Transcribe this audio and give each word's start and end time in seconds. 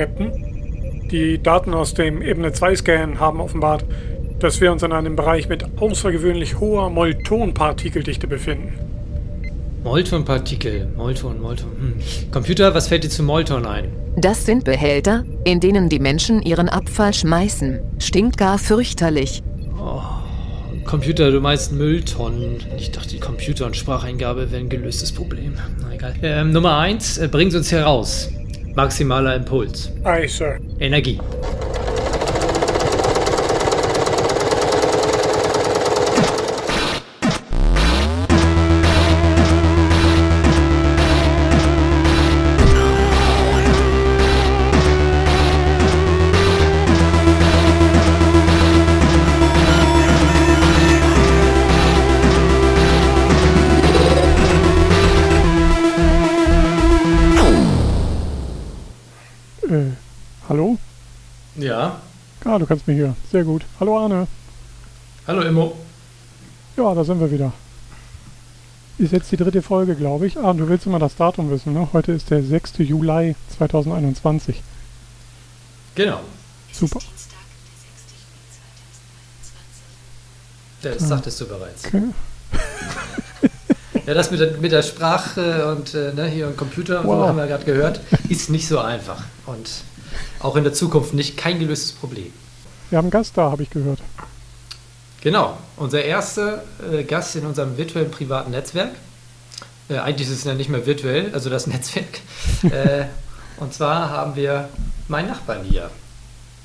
Captain. 0.00 0.32
Die 1.10 1.42
Daten 1.42 1.74
aus 1.74 1.92
dem 1.92 2.22
Ebene 2.22 2.48
2-Scan 2.48 3.20
haben 3.20 3.38
offenbart, 3.38 3.84
dass 4.38 4.58
wir 4.58 4.72
uns 4.72 4.82
in 4.82 4.92
einem 4.92 5.14
Bereich 5.14 5.50
mit 5.50 5.62
außergewöhnlich 5.78 6.58
hoher 6.58 6.88
Moltonpartikeldichte 6.88 8.26
befinden. 8.26 8.72
Moltonpartikel, 9.84 10.88
Molton, 10.96 11.42
Molton. 11.42 11.70
Hm. 11.78 12.30
Computer, 12.30 12.74
was 12.74 12.88
fällt 12.88 13.04
dir 13.04 13.10
zu 13.10 13.22
Molton 13.22 13.66
ein? 13.66 13.90
Das 14.16 14.46
sind 14.46 14.64
Behälter, 14.64 15.24
in 15.44 15.60
denen 15.60 15.90
die 15.90 15.98
Menschen 15.98 16.40
ihren 16.40 16.70
Abfall 16.70 17.12
schmeißen. 17.12 17.80
Stinkt 17.98 18.38
gar 18.38 18.58
fürchterlich. 18.58 19.42
Oh, 19.78 20.00
Computer, 20.86 21.30
du 21.30 21.40
meinst 21.40 21.72
Mülltonnen. 21.72 22.56
Ich 22.78 22.90
dachte, 22.90 23.10
die 23.10 23.20
Computer- 23.20 23.66
und 23.66 23.76
Spracheingabe 23.76 24.50
wären 24.50 24.64
ein 24.64 24.68
gelöstes 24.70 25.12
Problem. 25.12 25.54
Na 25.82 25.92
egal. 25.92 26.14
Ähm, 26.22 26.52
Nummer 26.52 26.78
eins, 26.78 27.18
äh, 27.18 27.28
bringt 27.28 27.54
uns 27.54 27.68
hier 27.68 27.82
raus. 27.82 28.30
Maximaler 28.76 29.36
Impuls. 29.36 29.90
Aye, 30.04 30.26
Sir. 30.28 30.58
Energie. 30.80 31.18
Du 62.60 62.66
kannst 62.66 62.86
mich 62.86 62.98
hören. 62.98 63.16
Sehr 63.30 63.44
gut. 63.44 63.64
Hallo 63.80 63.98
Arne. 63.98 64.26
Hallo 65.26 65.42
Immo. 65.42 65.76
Ja, 66.76 66.94
da 66.94 67.04
sind 67.04 67.20
wir 67.20 67.30
wieder. 67.30 67.52
Ist 68.98 69.12
jetzt 69.12 69.32
die 69.32 69.36
dritte 69.36 69.62
Folge, 69.62 69.94
glaube 69.94 70.26
ich. 70.26 70.36
Ah, 70.36 70.52
du 70.52 70.68
willst 70.68 70.86
immer 70.86 70.98
das 70.98 71.16
Datum 71.16 71.50
wissen, 71.50 71.72
ne? 71.72 71.88
Heute 71.92 72.12
ist 72.12 72.30
der 72.30 72.42
6. 72.42 72.78
Juli 72.78 73.34
2021. 73.56 74.62
Genau. 75.94 76.20
Super. 76.72 77.00
Das 80.82 81.08
sagtest 81.08 81.40
du 81.40 81.46
bereits. 81.48 81.84
Okay. 81.86 82.02
Ja, 84.06 84.14
das 84.14 84.30
mit 84.30 84.40
der, 84.40 84.56
mit 84.56 84.72
der 84.72 84.82
Sprache 84.82 85.70
und 85.72 85.94
äh, 85.94 86.12
ne, 86.14 86.26
hier 86.26 86.48
und 86.48 86.56
Computer, 86.56 87.02
so 87.02 87.08
Wow. 87.08 87.28
haben 87.28 87.36
wir 87.36 87.46
gerade 87.46 87.64
gehört, 87.64 88.00
ist 88.28 88.50
nicht 88.50 88.66
so 88.66 88.80
einfach. 88.80 89.22
Und 89.46 89.70
auch 90.40 90.56
in 90.56 90.64
der 90.64 90.72
Zukunft 90.72 91.14
nicht 91.14 91.36
kein 91.36 91.60
gelöstes 91.60 91.92
Problem. 91.92 92.32
Wir 92.90 92.98
haben 92.98 93.06
einen 93.06 93.10
Gast 93.10 93.36
da, 93.36 93.50
habe 93.50 93.62
ich 93.62 93.70
gehört. 93.70 94.00
Genau, 95.20 95.58
unser 95.76 96.02
erster 96.02 96.62
äh, 96.90 97.04
Gast 97.04 97.36
in 97.36 97.44
unserem 97.46 97.76
virtuellen 97.76 98.10
privaten 98.10 98.50
Netzwerk. 98.52 98.92
Äh, 99.88 99.98
eigentlich 99.98 100.28
ist 100.28 100.38
es 100.38 100.44
ja 100.44 100.54
nicht 100.54 100.70
mehr 100.70 100.86
virtuell, 100.86 101.30
also 101.34 101.50
das 101.50 101.66
Netzwerk. 101.66 102.20
äh, 102.64 103.04
und 103.58 103.74
zwar 103.74 104.08
haben 104.10 104.34
wir 104.36 104.68
meinen 105.08 105.28
Nachbarn 105.28 105.62
hier, 105.64 105.90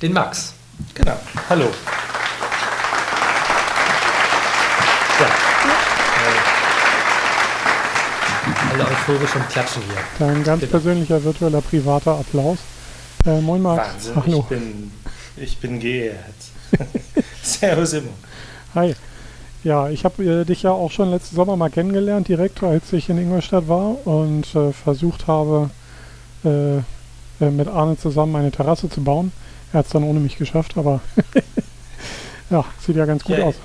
den 0.02 0.12
Max. 0.14 0.54
Genau. 0.94 1.16
Hallo. 1.48 1.66
Ja. 5.20 5.26
Äh, 5.26 5.28
alle 8.72 8.84
euphorisch 8.84 9.34
und 9.36 9.48
klatschen 9.48 9.82
hier. 9.82 9.96
Dein 10.18 10.42
ganz 10.44 10.60
Genau. 10.60 10.70
persönlicher 10.70 11.22
virtueller 11.22 11.60
privater 11.60 12.12
Applaus. 12.18 12.58
Äh, 13.24 13.40
moin 13.40 13.62
Max. 13.62 13.86
Wahnsinn. 13.88 14.16
Hallo. 14.16 14.38
Ich 14.40 14.46
bin, 14.46 14.92
ich 15.36 15.58
bin 15.58 15.80
geehrt. 15.80 16.16
Servus 17.42 17.92
immer. 17.92 18.12
Hi. 18.74 18.94
Ja, 19.64 19.88
ich 19.88 20.04
habe 20.04 20.24
äh, 20.24 20.44
dich 20.44 20.62
ja 20.62 20.70
auch 20.70 20.92
schon 20.92 21.10
letzten 21.10 21.34
Sommer 21.34 21.56
mal 21.56 21.70
kennengelernt, 21.70 22.28
direkt 22.28 22.62
als 22.62 22.92
ich 22.92 23.08
in 23.08 23.18
Ingolstadt 23.18 23.68
war 23.68 24.06
und 24.06 24.54
äh, 24.54 24.72
versucht 24.72 25.26
habe, 25.26 25.70
äh, 26.44 26.76
äh, 26.76 27.50
mit 27.50 27.66
Arne 27.68 27.98
zusammen 27.98 28.36
eine 28.36 28.52
Terrasse 28.52 28.88
zu 28.88 29.02
bauen. 29.02 29.32
Er 29.72 29.80
hat 29.80 29.86
es 29.86 29.92
dann 29.92 30.04
ohne 30.04 30.20
mich 30.20 30.36
geschafft, 30.36 30.78
aber 30.78 31.00
ja, 32.50 32.64
sieht 32.80 32.96
ja 32.96 33.06
ganz 33.06 33.24
gut 33.24 33.38
Ja, 33.38 33.44
aus. 33.44 33.56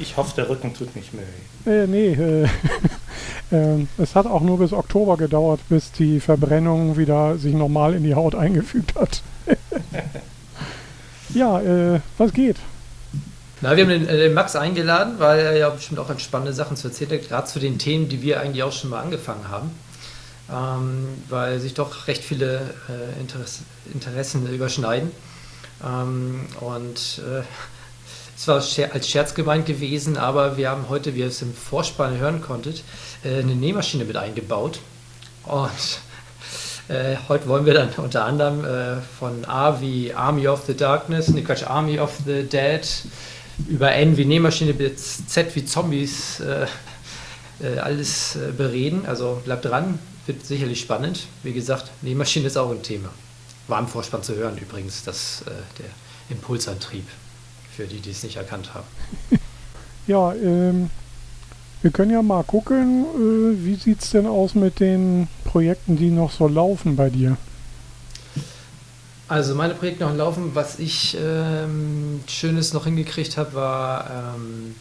Ich 0.00 0.16
hoffe, 0.16 0.34
der 0.34 0.48
Rücken 0.48 0.74
tut 0.74 0.96
nicht 0.96 1.14
mehr 1.14 1.24
weh. 1.64 1.70
Äh, 1.70 1.86
nee, 1.86 2.12
äh, 2.14 2.48
ähm, 3.52 3.88
es 3.96 4.16
hat 4.16 4.26
auch 4.26 4.40
nur 4.40 4.58
bis 4.58 4.72
Oktober 4.72 5.16
gedauert, 5.16 5.60
bis 5.68 5.92
die 5.92 6.18
Verbrennung 6.18 6.96
wieder 6.96 7.38
sich 7.38 7.54
normal 7.54 7.94
in 7.94 8.02
die 8.02 8.16
Haut 8.16 8.34
eingefügt 8.34 8.96
hat. 8.96 9.22
Ja, 11.34 11.60
äh, 11.60 12.00
was 12.18 12.32
geht? 12.32 12.56
Na, 13.60 13.76
wir 13.76 13.84
haben 13.84 13.90
den, 13.90 14.08
äh, 14.08 14.16
den 14.16 14.34
Max 14.34 14.56
eingeladen, 14.56 15.14
weil 15.18 15.40
er 15.40 15.56
ja 15.56 15.70
bestimmt 15.70 15.98
auch 15.98 16.18
spannende 16.18 16.52
Sachen 16.52 16.76
zu 16.76 16.88
erzählen 16.88 17.12
hat, 17.12 17.28
gerade 17.28 17.46
zu 17.46 17.58
den 17.58 17.78
Themen, 17.78 18.08
die 18.08 18.22
wir 18.22 18.40
eigentlich 18.40 18.62
auch 18.62 18.72
schon 18.72 18.90
mal 18.90 19.00
angefangen 19.00 19.48
haben. 19.48 19.70
Ähm, 20.52 21.08
weil 21.30 21.58
sich 21.58 21.72
doch 21.72 22.06
recht 22.06 22.22
viele 22.22 22.74
äh, 22.90 23.20
Interess 23.20 23.60
Interessen 23.92 24.46
überschneiden. 24.52 25.10
Ähm, 25.82 26.40
und 26.60 27.22
äh, 27.26 27.42
es 28.36 28.46
war 28.46 28.56
als 28.56 29.08
Scherz 29.08 29.34
gemeint 29.34 29.64
gewesen, 29.64 30.18
aber 30.18 30.58
wir 30.58 30.68
haben 30.68 30.90
heute, 30.90 31.14
wie 31.14 31.20
ihr 31.20 31.28
es 31.28 31.40
im 31.40 31.54
Vorspann 31.54 32.18
hören 32.18 32.42
konntet, 32.42 32.82
äh, 33.24 33.38
eine 33.38 33.54
Nähmaschine 33.54 34.04
mit 34.04 34.16
eingebaut. 34.16 34.80
Und 35.44 35.70
äh, 36.88 37.16
heute 37.28 37.48
wollen 37.48 37.64
wir 37.64 37.74
dann 37.74 37.88
unter 37.96 38.24
anderem 38.24 38.64
äh, 38.64 39.00
von 39.18 39.44
A 39.46 39.80
wie 39.80 40.12
Army 40.12 40.48
of 40.48 40.64
the 40.66 40.76
Darkness, 40.76 41.28
ne 41.28 41.42
Quatsch, 41.42 41.64
Army 41.64 41.98
of 41.98 42.12
the 42.26 42.42
Dead, 42.42 42.86
über 43.68 43.92
N 43.92 44.16
wie 44.16 44.24
Nähmaschine 44.24 44.74
Z 44.96 45.54
wie 45.54 45.64
Zombies 45.64 46.40
äh, 46.40 46.66
äh, 47.62 47.78
alles 47.78 48.36
äh, 48.36 48.52
bereden. 48.52 49.06
Also 49.06 49.40
bleibt 49.44 49.64
dran, 49.64 49.98
wird 50.26 50.44
sicherlich 50.44 50.80
spannend. 50.80 51.26
Wie 51.42 51.52
gesagt, 51.52 51.90
Nähmaschine 52.02 52.48
ist 52.48 52.56
auch 52.56 52.70
ein 52.70 52.82
Thema. 52.82 53.08
War 53.68 53.78
im 53.78 53.88
Vorspann 53.88 54.22
zu 54.22 54.34
hören 54.34 54.58
übrigens, 54.58 55.04
dass 55.04 55.42
der 55.78 55.86
Impulsantrieb, 56.28 57.06
für 57.74 57.86
die, 57.86 58.00
die 58.00 58.10
es 58.10 58.22
nicht 58.22 58.36
erkannt 58.36 58.74
haben. 58.74 58.86
Ja, 60.06 60.34
ähm, 60.34 60.90
wir 61.84 61.90
können 61.90 62.10
ja 62.10 62.22
mal 62.22 62.42
gucken, 62.44 63.04
äh, 63.04 63.62
wie 63.62 63.74
sieht 63.74 64.00
es 64.02 64.10
denn 64.10 64.26
aus 64.26 64.54
mit 64.54 64.80
den 64.80 65.28
Projekten, 65.44 65.98
die 65.98 66.10
noch 66.10 66.32
so 66.32 66.48
laufen 66.48 66.96
bei 66.96 67.10
dir? 67.10 67.36
Also 69.28 69.54
meine 69.54 69.74
Projekte 69.74 70.04
noch 70.04 70.16
laufen. 70.16 70.54
Was 70.54 70.78
ich 70.78 71.14
ähm, 71.22 72.20
Schönes 72.26 72.72
noch 72.72 72.84
hingekriegt 72.86 73.36
habe, 73.36 73.52
war 73.52 74.34
ähm, 74.34 74.74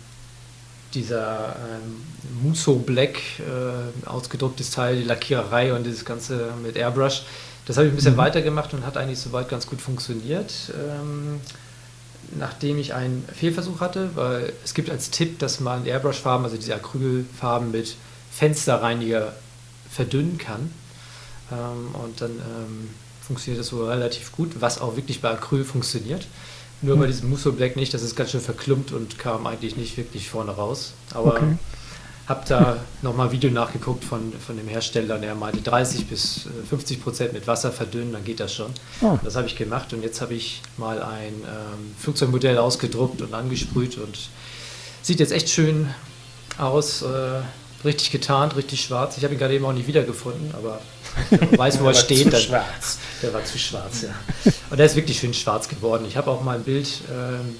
dieser 0.94 1.58
ähm, 1.58 2.03
Muso 2.42 2.75
Black 2.75 3.18
äh, 3.40 4.08
ausgedrucktes 4.08 4.72
Teil, 4.72 4.96
die 4.96 5.03
Lackiererei 5.03 5.74
und 5.74 5.86
dieses 5.86 6.06
Ganze 6.06 6.53
mit 6.63 6.78
Airbrush. 6.78 7.24
Das 7.66 7.75
habe 7.75 7.88
ich 7.88 7.94
ein 7.94 7.97
bisschen 7.97 8.13
Mhm. 8.13 8.19
weitergemacht 8.19 8.74
und 8.74 8.86
hat 8.86 8.96
eigentlich 8.96 9.19
soweit 9.19 9.50
ganz 9.50 9.68
gut 9.68 9.81
funktioniert. 9.81 10.53
Ähm, 10.74 11.42
nachdem 12.38 12.77
ich 12.77 12.94
einen 12.94 13.27
Fehlversuch 13.33 13.79
hatte, 13.79 14.11
weil 14.16 14.53
es 14.63 14.73
gibt 14.73 14.89
als 14.89 15.09
Tipp, 15.09 15.39
dass 15.39 15.59
man 15.59 15.85
Airbrush-Farben, 15.85 16.44
also 16.45 16.57
diese 16.57 16.75
Acrylfarben 16.75 17.71
mit 17.71 17.95
Fensterreiniger 18.31 19.33
verdünnen 19.91 20.38
kann. 20.38 20.71
Ähm, 21.51 21.94
und 22.03 22.21
dann 22.21 22.31
ähm, 22.31 22.89
funktioniert 23.25 23.59
das 23.61 23.67
so 23.67 23.85
relativ 23.88 24.31
gut, 24.31 24.51
was 24.59 24.79
auch 24.81 24.95
wirklich 24.95 25.21
bei 25.21 25.29
Acryl 25.29 25.63
funktioniert. 25.63 26.25
Nur 26.81 26.97
bei 26.97 27.05
Hm. 27.05 27.11
diesem 27.11 27.29
Musso 27.29 27.51
Black 27.53 27.75
nicht, 27.77 27.94
das 27.94 28.01
ist 28.03 28.16
ganz 28.16 28.31
schön 28.31 28.41
verklumpt 28.41 28.91
und 28.91 29.17
kam 29.17 29.47
eigentlich 29.47 29.77
nicht 29.77 29.95
wirklich 29.97 30.29
vorne 30.29 30.51
raus. 30.51 30.94
Aber 31.13 31.35
Okay. 31.35 31.57
Habe 32.28 32.44
da 32.47 32.78
nochmal 33.01 33.28
ein 33.28 33.31
Video 33.34 33.50
nachgeguckt 33.51 34.03
von, 34.03 34.31
von 34.45 34.56
dem 34.56 34.67
Hersteller, 34.67 35.17
der 35.17 35.35
meinte 35.35 35.61
30 35.61 36.07
bis 36.07 36.45
äh, 36.45 36.66
50 36.69 37.03
Prozent 37.03 37.34
mit 37.34 37.47
Wasser 37.47 37.72
verdünnen, 37.72 38.13
dann 38.13 38.23
geht 38.23 38.39
das 38.39 38.53
schon. 38.53 38.71
Ah, 39.01 39.18
Das 39.24 39.36
habe 39.36 39.48
ich 39.48 39.56
gemacht 39.57 39.92
und 39.94 40.03
jetzt 40.03 40.21
habe 40.21 40.33
ich 40.33 40.62
mal 40.77 41.01
ein 41.03 41.33
ähm, 41.33 41.95
Flugzeugmodell 42.00 42.57
ausgedruckt 42.57 43.21
und 43.21 43.33
angesprüht 43.33 43.98
und 43.98 44.18
sieht 45.01 45.19
jetzt 45.19 45.31
echt 45.33 45.50
schön 45.50 45.94
aus. 46.57 47.01
Äh, 47.01 47.42
richtig 47.86 48.12
getarnt, 48.12 48.56
richtig 48.56 48.81
schwarz. 48.81 49.18
Ich 49.18 49.25
habe 49.25 49.33
ihn 49.33 49.38
gerade 49.39 49.53
eben 49.56 49.65
auch 49.65 49.74
nicht 49.74 49.88
wiedergefunden, 49.88 50.53
aber 50.56 50.80
weiß, 51.57 51.81
wo 51.81 51.88
er 51.88 51.94
steht. 51.94 52.24
Zu 52.24 52.30
Dann, 52.30 52.42
schwarz. 52.42 52.98
der 53.21 53.33
war 53.33 53.44
zu 53.44 53.59
schwarz, 53.59 54.03
ja. 54.03 54.51
Und 54.69 54.77
der 54.77 54.86
ist 54.86 54.95
wirklich 54.95 55.19
schön 55.19 55.33
schwarz 55.33 55.68
geworden. 55.68 56.06
Ich 56.07 56.15
habe 56.15 56.31
auch 56.31 56.42
mal 56.42 56.56
ein 56.56 56.63
Bild 56.63 56.88
ähm, 57.12 57.56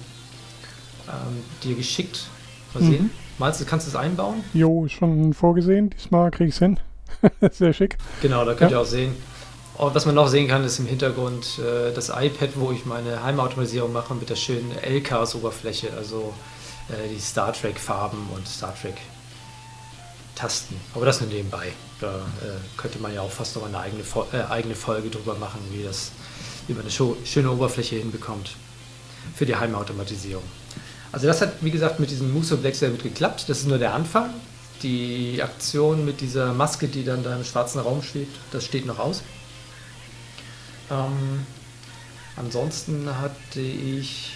ähm, 1.10 1.44
dir 1.62 1.76
geschickt. 1.76 2.28
Mal 2.74 2.84
Mhm. 2.84 3.10
Meinst 3.40 3.60
du, 3.62 3.66
kannst 3.66 3.88
du 3.88 3.90
es 3.90 3.96
einbauen? 3.96 4.44
jo, 4.54 4.86
ist 4.86 4.94
schon 4.94 5.34
vorgesehen. 5.34 5.90
Diesmal 5.90 6.32
krieg 6.32 6.50
ich's 6.50 6.60
hin. 6.60 6.80
Sehr 7.52 7.74
schick. 7.74 7.98
Genau, 8.22 8.46
da 8.46 8.54
könnt 8.54 8.72
Ja. 8.72 8.78
ihr 8.78 8.82
auch 8.82 8.86
sehen. 8.86 9.16
Und 9.76 9.96
was 9.96 10.06
man 10.06 10.14
noch 10.14 10.28
sehen 10.28 10.48
kann, 10.48 10.64
ist 10.64 10.78
im 10.80 10.86
Hintergrund 10.86 11.60
äh, 11.60 11.92
das 11.94 12.10
iPad, 12.10 12.50
wo 12.56 12.72
ich 12.72 12.86
meine 12.86 13.24
Heimautomatisierung 13.24 13.92
mache 13.92 14.14
mit 14.14 14.30
der 14.30 14.36
schönen 14.36 14.72
LKs-Oberfläche, 14.84 15.90
also 15.98 16.32
äh, 16.90 17.10
die 17.12 17.20
Star 17.20 17.54
Trek-Farben 17.54 18.20
und 18.36 18.48
Star 18.48 18.74
Trek-Tasten. 18.80 20.76
Aber 20.94 21.06
das 21.06 21.22
nur 21.22 21.30
nebenbei. 21.32 21.72
Da 22.00 22.18
äh, 22.18 22.78
könnte 22.78 23.00
man 23.00 23.14
ja 23.16 23.22
auch 23.22 23.32
fast 23.32 23.56
noch 23.56 23.66
eine 23.66 23.80
eigene, 23.80 24.04
äh, 24.32 24.44
eigene 24.52 24.76
Folge 24.76 25.10
drüber 25.10 25.36
machen, 25.36 25.60
wie 25.72 25.84
das 25.84 26.12
wie 26.68 26.74
man 26.74 26.84
eine 26.84 26.92
schöne 27.26 27.52
Oberfläche 27.52 27.98
hinbekommt 27.98 28.56
für 29.36 29.46
die 29.46 29.56
Heimautomatisierung. 29.56 30.44
Also 31.14 31.28
das 31.28 31.42
hat, 31.42 31.54
wie 31.62 31.72
gesagt, 31.72 32.02
mit 32.02 32.10
diesem 32.10 32.34
Musoblex 32.34 32.80
sehr 32.80 32.90
gut 32.90 33.04
geklappt. 33.04 33.46
Das 33.48 33.60
ist 33.60 33.68
nur 33.68 33.78
der 33.78 33.94
Anfang. 33.94 34.32
Die 34.82 35.42
Aktion 35.42 36.04
mit 36.04 36.20
dieser 36.20 36.54
Maske, 36.54 36.90
die 36.90 37.06
dann 37.06 37.24
da 37.24 37.34
im 37.36 37.46
schwarzen 37.46 37.80
Raum 37.80 38.04
schwebt, 38.04 38.36
das 38.52 38.66
steht 38.66 38.86
noch 38.86 39.00
aus. 39.00 39.22
Ähm, 40.92 41.46
ansonsten 42.36 43.08
hatte 43.22 43.62
ich 43.62 44.34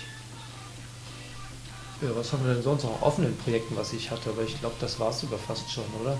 ja, 2.01 2.09
was 2.15 2.31
haben 2.31 2.45
wir 2.45 2.53
denn 2.53 2.63
sonst 2.63 2.83
noch 2.83 3.01
offenen 3.01 3.35
Projekten, 3.37 3.75
was 3.75 3.91
ich 3.91 4.11
hatte? 4.11 4.29
Aber 4.29 4.43
ich 4.43 4.59
glaube, 4.59 4.75
das 4.79 4.99
war 4.99 5.09
es 5.09 5.19
sogar 5.19 5.39
fast 5.39 5.69
schon, 5.71 5.83
oder? 6.01 6.17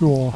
Ja. 0.00 0.34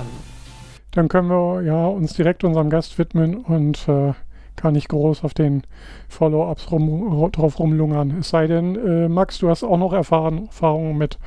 Dann 0.92 1.08
können 1.08 1.28
wir 1.28 1.62
ja 1.62 1.86
uns 1.86 2.14
direkt 2.14 2.42
unserem 2.42 2.70
Gast 2.70 2.98
widmen 2.98 3.36
und 3.44 3.86
äh, 3.86 4.14
gar 4.56 4.72
nicht 4.72 4.88
groß 4.88 5.24
auf 5.24 5.34
den 5.34 5.62
Follow-ups 6.08 6.70
rum, 6.70 7.30
drauf 7.32 7.58
rumlungern. 7.58 8.18
Es 8.20 8.30
sei 8.30 8.46
denn, 8.46 8.76
äh, 8.76 9.08
Max, 9.08 9.38
du 9.38 9.48
hast 9.48 9.64
auch 9.64 9.78
noch 9.78 9.92
Erfahrung, 9.92 10.46
Erfahrungen 10.46 10.96
mit 10.96 11.18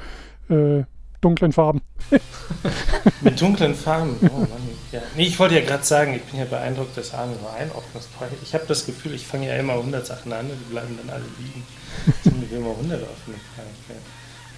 äh, 0.49 0.83
dunklen 1.21 1.51
Farben. 1.51 1.81
mit 3.21 3.39
dunklen 3.39 3.75
Farben? 3.75 4.15
Oh 4.21 4.39
Mann. 4.39 4.49
Ja. 4.91 5.01
Nee, 5.15 5.23
ich 5.23 5.39
wollte 5.39 5.55
ja 5.55 5.61
gerade 5.61 5.83
sagen, 5.83 6.13
ich 6.13 6.23
bin 6.23 6.39
ja 6.39 6.45
beeindruckt, 6.45 6.95
dass 6.95 7.13
Arne 7.13 7.33
nur 7.41 7.53
einordnungsfrei 7.53 8.27
Ich 8.41 8.53
habe 8.53 8.65
das 8.67 8.85
Gefühl, 8.85 9.13
ich 9.13 9.25
fange 9.25 9.47
ja 9.47 9.55
immer 9.55 9.73
100 9.73 10.05
Sachen 10.05 10.31
an 10.31 10.45
und 10.45 10.57
die 10.59 10.71
bleiben 10.71 10.97
dann 11.01 11.13
alle 11.13 11.25
liegen. 11.39 11.65
Sind 12.23 12.49
wir 12.49 12.57
immer 12.57 12.71
100 12.71 13.01
offene 13.01 13.37
Fragen. 13.55 13.99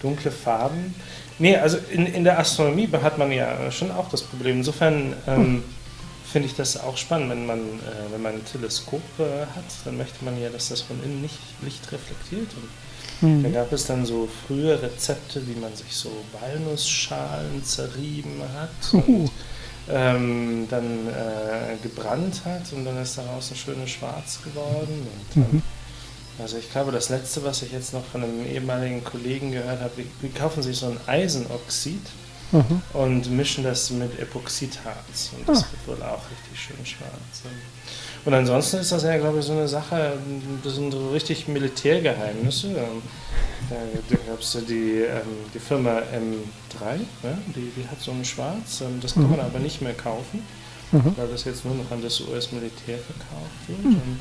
Dunkle 0.01 0.31
Farben. 0.31 0.95
Nee, 1.39 1.57
also 1.57 1.77
in, 1.92 2.06
in 2.06 2.24
der 2.24 2.39
Astronomie 2.39 2.89
hat 3.01 3.18
man 3.18 3.31
ja 3.31 3.71
schon 3.71 3.92
auch 3.92 4.10
das 4.10 4.21
Problem. 4.21 4.57
Insofern 4.57 5.13
ähm, 5.27 5.63
finde 6.31 6.47
ich 6.47 6.55
das 6.55 6.77
auch 6.77 6.97
spannend, 6.97 7.31
wenn 7.31 7.45
man, 7.45 7.59
äh, 7.59 8.11
wenn 8.11 8.21
man 8.21 8.35
ein 8.35 8.45
Teleskop 8.45 9.01
äh, 9.19 9.41
hat, 9.55 9.65
dann 9.85 9.97
möchte 9.97 10.23
man 10.23 10.39
ja, 10.39 10.49
dass 10.49 10.69
das 10.69 10.81
von 10.81 11.01
innen 11.03 11.21
nicht 11.21 11.39
Licht 11.61 11.91
reflektiert. 11.91 12.49
Und 13.21 13.39
mhm. 13.39 13.43
da 13.43 13.49
gab 13.49 13.71
es 13.73 13.85
dann 13.85 14.05
so 14.05 14.29
frühe 14.47 14.81
Rezepte, 14.81 15.45
wie 15.47 15.59
man 15.59 15.75
sich 15.75 15.95
so 15.95 16.11
Walnussschalen 16.39 17.63
zerrieben 17.63 18.41
hat 18.53 18.93
und 18.93 19.31
ähm, 19.89 20.67
dann 20.69 21.07
äh, 21.07 21.77
gebrannt 21.81 22.41
hat 22.45 22.71
und 22.73 22.85
dann 22.85 23.01
ist 23.01 23.17
daraus 23.17 23.51
ein 23.51 23.57
schönes 23.57 23.89
Schwarz 23.89 24.39
geworden. 24.43 25.07
Und, 25.35 25.43
ähm, 25.43 25.47
mhm. 25.51 25.63
Also 26.37 26.57
ich 26.57 26.71
glaube, 26.71 26.93
das 26.93 27.09
letzte, 27.09 27.43
was 27.43 27.63
ich 27.63 27.73
jetzt 27.73 27.93
noch 27.93 28.05
von 28.05 28.23
einem 28.23 28.45
ehemaligen 28.45 29.03
Kollegen 29.03 29.51
gehört 29.51 29.81
habe, 29.81 30.03
die 30.21 30.29
kaufen 30.29 30.63
sich 30.63 30.77
so 30.77 30.85
ein 30.85 30.97
Eisenoxid 31.05 31.99
mhm. 32.51 32.81
und 32.93 33.31
mischen 33.31 33.63
das 33.63 33.89
mit 33.91 34.19
Epoxidharz. 34.19 35.31
Und 35.37 35.47
das 35.47 35.63
ah. 35.63 35.67
wird 35.71 35.99
wohl 35.99 36.05
auch 36.05 36.21
richtig 36.29 36.59
schön 36.59 36.85
schwarz. 36.85 37.43
Und 38.25 38.33
ansonsten 38.33 38.77
ist 38.77 38.91
das 38.91 39.03
ja, 39.03 39.17
glaube 39.17 39.39
ich, 39.39 39.45
so 39.45 39.53
eine 39.53 39.67
Sache, 39.67 40.17
das 40.63 40.75
sind 40.75 40.91
so 40.91 41.09
richtig 41.11 41.47
Militärgeheimnisse. 41.47 42.67
Ähm, 42.67 43.01
da 43.69 44.15
gab 44.27 44.39
es 44.39 44.57
die, 44.67 45.01
ähm, 45.01 45.21
die 45.53 45.59
Firma 45.59 45.99
M3, 45.99 46.99
ja, 47.23 47.37
die, 47.55 47.71
die 47.75 47.87
hat 47.87 48.01
so 48.01 48.11
ein 48.11 48.25
Schwarz, 48.25 48.81
ähm, 48.81 48.99
das 49.01 49.13
kann 49.13 49.23
mhm. 49.23 49.31
man 49.31 49.39
aber 49.41 49.59
nicht 49.59 49.81
mehr 49.81 49.93
kaufen, 49.93 50.43
mhm. 50.91 51.13
weil 51.15 51.27
das 51.27 51.45
jetzt 51.45 51.65
nur 51.65 51.75
noch 51.75 51.91
an 51.91 52.01
das 52.01 52.19
US-Militär 52.21 52.97
verkauft 52.97 53.67
wird. 53.67 53.83
Mhm. 53.83 53.93
Und, 53.93 54.19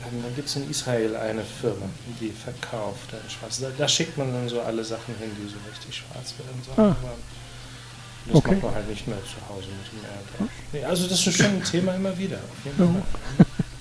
dann 0.00 0.34
gibt 0.34 0.48
es 0.48 0.56
in 0.56 0.70
Israel 0.70 1.16
eine 1.16 1.42
Firma, 1.44 1.86
die 2.20 2.30
verkauft 2.30 3.12
ein 3.12 3.30
Schwarz. 3.30 3.60
Da, 3.60 3.68
da, 3.76 3.88
schickt 3.88 4.16
man 4.18 4.32
dann 4.32 4.48
so 4.48 4.60
alle 4.60 4.84
Sachen 4.84 5.14
hin, 5.18 5.30
die 5.36 5.48
so 5.48 5.56
richtig 5.70 5.96
schwarz 5.96 6.34
werden. 6.38 6.62
So. 6.64 6.82
Ah. 6.82 6.96
Das 8.26 8.36
okay. 8.36 8.52
macht 8.52 8.62
man 8.62 8.74
halt 8.74 8.88
nicht 8.88 9.06
mehr 9.06 9.18
zu 9.18 9.54
Hause 9.54 9.68
mit 9.68 9.92
dem 9.92 10.04
Airdrop. 10.08 10.48
Nee, 10.72 10.84
also 10.84 11.06
das 11.06 11.26
ist 11.26 11.36
schon 11.36 11.46
ein 11.46 11.64
Thema 11.64 11.94
immer 11.94 12.16
wieder. 12.16 12.38
Auf 12.38 12.64
jeden 12.64 12.76
Fall. 12.76 13.02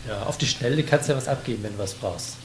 Ja, 0.08 0.24
auf 0.24 0.38
die 0.38 0.48
Schnelle 0.48 0.84
kannst 0.84 1.08
du 1.08 1.14
ja 1.14 1.18
was 1.18 1.28
abgeben, 1.28 1.64
wenn 1.64 1.74
du 1.74 1.80
was 1.80 1.94
brauchst. 1.94 2.36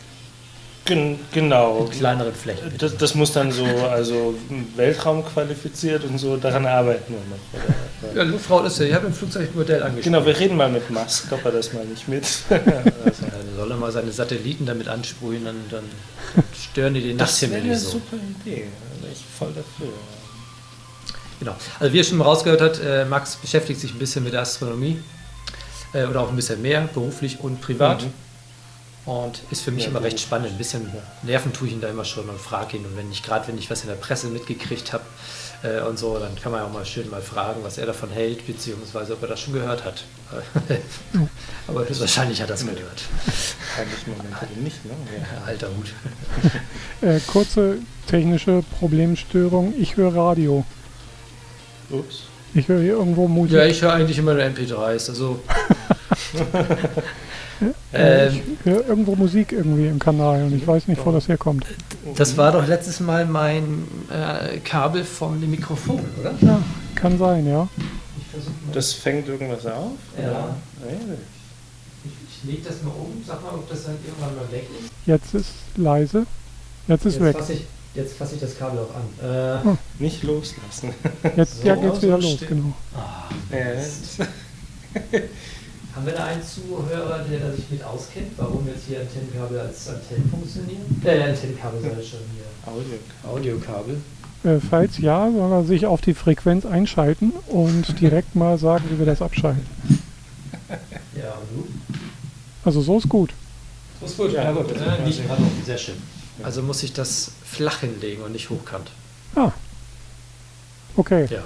Gen 0.89 1.21
genau. 1.33 1.83
Mit 1.83 1.93
kleineren 1.93 2.35
Flächen. 2.35 2.73
Das, 2.79 2.97
das, 2.97 3.15
muss 3.15 3.33
dann 3.33 3.53
so, 3.53 3.65
also 3.65 4.35
Weltraum 4.75 5.23
qualifiziert 5.23 6.03
und 6.05 6.17
so, 6.17 6.39
daran 6.39 6.65
arbeiten 6.65 7.13
wir 7.13 7.21
noch. 7.29 8.13
Oder? 8.15 8.17
Ja, 8.17 8.23
Luftraum 8.23 8.65
ist 8.65 8.79
ja, 8.79 8.87
ich 8.87 8.95
habe 8.95 9.07
ein 9.07 9.13
Flugzeugmodell 9.13 9.83
angeschaut. 9.83 10.05
Genau, 10.05 10.25
wir 10.25 10.39
reden 10.39 10.57
mal 10.57 10.71
mit 10.71 10.89
Musk, 10.89 11.31
ob 11.31 11.45
er 11.45 11.53
das 11.53 11.75
mal 11.75 11.85
nicht 11.85 12.09
mit. 12.09 12.25
also, 12.49 13.27
soll 13.55 13.71
er 13.71 13.77
mal 13.77 13.93
seine 13.93 14.11
Satelliten 14.11 14.65
damit 14.65 14.89
ansprühen, 14.89 15.45
dann, 15.45 15.57
dann 15.71 15.85
stören 16.59 16.95
die 16.95 17.03
den 17.03 17.19
Nachthimmel 17.19 17.61
nicht 17.65 17.81
so. 17.81 17.99
Das 17.99 18.11
wäre 18.11 18.23
eine 18.23 18.31
super 18.33 18.51
Idee, 18.51 18.67
da 19.03 19.09
ich 19.13 19.25
voll 19.39 19.49
dafür. 19.49 19.93
Genau, 21.39 21.55
also 21.79 21.93
wie 21.93 21.99
ihr 21.99 22.05
schon 22.05 22.21
rausgehört 22.23 22.63
habt, 22.63 22.81
äh, 22.83 23.05
Max 23.05 23.37
beschäftigt 23.37 23.79
sich 23.79 23.93
ein 23.93 23.99
bisschen 23.99 24.25
mit 24.25 24.33
der 24.33 24.41
Astronomie 24.41 24.99
äh, 25.93 26.07
oder 26.07 26.23
auch 26.23 26.31
ein 26.31 26.37
bisschen 26.37 26.63
mehr, 26.63 26.89
beruflich 26.95 27.41
und 27.41 27.61
privat. 27.61 28.05
Mhm. 28.05 28.28
Und 29.05 29.41
ist 29.51 29.63
für 29.63 29.71
mich 29.71 29.85
ja, 29.85 29.91
immer 29.91 30.03
recht 30.03 30.21
spannend. 30.21 30.51
Ein 30.51 30.59
bisschen 30.59 30.93
Nerven 31.23 31.53
tue 31.53 31.69
ich 31.69 31.73
ihn 31.73 31.81
da 31.81 31.89
immer 31.89 32.05
schon 32.05 32.29
und 32.29 32.39
frage 32.39 32.77
ihn. 32.77 32.85
Und 32.85 32.97
wenn 32.97 33.11
ich 33.11 33.23
gerade, 33.23 33.49
wenn 33.49 33.57
ich 33.57 33.71
was 33.71 33.83
in 33.83 33.89
der 33.89 33.97
Presse 33.97 34.27
mitgekriegt 34.29 34.93
habe 34.93 35.05
äh, 35.63 35.81
und 35.81 35.99
so, 35.99 36.19
dann 36.19 36.35
kann 36.37 36.53
man 36.53 36.61
ja 36.61 36.67
auch 36.67 36.73
mal 36.73 36.85
schön 36.85 37.09
mal 37.09 37.23
fragen, 37.23 37.63
was 37.63 37.79
er 37.79 37.87
davon 37.87 38.11
hält, 38.11 38.47
beziehungsweise 38.47 39.15
ob 39.15 39.23
er 39.23 39.29
das 39.29 39.41
schon 39.41 39.55
gehört 39.55 39.85
hat. 39.85 40.05
Aber 41.67 41.89
wahrscheinlich 41.89 42.43
hat 42.43 42.51
er 42.51 42.55
es 42.55 42.61
gehört. 42.67 43.03
Eigentlich 43.79 44.07
momentan 44.07 44.49
nicht, 44.63 44.85
ne? 44.85 44.93
Ja. 45.17 45.47
Alter 45.47 45.69
Hut. 45.69 45.93
äh, 47.01 47.21
kurze 47.21 47.79
technische 48.07 48.63
Problemstörung. 48.79 49.73
Ich 49.79 49.97
höre 49.97 50.15
Radio. 50.15 50.67
Ups. 51.91 52.28
Ich 52.55 52.69
höre 52.69 52.81
hier 52.81 52.93
irgendwo 52.93 53.29
Musik. 53.29 53.57
Ja, 53.57 53.65
ich 53.65 53.83
höre 53.83 53.93
eigentlich 53.93 54.19
immer 54.19 54.35
nur 54.35 54.43
MP3s. 54.43 55.11
Also 55.11 55.41
ähm, 57.93 58.41
ich 58.61 58.65
höre 58.65 58.87
irgendwo 58.87 59.15
Musik 59.15 59.53
irgendwie 59.53 59.87
im 59.87 59.99
Kanal 59.99 60.45
und 60.45 60.55
ich 60.55 60.67
weiß 60.67 60.89
nicht, 60.89 61.05
wo 61.05 61.13
das 61.13 61.29
herkommt. 61.29 61.65
Das 62.17 62.37
war 62.37 62.53
doch 62.53 62.67
letztes 62.67 63.01
Mal 63.01 63.27
mein 63.27 63.85
äh, 64.11 64.59
Kabel 64.59 65.05
vom 65.05 65.39
Mikrofon, 65.51 66.01
oder? 66.21 66.35
Ja, 66.41 66.63
kann 66.95 67.19
sein, 67.19 67.47
ja. 67.47 67.69
Das 68.73 68.93
fängt 68.93 69.29
irgendwas 69.29 69.67
auf? 69.67 69.93
Ja. 70.21 70.55
Ich, 72.05 72.13
ich 72.29 72.51
lege 72.51 72.69
das 72.69 72.83
mal 72.83 72.91
um, 72.91 73.23
sag 73.27 73.43
mal, 73.43 73.55
ob 73.55 73.69
das 73.69 73.85
dann 73.85 73.97
irgendwann 74.05 74.37
mal 74.37 74.53
weg 74.53 74.67
ist. 74.79 74.91
Jetzt 75.07 75.35
ist 75.35 75.53
leise. 75.77 76.27
Jetzt 76.87 77.07
ist 77.07 77.21
jetzt 77.21 77.49
weg. 77.49 77.61
Jetzt 77.95 78.17
fasse 78.17 78.35
ich 78.35 78.41
das 78.41 78.59
Kabel 78.59 78.81
auch 78.81 78.95
an. 78.95 79.03
Äh, 79.29 79.65
hm. 79.65 79.79
Nicht 79.99 80.23
loslassen. 80.23 80.95
Jetzt 81.37 81.63
so, 81.63 81.67
ja, 81.67 81.75
geht's 81.75 82.03
wieder 82.03 82.19
los, 82.19 82.39
genau. 82.49 82.73
Ah, 82.95 83.29
Haben 85.95 86.07
wir 86.07 86.13
da 86.13 86.25
einen 86.27 86.43
Zuhörer, 86.43 87.25
der 87.29 87.41
da 87.41 87.53
sich 87.53 87.69
mit 87.71 87.83
auskennt, 87.83 88.33
warum 88.37 88.67
jetzt 88.69 88.85
hier 88.87 89.01
Antennenkabel 89.01 89.59
als 89.59 89.89
Antennen 89.89 90.31
funktionieren? 90.31 91.03
Äh, 91.05 91.23
Antennenkabel 91.23 91.81
sei 91.81 92.03
schon 92.03 92.21
hier. 92.35 92.73
Audio. 92.73 92.99
Audiokabel. 93.27 93.97
Äh, 94.45 94.61
falls 94.61 94.99
ja, 94.99 95.29
soll 95.33 95.53
er 95.53 95.65
sich 95.65 95.87
auf 95.87 96.01
die 96.01 96.15
Frequenz 96.15 96.65
einschalten 96.65 97.33
und 97.49 98.01
direkt 98.01 98.37
mal 98.37 98.59
sagen, 98.59 98.85
wie 98.91 98.99
wir 98.99 99.07
das 99.07 99.21
abschalten. 99.23 99.67
Ja, 101.17 101.35
und 101.35 101.67
du? 101.67 101.69
Also 102.65 102.81
so 102.81 102.99
ist 102.99 103.09
gut. 103.09 103.33
So 104.01 104.07
ist 104.07 104.17
gut, 104.17 104.33
ja, 104.33 104.45
ja 104.45 104.53
gut. 104.53 104.67
Ja, 104.71 105.05
nicht 105.05 105.21
sehr 105.65 105.79
schön. 105.79 105.97
Also 106.43 106.63
muss 106.63 106.83
ich 106.83 106.93
das 106.93 107.33
flach 107.45 107.81
hinlegen 107.81 108.23
und 108.23 108.33
nicht 108.33 108.51
hochkant. 108.51 108.91
Ah. 109.35 109.53
Okay. 110.97 111.27
Ja. 111.31 111.43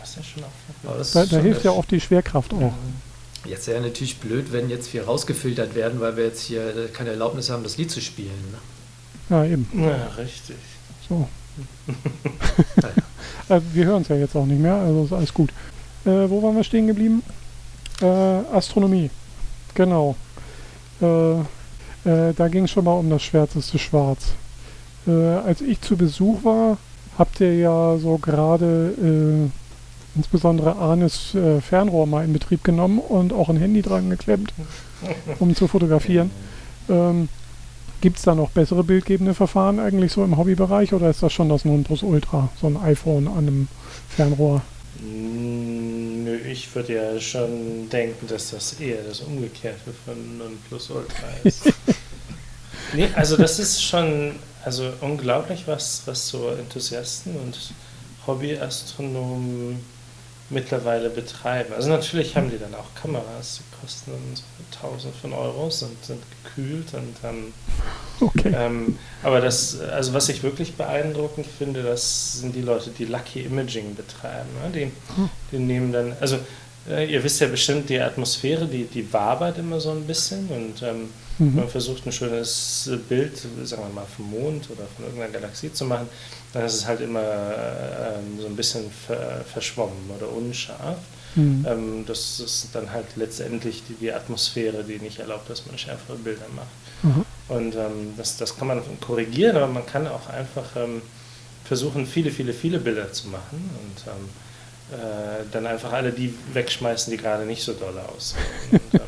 Das 0.00 0.10
ist 0.10 0.16
ja 0.16 0.22
schon 0.22 0.44
auch 0.44 1.12
da, 1.12 1.26
da 1.26 1.38
hilft 1.38 1.64
ja 1.64 1.70
auch 1.70 1.84
die 1.84 2.00
Schwerkraft 2.00 2.52
auch. 2.52 2.72
Jetzt 3.44 3.66
wäre 3.66 3.80
natürlich 3.80 4.18
blöd, 4.18 4.52
wenn 4.52 4.70
jetzt 4.70 4.92
wir 4.92 5.04
rausgefiltert 5.04 5.74
werden, 5.74 6.00
weil 6.00 6.16
wir 6.16 6.24
jetzt 6.24 6.42
hier 6.42 6.88
keine 6.92 7.10
Erlaubnis 7.10 7.50
haben, 7.50 7.62
das 7.62 7.76
Lied 7.76 7.90
zu 7.90 8.00
spielen. 8.00 8.30
Ne? 8.50 8.58
Ja, 9.36 9.44
eben. 9.44 9.68
Ja, 9.74 10.08
richtig. 10.18 10.56
So. 11.08 11.28
ja. 13.48 13.56
äh, 13.56 13.60
wir 13.72 13.84
hören 13.84 14.02
es 14.02 14.08
ja 14.08 14.16
jetzt 14.16 14.36
auch 14.36 14.46
nicht 14.46 14.60
mehr, 14.60 14.74
also 14.74 15.04
ist 15.04 15.12
alles 15.12 15.34
gut. 15.34 15.50
Äh, 16.04 16.28
wo 16.28 16.42
waren 16.42 16.56
wir 16.56 16.64
stehen 16.64 16.86
geblieben? 16.86 17.22
Äh, 18.00 18.06
Astronomie. 18.06 19.10
Genau. 19.74 20.16
Äh, 21.00 21.34
äh, 22.04 22.32
da 22.34 22.48
ging 22.48 22.64
es 22.64 22.70
schon 22.70 22.84
mal 22.84 22.94
um 22.94 23.10
das 23.10 23.22
schwärzeste 23.22 23.78
Schwarz. 23.78 24.32
Äh, 25.06 25.10
als 25.10 25.60
ich 25.60 25.80
zu 25.80 25.96
Besuch 25.96 26.44
war, 26.44 26.78
habt 27.18 27.40
ihr 27.40 27.54
ja 27.56 27.98
so 27.98 28.18
gerade 28.18 29.50
insbesondere 30.14 30.76
Arnes 30.76 31.34
äh, 31.34 31.60
Fernrohr 31.60 32.06
mal 32.06 32.24
in 32.24 32.32
Betrieb 32.32 32.64
genommen 32.64 32.98
und 32.98 33.32
auch 33.32 33.48
ein 33.48 33.56
Handy 33.56 33.82
dran 33.82 34.10
geklemmt, 34.10 34.52
um 35.38 35.54
zu 35.54 35.68
fotografieren. 35.68 36.30
Ähm, 36.88 37.28
Gibt 38.00 38.18
es 38.18 38.24
da 38.24 38.34
noch 38.34 38.50
bessere 38.50 38.82
bildgebende 38.82 39.32
Verfahren 39.32 39.78
eigentlich 39.78 40.12
so 40.12 40.24
im 40.24 40.36
Hobbybereich 40.36 40.92
oder 40.92 41.08
ist 41.08 41.22
das 41.22 41.32
schon 41.32 41.48
das 41.48 41.64
Nonplusultra, 41.64 42.48
so 42.60 42.66
ein 42.66 42.76
iPhone 42.76 43.28
an 43.28 43.38
einem 43.38 43.68
Fernrohr? 44.08 44.62
Mm, 45.00 46.24
nö, 46.24 46.36
ich 46.36 46.74
würde 46.74 46.94
ja 46.94 47.20
schon 47.20 47.88
denken, 47.90 48.26
dass 48.28 48.50
das 48.50 48.74
eher 48.74 49.02
das 49.02 49.20
Umgekehrte 49.20 49.92
von 50.04 50.38
Nonplusultra 50.38 51.28
ist. 51.44 51.64
nee, 52.92 53.08
also 53.14 53.36
das 53.36 53.58
ist 53.58 53.82
schon 53.82 54.36
also 54.64 54.92
unglaublich, 55.00 55.64
was, 55.66 56.02
was 56.06 56.28
so 56.28 56.50
Enthusiasten 56.50 57.36
und 57.36 57.56
Hobbyastronomen 58.26 59.80
mittlerweile 60.52 61.10
betreiben. 61.10 61.72
Also 61.74 61.88
natürlich 61.88 62.36
haben 62.36 62.50
die 62.50 62.58
dann 62.58 62.74
auch 62.74 62.94
Kameras, 63.00 63.60
die 63.60 63.80
kosten 63.80 64.12
dann 64.12 64.36
so 64.36 64.42
Tausende 64.80 65.16
von 65.16 65.32
Euros 65.32 65.82
und 65.82 66.04
sind 66.04 66.22
gekühlt 66.44 66.94
und 66.94 67.14
ähm, 67.24 67.52
okay. 68.20 68.52
ähm, 68.56 68.98
aber 69.22 69.40
das, 69.40 69.78
also 69.80 70.14
was 70.14 70.28
ich 70.28 70.42
wirklich 70.42 70.74
beeindruckend 70.74 71.46
finde, 71.46 71.82
das 71.82 72.40
sind 72.40 72.54
die 72.54 72.62
Leute, 72.62 72.90
die 72.90 73.04
Lucky 73.04 73.42
Imaging 73.42 73.94
betreiben. 73.94 74.48
Ne? 74.64 74.70
Die, 74.72 75.16
hm. 75.16 75.30
die 75.52 75.58
nehmen 75.58 75.92
dann, 75.92 76.16
also 76.20 76.38
äh, 76.88 77.10
ihr 77.10 77.22
wisst 77.22 77.40
ja 77.40 77.48
bestimmt, 77.48 77.90
die 77.90 78.00
Atmosphäre, 78.00 78.66
die, 78.66 78.84
die 78.84 79.12
wabert 79.12 79.58
immer 79.58 79.78
so 79.78 79.90
ein 79.90 80.06
bisschen 80.06 80.48
und 80.48 80.82
ähm, 80.82 81.10
mhm. 81.38 81.56
man 81.56 81.68
versucht 81.68 82.06
ein 82.06 82.12
schönes 82.12 82.90
Bild, 83.08 83.36
sagen 83.64 83.82
wir 83.82 83.94
mal, 83.94 84.06
vom 84.16 84.30
Mond 84.30 84.68
oder 84.70 84.84
von 84.96 85.04
irgendeiner 85.04 85.32
Galaxie 85.32 85.72
zu 85.72 85.84
machen, 85.84 86.08
dann 86.52 86.64
ist 86.64 86.74
es 86.74 86.86
halt 86.86 87.00
immer 87.00 87.20
äh, 87.20 88.40
so 88.40 88.46
ein 88.46 88.56
bisschen 88.56 88.90
ver 88.90 89.44
verschwommen 89.52 90.10
oder 90.16 90.30
unscharf. 90.30 90.98
Mhm. 91.34 91.66
Ähm, 91.66 92.04
das 92.06 92.40
ist 92.40 92.68
dann 92.72 92.90
halt 92.92 93.06
letztendlich 93.16 93.82
die, 93.88 93.94
die, 93.94 94.12
Atmosphäre, 94.12 94.84
die 94.84 94.98
nicht 94.98 95.18
erlaubt, 95.18 95.48
dass 95.48 95.66
man 95.66 95.78
schärfere 95.78 96.16
Bilder 96.16 96.46
macht. 96.54 96.66
Mhm. 97.02 97.24
Und 97.48 97.74
ähm, 97.74 98.14
das, 98.16 98.36
das 98.36 98.56
kann 98.56 98.68
man 98.68 98.82
korrigieren, 99.00 99.56
aber 99.56 99.66
man 99.66 99.86
kann 99.86 100.06
auch 100.06 100.28
einfach 100.28 100.76
ähm, 100.76 101.02
versuchen, 101.64 102.06
viele, 102.06 102.30
viele, 102.30 102.52
viele 102.52 102.78
Bilder 102.78 103.12
zu 103.12 103.28
machen 103.28 103.70
und 103.80 104.06
ähm, 104.06 104.98
äh, 104.98 105.44
dann 105.50 105.66
einfach 105.66 105.92
alle 105.92 106.12
die 106.12 106.34
wegschmeißen, 106.52 107.10
die 107.10 107.16
gerade 107.16 107.46
nicht 107.46 107.62
so 107.62 107.72
doll 107.72 107.98
aussehen. 107.98 108.42
Und, 108.70 108.94
ähm, 108.94 109.00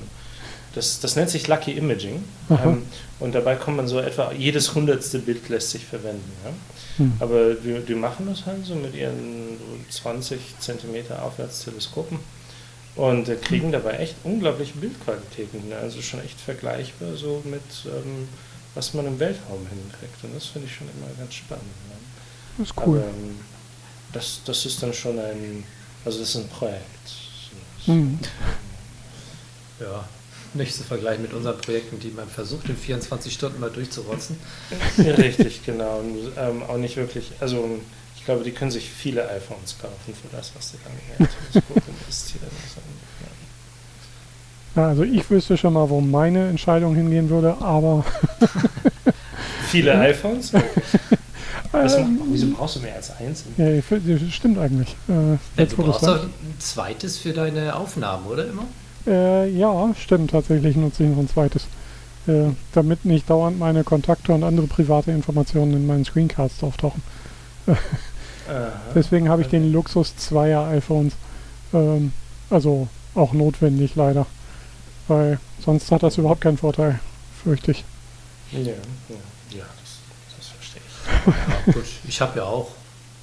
das, 0.75 1.01
das 1.01 1.17
nennt 1.17 1.31
sich 1.31 1.47
Lucky 1.47 1.73
Imaging. 1.73 2.25
Ähm, 2.51 2.85
und 3.21 3.35
dabei 3.35 3.55
kommt 3.57 3.77
man 3.77 3.89
so 3.89 4.01
etwa, 4.01 4.33
jedes 4.33 4.75
hundertste 4.75 5.19
Bild 5.19 5.49
lässt 5.49 5.71
sich 5.71 5.85
verwenden. 5.85 6.31
Ja? 6.45 6.51
Hm. 6.97 7.13
Aber 7.21 7.55
die, 7.55 7.81
die, 7.81 7.95
machen 7.95 8.27
das 8.29 8.45
halt 8.47 8.67
so 8.67 8.75
mit 8.75 8.95
ihren 8.95 9.59
20 9.89 10.39
cm 10.59 11.13
Aufwärtsteleskopen 11.23 12.19
und 12.97 13.29
äh, 13.29 13.37
kriegen 13.37 13.67
hm. 13.67 13.73
dabei 13.73 13.99
echt 13.99 14.17
unglaubliche 14.25 14.75
Bildqualitäten. 14.75 15.73
Also 15.81 16.03
schon 16.03 16.21
echt 16.25 16.41
vergleichbar 16.41 17.17
so 17.17 17.43
mit, 17.45 17.63
ähm, 17.87 18.29
was 18.75 18.95
man 18.95 19.07
im 19.07 19.19
Weltraum 19.19 19.67
hinkriegt. 19.69 20.23
Und 20.25 20.35
das 20.35 20.47
finde 20.47 20.67
ich 20.69 20.75
schon 20.75 20.89
immer 20.89 21.07
ganz 21.19 21.35
spannend. 21.35 21.65
Ja? 21.91 21.97
Das 22.59 22.69
ist 22.69 22.77
cool. 22.87 22.99
Aber, 22.99 23.09
ähm, 23.09 23.39
das, 24.13 24.41
das 24.45 24.67
ist 24.67 24.83
dann 24.83 24.93
schon 24.93 25.19
ein, 25.19 25.65
also 26.05 26.19
das 26.21 26.31
ist 26.31 26.37
ein 26.37 26.49
Projekt. 26.49 26.81
Hm. 27.87 28.19
Ja, 29.81 30.05
nicht 30.55 30.75
zu 30.75 30.85
vergleichen 30.85 31.23
mit 31.23 31.33
unseren 31.33 31.59
Projekten, 31.59 31.99
die 31.99 32.11
man 32.11 32.29
versucht, 32.29 32.69
in 32.69 32.77
24 32.77 33.33
Stunden 33.33 33.61
mal 33.61 33.71
durchzurotzen. 33.71 34.37
Ja, 34.99 35.15
richtig, 35.15 35.65
genau. 35.65 35.99
Und, 35.99 36.33
ähm, 36.37 36.63
auch 36.63 36.77
nicht 36.77 36.97
wirklich, 36.97 37.33
also 37.41 37.79
ich 38.17 38.25
glaube, 38.25 38.45
die 38.45 38.53
können 38.53 38.71
sich 38.71 38.89
viele 38.89 39.29
iPhones 39.29 39.77
kaufen 39.81 40.15
für 40.15 40.35
das, 40.35 40.53
was 40.57 40.71
sie 40.71 40.79
dann 40.83 41.29
in 41.29 41.29
Teleskop 41.53 41.83
investieren. 41.89 42.47
Ja, 44.77 44.89
also 44.89 45.03
ich 45.05 45.29
wüsste 45.31 45.57
schon 45.57 45.75
mal, 45.75 45.89
wo 45.89 46.01
meine 46.01 46.49
Entscheidung 46.49 46.95
hingehen 46.95 47.29
würde, 47.31 47.57
aber... 47.61 48.05
viele 49.69 49.95
iPhones? 49.99 50.53
Was, 51.75 51.97
ähm, 51.97 52.21
wieso 52.31 52.51
brauchst 52.53 52.77
du 52.77 52.81
mehr 52.81 52.95
als 52.95 53.11
eins? 53.19 53.45
Ja, 53.57 53.67
das 53.69 54.33
stimmt 54.33 54.59
eigentlich. 54.59 54.95
Äh, 55.09 55.33
ja, 55.61 55.67
du 55.67 55.77
brauchst 55.77 56.07
doch 56.07 56.23
ein 56.23 56.55
zweites 56.61 57.19
für 57.19 57.33
deine 57.33 57.75
Aufnahmen, 57.75 58.27
oder 58.27 58.47
immer? 58.47 58.65
Äh, 59.07 59.51
ja, 59.51 59.95
stimmt, 59.99 60.31
tatsächlich 60.31 60.77
nutze 60.77 61.05
ich 61.05 61.11
noch 61.11 61.19
ein 61.19 61.29
zweites. 61.29 61.67
Äh, 62.27 62.51
damit 62.73 63.05
nicht 63.05 63.29
dauernd 63.29 63.59
meine 63.59 63.85
Kontakte 63.85 64.33
und 64.33 64.45
andere 64.45 64.67
private 64.67 65.11
Informationen 65.11 65.75
in 65.75 65.87
meinen 65.87 66.05
Screencasts 66.05 66.63
auftauchen. 66.63 67.03
Deswegen 68.95 69.29
habe 69.29 69.43
ich 69.43 69.49
den 69.49 69.73
Luxus 69.73 70.17
zweier 70.17 70.67
iPhones. 70.69 71.15
Ähm, 71.73 72.13
also 72.51 72.89
auch 73.15 73.33
notwendig 73.33 73.95
leider. 73.95 74.27
Weil 75.09 75.39
sonst 75.65 75.91
hat 75.91 76.03
das 76.03 76.19
überhaupt 76.19 76.41
keinen 76.41 76.59
Vorteil, 76.59 76.99
fürchte 77.43 77.73
ich. 77.73 77.85
Ja, 78.53 78.61
ja, 78.61 78.73
ja 79.51 79.65
das, 79.81 80.37
das 80.39 80.49
verstehe 80.49 80.83
ich. 80.87 81.67
Ja, 81.67 81.73
gut, 81.73 81.85
ich 82.07 82.21
habe 82.21 82.39
ja 82.39 82.45
auch 82.45 82.71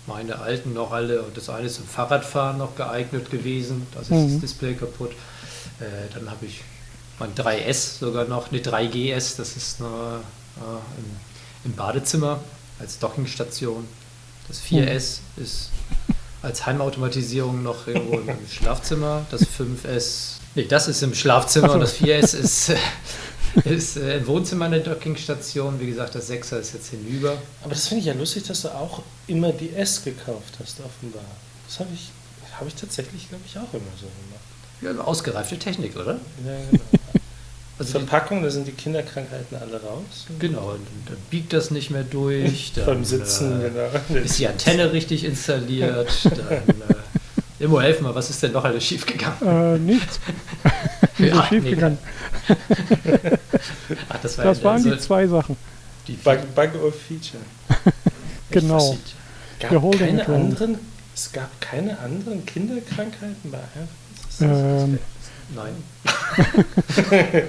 meine 0.08 0.40
alten 0.40 0.74
noch 0.74 0.92
alle 0.92 1.22
und 1.22 1.38
das 1.38 1.50
eine 1.50 1.68
ist 1.68 1.76
zum 1.76 1.86
Fahrradfahren 1.86 2.58
noch 2.58 2.76
geeignet 2.76 3.30
gewesen. 3.32 3.88
Das 3.94 4.04
ist 4.04 4.12
mhm. 4.12 4.32
das 4.32 4.42
Display 4.42 4.74
kaputt. 4.74 5.12
Äh, 5.82 6.14
dann 6.14 6.30
habe 6.30 6.46
ich 6.46 6.62
mein 7.20 7.34
3S 7.34 8.00
sogar 8.00 8.26
noch, 8.26 8.52
eine 8.52 8.62
3GS, 8.62 9.38
das 9.38 9.58
ist 9.58 9.80
nur 9.80 10.22
äh, 10.58 11.00
im, 11.00 11.06
im, 11.66 11.76
Badezimmer 11.76 12.40
als 12.80 13.00
Dockingstation. 13.00 13.88
Das 14.48 14.62
4S 14.62 15.20
mhm. 15.36 15.44
ist 15.44 15.70
als 16.42 16.66
Heimautomatisierung 16.66 17.64
noch 17.64 17.88
irgendwo 17.88 18.20
im 18.20 18.38
Schlafzimmer. 18.52 19.26
Das 19.32 19.42
5S, 19.42 20.38
nee, 20.56 20.66
das 20.66 20.88
ist 20.88 21.02
im 21.02 21.14
Schlafzimmer 21.14 21.74
und 21.74 21.80
das 21.80 21.96
4S 21.96 22.36
ist, 22.36 22.72
ist 23.66 23.98
äh, 23.98 24.18
im 24.18 24.28
Wohnzimmer 24.28 24.66
eine 24.66 24.82
Dockingstation. 24.82 25.80
Wie 25.80 25.88
gesagt, 25.88 26.16
das 26.16 26.30
6er 26.30 26.60
ist 26.60 26.74
jetzt 26.74 26.90
hinüber. 26.90 27.38
Aber 27.64 27.74
das 27.74 27.88
finde 27.88 28.02
ich 28.02 28.08
ja 28.08 28.14
lustig, 28.14 28.44
dass 28.44 28.62
du 28.62 28.70
auch 28.70 29.02
immer 29.28 29.52
die 29.52 29.74
S 29.74 30.04
gekauft 30.04 30.56
hast, 30.60 30.80
offenbar. 30.80 31.26
Das 31.68 31.80
habe 31.80 31.90
ich, 31.94 32.10
hab 32.60 32.68
ich 32.68 32.76
tatsächlich, 32.76 33.30
glaube 33.30 33.44
ich, 33.48 33.58
auch 33.58 33.74
immer 33.74 33.92
so 34.00 34.08
gemacht. 34.08 34.41
Ja, 34.82 34.98
ausgereifte 35.00 35.58
Technik, 35.58 35.96
oder? 35.96 36.20
Ja, 36.46 36.58
genau. 36.72 36.84
Also 37.82 37.98
Verpackung, 37.98 38.44
da 38.44 38.52
sind 38.52 38.68
die 38.68 38.74
Kinderkrankheiten 38.74 39.58
alle 39.58 39.82
raus. 39.82 40.28
Genau, 40.38 40.74
dann 41.08 41.18
biegt 41.32 41.52
das 41.52 41.72
nicht 41.72 41.90
mehr 41.90 42.04
durch. 42.04 42.74
Dann, 42.76 42.86
Beim 42.86 43.04
Sitzen, 43.04 43.60
äh, 43.60 43.72
genau. 43.72 44.24
Ist 44.24 44.38
die 44.38 44.48
Antenne 44.48 44.94
richtig 44.94 45.24
installiert. 45.24 46.12
Dann, 46.26 46.58
äh, 46.60 47.64
Immo, 47.64 47.82
helf 47.82 48.00
mal, 48.02 48.14
was 48.14 48.30
ist 48.30 48.44
denn 48.44 48.52
noch 48.52 48.64
alles 48.64 48.86
schiefgegangen? 48.86 49.42
Äh, 49.42 49.80
nichts. 49.80 50.20
ja, 51.18 51.44
schiefgegangen. 51.48 51.98
Ach, 54.10 54.20
das, 54.22 54.38
war 54.38 54.46
das 54.46 54.64
waren 54.64 54.84
die 54.84 55.00
zwei 55.00 55.26
Sachen. 55.26 55.58
Die 56.08 56.14
Bug, 56.14 56.38
Bug 56.54 56.84
of 56.84 56.94
Feature. 57.02 57.42
genau. 58.52 58.96
Gab 59.60 59.92
keine 59.98 60.28
anderen, 60.28 60.78
es 61.16 61.32
gab 61.32 61.60
keine 61.60 61.98
anderen 61.98 62.46
Kinderkrankheiten 62.46 63.50
bei 63.50 63.58
ähm. 64.42 65.00
Nein. 65.54 65.76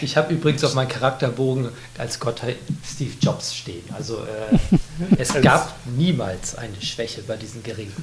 ich 0.00 0.16
habe 0.16 0.32
übrigens 0.32 0.64
auf 0.64 0.74
meinem 0.74 0.88
Charakterbogen 0.88 1.68
als 1.98 2.18
Gott 2.18 2.40
Steve 2.84 3.12
Jobs 3.20 3.54
stehen. 3.54 3.84
Also 3.94 4.18
äh, 4.18 4.78
es 5.18 5.34
gab 5.42 5.74
niemals 5.96 6.56
eine 6.56 6.80
Schwäche 6.80 7.22
bei 7.22 7.36
diesen 7.36 7.62
Geräten. 7.62 8.02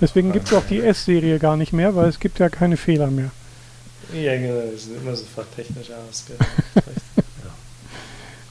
Deswegen 0.00 0.32
gibt 0.32 0.48
es 0.48 0.54
auch 0.54 0.64
die 0.66 0.80
S-Serie 0.80 1.38
gar 1.38 1.56
nicht 1.56 1.72
mehr, 1.72 1.94
weil 1.94 2.08
es 2.08 2.18
gibt 2.18 2.38
ja 2.38 2.48
keine 2.48 2.76
Fehler 2.76 3.08
mehr. 3.08 3.30
Ja, 4.12 4.36
genau, 4.36 4.60
die 4.72 4.78
sind 4.78 4.96
immer 5.00 5.16
sofort 5.16 5.46
technisch 5.54 5.88
ausgereift. 5.90 6.50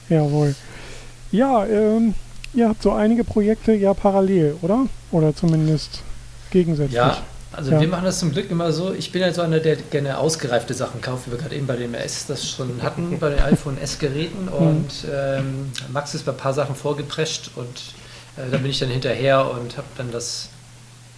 ja. 0.08 0.16
Jawohl. 0.16 0.54
Ja, 1.30 1.64
ähm, 1.66 2.14
ihr 2.54 2.68
habt 2.68 2.82
so 2.82 2.92
einige 2.92 3.24
Projekte 3.24 3.72
ja 3.72 3.94
parallel, 3.94 4.56
oder? 4.62 4.86
Oder 5.10 5.34
zumindest 5.34 6.02
gegensätzlich. 6.50 6.96
Ja, 6.96 7.22
also 7.52 7.72
ja. 7.72 7.80
wir 7.80 7.88
machen 7.88 8.04
das 8.04 8.18
zum 8.18 8.32
Glück 8.32 8.50
immer 8.50 8.72
so. 8.72 8.92
Ich 8.92 9.12
bin 9.12 9.20
ja 9.20 9.32
so 9.32 9.42
einer, 9.42 9.60
der 9.60 9.76
gerne 9.76 10.18
ausgereifte 10.18 10.74
Sachen 10.74 11.00
kauft, 11.00 11.26
wie 11.26 11.32
wir 11.32 11.38
gerade 11.38 11.54
eben 11.54 11.66
bei 11.66 11.76
dem 11.76 11.94
S 11.94 12.26
das 12.26 12.48
schon 12.48 12.82
hatten, 12.82 13.18
bei 13.18 13.30
den 13.30 13.40
iPhone 13.40 13.78
S-Geräten. 13.78 14.46
Mhm. 14.46 14.52
Und 14.52 14.90
ähm, 15.12 15.72
Max 15.92 16.14
ist 16.14 16.24
bei 16.24 16.32
ein 16.32 16.38
paar 16.38 16.54
Sachen 16.54 16.74
vorgeprescht 16.74 17.50
und 17.56 17.82
äh, 18.36 18.50
da 18.50 18.56
bin 18.56 18.70
ich 18.70 18.78
dann 18.78 18.88
hinterher 18.88 19.50
und 19.50 19.76
habe 19.76 19.86
dann 19.96 20.10
das, 20.10 20.48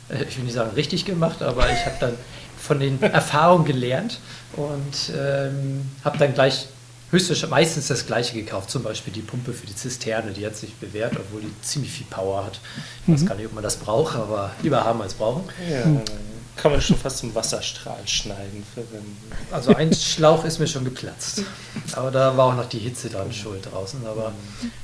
äh, 0.09 0.25
ich 0.25 0.37
will 0.37 0.45
nicht 0.45 0.55
sagen 0.55 0.71
richtig 0.75 1.05
gemacht, 1.05 1.43
aber 1.43 1.71
ich 1.71 1.87
habe 1.87 1.97
dann 2.01 2.15
von 2.59 2.81
den 2.81 3.01
Erfahrungen 3.03 3.65
gelernt 3.65 4.19
und 4.57 5.13
ähm, 5.17 5.91
habe 6.05 6.19
dann 6.19 6.35
gleich 6.35 6.67
höchstwahrscheinlich 7.15 7.51
meistens 7.51 7.89
das 7.89 8.07
gleiche 8.07 8.35
gekauft, 8.35 8.71
zum 8.71 8.83
Beispiel 8.83 9.13
die 9.13 9.23
Pumpe 9.23 9.53
für 9.53 9.67
die 9.67 9.75
Zisterne, 9.75 10.33
die 10.33 10.45
hat 10.45 10.57
sich 10.57 10.75
bewährt, 10.75 11.15
obwohl 11.17 11.41
die 11.41 11.63
ziemlich 11.63 11.93
viel 11.93 12.07
Power 12.11 12.45
hat. 12.45 12.61
Ich 13.07 13.13
weiß 13.13 13.23
mhm. 13.23 13.27
gar 13.27 13.35
nicht, 13.37 13.47
ob 13.47 13.55
man 13.55 13.65
das 13.65 13.77
braucht, 13.77 14.17
aber 14.17 14.51
lieber 14.63 14.85
haben 14.85 15.01
als 15.01 15.15
brauchen. 15.15 15.45
Ja, 15.71 15.87
mhm. 15.87 16.03
kann 16.57 16.73
man 16.73 16.81
schon 16.81 16.97
fast 16.97 17.19
zum 17.19 17.35
Wasserstrahl 17.35 18.07
schneiden 18.07 18.65
verwenden. 18.75 19.17
Also 19.51 19.75
ein 19.75 19.95
Schlauch 19.95 20.45
ist 20.45 20.59
mir 20.59 20.67
schon 20.67 20.85
geplatzt, 20.85 21.43
aber 21.93 22.11
da 22.11 22.37
war 22.37 22.47
auch 22.47 22.57
noch 22.57 22.69
die 22.69 22.79
Hitze 22.79 23.09
dran 23.09 23.33
schuld 23.33 23.67
draußen. 23.71 24.07
Aber 24.07 24.33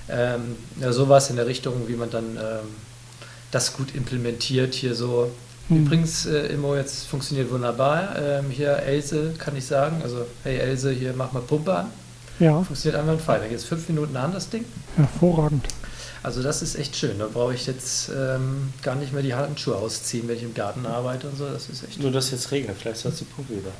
ähm, 0.08 0.56
ja, 0.80 0.92
sowas 0.92 1.30
in 1.30 1.36
der 1.36 1.46
Richtung, 1.46 1.88
wie 1.88 1.94
man 1.94 2.10
dann 2.10 2.36
ähm, 2.36 2.68
das 3.50 3.72
gut 3.72 3.94
implementiert, 3.94 4.74
hier 4.74 4.94
so 4.94 5.32
Mhm. 5.70 5.86
Übrigens, 5.86 6.26
äh, 6.26 6.46
Immo, 6.48 6.74
jetzt 6.74 7.06
funktioniert 7.06 7.50
wunderbar. 7.50 8.16
Ähm, 8.20 8.50
hier 8.50 8.76
Else 8.78 9.34
kann 9.38 9.56
ich 9.56 9.64
sagen. 9.64 10.00
Also, 10.02 10.26
hey 10.42 10.58
Else, 10.58 10.90
hier 10.90 11.14
mach 11.16 11.32
mal 11.32 11.42
Pumpe 11.42 11.72
an. 11.72 11.92
Ja. 12.40 12.62
Funktioniert 12.62 13.00
einwandfrei. 13.00 13.38
Da 13.38 13.46
geht 13.46 13.58
es 13.58 13.64
fünf 13.64 13.88
Minuten 13.88 14.16
an, 14.16 14.32
das 14.32 14.48
Ding. 14.48 14.64
Hervorragend. 14.96 15.66
Also 16.22 16.42
das 16.42 16.62
ist 16.62 16.76
echt 16.76 16.96
schön. 16.96 17.18
Da 17.18 17.28
brauche 17.32 17.54
ich 17.54 17.66
jetzt 17.66 18.10
ähm, 18.10 18.72
gar 18.82 18.94
nicht 18.94 19.12
mehr 19.12 19.22
die 19.22 19.34
Handschuhe 19.34 19.76
ausziehen, 19.76 20.28
wenn 20.28 20.36
ich 20.36 20.42
im 20.42 20.54
Garten 20.54 20.84
arbeite 20.84 21.28
und 21.28 21.36
so. 21.36 21.46
Das 21.46 21.68
ist 21.68 21.84
echt. 21.84 22.00
Nur, 22.00 22.10
dass 22.10 22.30
jetzt 22.30 22.50
regnet. 22.50 22.76
Vielleicht 22.78 22.98
sollst 22.98 23.20
du 23.20 23.24
die 23.24 23.32
Pumpe 23.32 23.52
wieder 23.54 23.72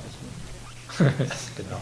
genau. 1.56 1.80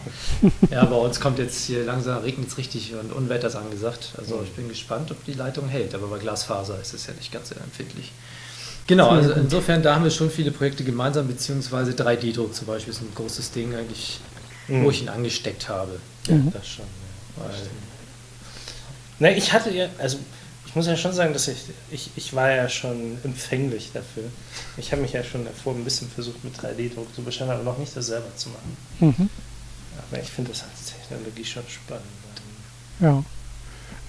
Ja, 0.71 0.85
bei 0.85 0.95
uns 0.95 1.19
kommt 1.19 1.39
jetzt 1.39 1.65
hier 1.65 1.83
langsam, 1.83 2.19
regnet 2.21 2.47
es 2.47 2.57
richtig 2.57 2.93
und 2.93 3.11
Unwetter 3.11 3.47
ist 3.47 3.55
angesagt. 3.55 4.13
Also 4.17 4.41
ich 4.43 4.51
bin 4.53 4.69
gespannt, 4.69 5.11
ob 5.11 5.25
die 5.25 5.33
Leitung 5.33 5.67
hält. 5.67 5.93
Aber 5.93 6.07
bei 6.07 6.19
Glasfaser 6.19 6.79
ist 6.79 6.93
es 6.93 7.07
ja 7.07 7.13
nicht 7.13 7.31
ganz 7.31 7.49
so 7.49 7.55
empfindlich. 7.55 8.11
Genau, 8.87 9.09
also 9.09 9.33
insofern, 9.33 9.83
da 9.83 9.93
haben 9.93 10.03
wir 10.03 10.09
schon 10.09 10.31
viele 10.31 10.51
Projekte 10.51 10.83
gemeinsam, 10.83 11.27
beziehungsweise 11.27 11.91
3D-Druck 11.91 12.55
zum 12.55 12.65
Beispiel 12.65 12.91
ist 12.91 13.01
ein 13.01 13.11
großes 13.13 13.51
Ding 13.51 13.75
eigentlich, 13.75 14.19
mhm. 14.69 14.83
wo 14.83 14.91
ich 14.91 15.01
ihn 15.01 15.09
angesteckt 15.09 15.67
habe. 15.69 15.99
Ja, 16.27 16.35
mhm. 16.35 16.51
das 16.51 16.67
schon. 16.67 16.85
Ja. 17.37 17.43
Weil, 17.43 17.55
Na, 19.19 19.31
ich 19.31 19.51
hatte 19.53 19.71
ja, 19.71 19.87
also 19.97 20.17
ich 20.65 20.75
muss 20.75 20.85
ja 20.85 20.95
schon 20.95 21.13
sagen, 21.13 21.33
dass 21.33 21.47
ich, 21.47 21.57
ich, 21.89 22.11
ich 22.15 22.35
war 22.35 22.51
ja 22.51 22.69
schon 22.69 23.17
empfänglich 23.23 23.89
dafür. 23.91 24.25
Ich 24.77 24.91
habe 24.91 25.01
mich 25.01 25.13
ja 25.13 25.23
schon 25.23 25.43
davor 25.43 25.73
ein 25.73 25.83
bisschen 25.83 26.07
versucht, 26.09 26.43
mit 26.43 26.55
3D-Druck 26.55 27.13
zu 27.15 27.23
beschäftigen, 27.23 27.51
aber 27.51 27.63
noch 27.63 27.79
nicht 27.79 27.95
das 27.97 28.05
selber 28.05 28.35
zu 28.35 28.49
machen. 28.49 28.77
Mhm. 28.99 29.29
Aber 29.97 30.21
ich 30.21 30.29
finde 30.29 30.51
das 30.51 30.63
als 30.63 30.93
Technologie 30.93 31.43
schon 31.43 31.63
spannend. 31.67 32.05
Ja. 32.99 33.23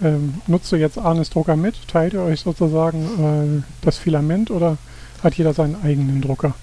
Ähm, 0.03 0.43
nutzt 0.47 0.71
du 0.71 0.77
jetzt 0.77 0.99
Arnes 0.99 1.31
Drucker 1.31 1.57
mit? 1.57 1.77
Teilt 1.89 2.13
ihr 2.13 2.23
euch 2.23 2.41
sozusagen 2.41 3.63
äh, 3.63 3.85
das 3.85 3.97
Filament 3.97 4.51
oder 4.51 4.77
hat 5.23 5.35
jeder 5.37 5.55
seinen 5.55 5.83
eigenen 5.83 6.21
Drucker? 6.21 6.55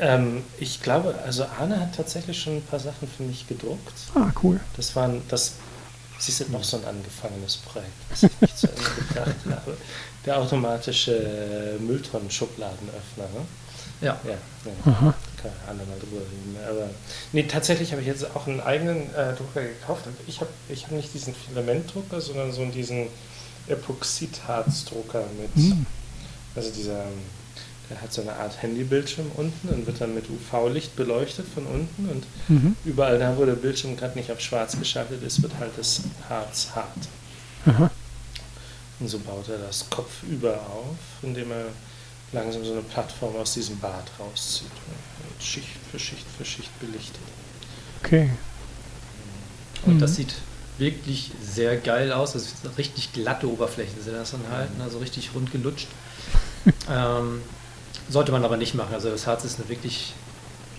Ähm, 0.00 0.42
ich 0.58 0.82
glaube, 0.82 1.14
also 1.24 1.44
Arne 1.58 1.80
hat 1.80 1.94
tatsächlich 1.94 2.40
schon 2.40 2.56
ein 2.56 2.62
paar 2.62 2.80
Sachen 2.80 3.08
für 3.08 3.22
mich 3.22 3.46
gedruckt. 3.46 3.94
Ah, 4.14 4.30
cool. 4.42 4.60
Das 4.76 4.94
waren, 4.96 5.22
das, 5.28 5.54
siehst 6.18 6.40
du, 6.40 6.52
noch 6.52 6.64
so 6.64 6.78
ein 6.78 6.84
angefangenes 6.84 7.56
Projekt, 7.56 7.92
das 8.10 8.22
ich 8.24 8.40
nicht 8.40 8.58
zu 8.58 8.68
Ende 8.68 8.82
gebracht 8.82 9.36
habe. 9.50 9.76
Der 10.24 10.38
automatische 10.38 11.76
Mülltonnen-Schubladenöffner. 11.80 13.24
Ne? 13.34 13.46
Ja. 14.00 14.20
ja, 14.24 14.32
ja. 14.32 14.92
Aha. 14.92 15.14
Kann 15.40 15.50
andere 15.68 15.88
mal 15.88 15.98
drüber 15.98 16.20
reden. 16.20 16.56
Aber 16.68 16.90
nee, 17.32 17.44
tatsächlich 17.44 17.92
habe 17.92 18.02
ich 18.02 18.08
jetzt 18.08 18.26
auch 18.36 18.46
einen 18.46 18.60
eigenen 18.60 19.14
äh, 19.14 19.34
Drucker 19.34 19.62
gekauft. 19.62 20.04
Ich 20.26 20.40
habe 20.40 20.50
ich 20.68 20.84
hab 20.84 20.92
nicht 20.92 21.14
diesen 21.14 21.34
Filamentdrucker, 21.34 22.20
sondern 22.20 22.52
so 22.52 22.64
diesen 22.66 23.06
Epoxidharzdrucker 23.68 25.24
mit, 25.40 25.56
mhm. 25.56 25.86
also 26.54 26.70
dieser, 26.70 27.04
der 27.90 28.00
hat 28.00 28.12
so 28.12 28.22
eine 28.22 28.34
Art 28.34 28.60
Handybildschirm 28.62 29.30
unten 29.36 29.68
und 29.68 29.86
wird 29.86 30.00
dann 30.00 30.14
mit 30.14 30.26
UV-Licht 30.28 30.96
beleuchtet 30.96 31.46
von 31.52 31.66
unten 31.66 32.08
und 32.08 32.26
mhm. 32.48 32.76
überall 32.84 33.18
da, 33.18 33.36
wo 33.36 33.44
der 33.44 33.54
Bildschirm 33.54 33.96
gerade 33.96 34.18
nicht 34.18 34.30
auf 34.30 34.40
schwarz 34.40 34.78
geschaltet 34.78 35.22
ist, 35.22 35.42
wird 35.42 35.52
halt 35.58 35.72
das 35.76 36.02
Harz 36.28 36.68
hart. 36.74 37.08
Aha. 37.66 37.90
Und 38.98 39.08
so 39.08 39.18
baut 39.18 39.48
er 39.48 39.58
das 39.58 39.88
Kopf 39.90 40.22
über 40.28 40.54
auf, 40.54 40.96
indem 41.22 41.52
er 41.52 41.66
langsam 42.32 42.64
so 42.64 42.72
eine 42.72 42.82
Plattform 42.82 43.36
aus 43.36 43.54
diesem 43.54 43.78
Bad 43.78 44.10
rauszieht. 44.18 44.70
Und 45.22 45.42
Schicht 45.42 45.68
für 45.90 45.98
Schicht 45.98 46.24
für 46.36 46.44
Schicht 46.44 46.80
belichtet. 46.80 47.20
Okay. 48.02 48.30
Und 49.84 49.94
mhm. 49.94 49.98
das 50.00 50.16
sieht 50.16 50.34
wirklich 50.78 51.30
sehr 51.42 51.76
geil 51.76 52.12
aus. 52.12 52.32
Das 52.32 52.50
sind 52.62 52.78
richtig 52.78 53.12
glatte 53.12 53.50
Oberflächen 53.50 54.02
sind 54.02 54.14
das 54.14 54.32
dann 54.32 54.42
halt, 54.50 54.68
also 54.80 54.98
richtig 54.98 55.30
rund 55.34 55.52
gelutscht. 55.52 55.88
ähm, 56.90 57.42
sollte 58.08 58.32
man 58.32 58.44
aber 58.44 58.56
nicht 58.56 58.74
machen. 58.74 58.94
Also 58.94 59.10
das 59.10 59.26
Harz 59.26 59.44
ist 59.44 59.58
eine 59.58 59.68
wirklich, 59.68 60.14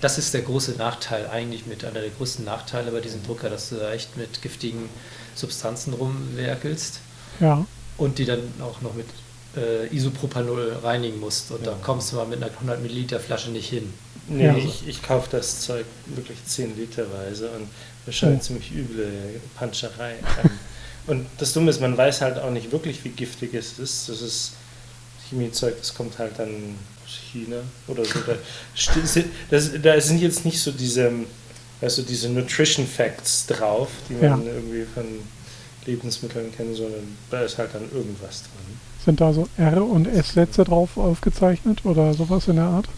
das 0.01 0.17
ist 0.17 0.33
der 0.33 0.41
große 0.41 0.73
Nachteil 0.73 1.27
eigentlich 1.27 1.65
mit 1.65 1.83
einer 1.85 2.01
der 2.01 2.09
größten 2.09 2.45
Nachteile 2.45 2.91
bei 2.91 3.01
diesem 3.01 3.23
Drucker, 3.23 3.49
dass 3.49 3.69
du 3.69 3.75
da 3.75 3.91
echt 3.91 4.17
mit 4.17 4.41
giftigen 4.41 4.89
Substanzen 5.35 5.93
rumwerkelst. 5.93 6.99
Ja. 7.39 7.65
Und 7.97 8.19
die 8.19 8.25
dann 8.25 8.41
auch 8.61 8.81
noch 8.81 8.93
mit 8.93 9.07
äh, 9.55 9.93
Isopropanol 9.95 10.77
reinigen 10.83 11.19
musst. 11.19 11.51
Und 11.51 11.65
ja. 11.65 11.71
da 11.71 11.77
kommst 11.81 12.11
du 12.11 12.17
mal 12.17 12.25
mit 12.25 12.41
einer 12.41 12.51
100 12.51 12.81
Milliliter 12.81 13.19
Flasche 13.19 13.49
nicht 13.49 13.69
hin. 13.69 13.93
Nee, 14.27 14.45
ja. 14.45 14.55
ich, 14.55 14.87
ich 14.87 15.01
kaufe 15.01 15.29
das 15.31 15.61
Zeug 15.61 15.85
wirklich 16.05 16.37
10 16.45 16.75
Literweise 16.77 17.49
und 17.51 17.67
wahrscheinlich 18.05 18.39
ja. 18.39 18.43
ziemlich 18.43 18.71
üble 18.71 19.39
Panscherei. 19.55 20.15
und 21.07 21.25
das 21.37 21.53
Dumme 21.53 21.69
ist, 21.69 21.79
man 21.79 21.97
weiß 21.97 22.21
halt 22.21 22.37
auch 22.37 22.51
nicht 22.51 22.71
wirklich, 22.71 23.03
wie 23.05 23.09
giftig 23.09 23.53
es 23.53 23.79
ist. 23.79 24.09
Das 24.09 24.21
ist 24.21 24.53
Chemiezeug, 25.29 25.77
das 25.79 25.93
kommt 25.93 26.19
halt 26.19 26.37
dann 26.37 26.75
China 27.37 27.57
oder 27.87 28.03
so. 28.05 28.19
Da, 28.25 28.35
das, 29.49 29.69
da 29.81 30.01
sind 30.01 30.21
jetzt 30.21 30.45
nicht 30.45 30.59
so 30.59 30.71
diese, 30.71 31.11
also 31.81 32.01
diese 32.01 32.29
Nutrition 32.29 32.87
Facts 32.87 33.45
drauf, 33.47 33.89
die 34.09 34.13
man 34.13 34.45
ja. 34.45 34.51
irgendwie 34.53 34.85
von 34.93 35.05
Lebensmitteln 35.85 36.51
kennt, 36.55 36.75
sondern 36.75 37.17
da 37.29 37.41
ist 37.41 37.57
halt 37.57 37.69
dann 37.73 37.83
irgendwas 37.93 38.43
drin. 38.43 38.77
Sind 39.03 39.21
da 39.21 39.31
so 39.31 39.47
R- 39.57 39.85
und 39.85 40.07
S-Sätze 40.07 40.63
drauf 40.63 40.97
aufgezeichnet 40.97 41.85
oder 41.85 42.13
sowas 42.13 42.47
in 42.47 42.57
der 42.57 42.65
Art? 42.65 42.89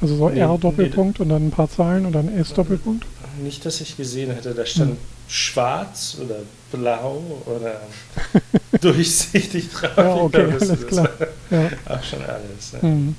Also 0.00 0.16
so 0.16 0.28
nee, 0.28 0.40
R-Doppelpunkt 0.40 1.18
nee, 1.18 1.22
und 1.22 1.28
dann 1.30 1.46
ein 1.46 1.50
paar 1.50 1.70
Zahlen 1.70 2.04
und 2.04 2.12
dann 2.12 2.28
S-Doppelpunkt? 2.36 3.06
Nicht, 3.42 3.64
dass 3.64 3.80
ich 3.80 3.96
gesehen 3.96 4.30
hätte, 4.32 4.54
da 4.54 4.66
stand 4.66 4.92
hm. 4.92 4.96
schwarz 5.26 6.18
oder 6.22 6.40
blau 6.70 7.22
oder 7.46 7.80
durchsichtig 8.80 9.70
drauf. 9.70 9.96
Ja, 9.96 10.14
okay, 10.16 10.52
alles 10.60 10.86
klar. 10.86 11.08
Ja. 11.50 11.70
Ach, 11.86 12.04
schon 12.04 12.22
alles. 12.22 12.72
Ja. 12.72 12.82
Hm. 12.82 13.16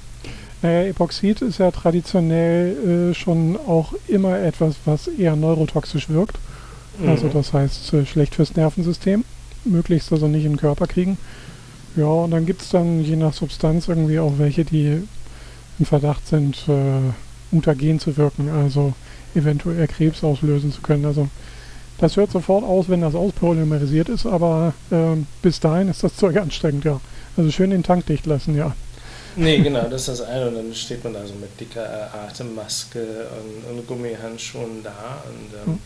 Naja, 0.62 0.88
Epoxid 0.88 1.42
ist 1.42 1.60
ja 1.60 1.72
traditionell 1.72 3.12
äh, 3.12 3.14
schon 3.14 3.58
auch 3.68 3.94
immer 4.08 4.40
etwas, 4.40 4.76
was 4.86 5.08
eher 5.08 5.36
neurotoxisch 5.36 6.10
wirkt. 6.10 6.38
Also 7.00 7.04
mhm. 7.04 7.10
Also 7.10 7.30
das 7.30 7.54
heißt 7.54 7.94
äh, 7.94 8.06
schlecht 8.06 8.36
fürs 8.36 8.56
Nervensystem. 8.56 9.24
Möglichst 9.66 10.12
also 10.12 10.28
nicht 10.28 10.46
in 10.46 10.54
den 10.54 10.58
Körper 10.58 10.88
kriegen. 10.88 11.18
Ja, 11.96 12.06
und 12.06 12.32
dann 12.32 12.46
gibt 12.46 12.62
es 12.62 12.70
dann 12.70 13.04
je 13.04 13.16
nach 13.16 13.34
Substanz 13.34 13.88
irgendwie 13.88 14.20
auch 14.20 14.34
welche, 14.38 14.66
die 14.66 15.02
im 15.80 15.86
Verdacht 15.86 16.28
sind, 16.28 16.66
äh, 16.68 17.12
mutagen 17.52 18.00
zu 18.00 18.18
wirken, 18.18 18.50
also 18.50 18.94
eventuell 19.34 19.88
Krebs 19.88 20.24
auslösen 20.24 20.72
zu 20.72 20.82
können. 20.82 21.06
Also 21.06 21.30
das 21.98 22.18
hört 22.18 22.32
sofort 22.32 22.64
aus, 22.64 22.90
wenn 22.90 23.02
das 23.02 23.16
auspolymerisiert 23.16 24.10
ist, 24.10 24.26
aber 24.26 24.74
äh, 24.92 25.16
bis 25.42 25.60
dahin 25.60 25.88
ist 25.88 26.04
das 26.04 26.16
Zeug 26.16 26.38
ansteckend, 26.38 26.84
ja. 26.84 27.00
Also 27.38 27.52
schön 27.52 27.70
den 27.70 27.84
Tank 27.84 28.06
dicht 28.06 28.26
lassen, 28.26 28.56
ja. 28.56 28.76
Nee, 29.36 29.60
genau, 29.60 29.84
das 29.90 30.08
ist 30.08 30.20
das 30.20 30.28
eine. 30.28 30.48
Und 30.48 30.56
dann 30.56 30.76
steht 30.76 31.04
man 31.04 31.14
da 31.14 31.26
so 31.26 31.34
mit 31.36 31.60
dicker 31.60 32.14
Atemmaske 32.14 33.28
und, 33.40 33.78
und 33.78 33.88
Gummihandschuhen 33.88 34.84
da. 34.84 35.24
Und, 35.28 35.54
ähm, 35.54 35.66
hm. 35.66 35.80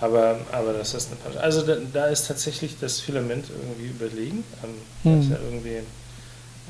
Aber, 0.00 0.38
aber 0.52 0.72
das 0.72 0.92
ist 0.92 1.08
eine 1.08 1.16
Panne. 1.16 1.40
Also 1.40 1.62
da, 1.62 1.76
da, 1.92 2.06
ist 2.06 2.26
tatsächlich 2.26 2.76
das 2.80 3.00
Filament 3.00 3.46
irgendwie 3.48 3.86
überlegen. 3.86 4.44
Ähm, 4.62 4.74
hm. 5.02 5.16
Das 5.16 5.24
ist 5.24 5.30
ja 5.30 5.38
irgendwie 5.44 5.76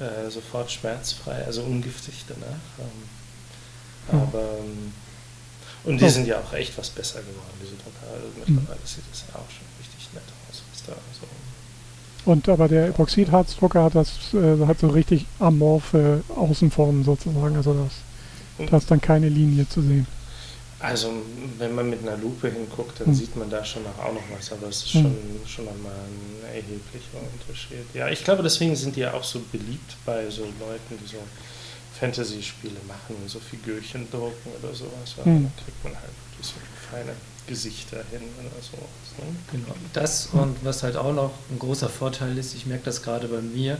äh, 0.03 0.31
sofort 0.31 0.71
schmerzfrei, 0.71 1.45
also 1.45 1.63
ungiftig 1.63 2.25
danach. 2.29 2.61
Ähm, 2.79 4.11
hm. 4.11 4.21
Aber 4.21 4.43
ähm, 4.59 4.93
und 5.85 6.01
die 6.01 6.05
oh. 6.05 6.09
sind 6.09 6.27
ja 6.27 6.41
auch 6.41 6.53
echt 6.55 6.77
was 6.79 6.89
besser 6.91 7.21
geworden, 7.21 7.55
diese 7.61 7.77
Drucker. 7.77 8.09
Also 8.13 8.29
mittlerweile 8.39 8.81
sieht 8.85 9.05
das 9.11 9.25
ja 9.29 9.35
auch 9.37 9.51
schon 9.53 9.69
richtig 9.79 10.13
nett 10.15 10.25
aus, 10.49 10.63
was 10.73 10.83
da 10.85 10.93
so. 11.21 11.29
Und 12.25 12.49
aber 12.49 12.69
der 12.69 12.89
Epoxidharzdrucker 12.89 13.85
hat 13.85 13.95
das 13.95 14.33
äh, 14.33 14.67
hat 14.67 14.79
so 14.79 14.89
richtig 14.89 15.27
amorphe 15.39 16.23
Außenformen 16.35 17.05
sozusagen, 17.05 17.57
also 17.57 17.75
das, 17.75 18.71
da 18.71 18.77
ist 18.79 18.91
dann 18.91 19.01
keine 19.01 19.29
Linie 19.29 19.69
zu 19.69 19.83
sehen. 19.83 20.07
Also 20.85 21.13
wenn 21.59 21.75
man 21.75 21.89
mit 21.89 22.03
einer 22.03 22.17
Lupe 22.17 22.51
hinguckt, 22.51 23.01
dann 23.01 23.09
hm. 23.09 23.15
sieht 23.15 23.37
man 23.37 23.49
da 23.49 23.65
schon 23.65 23.87
auch 23.87 24.13
noch 24.13 24.37
was, 24.37 24.53
aber 24.53 24.69
es 24.69 24.85
ist 24.85 24.95
hm. 24.95 25.03
schon, 25.03 25.17
schon 25.47 25.69
einmal 25.69 25.93
ein 25.93 26.55
erheblicher 26.55 27.21
Unterschied. 27.33 27.87
Ja, 27.95 28.09
ich 28.09 28.23
glaube, 28.23 28.43
deswegen 28.43 28.77
sind 28.77 28.97
die 28.97 29.01
ja 29.01 29.15
auch 29.15 29.25
so 29.25 29.41
beliebt 29.51 29.97
bei 30.05 30.29
so 30.29 30.43
Leuten, 30.43 30.99
die 31.03 31.07
so 31.07 31.17
Fantasy-Spiele 31.99 32.81
machen 32.87 33.17
und 33.17 33.31
so 33.31 33.39
Figürchen 33.39 34.11
drucken 34.11 34.51
oder 34.63 34.75
sowas. 34.75 35.15
Weil 35.17 35.25
hm. 35.25 35.51
Da 35.57 35.63
kriegt 35.65 35.85
man 35.85 35.95
halt 35.95 36.13
wirklich 36.29 36.47
so 36.49 36.55
feine 36.91 37.13
Gesichter 37.47 38.05
hin 38.11 38.23
oder 38.41 38.61
sowas. 38.61 39.04
Genau, 39.53 39.75
das 39.93 40.29
und 40.33 40.57
was 40.65 40.83
halt 40.83 40.97
auch 40.97 41.13
noch 41.13 41.33
ein 41.51 41.59
großer 41.59 41.89
Vorteil 41.89 42.37
ist, 42.37 42.55
ich 42.55 42.67
merke 42.67 42.85
das 42.85 43.03
gerade 43.03 43.29
bei 43.29 43.41
mir, 43.41 43.79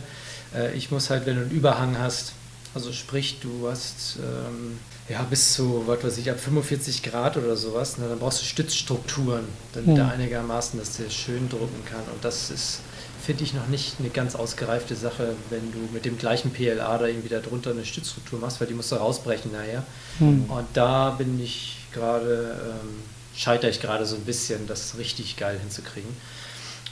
äh, 0.55 0.73
ich 0.75 0.91
muss 0.91 1.09
halt, 1.09 1.25
wenn 1.25 1.35
du 1.35 1.41
einen 1.41 1.51
Überhang 1.51 1.97
hast, 1.99 2.33
also 2.75 2.91
sprich, 2.91 3.39
du 3.41 3.69
hast 3.69 4.17
ähm, 4.19 4.77
ja 5.07 5.21
bis 5.23 5.53
zu, 5.53 5.83
was 5.85 6.03
weiß 6.03 6.17
ich, 6.17 6.29
ab 6.29 6.39
45 6.39 7.03
Grad 7.03 7.37
oder 7.37 7.55
sowas, 7.55 7.97
ne, 7.97 8.07
dann 8.09 8.19
brauchst 8.19 8.41
du 8.41 8.45
Stützstrukturen, 8.45 9.45
damit 9.73 9.91
hm. 9.91 9.97
er 9.97 10.11
einigermaßen, 10.11 10.77
dass 10.77 10.97
der 10.97 11.09
schön 11.09 11.47
drucken 11.47 11.85
kann. 11.85 12.03
Und 12.13 12.23
das 12.23 12.51
ist, 12.51 12.81
finde 13.25 13.45
ich, 13.45 13.53
noch 13.53 13.67
nicht 13.67 13.95
eine 13.99 14.09
ganz 14.09 14.35
ausgereifte 14.35 14.95
Sache, 14.95 15.35
wenn 15.49 15.71
du 15.71 15.79
mit 15.93 16.03
dem 16.03 16.17
gleichen 16.17 16.51
PLA 16.51 16.97
da 16.97 17.05
irgendwie 17.05 17.29
darunter 17.29 17.71
eine 17.71 17.85
Stützstruktur 17.85 18.39
machst, 18.39 18.59
weil 18.59 18.67
die 18.67 18.73
musst 18.73 18.91
du 18.91 18.97
rausbrechen 18.97 19.53
nachher. 19.53 19.83
Hm. 20.19 20.49
Und 20.49 20.67
da 20.73 21.11
bin 21.11 21.39
ich 21.39 21.77
gerade, 21.93 22.59
ähm, 22.61 23.03
scheitere 23.35 23.69
ich 23.69 23.81
gerade 23.81 24.05
so 24.05 24.15
ein 24.15 24.25
bisschen, 24.25 24.67
das 24.67 24.97
richtig 24.97 25.37
geil 25.37 25.59
hinzukriegen. 25.59 26.15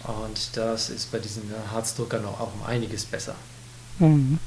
Und 0.03 0.57
das 0.57 0.89
ist 0.89 1.11
bei 1.11 1.19
diesen 1.19 1.43
Harzdruckern 1.71 2.25
auch 2.25 2.53
um 2.53 2.63
einiges 2.65 3.05
besser. 3.05 3.35
Mhm. 3.99 4.39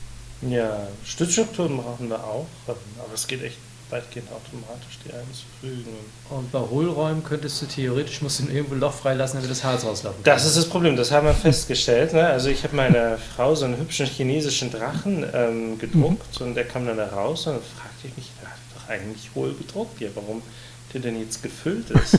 Ja, 0.42 0.86
Stützstrukturen 1.04 1.78
brauchen 1.78 2.10
wir 2.10 2.22
auch, 2.22 2.46
aber 2.66 3.14
es 3.14 3.26
geht 3.26 3.42
echt 3.42 3.56
weitgehend 3.88 4.28
automatisch, 4.30 4.98
die 5.04 5.12
einzufügen. 5.12 5.96
Und 6.28 6.50
bei 6.50 6.58
Hohlräumen 6.58 7.22
könntest 7.22 7.62
du 7.62 7.66
theoretisch, 7.66 8.20
musst 8.20 8.40
du 8.40 8.48
irgendwo 8.48 8.74
ein 8.74 8.80
Loch 8.80 8.92
freilassen, 8.92 9.36
damit 9.36 9.50
das 9.50 9.62
Harz 9.62 9.84
rauslaufen 9.84 10.22
kann. 10.24 10.34
Das 10.34 10.44
ist 10.44 10.56
das 10.56 10.68
Problem, 10.68 10.96
das 10.96 11.10
haben 11.10 11.26
wir 11.26 11.34
festgestellt. 11.34 12.12
Ne? 12.12 12.26
Also 12.26 12.48
ich 12.48 12.64
habe 12.64 12.74
meiner 12.74 13.16
Frau 13.18 13.54
so 13.54 13.64
einen 13.64 13.78
hübschen 13.78 14.06
chinesischen 14.06 14.70
Drachen 14.70 15.24
ähm, 15.32 15.78
gedruckt 15.78 16.40
mhm. 16.40 16.46
und 16.46 16.54
der 16.54 16.64
kam 16.64 16.86
dann 16.86 16.96
da 16.96 17.06
raus 17.06 17.46
und 17.46 17.54
dann 17.54 17.62
fragte 17.62 18.08
ich 18.08 18.16
mich, 18.16 18.30
der 18.42 18.50
hat 18.50 18.58
doch 18.74 18.88
eigentlich 18.88 19.30
hohl 19.34 19.54
gedruckt, 19.54 20.00
ja, 20.00 20.08
warum 20.14 20.42
der 20.92 21.00
denn 21.00 21.20
jetzt 21.20 21.42
gefüllt 21.42 21.90
ist. 21.90 22.18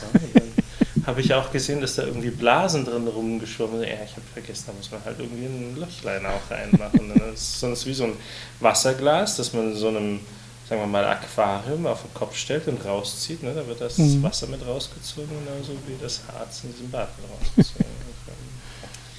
Habe 1.06 1.20
ich 1.22 1.32
auch 1.32 1.50
gesehen, 1.50 1.80
dass 1.80 1.94
da 1.94 2.02
irgendwie 2.02 2.30
Blasen 2.30 2.84
drin 2.84 3.06
rumgeschwommen 3.06 3.80
sind. 3.80 3.88
Ja, 3.88 4.04
ich 4.04 4.12
habe 4.12 4.22
vergessen, 4.32 4.64
da 4.66 4.72
muss 4.74 4.90
man 4.90 5.02
halt 5.04 5.18
irgendwie 5.18 5.46
ein 5.46 5.76
Löchlein 5.76 6.26
auch 6.26 6.50
reinmachen. 6.50 7.12
das 7.18 7.40
ist 7.40 7.60
sonst 7.60 7.86
wie 7.86 7.94
so 7.94 8.04
ein 8.04 8.12
Wasserglas, 8.60 9.36
das 9.36 9.54
man 9.54 9.72
in 9.72 9.76
so 9.76 9.88
einem, 9.88 10.20
sagen 10.68 10.82
wir 10.82 10.86
mal, 10.86 11.04
Aquarium 11.06 11.86
auf 11.86 12.02
den 12.02 12.12
Kopf 12.12 12.36
stellt 12.36 12.68
und 12.68 12.84
rauszieht. 12.84 13.42
Ne? 13.42 13.54
Da 13.54 13.66
wird 13.66 13.80
das 13.80 13.96
mhm. 13.96 14.22
Wasser 14.22 14.48
mit 14.48 14.64
rausgezogen, 14.66 15.30
genauso 15.46 15.72
wie 15.86 15.96
das 16.00 16.20
Harz 16.30 16.64
in 16.64 16.72
diesem 16.72 16.90
Bad 16.90 17.08
rausgezogen. 17.56 17.86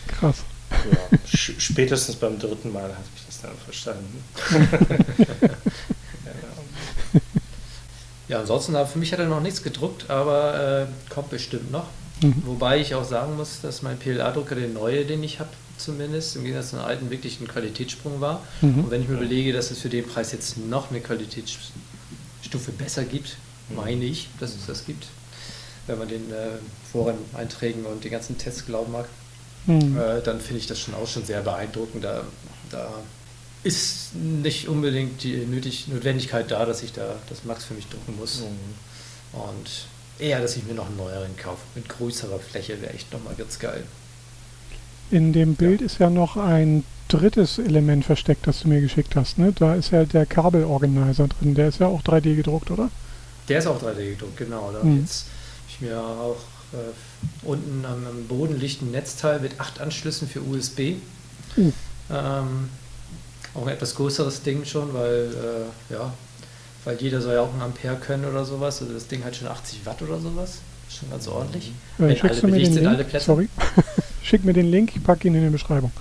Krass. 0.08 0.44
Ja, 0.72 1.18
spätestens 1.34 2.16
beim 2.16 2.38
dritten 2.38 2.72
Mal 2.72 2.84
habe 2.84 3.04
ich 3.16 3.26
das 3.26 3.42
dann 3.42 3.58
verstanden. 3.66 4.24
Ja, 8.30 8.40
ansonsten, 8.40 8.76
für 8.86 9.00
mich 9.00 9.12
hat 9.12 9.20
er 9.20 9.26
noch 9.26 9.42
nichts 9.42 9.64
gedruckt, 9.64 10.10
aber 10.10 10.88
äh, 10.88 11.14
kommt 11.14 11.32
bestimmt 11.32 11.72
noch. 11.72 11.88
Mhm. 12.22 12.44
Wobei 12.46 12.80
ich 12.80 12.94
auch 12.94 13.04
sagen 13.04 13.36
muss, 13.36 13.62
dass 13.62 13.82
mein 13.82 13.98
PLA-Drucker, 13.98 14.56
der 14.56 14.68
neue, 14.68 15.04
den 15.04 15.24
ich 15.24 15.40
habe, 15.40 15.50
zumindest, 15.78 16.36
im 16.36 16.44
Gegensatz 16.44 16.70
zum 16.70 16.80
alten, 16.80 17.10
wirklich 17.10 17.42
ein 17.42 17.48
Qualitätssprung 17.48 18.22
war. 18.22 18.44
Mhm. 18.62 18.84
Und 18.84 18.92
wenn 18.92 19.02
ich 19.02 19.08
mir 19.08 19.16
überlege, 19.16 19.52
dass 19.52 19.72
es 19.72 19.80
für 19.80 19.90
den 19.90 20.06
Preis 20.06 20.32
jetzt 20.32 20.58
noch 20.58 20.92
eine 20.92 21.02
Qualitätsstufe 21.02 22.72
besser 22.78 23.04
gibt, 23.04 23.38
meine 23.76 24.06
ich, 24.06 24.30
dass 24.40 24.56
es 24.56 24.68
das 24.68 24.86
gibt, 24.86 25.08
wenn 25.88 25.98
man 25.98 26.08
den 26.08 26.32
äh, 26.32 26.60
Foren-Einträgen 26.92 27.86
und 27.86 28.04
den 28.04 28.12
ganzen 28.12 28.38
Tests 28.38 28.66
glauben 28.66 28.92
mag, 28.92 29.06
mhm. 29.66 29.98
äh, 29.98 30.22
dann 30.22 30.40
finde 30.40 30.60
ich 30.60 30.68
das 30.68 30.80
schon 30.80 30.94
auch 30.94 31.08
schon 31.08 31.26
sehr 31.26 31.42
beeindruckend. 31.42 32.04
Da, 32.04 32.24
da 32.70 32.92
ist 33.64 34.16
nicht 34.16 34.68
unbedingt 34.68 35.24
die 35.24 35.38
Nötig 35.38 35.88
Notwendigkeit 35.88 36.50
da, 36.50 36.66
dass 36.66 36.82
ich 36.82 36.94
da 36.94 37.16
das 37.30 37.44
Max 37.44 37.66
für 37.66 37.74
mich 37.74 37.88
drucken 37.88 38.18
muss. 38.18 38.42
Mhm. 38.42 39.40
Und 39.40 39.86
eher, 40.20 40.42
dass 40.42 40.56
ich 40.56 40.66
mir 40.66 40.74
noch 40.74 40.88
einen 40.88 40.98
neueren 40.98 41.36
kaufe. 41.38 41.62
Mit 41.76 41.90
größerer 41.90 42.40
Fläche 42.40 42.82
wäre 42.82 42.94
echt 42.94 43.12
nochmal 43.12 43.36
ganz 43.36 43.60
geil. 43.60 43.84
In 45.12 45.34
dem 45.34 45.56
Bild 45.56 45.82
ja. 45.82 45.86
ist 45.86 46.00
ja 46.00 46.10
noch 46.10 46.38
ein 46.38 46.84
drittes 47.08 47.58
Element 47.58 48.06
versteckt, 48.06 48.46
das 48.48 48.62
du 48.62 48.68
mir 48.68 48.82
geschickt 48.82 49.16
hast. 49.16 49.38
Ne? 49.38 49.54
Da 49.58 49.76
ist 49.76 49.92
ja 49.92 50.06
der 50.06 50.26
Kabelorganizer 50.26 51.28
drin. 51.28 51.56
Der 51.56 51.70
ist 51.70 51.80
ja 51.80 51.88
auch 51.88 52.02
3D 52.04 52.36
gedruckt, 52.36 52.72
oder? 52.72 52.90
Der 53.48 53.60
ist 53.60 53.68
auch 53.68 53.82
3D 53.82 54.12
gedruckt, 54.12 54.38
genau. 54.38 54.72
Da 54.72 54.84
mhm. 54.84 55.02
jetzt 55.02 55.26
ich 55.68 55.82
mir 55.82 56.00
auch 56.00 56.38
äh, 56.74 57.48
unten 57.48 57.86
am, 57.86 58.06
am, 58.06 58.28
Boden 58.28 58.60
liegt 58.60 58.82
ein 58.82 58.92
Netzteil 58.92 59.40
mit 59.40 59.60
acht 59.60 59.80
Anschlüssen 59.80 60.28
für 60.28 60.42
USB. 60.42 60.96
Mhm. 61.56 61.74
Ähm, 62.12 62.70
auch 63.56 63.64
ein 63.64 63.70
etwas 63.70 63.96
größeres 63.96 64.44
Ding 64.44 64.66
schon, 64.66 64.94
weil, 64.94 65.30
äh, 65.90 65.94
ja, 65.94 66.14
weil 66.86 66.98
jeder 67.02 67.22
soll 67.22 67.36
ja 67.36 67.42
auch 67.42 67.54
ein 67.54 67.62
Ampere 67.62 67.96
können 67.96 68.26
oder 68.26 68.46
sowas. 68.46 68.82
Also 68.82 68.94
das 68.94 69.08
Ding 69.08 69.24
hat 69.24 69.36
schon 69.36 69.48
80 69.48 69.86
Watt 69.86 70.02
oder 70.02 70.20
sowas. 70.20 70.60
Schon 70.90 71.10
ganz 71.12 71.28
ordentlich. 71.28 71.72
Ja, 71.98 72.08
Wenn 72.08 72.22
alle 72.22 72.42
mir 72.44 72.60
den 72.60 72.66
sind, 72.66 72.76
Link? 72.76 72.88
alle 72.88 73.04
Plätze. 73.04 73.26
Sorry. 73.26 73.50
Schick 74.24 74.44
mir 74.44 74.54
den 74.54 74.72
Link, 74.72 74.96
ich 74.96 75.04
packe 75.04 75.28
ihn 75.28 75.36
in 75.36 75.44
die 75.44 75.50
Beschreibung. 75.50 75.92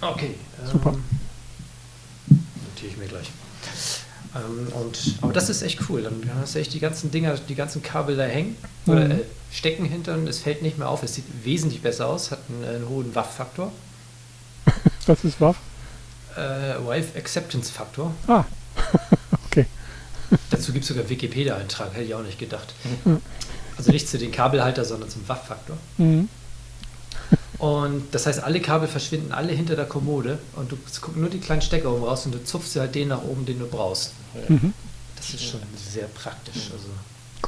Okay. 0.00 0.34
Super. 0.70 0.94
Ähm, 0.94 2.44
notiere 2.74 2.92
ich 2.92 2.96
mir 2.98 3.06
gleich. 3.06 3.30
Ähm, 4.34 4.68
und, 4.74 5.14
aber 5.22 5.32
das 5.32 5.48
ist 5.48 5.62
echt 5.62 5.80
cool. 5.88 6.02
Dann 6.02 6.30
hast 6.40 6.54
du 6.54 6.58
echt 6.58 6.74
die 6.74 6.80
ganzen 6.80 7.10
Dinger, 7.10 7.34
die 7.36 7.54
ganzen 7.54 7.82
Kabel 7.82 8.16
da 8.16 8.24
hängen 8.24 8.56
mhm. 8.84 8.92
oder 8.92 9.10
äh, 9.10 9.24
stecken 9.50 9.84
hinter 9.86 10.14
und 10.14 10.28
es 10.28 10.40
fällt 10.40 10.62
nicht 10.62 10.78
mehr 10.78 10.88
auf. 10.88 11.02
Es 11.02 11.14
sieht 11.14 11.24
wesentlich 11.44 11.82
besser 11.82 12.06
aus, 12.06 12.30
hat 12.30 12.40
einen, 12.48 12.64
einen 12.64 12.88
hohen 12.88 13.14
Waff-Faktor. 13.14 13.72
Was 15.06 15.24
ist 15.24 15.40
Waff? 15.40 15.56
Äh, 16.38 16.86
Wife 16.86 17.18
Acceptance 17.18 17.72
Faktor. 17.72 18.14
Ah, 18.26 18.44
okay. 19.46 19.66
Dazu 20.50 20.72
gibt 20.72 20.84
es 20.84 20.88
sogar 20.88 21.08
Wikipedia-Eintrag, 21.08 21.94
hätte 21.94 22.04
ich 22.04 22.14
auch 22.14 22.22
nicht 22.22 22.38
gedacht. 22.38 22.74
Mhm. 23.04 23.20
Also 23.76 23.92
nicht 23.92 24.08
zu 24.08 24.18
den 24.18 24.32
Kabelhalter, 24.32 24.84
sondern 24.84 25.08
zum 25.08 25.26
WAF-Faktor. 25.28 25.76
Mhm. 25.98 26.28
Und 27.58 28.14
das 28.14 28.26
heißt, 28.26 28.42
alle 28.42 28.60
Kabel 28.60 28.88
verschwinden 28.88 29.32
alle 29.32 29.52
hinter 29.52 29.74
der 29.74 29.86
Kommode 29.86 30.38
und 30.54 30.70
du 30.70 30.76
guckst 30.76 31.16
nur 31.16 31.28
die 31.28 31.40
kleinen 31.40 31.62
Stecker 31.62 31.92
oben 31.92 32.04
raus 32.04 32.24
und 32.24 32.32
du 32.32 32.42
zupfst 32.44 32.76
halt 32.76 32.94
den 32.94 33.08
nach 33.08 33.22
oben, 33.22 33.46
den 33.46 33.58
du 33.58 33.66
brauchst. 33.66 34.12
Mhm. 34.48 34.72
Das 35.16 35.34
ist 35.34 35.42
schon 35.44 35.60
sehr 35.76 36.06
praktisch. 36.06 36.70
Also. 36.72 36.88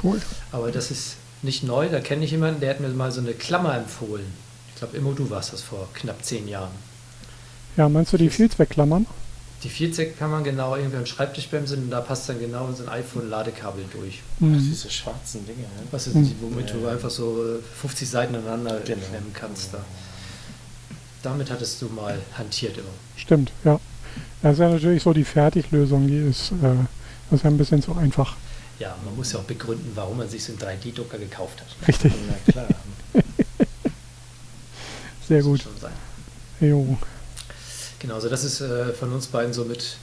Cool. 0.03 0.21
Aber 0.51 0.71
das 0.71 0.91
ist 0.91 1.15
nicht 1.41 1.63
neu. 1.63 1.87
Da 1.89 2.01
kenne 2.01 2.25
ich 2.25 2.31
jemanden, 2.31 2.59
der 2.59 2.71
hat 2.71 2.81
mir 2.81 2.89
mal 2.89 3.11
so 3.11 3.21
eine 3.21 3.33
Klammer 3.33 3.75
empfohlen. 3.77 4.25
Ich 4.69 4.75
glaube, 4.75 4.97
Immo, 4.97 5.13
du 5.13 5.29
warst 5.29 5.53
das 5.53 5.61
vor 5.61 5.87
knapp 5.93 6.23
zehn 6.25 6.47
Jahren. 6.47 6.71
Ja, 7.77 7.89
meinst 7.89 8.13
du 8.13 8.17
die 8.17 8.29
Vielzweckklammern? 8.29 9.05
Die 9.63 9.69
Vielzweckklammern 9.69 10.43
genau 10.43 10.75
irgendwie 10.75 10.97
am 10.97 11.05
Schreibtischbremse 11.05 11.75
und 11.75 11.91
da 11.91 12.01
passt 12.01 12.27
dann 12.27 12.39
genau 12.39 12.71
so 12.73 12.83
ein 12.83 12.89
iPhone-Ladekabel 12.89 13.85
durch. 13.93 14.21
Mhm. 14.39 14.57
diese 14.57 14.89
schwarzen 14.89 15.45
Dinge. 15.45 15.61
Ne? 15.61 15.83
Was 15.91 16.07
ist, 16.07 16.15
mhm. 16.15 16.33
Womit 16.41 16.69
ja. 16.69 16.75
du 16.77 16.87
einfach 16.87 17.11
so 17.11 17.59
50 17.81 18.07
äh, 18.07 18.11
Seiten 18.11 18.35
aneinander 18.35 18.79
genau. 18.79 19.05
klemmen 19.07 19.31
kannst. 19.33 19.73
Da. 19.73 19.79
Damit 21.21 21.51
hattest 21.51 21.81
du 21.81 21.89
mal 21.89 22.17
hantiert 22.37 22.77
immer. 22.77 22.89
Stimmt, 23.15 23.51
ja. 23.63 23.79
Das 24.41 24.53
ist 24.53 24.59
ja 24.59 24.69
natürlich 24.69 25.03
so 25.03 25.13
die 25.13 25.23
Fertiglösung, 25.23 26.07
die 26.07 26.17
ist, 26.17 26.51
äh, 26.51 26.75
das 27.29 27.39
ist 27.39 27.43
ja 27.43 27.49
ein 27.51 27.57
bisschen 27.57 27.83
zu 27.83 27.95
einfach. 27.95 28.35
Ja, 28.79 28.95
man 29.05 29.15
muss 29.15 29.31
ja 29.31 29.39
auch 29.39 29.43
begründen, 29.43 29.91
warum 29.93 30.17
man 30.17 30.27
sich 30.27 30.43
so 30.43 30.53
einen 30.53 30.61
3D-Drucker 30.61 31.19
gekauft 31.19 31.61
hat. 31.61 31.87
Richtig. 31.87 32.13
Na 32.27 32.51
klar. 32.51 32.67
Sehr 35.27 35.43
gut. 35.43 35.63
Jo. 36.59 36.97
Genau, 38.01 38.15
also 38.15 38.29
das 38.29 38.43
ist 38.43 38.61
äh, 38.61 38.93
von 38.93 39.13
uns 39.13 39.27
beiden 39.27 39.53
so 39.53 39.63
mit 39.63 39.97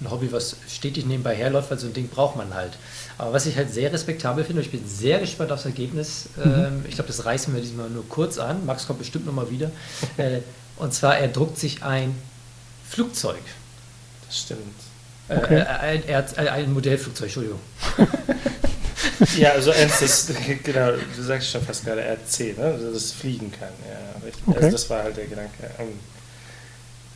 ein 0.00 0.10
Hobby, 0.10 0.32
was 0.32 0.56
stetig 0.68 1.06
nebenbei 1.06 1.36
herläuft, 1.36 1.70
weil 1.70 1.78
so 1.78 1.86
ein 1.86 1.92
Ding 1.92 2.08
braucht 2.08 2.36
man 2.36 2.54
halt. 2.54 2.72
Aber 3.18 3.32
was 3.32 3.46
ich 3.46 3.56
halt 3.56 3.72
sehr 3.72 3.92
respektabel 3.92 4.44
finde, 4.44 4.60
und 4.60 4.66
ich 4.66 4.72
bin 4.72 4.86
sehr 4.88 5.20
gespannt 5.20 5.52
aufs 5.52 5.64
Ergebnis, 5.64 6.30
mhm. 6.36 6.52
ähm, 6.52 6.84
ich 6.88 6.94
glaube, 6.94 7.08
das 7.08 7.24
reißen 7.24 7.54
wir 7.54 7.60
diesmal 7.60 7.88
nur 7.88 8.08
kurz 8.08 8.38
an, 8.38 8.66
Max 8.66 8.86
kommt 8.86 8.98
bestimmt 8.98 9.26
nochmal 9.26 9.50
wieder, 9.50 9.70
äh, 10.16 10.40
und 10.76 10.92
zwar, 10.92 11.18
er 11.18 11.28
druckt 11.28 11.58
sich 11.58 11.82
ein 11.82 12.16
Flugzeug. 12.88 13.42
Das 14.26 14.38
stimmt. 14.38 14.60
Äh, 15.28 15.36
okay. 15.36 15.58
Äh, 15.58 15.64
ein, 15.64 16.08
er 16.08 16.18
hat 16.18 16.38
ein 16.38 16.72
Modellflugzeug, 16.72 17.26
Entschuldigung. 17.26 17.60
ja, 19.36 19.50
also 19.52 19.70
eins, 19.70 20.00
das, 20.00 20.32
genau, 20.64 20.92
du 21.14 21.22
sagst 21.22 21.50
schon 21.50 21.62
fast 21.62 21.84
gerade 21.84 22.00
RC, 22.00 22.58
ne? 22.58 22.64
Also 22.64 22.92
das 22.92 23.12
fliegen 23.12 23.52
kann. 23.52 23.68
Ja, 23.88 24.26
richtig. 24.26 24.42
Okay. 24.46 24.56
Also 24.56 24.70
das 24.70 24.90
war 24.90 25.02
halt 25.04 25.16
der 25.16 25.26
Gedanke. 25.26 25.70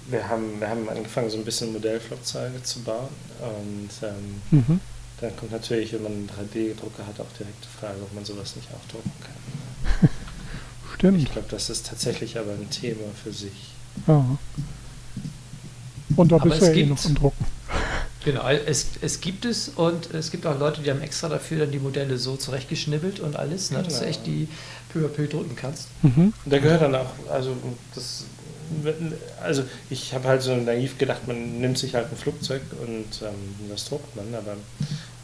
Wir 0.09 0.29
haben, 0.29 0.61
wir 0.61 0.69
haben 0.69 0.88
angefangen, 0.88 1.31
so 1.31 1.38
ein 1.38 1.45
bisschen 1.45 1.73
Modellflugzeuge 1.73 2.62
zu 2.62 2.81
bauen. 2.81 3.09
Und 3.40 3.90
ähm, 4.03 4.43
mhm. 4.51 4.81
dann 5.21 5.37
kommt 5.37 5.53
natürlich, 5.53 5.93
wenn 5.93 6.03
man 6.03 6.12
einen 6.12 6.29
3D-Drucker 6.29 7.07
hat, 7.07 7.21
auch 7.21 7.33
direkt 7.38 7.64
die 7.64 7.79
Frage, 7.79 8.03
ob 8.03 8.12
man 8.14 8.25
sowas 8.25 8.57
nicht 8.57 8.69
auch 8.69 8.90
drucken 8.90 9.12
kann. 9.21 10.09
Stimmt. 10.95 11.23
Ich 11.23 11.33
glaube, 11.33 11.49
das 11.51 11.71
ist 11.71 11.87
tatsächlich 11.87 12.38
aber 12.38 12.53
ein 12.53 12.71
Thema 12.71 13.05
für 13.23 13.33
sich. 13.33 13.73
Ja. 14.07 14.25
Und 16.17 16.33
da 16.33 16.38
bist 16.38 16.61
du 16.61 16.67
ja 16.67 16.73
eh 16.73 16.87
noch 16.87 17.05
im 17.05 17.14
Drucken. 17.14 17.45
Genau, 18.25 18.49
es, 18.49 18.87
es 19.03 19.21
gibt 19.21 19.45
es 19.45 19.69
und 19.69 20.14
es 20.14 20.31
gibt 20.31 20.47
auch 20.47 20.59
Leute, 20.59 20.81
die 20.81 20.90
haben 20.90 21.03
extra 21.03 21.29
dafür 21.29 21.61
dann 21.61 21.71
die 21.71 21.79
Modelle 21.79 22.17
so 22.17 22.37
zurechtgeschnibbelt 22.37 23.21
und 23.21 23.37
alles, 23.37 23.71
ne, 23.71 23.83
dass 23.83 23.95
du 23.95 24.01
genau. 24.01 24.11
echt 24.11 24.27
die 24.27 24.49
peu 24.90 25.05
à 25.05 25.09
peu 25.09 25.27
drücken 25.27 25.55
kannst. 25.57 25.88
Mhm. 26.03 26.33
Da 26.47 26.59
gehört 26.59 26.81
dann 26.81 26.95
auch, 26.95 27.11
also 27.31 27.55
das 27.95 28.25
also 29.42 29.64
ich 29.90 30.14
habe 30.14 30.29
halt 30.29 30.42
so 30.42 30.55
naiv 30.57 30.98
gedacht, 30.98 31.27
man 31.27 31.61
nimmt 31.61 31.79
sich 31.79 31.94
halt 31.94 32.11
ein 32.11 32.16
Flugzeug 32.16 32.62
und 32.81 33.22
ähm, 33.22 33.68
das 33.68 33.87
druckt 33.87 34.14
man, 34.16 34.35
aber 34.35 34.57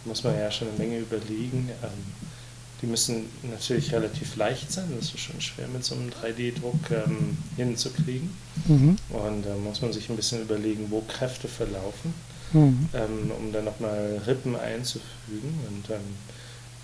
muss 0.04 0.24
man 0.24 0.38
ja 0.38 0.50
schon 0.50 0.68
eine 0.68 0.78
Menge 0.78 0.98
überlegen. 0.98 1.70
Ähm, 1.82 2.30
die 2.82 2.86
müssen 2.86 3.26
natürlich 3.42 3.92
relativ 3.92 4.36
leicht 4.36 4.72
sein, 4.72 4.86
das 4.96 5.06
ist 5.06 5.20
schon 5.20 5.40
schwer 5.40 5.68
mit 5.68 5.84
so 5.84 5.94
einem 5.94 6.08
3D-Druck 6.08 6.90
ähm, 6.90 7.36
hinzukriegen. 7.56 8.30
Mhm. 8.66 8.96
Und 9.10 9.44
da 9.44 9.54
muss 9.56 9.82
man 9.82 9.92
sich 9.92 10.08
ein 10.08 10.16
bisschen 10.16 10.40
überlegen, 10.40 10.86
wo 10.88 11.02
Kräfte 11.02 11.46
verlaufen, 11.46 12.14
mhm. 12.54 12.88
ähm, 12.94 13.32
um 13.38 13.52
dann 13.52 13.66
nochmal 13.66 14.22
Rippen 14.26 14.56
einzufügen. 14.56 15.60
Und 15.68 15.90
ähm, 15.90 16.00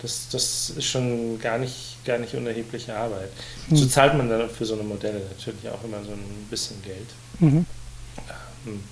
das, 0.01 0.27
das 0.31 0.71
ist 0.71 0.85
schon 0.85 1.39
gar 1.39 1.57
nicht, 1.57 2.03
gar 2.05 2.17
nicht 2.17 2.33
unerhebliche 2.33 2.95
Arbeit. 2.95 3.29
Mhm. 3.69 3.75
So 3.77 3.85
zahlt 3.87 4.15
man 4.15 4.29
dann 4.29 4.49
für 4.49 4.65
so 4.65 4.75
eine 4.75 4.83
Modelle 4.83 5.19
natürlich 5.19 5.67
auch 5.69 5.83
immer 5.83 6.03
so 6.03 6.11
ein 6.11 6.47
bisschen 6.49 6.81
Geld. 6.81 7.07
Mhm. 7.39 7.65
Ähm, 8.65 8.83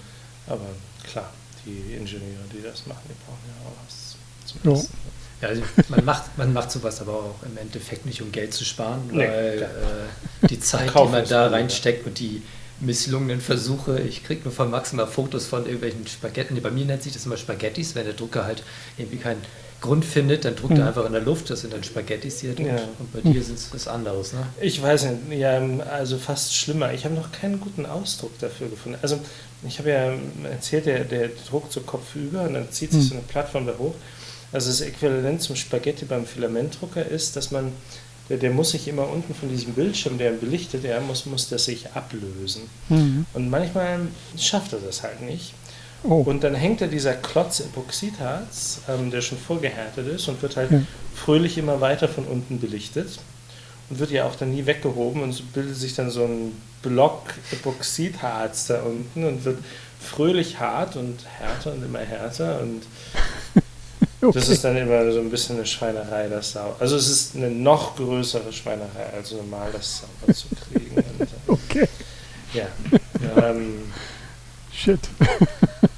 aber 0.48 0.68
klar, 1.04 1.32
die 1.66 1.96
Ingenieure, 1.96 2.44
die 2.54 2.62
das 2.62 2.86
machen, 2.88 3.02
die 3.06 3.16
brauchen 3.26 3.44
ja 3.48 3.68
auch 3.68 3.76
was 3.86 4.16
zum 4.46 4.74
Essen. 4.74 4.94
Ja, 5.42 5.50
also 5.50 5.64
man, 5.90 6.06
macht, 6.06 6.38
man 6.38 6.54
macht 6.54 6.72
sowas 6.72 7.02
aber 7.02 7.14
auch 7.14 7.44
im 7.46 7.58
Endeffekt 7.58 8.06
nicht, 8.06 8.22
um 8.22 8.32
Geld 8.32 8.54
zu 8.54 8.64
sparen, 8.64 9.02
nee, 9.12 9.28
weil 9.28 9.62
äh, 10.44 10.48
die 10.48 10.60
Zeit, 10.60 10.90
die 10.90 11.10
man 11.10 11.28
da 11.28 11.48
reinsteckt 11.48 12.08
und 12.08 12.20
die 12.20 12.42
misslungenen 12.80 13.42
Versuche, 13.42 14.00
ich 14.00 14.24
kriege 14.24 14.44
nur 14.44 14.54
von 14.54 14.70
Max 14.70 14.94
mal 14.94 15.08
Fotos 15.08 15.46
von 15.46 15.66
irgendwelchen 15.66 16.08
Spaghetti, 16.08 16.60
bei 16.60 16.72
mir 16.72 16.86
nennt 16.86 17.04
sich 17.04 17.14
das 17.14 17.26
immer 17.26 17.38
Spaghettis, 17.38 17.96
wenn 17.96 18.06
der 18.06 18.14
Drucker 18.14 18.46
halt 18.46 18.64
irgendwie 18.98 19.18
kein 19.18 19.38
Grund 19.82 20.06
findet, 20.06 20.46
dann 20.46 20.56
druckt 20.56 20.74
mhm. 20.74 20.82
er 20.82 20.88
einfach 20.88 21.06
in 21.06 21.12
der 21.12 21.22
Luft, 21.22 21.50
das 21.50 21.62
sind 21.62 21.74
dann 21.74 21.84
Spaghettis 21.84 22.40
hier 22.42 22.54
ja. 22.54 22.76
und 22.98 23.14
bei 23.14 23.22
dir 23.22 23.44
sind 23.44 23.58
es 23.58 23.74
was 23.74 23.88
anderes, 23.88 24.34
ne? 24.34 24.40
Ich 24.62 24.82
weiß 24.82 25.06
nicht, 25.06 25.40
ja, 25.40 25.62
also 25.92 26.18
fast 26.18 26.56
schlimmer. 26.56 26.94
Ich 26.94 27.06
habe 27.06 27.14
noch 27.14 27.32
keinen 27.32 27.60
guten 27.60 27.86
Ausdruck 27.86 28.38
dafür 28.40 28.68
gefunden. 28.68 28.98
Also 29.02 29.20
ich 29.68 29.78
habe 29.80 29.90
ja 29.90 30.14
erzählt, 30.50 30.86
der, 30.86 31.04
der 31.04 31.30
druckt 31.50 31.72
so 31.72 31.82
kopfüber 31.82 32.44
und 32.44 32.54
dann 32.54 32.72
zieht 32.72 32.92
sich 32.92 33.04
mhm. 33.04 33.08
so 33.08 33.14
eine 33.16 33.24
Plattform 33.24 33.68
da 33.68 33.74
hoch. 33.78 33.94
Also 34.52 34.70
das 34.70 34.82
Äquivalent 34.82 35.42
zum 35.42 35.56
Spaghetti 35.56 36.06
beim 36.06 36.26
Filamentdrucker 36.26 37.06
ist, 37.06 37.36
dass 37.36 37.52
man 37.52 37.72
der, 38.30 38.38
der 38.38 38.52
muss 38.52 38.72
sich 38.72 38.88
immer 38.88 39.08
unten 39.08 39.36
von 39.36 39.50
diesem 39.50 39.74
Bildschirm, 39.74 40.18
der 40.18 40.32
belichtet, 40.32 40.84
der 40.84 41.00
muss, 41.02 41.26
muss 41.26 41.50
das 41.50 41.66
sich 41.66 41.92
ablösen. 41.92 42.64
Mhm. 42.90 43.26
Und 43.34 43.50
manchmal 43.50 44.00
schafft 44.38 44.74
er 44.74 44.80
das 44.80 45.04
halt 45.04 45.22
nicht. 45.22 45.54
Oh, 46.08 46.22
Und 46.22 46.44
dann 46.44 46.54
hängt 46.56 46.82
da 46.82 46.88
dieser 46.88 47.14
Klotz 47.14 47.60
Epoxidharz, 47.62 48.82
ähm, 48.90 49.12
der 49.12 49.22
schon 49.22 49.38
vorgehärtet 49.38 50.08
ist 50.08 50.28
und 50.28 50.42
wird 50.42 50.56
halt 50.56 50.72
Ja. 50.72 50.82
fröhlich 51.16 51.58
immer 51.58 51.82
weiter 51.82 52.08
von 52.08 52.26
unten 52.26 52.60
belichtet 52.60 53.20
und 53.90 54.00
wird 54.00 54.12
ja 54.12 54.26
auch 54.26 54.36
dann 54.36 54.52
nie 54.52 54.66
weggehoben 54.66 55.24
und 55.24 55.34
so 55.34 55.44
bildet 55.54 55.76
sich 55.76 55.96
dann 55.96 56.10
so 56.12 56.24
ein 56.26 56.52
Block 56.82 57.34
Epoxidharz 57.52 58.68
da 58.68 58.82
unten 58.82 59.26
und 59.26 59.46
wird 59.46 59.60
fröhlich 60.00 60.60
hart 60.60 60.96
und 60.96 61.18
härter 61.40 61.74
und 61.74 61.84
immer 61.84 62.00
härter 62.00 62.62
und 62.62 62.84
okay. 64.22 64.32
das 64.40 64.50
ist 64.50 64.64
dann 64.64 64.78
immer 64.78 65.12
so 65.12 65.20
ein 65.20 65.32
bisschen 65.32 65.56
eine 65.58 65.66
Schweinerei, 65.66 66.28
das 66.28 66.52
sauber. 66.52 66.76
Also 66.80 66.96
es 66.98 67.08
ist 67.10 67.36
eine 67.36 67.50
noch 67.50 67.96
größere 67.96 68.54
Schweinerei 68.54 69.06
als 69.16 69.32
normal, 69.32 69.70
das 69.74 70.02
sauber 70.02 70.34
zu 70.34 70.48
kriegen. 70.50 70.96
Und, 70.96 71.28
okay. 71.48 71.88
ja. 72.54 72.68
ähm, 73.44 73.92
Shit. 74.72 75.00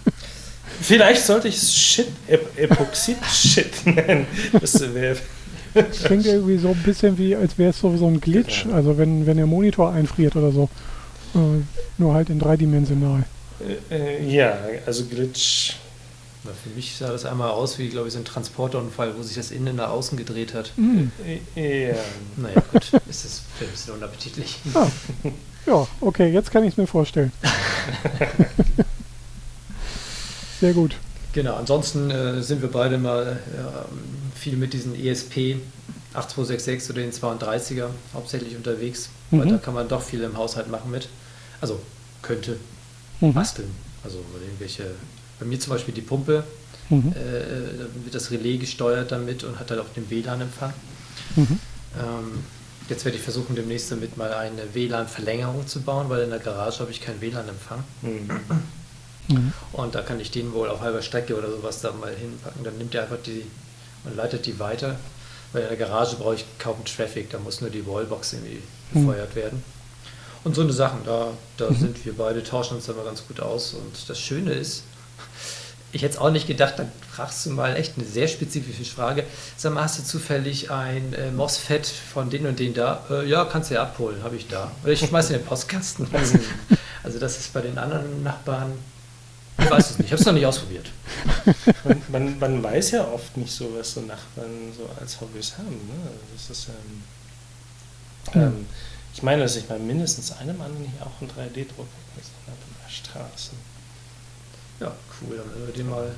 Vielleicht 0.82 1.24
sollte 1.26 1.48
ich 1.48 1.56
es 1.58 1.74
Shit, 1.74 2.08
Ep 2.28 2.58
Epoxid-Shit 2.58 3.86
nennen. 3.86 4.28
Das 4.60 4.80
wäre. 4.94 5.18
Das 5.74 6.04
klingt 6.04 6.26
irgendwie 6.26 6.58
so 6.58 6.70
ein 6.70 6.84
bisschen 6.84 7.18
wie, 7.18 7.36
als 7.36 7.58
wäre 7.58 7.70
es 7.72 7.80
so, 7.80 7.96
so 7.98 8.08
ein 8.08 8.20
Glitch. 8.22 8.64
Genau. 8.64 8.76
Also 8.76 8.98
wenn, 8.98 9.26
wenn 9.26 9.38
der 9.38 9.46
Monitor 9.46 9.92
einfriert 9.92 10.36
oder 10.36 10.52
so. 10.52 10.70
Äh, 11.36 11.62
nur 11.98 12.14
halt 12.14 12.30
in 12.30 12.40
dreidimensional. 12.40 13.26
Äh, 13.90 13.96
äh, 13.96 14.30
ja, 14.30 14.58
also 14.86 15.06
Glitch. 15.06 15.76
Na, 16.44 16.52
Für 16.52 16.70
mich 16.70 16.96
sah 16.96 17.12
das 17.12 17.26
einmal 17.26 17.52
aus 17.52 17.78
wie, 17.80 17.90
glaube 17.90 18.08
ich, 18.08 18.14
so 18.14 18.20
ein 18.20 18.26
Transporterunfall, 18.26 19.14
wo 19.18 19.24
sich 19.24 19.36
das 19.36 19.52
innen 19.52 19.76
nach 19.76 19.90
außen 19.90 20.18
gedreht 20.18 20.54
hat. 20.54 20.72
Mhm. 20.78 21.12
Äh, 21.56 21.90
ja. 21.90 21.96
Naja, 22.38 22.64
gut, 22.72 22.84
ist 23.10 23.26
das 23.26 23.42
ein 23.60 23.68
bisschen 23.70 23.94
unappetitlich. 23.96 24.58
Ah. 24.74 24.88
Ja, 25.66 25.88
okay, 26.00 26.32
jetzt 26.32 26.52
kann 26.52 26.64
ich 26.64 26.72
es 26.72 26.78
mir 26.78 26.88
vorstellen. 26.88 27.32
Sehr 30.60 30.74
gut. 30.74 30.96
Genau, 31.34 31.56
ansonsten 31.56 32.10
äh, 32.10 32.42
sind 32.42 32.62
wir 32.62 32.72
beide 32.72 32.98
mal 32.98 33.38
ähm, 33.56 34.00
viel 34.34 34.56
mit 34.58 34.74
diesen 34.74 34.96
ESP 34.96 35.58
8266 36.14 36.90
oder 36.90 37.02
den 37.02 37.12
32er 37.12 37.90
hauptsächlich 38.14 38.56
unterwegs, 38.56 39.10
weil 39.30 39.46
Mhm. 39.46 39.50
da 39.52 39.58
kann 39.58 39.74
man 39.76 39.88
doch 39.88 40.02
viel 40.02 40.22
im 40.24 40.36
Haushalt 40.38 40.70
machen 40.72 40.90
mit. 40.90 41.10
Also 41.62 41.80
könnte 42.22 42.58
Mhm. 43.22 43.34
basteln. 43.34 43.70
Also 44.04 44.20
irgendwelche, 44.42 44.86
bei 45.40 45.46
mir 45.46 45.60
zum 45.60 45.74
Beispiel 45.74 45.94
die 45.94 46.02
Pumpe, 46.02 46.44
Mhm. 46.90 47.10
äh, 47.12 47.14
da 47.78 47.86
wird 48.04 48.16
das 48.16 48.32
Relais 48.32 48.58
gesteuert 48.58 49.12
damit 49.12 49.44
und 49.44 49.60
hat 49.60 49.70
halt 49.70 49.80
auch 49.80 49.90
den 49.96 50.10
WLAN-Empfang. 50.10 50.74
Mhm. 51.36 51.60
Ähm, 52.00 52.44
jetzt 52.90 53.04
werde 53.06 53.18
ich 53.18 53.24
versuchen, 53.24 53.56
demnächst 53.56 53.92
damit 53.92 54.18
mal 54.18 54.34
eine 54.34 54.74
WLAN-Verlängerung 54.74 55.68
zu 55.68 55.82
bauen, 55.82 56.10
weil 56.10 56.24
in 56.24 56.30
der 56.30 56.40
Garage 56.40 56.80
habe 56.80 56.90
ich 56.92 57.02
keinen 57.02 57.22
WLAN-Empfang. 57.22 57.84
Hm. 59.72 59.78
Mhm. 59.80 59.84
Und 59.86 59.96
da 59.96 60.02
kann 60.02 60.20
ich 60.20 60.32
den 60.32 60.54
wohl 60.54 60.70
auf 60.70 60.82
halber 60.82 61.02
Strecke 61.02 61.36
oder 61.38 61.50
sowas 61.50 61.82
da 61.82 61.92
mal 61.94 62.14
hinpacken. 62.14 62.64
Dann 62.64 62.78
nimmt 62.78 62.94
er 62.96 63.04
einfach 63.04 63.18
die 63.26 63.44
und 64.06 64.16
leitet 64.16 64.46
die 64.46 64.60
weiter. 64.60 64.98
Weil 65.54 65.64
in 65.64 65.70
der 65.70 65.78
Garage 65.78 66.16
brauche 66.18 66.36
ich 66.36 66.46
kaum 66.60 66.84
Traffic, 66.86 67.30
da 67.30 67.40
muss 67.40 67.62
nur 67.62 67.70
die 67.70 67.86
Wallbox 67.88 68.34
irgendwie 68.34 68.62
Mhm. 68.92 69.06
befeuert 69.08 69.36
werden. 69.36 69.64
Und 70.44 70.56
so 70.56 70.62
eine 70.62 70.74
Sachen, 70.74 71.00
da, 71.06 71.30
da 71.58 71.70
Mhm. 71.70 71.76
sind 71.80 72.06
wir 72.06 72.14
beide, 72.18 72.44
tauschen 72.44 72.76
uns 72.76 72.88
mal 72.88 73.04
ganz 73.06 73.26
gut 73.28 73.40
aus. 73.40 73.74
Und 73.74 74.10
das 74.10 74.20
Schöne 74.20 74.52
ist, 74.54 74.84
ich 75.94 76.02
hätte 76.04 76.16
es 76.16 76.20
auch 76.20 76.30
nicht 76.32 76.48
gedacht, 76.48 76.76
dann 76.78 76.92
fragst 77.14 77.46
du 77.46 77.50
mal 77.52 77.76
echt 77.78 77.94
eine 77.98 78.06
sehr 78.06 78.28
spezifische 78.28 78.84
Frage. 78.86 79.24
Sag 79.56 79.74
mal, 79.74 79.84
hast 79.84 79.98
du 80.00 80.04
zufällig 80.04 80.70
ein 80.70 81.14
äh, 81.14 81.32
MOSFET 81.32 81.88
von 81.88 82.30
den 82.30 82.46
und 82.46 82.60
den 82.60 82.74
da? 82.74 83.04
Äh, 83.10 83.26
ja, 83.28 83.46
kannst 83.46 83.70
du 83.72 83.76
ja 83.76 83.84
abholen, 83.84 84.22
habe 84.24 84.36
ich 84.36 84.48
da. 84.48 84.70
Oder 84.84 84.92
ich 84.94 85.00
schmeiße 85.00 85.34
in 85.34 85.40
den 85.40 85.46
Postkasten. 85.46 86.08
Also 87.04 87.20
das 87.20 87.38
ist 87.40 87.54
bei 87.54 87.62
den 87.62 87.78
anderen 87.78 88.22
Nachbarn, 88.24 88.74
ich 89.60 89.70
weiß 89.70 89.92
es 89.92 89.98
nicht, 89.98 90.08
ich 90.08 90.12
habe 90.12 90.20
es 90.22 90.26
noch 90.26 90.34
nicht 90.34 90.46
ausprobiert. 90.46 90.88
Man, 91.84 92.02
man, 92.10 92.40
man 92.40 92.64
weiß 92.64 92.92
ja 92.92 93.08
oft 93.08 93.36
nicht 93.38 93.52
so, 93.52 93.70
was 93.78 93.94
so 93.94 94.02
Nachbarn 94.02 94.72
so 94.76 94.88
als 95.00 95.20
Hobbys 95.22 95.58
haben. 95.58 95.68
Ne? 95.76 96.12
Das 96.36 96.50
ist, 96.58 96.68
ähm, 96.70 98.42
ähm, 98.42 98.66
ich 99.14 99.24
meine, 99.24 99.44
dass 99.44 99.56
ich 99.56 99.66
bei 99.66 99.80
mindestens 99.80 100.32
einem 100.34 100.62
anderen 100.62 100.86
hier 100.92 101.02
auch 101.06 101.22
einen 101.22 101.32
3D-Drucker 101.32 101.88
gesehen 102.16 102.46
habe 102.46 102.58
in 102.68 102.76
der 102.84 102.90
Straße. 102.92 103.52
Ja, 104.80 104.96
cool, 105.22 105.38
dann 105.38 105.50
werden 105.50 105.68
wir 105.68 105.74
den 105.74 105.90
mal. 105.90 106.12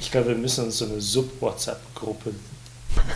Ich 0.00 0.10
glaube, 0.10 0.28
wir 0.28 0.36
müssen 0.36 0.64
uns 0.64 0.78
so 0.78 0.84
eine 0.86 1.00
Sub-WhatsApp-Gruppe 1.00 2.32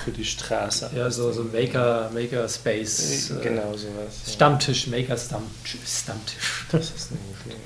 für 0.04 0.10
die 0.10 0.24
Straße 0.24 0.90
Ja, 0.94 1.10
so, 1.10 1.32
so 1.32 1.44
Maker, 1.44 2.10
Maker 2.12 2.48
Space. 2.48 3.30
Äh, 3.30 3.34
äh, 3.34 3.42
Genau 3.42 3.72
sowas. 3.72 4.14
ja. 4.26 4.32
Stammtisch, 4.32 4.86
Maker 4.88 5.16
Stammtisch. 5.16 5.76
Stammtisch. 5.86 6.66
Das 6.72 6.90
ist 6.90 7.10
eine 7.12 7.20
Idee. 7.54 7.60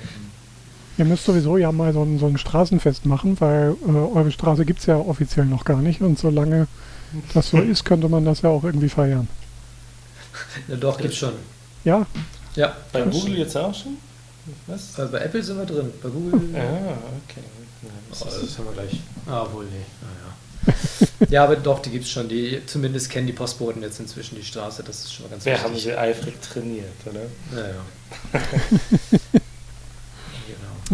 Ihr 1.01 1.07
müsst 1.07 1.25
sowieso 1.25 1.57
ja 1.57 1.73
mal 1.73 1.95
so 1.95 2.03
ein, 2.03 2.19
so 2.19 2.27
ein 2.27 2.37
Straßenfest 2.37 3.07
machen, 3.07 3.41
weil 3.41 3.75
äh, 3.89 3.91
eure 3.91 4.31
Straße 4.31 4.67
gibt 4.67 4.81
es 4.81 4.87
ja 4.87 4.97
offiziell 4.99 5.47
noch 5.47 5.65
gar 5.65 5.79
nicht. 5.81 6.03
Und 6.03 6.19
solange 6.19 6.67
das 7.33 7.49
so 7.49 7.59
ist, 7.59 7.85
könnte 7.87 8.07
man 8.11 8.27
das 8.27 8.43
ja 8.43 8.51
auch 8.51 8.65
irgendwie 8.65 8.91
feiern. 8.91 9.27
Ja, 10.69 10.77
doch, 10.77 10.99
gibt's 10.99 11.17
schon. 11.17 11.33
Ja, 11.85 12.07
Ja, 12.55 12.77
Bei 12.93 13.01
Google 13.01 13.39
jetzt 13.39 13.57
auch 13.57 13.75
schon? 13.75 13.97
Was? 14.67 14.99
äh, 14.99 15.07
bei 15.11 15.21
Apple 15.21 15.43
sind 15.43 15.57
wir 15.57 15.65
drin. 15.65 15.91
Bei 16.03 16.11
Google. 16.11 16.41
Ah, 16.55 16.59
okay. 17.27 17.41
Ja, 17.83 17.89
das 18.11 18.23
Oh, 18.23 18.29
ist- 18.29 18.43
das 18.43 18.59
haben 18.59 18.67
wir 18.67 18.73
gleich. 18.73 19.01
Ah, 19.27 19.47
wohl, 19.55 19.65
nee. 19.65 19.87
Naja. 20.03 21.31
ja, 21.31 21.45
aber 21.45 21.57
doch, 21.57 21.79
die 21.81 21.89
gibt 21.89 22.05
es 22.05 22.11
schon. 22.11 22.29
Die 22.29 22.61
zumindest 22.67 23.09
kennen 23.09 23.27
die 23.27 23.33
Postboten 23.33 23.81
jetzt 23.83 24.01
inzwischen 24.01 24.35
die 24.37 24.45
Straße. 24.45 24.83
Das 24.83 24.99
ist 25.05 25.15
schon 25.15 25.25
mal 25.25 25.31
ganz 25.31 25.47
Wir 25.47 25.57
haben 25.63 25.73
wichtig. 25.75 25.85
sie 25.93 25.97
eifrig 25.99 26.35
trainiert, 26.43 26.85
oder? 27.07 27.21
Naja. 27.59 28.41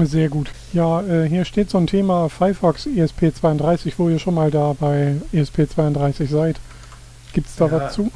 sehr 0.04 0.28
gut. 0.28 0.50
Ja, 0.74 1.00
äh, 1.02 1.26
hier 1.28 1.44
steht 1.46 1.70
so 1.70 1.78
ein 1.78 1.86
Thema 1.86 2.28
Firefox 2.28 2.84
E 2.86 3.02
ESP32, 3.02 3.94
wo 3.96 4.10
ihr 4.10 4.18
schon 4.18 4.34
mal 4.34 4.50
da 4.50 4.74
bei 4.78 5.16
E 5.32 5.40
ESP32 5.40 6.28
seid. 6.28 6.56
Gibt 7.32 7.48
es 7.48 7.56
da 7.56 7.66
Ja. 7.66 7.72
was 7.72 7.94
zu? 7.94 8.10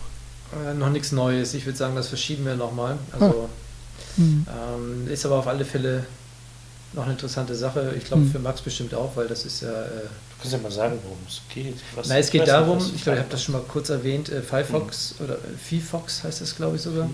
Äh, 0.69 0.75
noch 0.75 0.91
nichts 0.91 1.13
Neues. 1.13 1.55
Ich 1.55 1.65
würde 1.65 1.79
sagen, 1.79 1.95
das 1.97 2.09
verschieben 2.09 2.45
wir 2.45 2.57
nochmal. 2.57 2.99
Also 3.13 3.49
Hm. 4.17 4.47
ähm, 4.49 5.09
ist 5.11 5.25
aber 5.25 5.37
auf 5.39 5.47
alle 5.47 5.65
Fälle 5.65 6.05
noch 6.93 7.05
eine 7.05 7.13
interessante 7.13 7.55
Sache. 7.55 7.95
Ich 7.97 8.05
glaube 8.05 8.23
Hm. 8.25 8.33
für 8.33 8.39
Max 8.41 8.61
bestimmt 8.61 8.93
auch, 8.95 9.15
weil 9.17 9.29
das 9.29 9.45
ist 9.47 9.63
ja. 9.63 9.69
Äh, 9.71 9.87
Du 10.43 10.45
kannst 10.45 10.53
ja 10.57 10.63
mal 10.63 10.73
sagen, 10.73 10.99
worum 11.05 11.19
es 11.29 11.43
geht. 11.55 11.77
Was, 11.95 12.09
na, 12.09 12.17
es 12.17 12.31
geht 12.31 12.49
darum, 12.49 12.79
ich 12.79 13.03
glaube, 13.03 13.19
ich 13.19 13.23
habe 13.25 13.31
das 13.31 13.43
schon 13.43 13.53
mal 13.53 13.63
kurz 13.69 13.91
erwähnt, 13.91 14.31
äh, 14.31 14.41
Firefox 14.41 15.17
Hm. 15.19 15.27
oder 15.27 15.35
äh, 15.35 15.39
Fifox 15.63 16.25
heißt 16.25 16.41
das, 16.41 16.57
glaube 16.57 16.77
ich 16.77 16.83
sogar. 16.83 17.11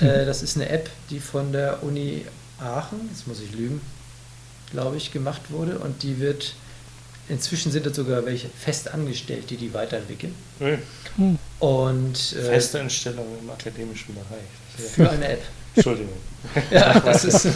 Äh, 0.00 0.24
das 0.24 0.44
ist 0.44 0.54
eine 0.56 0.68
App, 0.68 0.88
die 1.10 1.18
von 1.18 1.50
der 1.50 1.82
Uni 1.82 2.24
Aachen, 2.60 3.00
jetzt 3.12 3.26
muss 3.26 3.40
ich 3.40 3.50
lügen, 3.52 3.80
glaube 4.70 4.96
ich, 4.96 5.12
gemacht 5.12 5.42
wurde 5.50 5.78
und 5.78 6.02
die 6.02 6.20
wird, 6.20 6.54
inzwischen 7.28 7.72
sind 7.72 7.86
das 7.86 7.96
sogar 7.96 8.24
welche 8.26 8.48
fest 8.48 8.92
angestellt, 8.92 9.50
die 9.50 9.56
die 9.56 9.72
weiterentwickeln. 9.74 10.34
Hm. 10.58 10.78
Hm. 11.16 11.38
Und 11.58 12.36
äh, 12.36 12.42
Feste 12.42 12.78
Entstellung 12.78 13.26
im 13.40 13.50
akademischen 13.50 14.14
Bereich. 14.14 14.48
für 14.94 15.10
eine 15.10 15.28
App. 15.28 15.42
Entschuldigung. 15.74 16.14
Ja, 16.70 17.00
das 17.00 17.24
ist, 17.24 17.48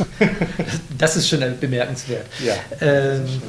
das 0.98 1.16
ist 1.16 1.28
schon 1.28 1.40
bemerkenswert. 1.60 2.26
Ja. 2.44 2.56
Ähm, 2.80 3.40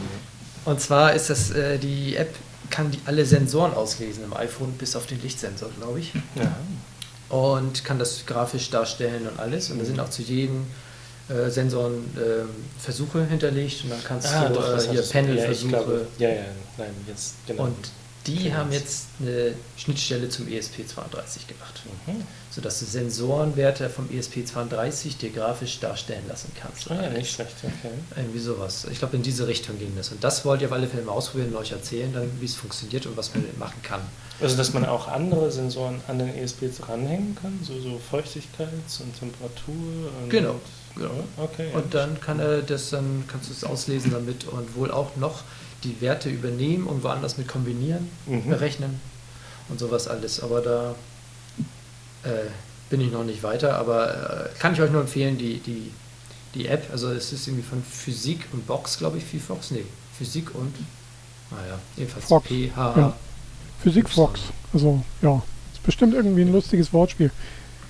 und 0.63 0.79
zwar 0.79 1.13
ist 1.13 1.29
das, 1.31 1.49
äh, 1.51 1.79
die 1.79 2.15
App 2.15 2.35
kann 2.69 2.91
die, 2.91 2.99
alle 3.05 3.25
Sensoren 3.25 3.73
auslesen 3.73 4.23
im 4.23 4.33
iPhone, 4.33 4.73
bis 4.73 4.95
auf 4.95 5.07
den 5.07 5.21
Lichtsensor, 5.21 5.69
glaube 5.79 5.99
ich. 5.99 6.13
ja. 6.35 6.55
Und 7.35 7.83
kann 7.83 7.97
das 7.97 8.27
grafisch 8.27 8.69
darstellen 8.69 9.27
und 9.27 9.39
alles. 9.39 9.71
Und 9.71 9.79
da 9.79 9.85
sind 9.85 9.99
auch 9.99 10.09
zu 10.09 10.21
jedem 10.21 10.67
äh, 11.29 11.49
Sensoren 11.49 11.93
ähm, 12.17 12.49
Versuche 12.79 13.25
hinterlegt 13.25 13.83
und 13.83 13.91
dann 13.91 14.03
kannst 14.03 14.27
Ah, 14.27 14.47
du 14.49 14.55
doch, 14.55 14.77
äh, 14.77 14.81
hier 14.81 15.01
ja, 15.01 15.07
Panel-Versuche. 15.11 15.69
glaube, 15.69 16.07
ja, 16.17 16.29
ja, 16.29 16.41
nein, 16.77 16.89
jetzt, 17.07 17.35
genau. 17.47 17.63
und 17.63 17.75
die 18.27 18.37
Okay. 18.37 18.53
haben 18.53 18.71
jetzt 18.71 19.07
eine 19.19 19.53
Schnittstelle 19.75 20.29
zum 20.29 20.47
E 20.47 20.57
ESP32 20.57 21.45
gemacht, 21.45 21.81
Mhm. 22.07 22.23
sodass 22.51 22.79
du 22.79 22.85
Sensorenwerte 22.85 23.89
vom 23.89 24.07
E 24.11 24.17
ESP32 24.19 25.17
dir 25.17 25.29
grafisch 25.29 25.79
darstellen 25.81 26.23
lassen 26.29 26.49
kannst. 26.59 26.89
Ah, 26.89 27.03
ja, 27.03 27.09
nicht 27.09 27.33
schlecht, 27.33 27.51
okay. 27.63 27.93
Irgendwie 28.15 28.39
sowas. 28.39 28.87
Ich 28.89 28.99
glaube, 28.99 29.17
in 29.17 29.23
diese 29.23 29.45
Richtung 29.45 29.77
ging 29.77 29.91
das. 29.97 30.09
Und 30.09 30.23
das 30.23 30.45
wollt 30.45 30.61
ihr 30.61 30.67
auf 30.67 30.73
alle 30.73 30.87
Fälle 30.87 31.03
mal 31.03 31.11
ausprobieren 31.11 31.49
und 31.53 31.57
euch 31.57 31.73
erzählen, 31.73 32.13
dann, 32.13 32.29
wie 32.39 32.45
es 32.45 32.55
funktioniert 32.55 33.05
und 33.07 33.17
was 33.17 33.33
man 33.35 33.43
machen 33.59 33.81
kann. 33.83 34.01
Also, 34.39 34.55
dass 34.55 34.73
man 34.73 34.85
auch 34.85 35.09
andere 35.09 35.51
Sensoren 35.51 35.99
an 36.07 36.19
den 36.19 36.33
ESPs 36.33 36.87
ranhängen 36.87 37.35
kann, 37.41 37.59
so, 37.61 37.73
so 37.81 37.99
Feuchtigkeits- 38.09 39.01
und 39.01 39.17
Temperatur. 39.19 39.75
Und, 40.21 40.29
Genau, 40.29 40.49
genau. 40.51 40.61
Ja, 40.99 41.09
okay. 41.37 41.69
Und 41.73 41.93
dann 41.93 42.19
kann 42.21 42.39
er 42.39 42.61
das, 42.61 42.89
dann 42.91 43.23
kannst 43.27 43.49
du 43.49 43.53
es 43.53 43.63
auslesen 43.63 44.11
damit 44.11 44.45
und 44.45 44.75
wohl 44.75 44.91
auch 44.91 45.15
noch 45.15 45.41
die 45.83 45.99
Werte 46.01 46.29
übernehmen 46.29 46.85
und 46.87 47.03
woanders 47.03 47.37
mit 47.37 47.47
kombinieren, 47.47 48.09
Mhm. 48.27 48.49
berechnen 48.49 48.99
und 49.69 49.79
sowas 49.79 50.07
alles. 50.07 50.41
Aber 50.41 50.61
da 50.61 50.95
äh, 52.23 52.49
bin 52.89 53.01
ich 53.01 53.11
noch 53.11 53.23
nicht 53.23 53.43
weiter, 53.43 53.77
aber 53.77 54.45
äh, 54.53 54.59
kann 54.59 54.73
ich 54.73 54.81
euch 54.81 54.91
nur 54.91 55.01
empfehlen, 55.01 55.37
die, 55.37 55.59
die, 55.59 55.91
die 56.53 56.67
App, 56.67 56.87
also 56.91 57.11
es 57.11 57.33
ist 57.33 57.47
irgendwie 57.47 57.63
von 57.67 57.83
Physik 57.83 58.47
und 58.53 58.65
Box, 58.67 58.97
glaube 58.99 59.17
ich, 59.17 59.23
Fifox, 59.23 59.71
nee, 59.71 59.85
Physik 60.17 60.53
und, 60.53 60.73
naja, 61.51 61.79
jedenfalls 61.97 62.25
Fox, 62.25 62.47
PH. 62.47 62.77
ja. 62.97 63.13
Physik 63.81 64.09
Fox. 64.09 64.41
Also, 64.73 65.03
ja. 65.21 65.41
bestimmt 65.85 66.13
irgendwie 66.13 66.41
ein 66.43 66.51
lustiges 66.53 66.93
Wortspiel. 66.93 67.31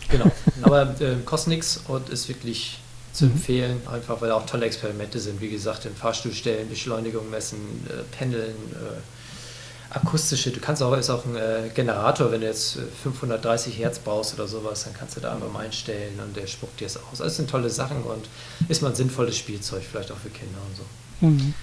Genau. 0.10 0.32
Aber 0.64 1.00
äh, 1.00 1.18
kostet 1.26 1.50
nichts 1.50 1.82
und 1.88 2.10
ist 2.10 2.28
wirklich 2.28 2.80
zu 3.14 3.26
Mhm. 3.26 3.32
empfehlen, 3.32 3.82
einfach 3.88 4.20
weil 4.22 4.32
auch 4.32 4.46
tolle 4.46 4.66
Experimente 4.66 5.20
sind. 5.20 5.40
Wie 5.40 5.50
gesagt, 5.50 5.86
in 5.86 5.96
Fahrstuhlstellen, 5.96 6.68
Beschleunigung 6.70 7.30
messen, 7.30 7.58
äh, 7.88 8.02
Pendeln, 8.18 8.56
äh, 8.74 9.96
akustische. 9.96 10.50
Du 10.50 10.60
kannst 10.60 10.82
auch, 10.82 10.98
ist 10.98 11.12
auch 11.12 11.24
ein 11.26 11.36
äh, 11.36 11.70
Generator, 11.76 12.32
wenn 12.32 12.42
du 12.42 12.48
jetzt 12.48 12.78
äh, 12.78 12.80
530 13.04 13.78
Hertz 13.78 14.00
brauchst 14.00 14.34
oder 14.34 14.48
sowas, 14.48 14.86
dann 14.86 14.94
kannst 14.94 15.16
du 15.16 15.22
da 15.22 15.34
einfach 15.34 15.52
mal 15.52 15.60
einstellen 15.66 16.20
und 16.20 16.36
der 16.36 16.48
spuckt 16.48 16.80
dir 16.80 16.88
es 16.88 16.98
aus. 16.98 17.20
Das 17.20 17.36
sind 17.36 17.50
tolle 17.50 17.70
Sachen 17.70 18.02
und 18.02 18.28
ist 18.70 18.82
mal 18.82 18.90
ein 18.90 18.96
sinnvolles 18.96 19.38
Spielzeug, 19.38 19.84
vielleicht 19.90 20.12
auch 20.12 20.18
für 20.18 20.30
Kinder 20.30 20.58
und 20.68 20.76
so. 20.78 21.28
Mhm. 21.28 21.54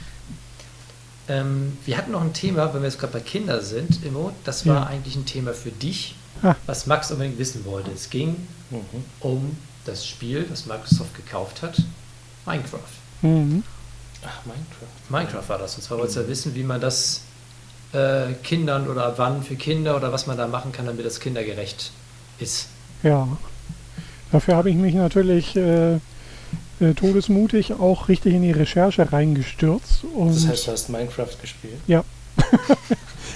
Ähm, 1.28 1.78
wir 1.84 1.96
hatten 1.96 2.12
noch 2.12 2.22
ein 2.22 2.32
Thema, 2.32 2.72
wenn 2.72 2.82
wir 2.82 2.88
jetzt 2.88 2.98
gerade 2.98 3.12
bei 3.12 3.20
Kindern 3.20 3.62
sind, 3.64 4.04
Immo, 4.04 4.32
das 4.44 4.66
war 4.66 4.74
Ja. 4.76 4.86
eigentlich 4.86 5.16
ein 5.16 5.26
Thema 5.26 5.52
für 5.52 5.70
dich, 5.70 6.14
Ah. 6.42 6.54
was 6.66 6.86
Max 6.86 7.10
unbedingt 7.10 7.38
wissen 7.38 7.64
wollte. 7.64 7.90
Es 7.90 8.10
ging 8.10 8.36
Mhm. 8.70 8.80
um 9.20 9.56
das 9.90 10.06
Spiel, 10.06 10.44
das 10.48 10.66
Microsoft 10.66 11.14
gekauft 11.16 11.62
hat, 11.62 11.76
Minecraft. 12.46 12.78
Mhm. 13.22 13.62
Ach, 14.24 14.40
Minecraft. 14.46 15.10
Minecraft 15.10 15.48
war 15.48 15.58
das. 15.58 15.76
Und 15.76 15.82
zwar 15.82 15.98
wolltest 15.98 16.16
du 16.16 16.20
ja 16.22 16.28
wissen, 16.28 16.54
wie 16.54 16.62
man 16.62 16.80
das 16.80 17.22
äh, 17.92 18.32
Kindern 18.42 18.88
oder 18.88 19.06
ab 19.06 19.14
wann 19.16 19.42
für 19.42 19.56
Kinder 19.56 19.96
oder 19.96 20.12
was 20.12 20.26
man 20.26 20.36
da 20.36 20.46
machen 20.46 20.72
kann, 20.72 20.86
damit 20.86 21.04
das 21.04 21.20
kindergerecht 21.20 21.90
ist. 22.38 22.68
Ja. 23.02 23.26
Dafür 24.32 24.56
habe 24.56 24.70
ich 24.70 24.76
mich 24.76 24.94
natürlich 24.94 25.56
äh, 25.56 25.94
äh, 25.94 25.98
todesmutig 26.96 27.72
auch 27.74 28.08
richtig 28.08 28.34
in 28.34 28.42
die 28.42 28.52
Recherche 28.52 29.10
reingestürzt. 29.12 30.04
Und 30.14 30.34
Das 30.34 30.46
heißt, 30.46 30.66
du 30.66 30.72
hast 30.72 30.88
Minecraft 30.88 31.36
gespielt? 31.40 31.80
Ja. 31.86 32.04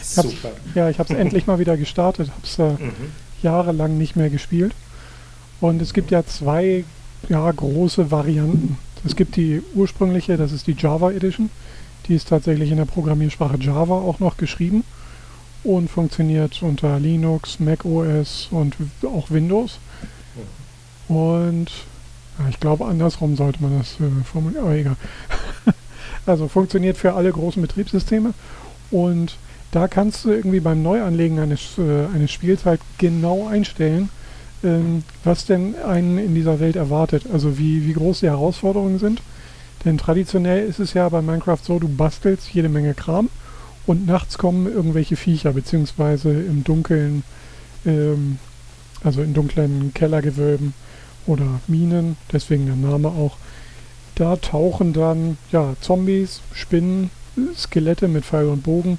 Super. 0.03 0.51
ja, 0.75 0.89
ich 0.91 0.99
habe 0.99 1.13
es 1.13 1.19
endlich 1.19 1.47
mal 1.47 1.59
wieder 1.59 1.77
gestartet, 1.77 2.29
habe 2.31 2.41
es 2.45 2.59
äh, 2.59 2.85
Mhm. 2.85 3.13
jahrelang 3.43 3.99
nicht 3.99 4.17
mehr 4.17 4.31
gespielt. 4.31 4.73
Und 5.61 5.81
es 5.81 5.93
gibt 5.93 6.11
ja 6.11 6.25
zwei 6.25 6.85
ja, 7.29 7.51
große 7.51 8.11
Varianten. 8.11 8.79
Es 9.05 9.17
gibt 9.17 9.37
die 9.37 9.63
ursprüngliche, 9.75 10.37
das 10.37 10.53
ist 10.53 10.67
die 10.67 10.77
Java 10.79 11.11
Edition. 11.11 11.51
Die 12.09 12.15
ist 12.15 12.29
tatsächlich 12.29 12.71
in 12.71 12.77
der 12.77 12.85
Programmiersprache 12.85 13.59
Java 13.59 13.95
auch 13.95 14.21
noch 14.21 14.37
geschrieben 14.37 14.85
und 15.63 15.91
funktioniert 15.91 16.63
unter 16.63 16.99
Linux, 17.01 17.59
Mac 17.61 17.85
OS 17.85 18.49
und 18.51 18.77
auch 19.05 19.31
Windows. 19.31 19.79
Und 21.09 21.71
ja, 22.39 22.49
ich 22.49 22.61
glaube, 22.61 22.85
andersrum 22.87 23.37
sollte 23.37 23.63
man 23.63 23.79
das 23.79 23.95
äh, 24.01 24.25
formulieren, 24.25 24.65
aber 24.65 24.75
egal. 24.75 24.97
also 26.27 26.49
funktioniert 26.49 26.97
für 26.97 27.15
alle 27.15 27.31
großen 27.31 27.63
Betriebssysteme 27.63 28.35
und 28.91 29.37
da 29.71 29.89
kannst 29.89 30.25
du 30.25 30.31
irgendwie 30.31 30.61
beim 30.61 30.83
Neuanlegen 30.83 31.39
eines, 31.39 31.79
äh, 31.79 32.07
eines 32.15 32.31
Spiels 32.31 32.65
halt 32.65 32.81
genau 32.99 33.49
einstellen, 33.49 34.09
was 35.25 35.47
denn 35.47 35.75
einen 35.77 36.19
in 36.19 36.35
dieser 36.35 36.61
Welt 36.61 36.77
erwartet. 36.77 37.25
Also 37.33 37.59
wie, 37.59 37.87
wie 37.87 37.93
groß 37.93 38.21
die 38.21 38.29
Herausforderungen 38.29 38.99
sind. 38.99 39.21
Denn 39.85 39.99
traditionell 39.99 40.67
ist 40.67 40.81
es 40.81 40.95
ja 40.95 41.09
bei 41.09 41.21
Minecraft 41.21 41.59
so, 41.63 41.79
du 41.79 41.89
bastelst 41.89 42.53
jede 42.53 42.69
Menge 42.69 42.95
Kram 42.95 43.29
und 43.87 44.07
nachts 44.07 44.39
kommen 44.39 44.67
irgendwelche 44.67 45.17
Viecher, 45.17 45.53
beziehungsweise 45.53 46.31
im 46.31 46.65
Dunkeln, 46.65 47.23
ähm, 47.85 48.39
also 49.03 49.21
in 49.21 49.35
dunklen 49.35 49.93
Kellergewölben 49.93 50.73
oder 51.27 51.61
Minen, 51.67 52.17
deswegen 52.33 52.67
der 52.67 52.77
Name 52.77 53.09
auch. 53.09 53.37
Da 54.15 54.37
tauchen 54.37 54.93
dann 54.93 55.37
ja, 55.53 55.75
Zombies, 55.81 56.41
Spinnen, 56.53 57.11
Skelette 57.57 58.09
mit 58.09 58.25
Pfeil 58.25 58.47
und 58.47 58.63
Bogen 58.63 58.99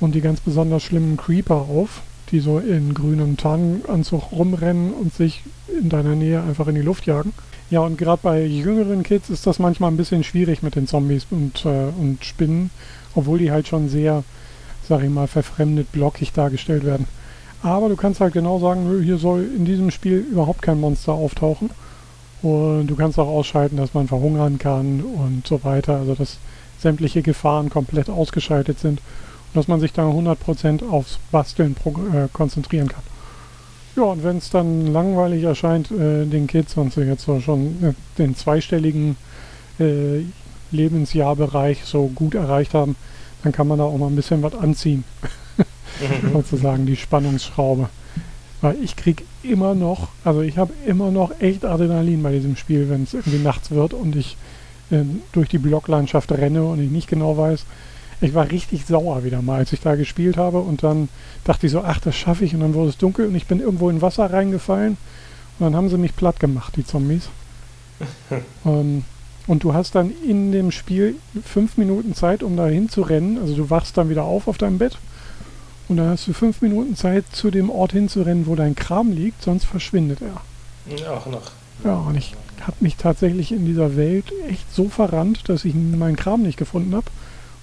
und 0.00 0.14
die 0.14 0.20
ganz 0.20 0.40
besonders 0.40 0.82
schlimmen 0.82 1.16
Creeper 1.16 1.56
auf, 1.56 2.02
die 2.34 2.40
so 2.40 2.58
in 2.58 2.94
grünem 2.94 3.36
Tarnanzug 3.36 4.32
rumrennen 4.32 4.92
und 4.92 5.14
sich 5.14 5.44
in 5.80 5.88
deiner 5.88 6.16
Nähe 6.16 6.42
einfach 6.42 6.66
in 6.66 6.74
die 6.74 6.82
Luft 6.82 7.06
jagen. 7.06 7.32
Ja, 7.70 7.78
und 7.78 7.96
gerade 7.96 8.18
bei 8.24 8.44
jüngeren 8.44 9.04
Kids 9.04 9.30
ist 9.30 9.46
das 9.46 9.60
manchmal 9.60 9.92
ein 9.92 9.96
bisschen 9.96 10.24
schwierig 10.24 10.60
mit 10.60 10.74
den 10.74 10.88
Zombies 10.88 11.28
und, 11.30 11.64
äh, 11.64 11.92
und 11.96 12.24
Spinnen, 12.24 12.70
obwohl 13.14 13.38
die 13.38 13.52
halt 13.52 13.68
schon 13.68 13.88
sehr, 13.88 14.24
sag 14.88 15.04
ich 15.04 15.10
mal, 15.10 15.28
verfremdet, 15.28 15.92
blockig 15.92 16.32
dargestellt 16.32 16.84
werden. 16.84 17.06
Aber 17.62 17.88
du 17.88 17.94
kannst 17.94 18.20
halt 18.20 18.34
genau 18.34 18.58
sagen, 18.58 19.00
hier 19.04 19.18
soll 19.18 19.46
in 19.56 19.64
diesem 19.64 19.92
Spiel 19.92 20.18
überhaupt 20.18 20.60
kein 20.60 20.80
Monster 20.80 21.12
auftauchen. 21.12 21.70
Und 22.42 22.88
du 22.88 22.96
kannst 22.96 23.16
auch 23.16 23.28
ausschalten, 23.28 23.76
dass 23.76 23.94
man 23.94 24.08
verhungern 24.08 24.58
kann 24.58 25.02
und 25.02 25.46
so 25.46 25.62
weiter. 25.62 25.98
Also 25.98 26.16
dass 26.16 26.38
sämtliche 26.80 27.22
Gefahren 27.22 27.70
komplett 27.70 28.10
ausgeschaltet 28.10 28.80
sind 28.80 29.00
dass 29.54 29.68
man 29.68 29.80
sich 29.80 29.92
dann 29.92 30.12
100% 30.12 30.88
aufs 30.88 31.18
Basteln 31.30 31.76
äh, 31.86 32.28
konzentrieren 32.32 32.88
kann. 32.88 33.02
Ja, 33.96 34.02
und 34.02 34.24
wenn 34.24 34.38
es 34.38 34.50
dann 34.50 34.88
langweilig 34.88 35.44
erscheint, 35.44 35.90
äh, 35.92 36.26
den 36.26 36.48
Kids, 36.48 36.76
und 36.76 36.92
sie 36.92 37.02
jetzt 37.02 37.24
so 37.24 37.40
schon 37.40 37.82
äh, 37.82 37.92
den 38.18 38.34
zweistelligen 38.34 39.16
äh, 39.78 40.24
Lebensjahrbereich 40.72 41.84
so 41.84 42.08
gut 42.08 42.34
erreicht 42.34 42.74
haben, 42.74 42.96
dann 43.44 43.52
kann 43.52 43.68
man 43.68 43.78
da 43.78 43.84
auch 43.84 43.96
mal 43.96 44.08
ein 44.08 44.16
bisschen 44.16 44.42
was 44.42 44.54
anziehen, 44.54 45.04
sozusagen 46.32 46.86
die 46.86 46.96
Spannungsschraube. 46.96 47.88
Weil 48.60 48.82
ich 48.82 48.96
krieg 48.96 49.24
immer 49.42 49.74
noch, 49.74 50.08
also 50.24 50.40
ich 50.40 50.58
habe 50.58 50.72
immer 50.86 51.10
noch 51.10 51.38
echt 51.40 51.64
Adrenalin 51.64 52.22
bei 52.22 52.32
diesem 52.32 52.56
Spiel, 52.56 52.88
wenn 52.88 53.04
es 53.04 53.14
irgendwie 53.14 53.38
nachts 53.38 53.70
wird 53.70 53.94
und 53.94 54.16
ich 54.16 54.36
äh, 54.90 55.02
durch 55.32 55.48
die 55.48 55.58
Blocklandschaft 55.58 56.32
renne 56.32 56.64
und 56.64 56.80
ich 56.80 56.90
nicht 56.90 57.08
genau 57.08 57.36
weiß. 57.36 57.64
Ich 58.24 58.32
war 58.32 58.50
richtig 58.50 58.86
sauer 58.86 59.22
wieder 59.22 59.42
mal, 59.42 59.58
als 59.58 59.72
ich 59.74 59.80
da 59.80 59.96
gespielt 59.96 60.38
habe 60.38 60.60
und 60.60 60.82
dann 60.82 61.10
dachte 61.44 61.66
ich 61.66 61.72
so, 61.72 61.82
ach, 61.82 62.00
das 62.00 62.16
schaffe 62.16 62.46
ich 62.46 62.54
und 62.54 62.60
dann 62.60 62.72
wurde 62.72 62.88
es 62.88 62.96
dunkel 62.96 63.26
und 63.26 63.34
ich 63.34 63.46
bin 63.46 63.60
irgendwo 63.60 63.90
in 63.90 64.00
Wasser 64.00 64.32
reingefallen 64.32 64.96
und 65.58 65.64
dann 65.64 65.76
haben 65.76 65.90
sie 65.90 65.98
mich 65.98 66.16
platt 66.16 66.40
gemacht, 66.40 66.74
die 66.76 66.86
Zombies. 66.86 67.28
ähm, 68.64 69.04
und 69.46 69.62
du 69.62 69.74
hast 69.74 69.94
dann 69.94 70.10
in 70.26 70.52
dem 70.52 70.70
Spiel 70.70 71.16
fünf 71.44 71.76
Minuten 71.76 72.14
Zeit, 72.14 72.42
um 72.42 72.56
da 72.56 72.66
hinzurennen. 72.66 73.36
Also 73.38 73.54
du 73.56 73.68
wachst 73.68 73.98
dann 73.98 74.08
wieder 74.08 74.24
auf 74.24 74.48
auf 74.48 74.56
deinem 74.56 74.78
Bett 74.78 74.96
und 75.88 75.98
dann 75.98 76.08
hast 76.08 76.26
du 76.26 76.32
fünf 76.32 76.62
Minuten 76.62 76.96
Zeit, 76.96 77.26
zu 77.30 77.50
dem 77.50 77.68
Ort 77.68 77.92
hinzurennen, 77.92 78.46
wo 78.46 78.54
dein 78.54 78.74
Kram 78.74 79.12
liegt, 79.12 79.42
sonst 79.42 79.66
verschwindet 79.66 80.20
er. 80.22 81.12
Auch 81.12 81.26
noch. 81.26 81.50
Ja, 81.84 81.96
und 81.96 82.16
ich 82.16 82.34
habe 82.62 82.76
mich 82.80 82.96
tatsächlich 82.96 83.52
in 83.52 83.66
dieser 83.66 83.96
Welt 83.96 84.32
echt 84.48 84.74
so 84.74 84.88
verrannt, 84.88 85.48
dass 85.50 85.66
ich 85.66 85.74
meinen 85.74 86.16
Kram 86.16 86.42
nicht 86.42 86.56
gefunden 86.56 86.94
habe. 86.94 87.06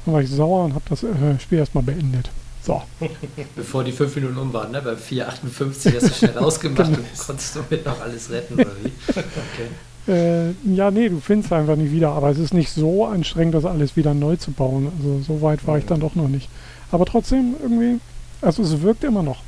Dann 0.06 0.14
war 0.14 0.22
ich 0.22 0.30
sauer 0.30 0.66
und 0.66 0.74
habe 0.74 0.84
das 0.90 1.04
äh, 1.04 1.40
Spiel 1.40 1.60
erstmal 1.60 1.84
beendet. 1.84 2.30
So, 2.64 2.82
Bevor 3.56 3.84
die 3.84 3.92
fünf 3.92 4.16
Minuten 4.16 4.38
um 4.38 4.54
waren, 4.54 4.72
ne? 4.72 4.82
Bei 4.82 4.94
4,58 4.94 5.96
hast 5.96 6.04
du 6.10 6.14
schnell 6.14 6.38
rausgemacht 6.38 6.78
Genau. 6.86 6.98
und 7.00 7.18
konntest 7.18 7.54
somit 7.54 7.86
noch 7.86 8.00
alles 8.02 8.30
retten, 8.30 8.54
oder 8.54 8.68
wie? 8.84 8.92
Okay. 9.10 10.12
äh, 10.12 10.74
ja, 10.76 10.92
nee, 10.92 11.10
du 11.10 11.20
findest 11.20 11.52
einfach 11.54 11.76
nicht 11.76 11.92
wieder. 11.92 12.10
Aber 12.12 12.30
es 12.30 12.38
ist 12.38 12.54
nicht 12.54 12.70
so 12.72 13.06
anstrengend, 13.06 13.56
das 13.56 13.66
alles 13.66 13.96
wieder 13.96 14.14
neu 14.14 14.36
zu 14.36 14.52
bauen. 14.52 14.92
Also 14.98 15.22
so 15.22 15.42
weit 15.42 15.66
war 15.66 15.78
ich 15.80 15.86
dann 15.86 16.00
doch 16.00 16.14
noch 16.16 16.28
nicht. 16.28 16.50
Aber 16.92 17.06
trotzdem 17.06 17.56
irgendwie, 17.62 18.00
also 18.42 18.62
es 18.62 18.82
wirkt 18.82 19.04
immer 19.04 19.24
noch. 19.24 19.42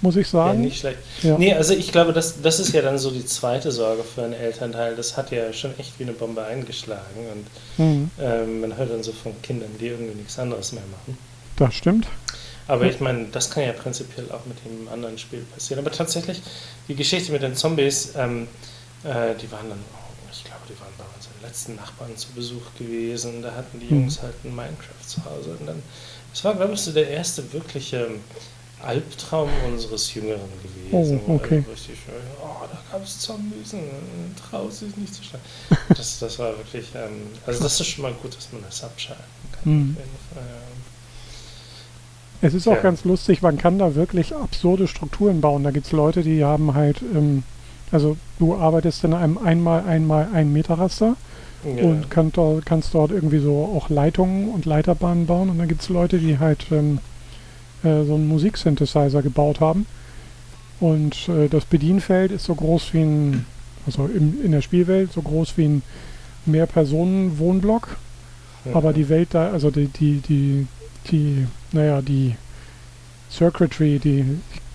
Muss 0.00 0.14
ich 0.16 0.26
Ja, 0.28 0.44
sagen. 0.44 0.60
nicht 0.60 0.78
schlecht. 0.80 0.98
Ja. 1.22 1.36
Nee, 1.38 1.54
also 1.54 1.74
ich 1.74 1.90
glaube, 1.90 2.12
das, 2.12 2.40
das 2.40 2.60
ist 2.60 2.72
ja 2.72 2.82
dann 2.82 2.98
so 2.98 3.10
die 3.10 3.24
zweite 3.26 3.72
Sorge 3.72 4.04
für 4.04 4.22
einen 4.22 4.32
Elternteil. 4.34 4.94
Das 4.94 5.16
hat 5.16 5.30
ja 5.32 5.52
schon 5.52 5.76
echt 5.78 5.98
wie 5.98 6.04
eine 6.04 6.12
Bombe 6.12 6.44
eingeschlagen. 6.44 7.26
Und 7.32 7.84
Mhm, 7.84 8.10
ähm, 8.20 8.60
man 8.60 8.76
hört 8.76 8.90
dann 8.90 9.02
so 9.02 9.12
von 9.12 9.40
Kindern, 9.42 9.70
die 9.80 9.88
irgendwie 9.88 10.14
nichts 10.14 10.38
anderes 10.38 10.72
mehr 10.72 10.84
machen. 10.90 11.18
das 11.56 11.74
stimmt. 11.74 12.06
Aber 12.68 12.84
ich 12.84 13.00
meine, 13.00 13.26
das 13.32 13.50
kann 13.50 13.62
ja 13.64 13.72
prinzipiell 13.72 14.30
auch 14.30 14.44
mit 14.44 14.58
dem 14.64 14.88
anderen 14.92 15.16
Spiel 15.18 15.40
passieren. 15.54 15.84
Aber 15.84 15.90
tatsächlich, 15.90 16.42
die 16.86 16.94
Geschichte 16.94 17.32
mit 17.32 17.42
den 17.42 17.56
Zombies, 17.56 18.12
ähm, 18.16 18.46
äh, 19.04 19.34
die 19.40 19.50
waren 19.50 19.70
dann, 19.70 19.78
oh, 19.94 20.28
ich 20.30 20.44
glaube, 20.44 20.60
die 20.68 20.78
waren 20.78 20.92
bei 20.98 21.04
unseren 21.16 21.42
letzten 21.42 21.74
Nachbarn 21.76 22.14
zu 22.16 22.28
Besuch 22.32 22.62
gewesen. 22.78 23.42
Da 23.42 23.52
hatten 23.54 23.80
die 23.80 23.86
Mhm. 23.92 24.00
Jungs 24.02 24.22
halt 24.22 24.34
ein 24.44 24.54
Minecraft 24.54 25.06
zu 25.06 25.24
Hause. 25.24 25.56
Und 25.58 25.66
dann, 25.66 25.82
das 26.32 26.44
war, 26.44 26.54
glaube 26.54 26.74
ich, 26.74 26.80
so 26.80 26.92
der 26.92 27.08
erste 27.08 27.52
wirkliche 27.54 28.06
Albtraum 28.84 29.48
unseres 29.66 30.14
Jüngeren 30.14 30.40
gewesen. 30.62 31.20
Oh, 31.26 31.34
okay. 31.34 31.64
Wo 31.66 31.72
richtig, 31.72 31.96
oh, 32.42 32.64
da 32.70 32.78
gab 32.92 33.02
es 33.04 33.18
Zombies 33.20 33.74
traut 34.50 34.72
sich 34.72 34.96
nicht 34.96 35.14
zu 35.14 35.22
schlagen. 35.22 35.44
Das, 35.96 36.18
das 36.18 36.38
war 36.38 36.56
wirklich, 36.56 36.86
ähm, 36.94 37.22
also 37.46 37.62
das 37.62 37.80
ist 37.80 37.86
schon 37.88 38.02
mal 38.02 38.12
gut, 38.22 38.36
dass 38.36 38.48
man 38.52 38.62
das 38.62 38.84
abschalten 38.84 39.24
kann. 39.52 39.72
Mhm. 39.72 39.96
Auf 39.98 40.04
jeden 40.04 40.18
Fall, 40.34 40.42
ja. 40.46 40.62
Es 42.40 42.54
ist 42.54 42.68
auch 42.68 42.74
Ja. 42.74 42.80
ganz 42.82 43.04
lustig, 43.04 43.42
man 43.42 43.58
kann 43.58 43.78
da 43.78 43.94
wirklich 43.96 44.34
absurde 44.34 44.86
Strukturen 44.86 45.40
bauen. 45.40 45.64
Da 45.64 45.70
gibt 45.72 45.86
es 45.86 45.92
Leute, 45.92 46.22
die 46.22 46.44
haben 46.44 46.74
halt, 46.74 47.02
ähm, 47.02 47.42
also 47.90 48.16
du 48.38 48.54
arbeitest 48.54 49.02
in 49.04 49.12
einem 49.14 49.38
einmal 49.38 49.84
einmal 49.84 50.28
ein 50.32 50.52
Meter 50.52 50.78
Raster 50.78 51.16
Ja. 51.64 51.82
und 51.82 52.10
kann 52.10 52.32
kannst 52.64 52.94
dort 52.94 53.10
irgendwie 53.10 53.40
so 53.40 53.72
auch 53.76 53.88
Leitungen 53.88 54.50
und 54.50 54.66
Leiterbahnen 54.66 55.26
bauen. 55.26 55.50
Und 55.50 55.58
dann 55.58 55.66
gibt 55.68 55.82
es 55.82 55.88
Leute, 55.88 56.18
die 56.18 56.38
halt 56.38 56.66
ähm, 56.70 57.00
äh, 57.84 58.04
so 58.04 58.14
einen 58.14 58.28
Musiksynthesizer 58.28 59.22
gebaut 59.22 59.60
haben. 59.60 59.86
Und 60.80 61.28
äh, 61.28 61.48
das 61.48 61.64
Bedienfeld 61.64 62.32
ist 62.32 62.44
so 62.44 62.54
groß 62.54 62.94
wie 62.94 63.00
ein, 63.00 63.46
also 63.86 64.06
im, 64.06 64.44
in 64.44 64.52
der 64.52 64.62
Spielwelt 64.62 65.12
so 65.12 65.22
groß 65.22 65.56
wie 65.56 65.64
ein 65.64 65.82
Mehrpersonen-Wohnblock. 66.46 67.96
Ja. 68.64 68.74
Aber 68.74 68.92
die 68.92 69.08
Welt 69.08 69.28
da, 69.32 69.50
also 69.50 69.70
die, 69.70 69.86
die, 69.88 70.20
die, 70.20 70.66
die, 71.10 71.46
naja, 71.72 72.00
die 72.02 72.36
Circuitry, 73.30 73.98
die 73.98 74.24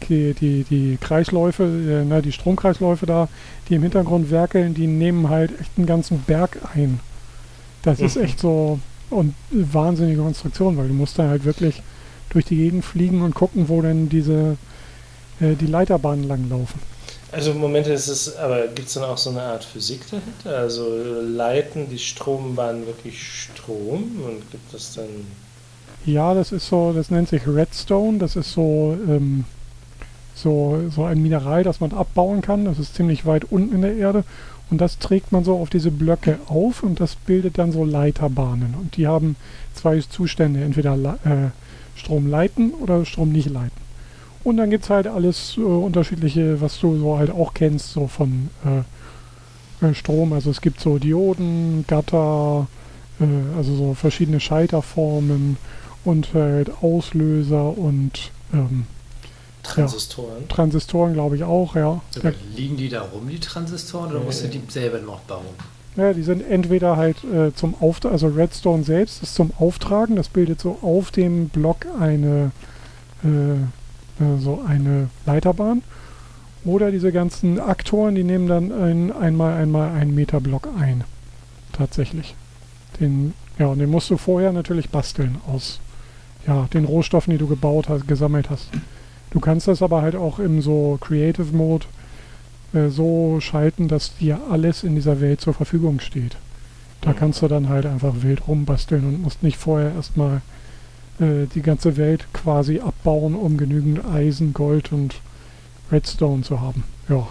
die, 0.10 0.34
die, 0.34 0.64
die 0.64 0.98
Kreisläufe, 1.00 1.64
äh, 1.64 2.06
na, 2.06 2.22
die 2.22 2.32
Stromkreisläufe 2.32 3.06
da, 3.06 3.30
die 3.70 3.76
im 3.76 3.84
Hintergrund 3.84 4.32
werkeln, 4.32 4.74
die 4.74 4.88
nehmen 4.88 5.30
halt 5.30 5.60
echt 5.60 5.72
einen 5.78 5.86
ganzen 5.86 6.20
Berg 6.24 6.60
ein. 6.76 7.00
Das 7.84 8.00
ist 8.00 8.18
echt 8.18 8.40
so 8.40 8.80
und 9.10 9.36
wahnsinnige 9.52 10.22
Konstruktion, 10.22 10.78
weil 10.78 10.88
du 10.88 10.94
musst 10.94 11.20
dann 11.20 11.30
halt 11.30 11.46
wirklich 11.46 11.82
durch 12.34 12.46
die 12.46 12.58
Gegend 12.58 12.84
fliegen 12.84 13.22
und 13.22 13.36
gucken, 13.36 13.70
wo 13.70 13.82
denn 13.82 14.10
diese 14.10 14.58
äh, 15.40 15.56
die 15.56 15.68
Leiterbahnen 15.68 16.28
langlaufen. 16.28 16.80
Also 17.32 17.52
im 17.52 17.58
Moment 17.58 17.88
ist 17.88 18.08
es, 18.08 18.38
aber 18.38 18.68
gibt 18.68 18.88
es 18.88 18.94
dann 18.94 19.06
auch 19.06 19.18
so 19.18 19.32
eine 19.32 19.42
Art 19.42 19.64
Physik 19.64 20.02
dahinter? 20.10 20.60
Also 20.60 20.86
leiten 21.22 21.90
die 21.90 21.98
Strombahnen 21.98 22.86
wirklich 22.86 23.20
Strom 23.24 24.22
und 24.24 24.52
gibt 24.52 24.72
es 24.74 24.94
dann. 24.94 25.08
Ja, 26.06 26.36
das 26.36 26.52
ist 26.52 26.68
so, 26.68 26.94
das 26.94 27.10
nennt 27.10 27.30
sich 27.30 27.48
Redstone, 27.48 28.20
das 28.20 28.36
ist 28.36 28.52
so, 28.52 28.96
ähm, 29.08 29.46
so, 30.36 30.84
so 30.94 31.06
ein 31.06 31.24
Mineral, 31.24 31.64
das 31.64 31.80
man 31.80 31.92
abbauen 31.92 32.42
kann. 32.42 32.66
Das 32.66 32.78
ist 32.78 32.94
ziemlich 32.94 33.26
weit 33.26 33.46
unten 33.46 33.74
in 33.74 33.82
der 33.82 33.96
Erde 33.96 34.26
und 34.70 34.80
das 34.80 35.00
trägt 35.00 35.32
man 35.32 35.44
so 35.44 35.58
auf 35.58 35.70
diese 35.70 35.92
Blöcke 35.92 36.40
auf 36.48 36.84
und 36.84 37.00
das 37.00 37.16
bildet 37.16 37.58
dann 37.58 37.72
so 37.72 37.84
Leiterbahnen. 37.84 38.76
Und 38.80 38.98
die 38.98 39.08
haben 39.08 39.36
zwei 39.74 40.00
Zustände, 40.02 40.64
entweder 40.64 40.96
äh, 41.24 41.50
Strom 41.96 42.28
leiten 42.28 42.74
oder 42.74 43.06
Strom 43.06 43.32
nicht 43.32 43.50
leiten. 43.50 43.84
Und 44.44 44.58
dann 44.58 44.70
gibt 44.70 44.84
es 44.84 44.90
halt 44.90 45.08
alles 45.08 45.56
äh, 45.58 45.62
unterschiedliche, 45.62 46.60
was 46.60 46.80
du 46.80 46.98
so 46.98 47.18
halt 47.18 47.32
auch 47.32 47.54
kennst, 47.54 47.94
so 47.94 48.08
von 48.08 48.50
äh, 48.66 49.86
äh, 49.86 49.94
Strom. 49.94 50.34
Also 50.34 50.50
es 50.52 50.62
gibt 50.62 50.80
so 50.82 50.98
Dioden, 50.98 51.86
Gatter, 51.88 52.68
äh, 53.20 53.58
also 53.58 53.76
so 53.76 53.94
verschiedene 53.94 54.40
Schalterformen 54.40 55.58
und 56.04 56.34
halt 56.34 56.72
Auslöser 56.82 57.78
und 57.78 58.32
ähm, 58.54 58.86
Transistoren. 59.64 60.48
Transistoren, 60.50 61.14
glaube 61.14 61.38
ich 61.38 61.44
auch, 61.44 61.76
ja. 61.76 62.02
So, 62.12 62.20
liegen 62.56 62.76
die 62.76 62.90
da 62.90 63.02
rum, 63.02 63.30
die 63.30 63.40
Transistoren, 63.40 64.12
oder 64.12 64.20
musst 64.20 64.44
du 64.44 64.50
die 64.50 64.62
selber 64.68 65.00
noch 65.00 65.22
bauen? 65.22 65.46
Ja, 65.96 66.14
die 66.14 66.24
sind 66.24 66.42
entweder 66.50 66.98
halt 66.98 67.24
äh, 67.24 67.54
zum 67.54 67.76
Auftragen, 67.80 68.14
also 68.14 68.28
Redstone 68.28 68.84
selbst 68.84 69.22
ist 69.22 69.36
zum 69.36 69.52
Auftragen, 69.60 70.16
das 70.16 70.28
bildet 70.28 70.60
so 70.60 70.80
auf 70.82 71.12
dem 71.12 71.50
Block 71.50 71.86
eine, 72.00 72.52
äh, 73.24 73.54
äh, 73.54 74.38
so 74.40 74.64
eine 74.68 75.10
Leiterbahn. 75.26 75.84
Oder 76.66 76.92
diese 76.92 77.12
ganzen 77.12 77.60
Aktoren, 77.60 78.16
die 78.16 78.24
nehmen 78.24 78.48
dann 78.48 78.72
ein, 78.72 79.12
einmal 79.12 79.54
einmal 79.54 79.92
einen 79.92 80.16
Meter 80.16 80.40
Block 80.40 80.70
ein. 80.80 81.04
Tatsächlich. 81.74 82.36
Den, 83.00 83.34
ja, 83.60 83.68
und 83.68 83.80
den 83.80 83.90
musst 83.90 84.10
du 84.10 84.18
vorher 84.18 84.52
natürlich 84.52 84.90
basteln 84.90 85.38
aus 85.48 85.80
ja, 86.48 86.68
den 86.74 86.86
Rohstoffen, 86.86 87.32
die 87.32 87.38
du 87.38 87.48
gebaut 87.48 87.90
hast, 87.90 88.08
gesammelt 88.08 88.50
hast. 88.50 88.70
Du 89.32 89.40
kannst 89.40 89.68
das 89.68 89.82
aber 89.82 90.02
halt 90.02 90.16
auch 90.16 90.40
im 90.40 90.62
so 90.62 90.98
Creative 91.02 91.56
Mode 91.56 91.86
äh, 92.74 92.90
so 92.90 93.38
schalten, 93.40 93.88
dass 93.88 94.16
dir 94.18 94.40
alles 94.50 94.84
in 94.84 94.96
dieser 94.96 95.22
Welt 95.22 95.42
zur 95.42 95.54
Verfügung 95.54 96.00
steht. 96.00 96.36
Da 97.02 97.12
Mhm. 97.12 97.16
kannst 97.18 97.42
du 97.42 97.48
dann 97.48 97.70
halt 97.70 97.86
einfach 97.86 98.14
wild 98.22 98.48
rumbasteln 98.48 99.04
und 99.06 99.22
musst 99.22 99.44
nicht 99.44 99.58
vorher 99.58 99.94
erstmal 99.94 100.42
äh, 101.20 101.46
die 101.54 101.62
ganze 101.62 101.98
Welt 101.98 102.26
quasi 102.34 102.80
abbauen, 102.80 103.36
um 103.36 103.58
genügend 103.58 104.04
Eisen, 104.06 104.54
Gold 104.54 104.92
und 104.92 105.16
Redstone 105.92 106.42
zu 106.44 106.62
haben. 106.62 106.84
Ja. 107.10 107.28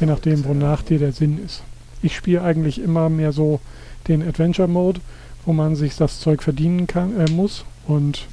Je 0.00 0.06
nachdem, 0.06 0.44
wonach 0.44 0.82
dir 0.82 0.98
der 0.98 1.12
Sinn 1.12 1.38
ist. 1.44 1.62
Ich 2.02 2.16
spiele 2.16 2.42
eigentlich 2.42 2.80
immer 2.80 3.08
mehr 3.08 3.32
so 3.32 3.60
den 4.08 4.22
Adventure 4.26 4.68
Mode, 4.68 5.00
wo 5.46 5.52
man 5.52 5.76
sich 5.76 5.96
das 5.96 6.20
Zeug 6.20 6.42
verdienen 6.42 6.86
kann, 6.86 7.18
äh, 7.18 7.30
muss 7.30 7.64
und 7.86 8.26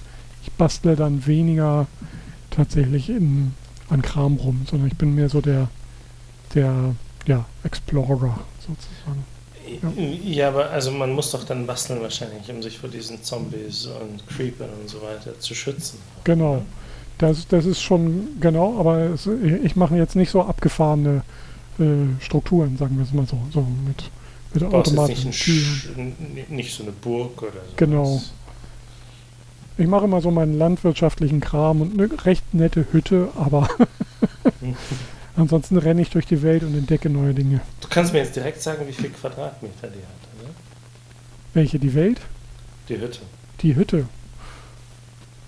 ich 0.43 0.51
bastle 0.53 0.95
dann 0.95 1.25
weniger 1.27 1.87
tatsächlich 2.49 3.09
in, 3.09 3.53
an 3.89 4.01
Kram 4.01 4.35
rum, 4.35 4.61
sondern 4.69 4.87
ich 4.87 4.97
bin 4.97 5.15
mehr 5.15 5.29
so 5.29 5.39
der, 5.41 5.69
der 6.55 6.95
ja, 7.27 7.45
Explorer 7.63 8.39
sozusagen. 8.59 9.25
Ja, 10.25 10.49
aber 10.49 10.69
also 10.71 10.91
man 10.91 11.11
muss 11.11 11.31
doch 11.31 11.43
dann 11.43 11.65
basteln 11.65 12.01
wahrscheinlich, 12.01 12.49
um 12.49 12.61
sich 12.61 12.77
vor 12.77 12.89
diesen 12.89 13.23
Zombies 13.23 13.85
und 13.85 14.27
Creepern 14.27 14.69
und 14.81 14.89
so 14.89 15.01
weiter 15.01 15.39
zu 15.39 15.55
schützen. 15.55 15.99
Genau. 16.23 16.63
Das, 17.17 17.47
das 17.47 17.65
ist 17.65 17.81
schon 17.81 18.39
genau, 18.39 18.79
aber 18.79 18.97
es, 19.01 19.27
ich 19.27 19.75
mache 19.75 19.95
jetzt 19.95 20.15
nicht 20.15 20.31
so 20.31 20.41
abgefahrene 20.41 21.21
äh, 21.79 21.83
Strukturen, 22.19 22.77
sagen 22.77 22.97
wir 22.97 23.03
es 23.03 23.13
mal 23.13 23.27
so, 23.27 23.37
so 23.53 23.65
mit, 23.85 24.09
mit 24.53 24.73
automatischen 24.73 25.29
nicht, 25.29 26.49
nicht 26.49 26.75
so 26.75 26.83
eine 26.83 26.91
Burg 26.91 27.41
oder 27.43 27.51
so. 27.51 27.73
Genau. 27.75 28.21
Ich 29.77 29.87
mache 29.87 30.05
immer 30.05 30.21
so 30.21 30.31
meinen 30.31 30.57
landwirtschaftlichen 30.57 31.39
Kram 31.39 31.81
und 31.81 31.93
eine 31.93 32.25
recht 32.25 32.53
nette 32.53 32.87
Hütte, 32.91 33.29
aber 33.35 33.69
ansonsten 35.35 35.77
renne 35.77 36.01
ich 36.01 36.09
durch 36.09 36.25
die 36.25 36.41
Welt 36.41 36.63
und 36.63 36.75
entdecke 36.75 37.09
neue 37.09 37.33
Dinge. 37.33 37.61
Du 37.81 37.87
kannst 37.89 38.13
mir 38.13 38.19
jetzt 38.19 38.35
direkt 38.35 38.61
sagen, 38.61 38.87
wie 38.87 38.93
viel 38.93 39.09
Quadratmeter 39.09 39.87
die 39.87 39.99
hat, 39.99 40.47
ne? 40.47 40.53
Welche? 41.53 41.79
Die 41.79 41.93
Welt? 41.93 42.21
Die 42.89 42.99
Hütte. 42.99 43.19
Die 43.61 43.75
Hütte. 43.75 44.05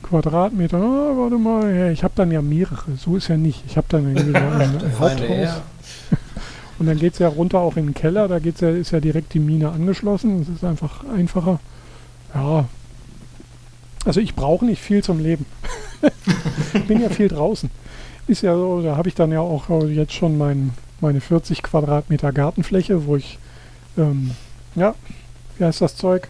Quadratmeter, 0.04 0.78
ah, 0.78 1.14
warte 1.16 1.38
mal, 1.38 1.74
ja, 1.74 1.90
ich 1.90 2.04
habe 2.04 2.14
dann 2.16 2.30
ja 2.30 2.42
mehrere, 2.42 2.98
so 2.98 3.16
ist 3.16 3.30
ja 3.30 3.38
nicht. 3.38 3.64
Ich 3.66 3.78
habe 3.78 3.88
dann 3.90 4.16
irgendwie 4.16 4.36
ein 4.38 4.80
Feine 4.80 5.00
Haupthaus 5.00 5.62
und 6.80 6.86
dann 6.86 7.00
geht 7.00 7.14
es 7.14 7.20
ja 7.20 7.30
runter 7.30 7.60
auch 7.60 7.78
in 7.78 7.88
den 7.88 7.94
Keller, 7.94 8.28
da 8.28 8.40
geht's 8.40 8.62
ja, 8.62 8.70
ist 8.70 8.92
ja 8.92 9.00
direkt 9.00 9.34
die 9.34 9.40
Mine 9.40 9.72
angeschlossen, 9.72 10.40
das 10.40 10.56
ist 10.56 10.64
einfach 10.64 11.06
einfacher. 11.06 11.60
Ja, 12.36 12.66
also 14.06 14.20
ich 14.20 14.36
brauche 14.36 14.66
nicht 14.66 14.82
viel 14.82 15.04
zum 15.04 15.20
Leben. 15.20 15.46
ich 16.74 16.86
bin 16.86 17.02
ja 17.02 17.10
viel 17.10 17.30
draußen. 17.30 17.70
Ist 18.28 18.42
ja 18.42 18.56
so, 18.56 18.82
da 18.82 18.96
habe 18.96 19.10
ich 19.10 19.16
dann 19.16 19.32
ja 19.32 19.42
auch 19.42 19.70
jetzt 19.84 20.14
schon 20.14 20.38
mein, 20.38 20.74
meine 21.02 21.20
40 21.20 21.62
Quadratmeter 21.62 22.32
Gartenfläche, 22.32 23.06
wo 23.06 23.18
ich, 23.18 23.38
ähm, 23.98 24.32
ja, 24.76 24.96
wie 25.58 25.66
heißt 25.66 25.82
das 25.82 25.96
Zeug, 25.96 26.30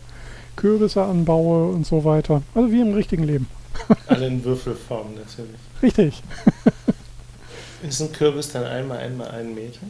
Kürbisse 0.56 1.04
anbaue 1.04 1.72
und 1.72 1.86
so 1.86 2.04
weiter. 2.04 2.42
Also 2.56 2.72
wie 2.72 2.82
im 2.82 2.94
richtigen 2.94 3.24
Leben. 3.24 3.48
Alle 4.08 4.28
in 4.28 4.44
Würfelform 4.44 5.08
natürlich. 5.16 5.60
Richtig. 5.82 6.24
Ist 7.88 8.02
ein 8.02 8.12
Kürbis 8.12 8.52
dann 8.52 8.64
einmal 8.64 9.00
einmal 9.00 9.30
einen 9.32 9.54
Meter? 9.54 9.82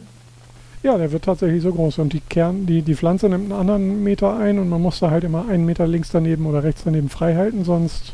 Ja, 0.82 0.98
der 0.98 1.12
wird 1.12 1.24
tatsächlich 1.24 1.62
so 1.62 1.72
groß 1.72 1.98
und 1.98 2.12
die 2.12 2.20
Kern, 2.20 2.66
die, 2.66 2.82
die 2.82 2.94
Pflanze 2.94 3.28
nimmt 3.28 3.44
einen 3.44 3.58
anderen 3.58 4.02
Meter 4.02 4.36
ein 4.36 4.58
und 4.58 4.68
man 4.68 4.82
muss 4.82 4.98
da 4.98 5.10
halt 5.10 5.24
immer 5.24 5.48
einen 5.48 5.64
Meter 5.64 5.86
links 5.86 6.10
daneben 6.10 6.44
oder 6.44 6.62
rechts 6.62 6.82
daneben 6.84 7.08
frei 7.08 7.36
halten, 7.36 7.64
sonst 7.64 8.12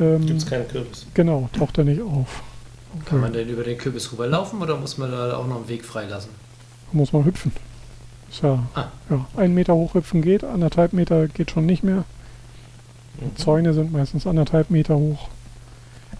ähm, 0.00 0.24
Gibt 0.24 0.40
es 0.40 0.46
keinen 0.46 0.68
Kürbis? 0.68 1.06
genau, 1.12 1.50
taucht 1.52 1.76
er 1.78 1.84
nicht 1.84 2.00
auf. 2.00 2.42
Kann 3.06 3.20
man 3.20 3.32
denn 3.32 3.48
über 3.48 3.62
den 3.64 3.78
Kürbis 3.78 4.12
rüberlaufen 4.12 4.60
oder 4.60 4.76
muss 4.76 4.98
man 4.98 5.10
da 5.10 5.36
auch 5.36 5.46
noch 5.46 5.56
einen 5.56 5.68
Weg 5.68 5.84
freilassen? 5.84 6.30
Muss 6.92 7.12
man 7.12 7.24
hüpfen. 7.24 7.52
Ist 8.30 8.42
ja, 8.42 8.58
Ah. 8.74 8.86
ja, 9.10 9.26
ein 9.36 9.54
Meter 9.54 9.74
hochhüpfen 9.74 10.22
geht, 10.22 10.44
anderthalb 10.44 10.92
Meter 10.92 11.28
geht 11.28 11.50
schon 11.50 11.66
nicht 11.66 11.82
mehr. 11.84 12.04
Mhm. 13.20 13.36
Zäune 13.36 13.72
sind 13.74 13.92
meistens 13.92 14.26
anderthalb 14.26 14.70
Meter 14.70 14.96
hoch. 14.96 15.28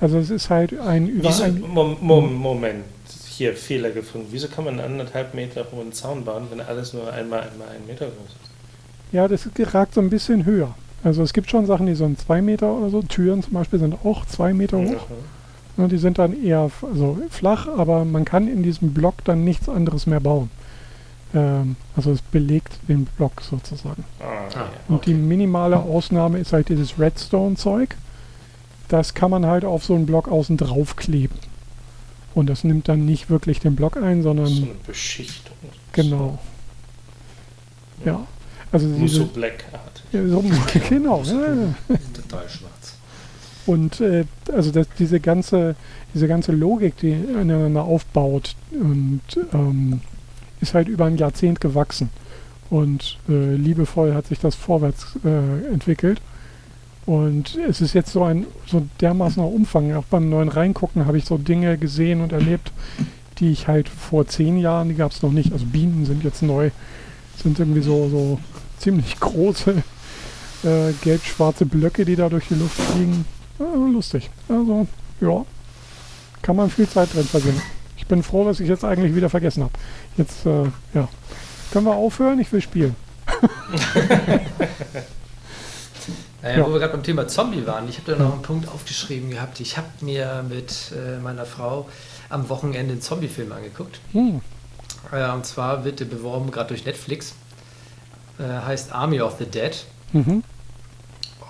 Also 0.01 0.18
es 0.18 0.31
ist 0.31 0.51
halt 0.51 0.79
ein 0.79 1.09
über 1.09 1.29
Wieso, 1.29 1.45
ein, 1.45 1.61
Mom- 1.61 1.97
Mom- 2.01 2.35
Moment, 2.35 2.85
hier 3.29 3.55
Fehler 3.55 3.91
gefunden. 3.91 4.29
Wieso 4.31 4.49
kann 4.49 4.64
man 4.64 4.79
einen 4.81 4.93
anderthalb 4.93 5.33
Meter 5.35 5.66
hohen 5.73 5.93
Zaun 5.93 6.25
bauen, 6.25 6.49
wenn 6.51 6.61
alles 6.61 6.93
nur 6.93 7.12
einmal 7.12 7.41
einmal 7.41 7.68
einen 7.68 7.87
Meter 7.87 8.07
groß 8.07 8.14
ist? 8.29 8.51
Ja, 9.12 9.29
das 9.29 9.47
ragt 9.75 9.95
so 9.95 10.01
ein 10.01 10.11
bisschen 10.11 10.45
höher. 10.45 10.75
Also 11.05 11.23
es 11.23 11.33
gibt 11.33 11.51
schon 11.51 11.66
Sachen, 11.66 11.87
die 11.87 11.95
sind 11.95 12.18
zwei 12.20 12.41
Meter 12.43 12.73
oder 12.73 12.89
so. 12.91 13.03
Türen 13.03 13.43
zum 13.43 13.53
Beispiel 13.55 13.79
sind 13.79 13.95
auch 14.05 14.25
zwei 14.27 14.53
Meter 14.55 14.79
hoch. 14.79 15.09
Mhm. 15.09 15.41
Ne, 15.77 15.89
die 15.89 15.97
sind 15.99 16.18
dann 16.18 16.43
eher 16.45 16.70
also 16.83 17.18
flach, 17.31 17.66
aber 17.66 18.05
man 18.05 18.25
kann 18.27 18.47
in 18.49 18.62
diesem 18.62 18.93
Block 18.93 19.25
dann 19.25 19.43
nichts 19.45 19.68
anderes 19.68 20.07
mehr 20.07 20.20
bauen. 20.20 20.51
Ähm, 21.35 21.77
also 21.97 22.11
es 22.12 22.20
belegt 22.20 22.79
den 22.89 23.07
Block 23.07 23.41
sozusagen. 23.41 24.05
Ah, 24.20 24.25
Ah. 24.25 24.49
ja. 24.55 24.70
Und 24.89 25.07
die 25.07 25.14
minimale 25.14 25.79
Ausnahme 25.79 26.39
ist 26.39 26.53
halt 26.53 26.68
dieses 26.68 26.99
Redstone-Zeug. 26.99 27.97
Das 28.89 29.14
kann 29.14 29.31
man 29.31 29.47
halt 29.47 29.64
auf 29.64 29.83
so 29.85 29.95
einen 29.95 30.05
Block 30.05 30.29
außen 30.29 30.59
drauf 30.59 30.97
kleben. 30.97 31.37
Und 32.35 32.51
das 32.51 32.64
nimmt 32.64 32.89
dann 32.89 33.07
nicht 33.07 33.31
wirklich 33.31 33.61
den 33.61 33.75
Block 33.77 33.97
ein, 33.97 34.23
sondern 34.23 34.47
So 34.47 34.62
eine 34.64 34.73
Beschichtung. 34.87 35.57
genau. 35.93 36.39
Ja. 38.05 38.27
Also 38.70 38.87
Nur 38.89 38.99
diese, 39.01 39.16
so 39.20 39.27
Black-Art. 39.27 40.03
ja, 40.12 40.27
so, 40.29 40.43
genau. 40.89 41.23
Ja, 41.23 41.33
ja. 41.55 41.75
Und 43.67 44.01
äh, 44.01 44.25
also 44.53 44.71
das, 44.71 44.89
diese 44.99 45.21
ganze 45.21 45.77
diese 46.15 46.29
ganze 46.29 46.53
Logik, 46.53 46.97
die 46.99 47.13
ineinander 47.13 47.85
aufbaut, 47.85 48.55
und 48.73 49.21
ähm, 49.53 50.01
ist 50.61 50.75
halt 50.75 50.89
über 50.89 51.07
ein 51.07 51.17
Jahrzehnt 51.17 51.61
gewachsen. 51.61 52.11
Und 52.71 53.19
äh, 53.29 53.55
liebevoll 53.55 54.15
hat 54.15 54.27
sich 54.27 54.39
das 54.39 54.55
vorwärts 54.55 55.19
äh, 55.25 55.73
entwickelt. 55.73 56.21
Und 57.05 57.59
es 57.69 57.81
ist 57.81 57.95
jetzt 57.95 58.13
so 58.13 58.23
ein 58.23 58.47
so 58.67 58.87
dermaßener 59.01 59.47
Umfang. 59.47 59.93
Auch 59.95 60.05
beim 60.05 60.31
neuen 60.31 60.49
Reingucken 60.49 61.07
habe 61.07 61.19
ich 61.19 61.25
so 61.25 61.37
Dinge 61.37 61.77
gesehen 61.77 62.21
und 62.21 62.33
erlebt, 62.33 62.73
die 63.39 63.51
ich 63.51 63.67
halt 63.67 63.89
vor 63.89 64.27
zehn 64.27 64.57
Jahren, 64.59 64.89
die 64.89 64.95
gab 64.95 65.11
es 65.11 65.23
noch 65.23 65.33
nicht. 65.33 65.53
Also 65.53 65.67
Bienen 65.67 66.07
sind 66.07 66.23
jetzt 66.23 66.43
neu, 66.43 66.71
sind 67.43 67.59
irgendwie 67.59 67.83
so, 67.83 68.09
so 68.09 68.39
ziemlich 68.79 69.19
große 69.19 69.83
äh, 70.63 70.93
gelb-schwarze 71.03 71.67
Blöcke, 71.67 72.05
die 72.05 72.17
da 72.17 72.29
durch 72.29 72.47
die 72.49 72.55
Luft 72.55 72.81
fliegen. 72.81 73.25
Ja, 73.63 73.87
lustig. 73.87 74.31
Also, 74.49 74.87
ja. 75.21 75.45
kann 76.43 76.57
man 76.57 76.71
viel 76.71 76.89
Zeit 76.89 77.15
drin 77.15 77.25
verlieren. 77.25 77.61
Ich 77.97 78.07
bin 78.07 78.23
froh, 78.23 78.45
was 78.45 78.61
ich 78.61 78.69
jetzt 78.69 78.85
eigentlich 78.85 79.15
wieder 79.15 79.31
vergessen 79.31 79.63
habe. 79.63 79.73
Jetzt, 80.17 80.45
äh, 80.47 80.65
ja. 80.95 81.09
Können 81.73 81.87
wir 81.87 81.95
aufhören? 81.95 82.41
Ich 82.41 82.53
will 82.53 82.61
spielen. 82.61 82.97
Naja, 86.43 86.59
ja. 86.59 86.67
wo 86.67 86.73
wir 86.73 86.81
gerade 86.81 86.93
beim 86.93 87.05
Thema 87.05 87.29
Zombie 87.29 87.65
waren, 87.67 87.89
ich 87.89 87.99
habe 87.99 88.13
da 88.13 88.19
noch 88.19 88.33
einen 88.33 88.43
Punkt 88.43 88.69
aufgeschrieben 88.69 89.31
gehabt. 89.31 89.61
Ich 89.61 89.77
habe 89.77 89.87
mir 90.01 90.45
mit 90.49 90.93
äh, 90.93 91.21
meiner 91.21 91.47
Frau 91.47 91.89
am 92.29 92.49
Wochenende 92.49 92.95
einen 92.95 93.01
Zombie-Film 93.01 93.53
angeguckt. 93.53 94.01
Hm. 94.11 94.41
Äh, 95.13 95.31
und 95.31 95.47
zwar 95.47 95.85
wird 95.85 96.01
der 96.01 96.07
beworben 96.07 96.51
gerade 96.51 96.69
durch 96.69 96.85
Netflix. 96.85 97.35
Äh, 98.41 98.43
heißt 98.43 98.93
Army 98.93 99.21
of 99.21 99.37
the 99.39 99.47
Dead. 99.47 99.85
Mhm. 100.13 100.43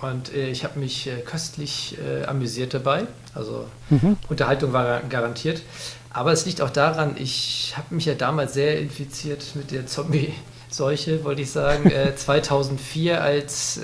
Und 0.03 0.33
äh, 0.33 0.49
ich 0.49 0.65
habe 0.65 0.79
mich 0.79 1.07
äh, 1.07 1.21
köstlich 1.21 1.97
äh, 1.97 2.25
amüsiert 2.25 2.73
dabei. 2.73 3.07
Also 3.33 3.65
mhm. 3.89 4.17
Unterhaltung 4.29 4.73
war 4.73 5.01
garantiert. 5.01 5.61
Aber 6.09 6.31
es 6.31 6.45
liegt 6.45 6.61
auch 6.61 6.69
daran, 6.69 7.15
ich 7.17 7.73
habe 7.75 7.95
mich 7.95 8.05
ja 8.05 8.13
damals 8.13 8.53
sehr 8.53 8.79
infiziert 8.79 9.55
mit 9.55 9.71
der 9.71 9.87
Zombie-Seuche, 9.87 11.23
wollte 11.23 11.41
ich 11.41 11.51
sagen. 11.51 11.91
2004, 12.15 13.19
als 13.19 13.79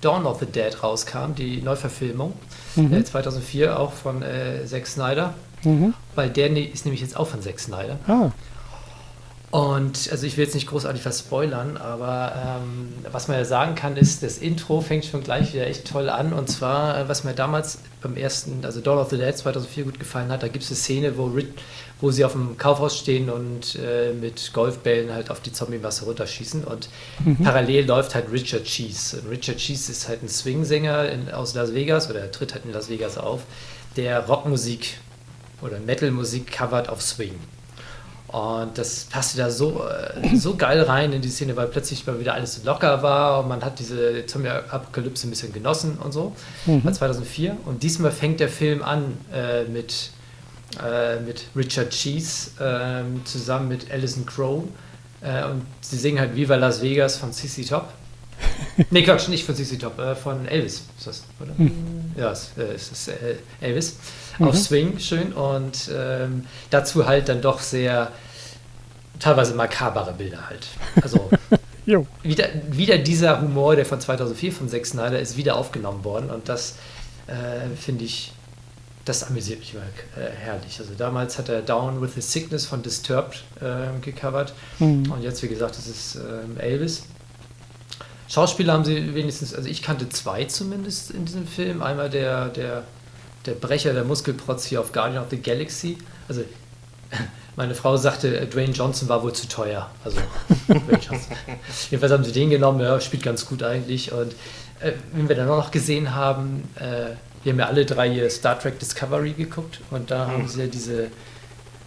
Dawn 0.00 0.26
of 0.26 0.40
the 0.40 0.46
Dead 0.46 0.82
rauskam, 0.82 1.34
die 1.36 1.62
Neuverfilmung. 1.62 2.32
Mhm. 2.74 3.04
2004 3.04 3.78
auch 3.78 3.92
von 3.92 4.24
Zack 4.66 4.88
Snyder. 4.88 5.34
Mhm. 5.62 5.94
Weil 6.16 6.30
der 6.30 6.50
ne-, 6.50 6.64
ist 6.64 6.84
nämlich 6.84 7.00
jetzt 7.00 7.16
auch 7.16 7.28
von 7.28 7.40
Zack 7.40 7.60
Snyder. 7.60 7.96
Ah. 8.08 8.32
Und 9.52 10.08
also 10.10 10.26
ich 10.26 10.38
will 10.38 10.44
jetzt 10.46 10.54
nicht 10.54 10.66
großartig 10.66 11.04
was 11.04 11.18
spoilern, 11.18 11.76
aber 11.76 12.32
ähm, 12.34 12.88
was 13.12 13.28
man 13.28 13.36
ja 13.36 13.44
sagen 13.44 13.74
kann, 13.74 13.98
ist, 13.98 14.22
das 14.22 14.38
Intro 14.38 14.80
fängt 14.80 15.04
schon 15.04 15.22
gleich 15.22 15.52
wieder 15.52 15.66
echt 15.66 15.86
toll 15.86 16.08
an. 16.08 16.32
Und 16.32 16.48
zwar, 16.48 16.98
äh, 16.98 17.08
was 17.10 17.22
mir 17.22 17.34
damals 17.34 17.80
beim 18.00 18.16
ersten, 18.16 18.64
also 18.64 18.80
Dawn 18.80 18.96
of 18.96 19.10
the 19.10 19.18
Dead 19.18 19.36
2004 19.36 19.84
gut 19.84 19.98
gefallen 19.98 20.30
hat, 20.30 20.42
da 20.42 20.48
gibt 20.48 20.64
es 20.64 20.70
eine 20.70 20.76
Szene, 20.78 21.18
wo, 21.18 21.30
wo 22.00 22.10
sie 22.10 22.24
auf 22.24 22.32
dem 22.32 22.56
Kaufhaus 22.56 22.98
stehen 22.98 23.28
und 23.28 23.74
äh, 23.74 24.14
mit 24.14 24.54
Golfbällen 24.54 25.12
halt 25.12 25.30
auf 25.30 25.40
die 25.40 25.52
Zombie-Masse 25.52 26.06
runterschießen. 26.06 26.64
Und 26.64 26.88
mhm. 27.22 27.44
parallel 27.44 27.84
läuft 27.84 28.14
halt 28.14 28.32
Richard 28.32 28.64
Cheese. 28.64 29.20
Und 29.20 29.28
Richard 29.28 29.58
Cheese 29.58 29.92
ist 29.92 30.08
halt 30.08 30.22
ein 30.22 30.30
Swing-Sänger 30.30 31.10
aus 31.34 31.52
Las 31.52 31.74
Vegas 31.74 32.08
oder 32.08 32.20
er 32.20 32.30
tritt 32.32 32.54
halt 32.54 32.64
in 32.64 32.72
Las 32.72 32.88
Vegas 32.88 33.18
auf, 33.18 33.42
der 33.98 34.20
Rockmusik 34.20 34.96
oder 35.60 35.78
Metal-Musik 35.78 36.50
covert 36.50 36.88
auf 36.88 37.02
Swing. 37.02 37.34
Und 38.32 38.78
das 38.78 39.04
passte 39.04 39.36
da 39.36 39.50
so, 39.50 39.84
äh, 39.86 40.36
so 40.36 40.56
geil 40.56 40.80
rein 40.80 41.12
in 41.12 41.20
die 41.20 41.28
Szene, 41.28 41.54
weil 41.54 41.66
plötzlich 41.66 42.06
mal 42.06 42.18
wieder 42.18 42.32
alles 42.32 42.54
so 42.54 42.64
locker 42.64 43.02
war 43.02 43.40
und 43.40 43.48
man 43.48 43.62
hat 43.62 43.78
diese 43.78 44.24
Zombie-Apokalypse 44.24 45.26
ein 45.26 45.30
bisschen 45.30 45.52
genossen 45.52 45.98
und 45.98 46.12
so. 46.12 46.34
Mhm. 46.64 46.82
War 46.82 46.92
2004. 46.94 47.58
Und 47.66 47.82
diesmal 47.82 48.10
fängt 48.10 48.40
der 48.40 48.48
Film 48.48 48.82
an 48.82 49.18
äh, 49.34 49.64
mit, 49.64 50.12
äh, 50.82 51.20
mit 51.20 51.44
Richard 51.54 51.90
Cheese 51.90 52.52
äh, 52.58 53.04
zusammen 53.26 53.68
mit 53.68 53.90
Alison 53.92 54.24
Crow. 54.24 54.64
Äh, 55.20 55.44
und 55.50 55.66
sie 55.82 55.98
singen 55.98 56.18
halt 56.18 56.34
Viva 56.34 56.56
Las 56.56 56.80
Vegas 56.80 57.18
von 57.18 57.34
CC 57.34 57.64
Top. 57.64 57.88
nee, 58.90 59.02
Quatsch, 59.02 59.28
nicht 59.28 59.44
von 59.44 59.54
CC 59.54 59.76
Top, 59.76 59.98
äh, 59.98 60.16
von 60.16 60.48
Elvis 60.48 60.84
ist 60.96 61.06
das, 61.06 61.22
oder? 61.38 61.52
Mhm. 61.58 62.12
Ja, 62.16 62.32
es 62.32 62.50
ist 62.56 63.10
Elvis 63.60 63.96
mhm. 64.38 64.48
auf 64.48 64.56
Swing, 64.56 64.98
schön. 64.98 65.32
Und 65.32 65.90
ähm, 65.94 66.46
dazu 66.70 67.06
halt 67.06 67.28
dann 67.28 67.40
doch 67.40 67.60
sehr 67.60 68.12
teilweise 69.18 69.54
makabere 69.54 70.12
Bilder 70.12 70.48
halt. 70.48 70.66
Also 71.00 71.30
wieder, 72.22 72.48
wieder 72.70 72.98
dieser 72.98 73.40
Humor, 73.40 73.76
der 73.76 73.86
von 73.86 74.00
2004 74.00 74.52
von 74.52 74.68
Zack 74.68 74.86
Snyder 74.86 75.18
ist 75.18 75.36
wieder 75.36 75.56
aufgenommen 75.56 76.04
worden. 76.04 76.30
Und 76.30 76.48
das 76.48 76.76
äh, 77.26 77.74
finde 77.76 78.04
ich, 78.04 78.32
das 79.04 79.24
amüsiert 79.24 79.60
mich 79.60 79.74
immer 79.74 79.82
äh, 80.16 80.30
herrlich. 80.30 80.78
Also 80.78 80.92
damals 80.96 81.38
hat 81.38 81.48
er 81.48 81.62
Down 81.62 82.00
with 82.00 82.14
the 82.14 82.20
Sickness 82.20 82.66
von 82.66 82.82
Disturbed 82.82 83.44
äh, 83.60 83.98
gecovert. 84.00 84.54
Mhm. 84.78 85.10
Und 85.10 85.22
jetzt, 85.22 85.42
wie 85.42 85.48
gesagt, 85.48 85.76
das 85.76 85.86
ist 85.86 86.16
ähm, 86.16 86.58
Elvis. 86.58 87.04
Schauspieler 88.28 88.72
haben 88.72 88.84
sie 88.84 89.14
wenigstens, 89.14 89.54
also 89.54 89.68
ich 89.68 89.82
kannte 89.82 90.08
zwei 90.08 90.44
zumindest 90.44 91.10
in 91.10 91.26
diesem 91.26 91.46
Film. 91.46 91.82
Einmal 91.82 92.08
der, 92.08 92.48
der 92.48 92.84
der 93.46 93.52
Brecher, 93.52 93.92
der 93.92 94.04
Muskelprotz 94.04 94.64
hier 94.64 94.80
auf 94.80 94.92
Guardian 94.92 95.22
of 95.22 95.30
the 95.30 95.40
Galaxy. 95.40 95.98
Also 96.28 96.44
meine 97.56 97.74
Frau 97.74 97.96
sagte, 97.96 98.38
äh, 98.38 98.46
Dwayne 98.46 98.72
Johnson 98.72 99.08
war 99.08 99.22
wohl 99.22 99.32
zu 99.32 99.48
teuer. 99.48 99.90
Also 100.04 100.20
Jedenfalls 101.90 102.12
haben 102.12 102.24
sie 102.24 102.32
den 102.32 102.50
genommen, 102.50 102.80
ja, 102.80 103.00
spielt 103.00 103.22
ganz 103.22 103.46
gut 103.46 103.62
eigentlich. 103.62 104.12
Und 104.12 104.32
äh, 104.80 104.92
wenn 105.12 105.28
wir 105.28 105.36
dann 105.36 105.46
noch 105.46 105.70
gesehen 105.70 106.14
haben, 106.14 106.68
äh, 106.76 107.14
wir 107.42 107.52
haben 107.52 107.58
ja 107.58 107.66
alle 107.66 107.84
drei 107.84 108.10
hier 108.10 108.30
Star 108.30 108.58
Trek 108.58 108.78
Discovery 108.78 109.32
geguckt 109.32 109.80
und 109.90 110.10
da 110.10 110.26
mhm. 110.26 110.32
haben 110.32 110.48
sie 110.48 110.60
ja 110.60 110.66
diese 110.66 111.10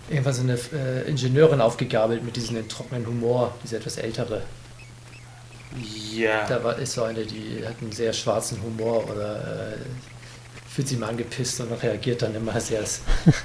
irgendwann 0.09 0.33
so 0.33 0.41
eine 0.41 0.53
äh, 0.53 1.09
Ingenieurin 1.09 1.61
aufgegabelt 1.61 2.23
mit 2.23 2.35
diesem 2.35 2.67
trockenen 2.67 3.07
Humor, 3.07 3.55
diese 3.63 3.77
etwas 3.77 3.97
ältere. 3.97 4.41
Ja. 6.11 6.45
Da 6.47 6.63
war, 6.63 6.77
ist 6.77 6.93
so 6.93 7.03
eine, 7.03 7.25
die 7.25 7.63
hat 7.65 7.75
einen 7.81 7.91
sehr 7.91 8.13
schwarzen 8.13 8.61
Humor 8.61 9.09
oder 9.09 9.73
äh, 9.73 9.77
fühlt 10.75 10.89
sich 10.89 10.99
mal 10.99 11.07
angepisst 11.07 11.61
und 11.61 11.71
reagiert 11.71 12.21
dann 12.21 12.35
immer 12.35 12.59
sehr 12.59 12.83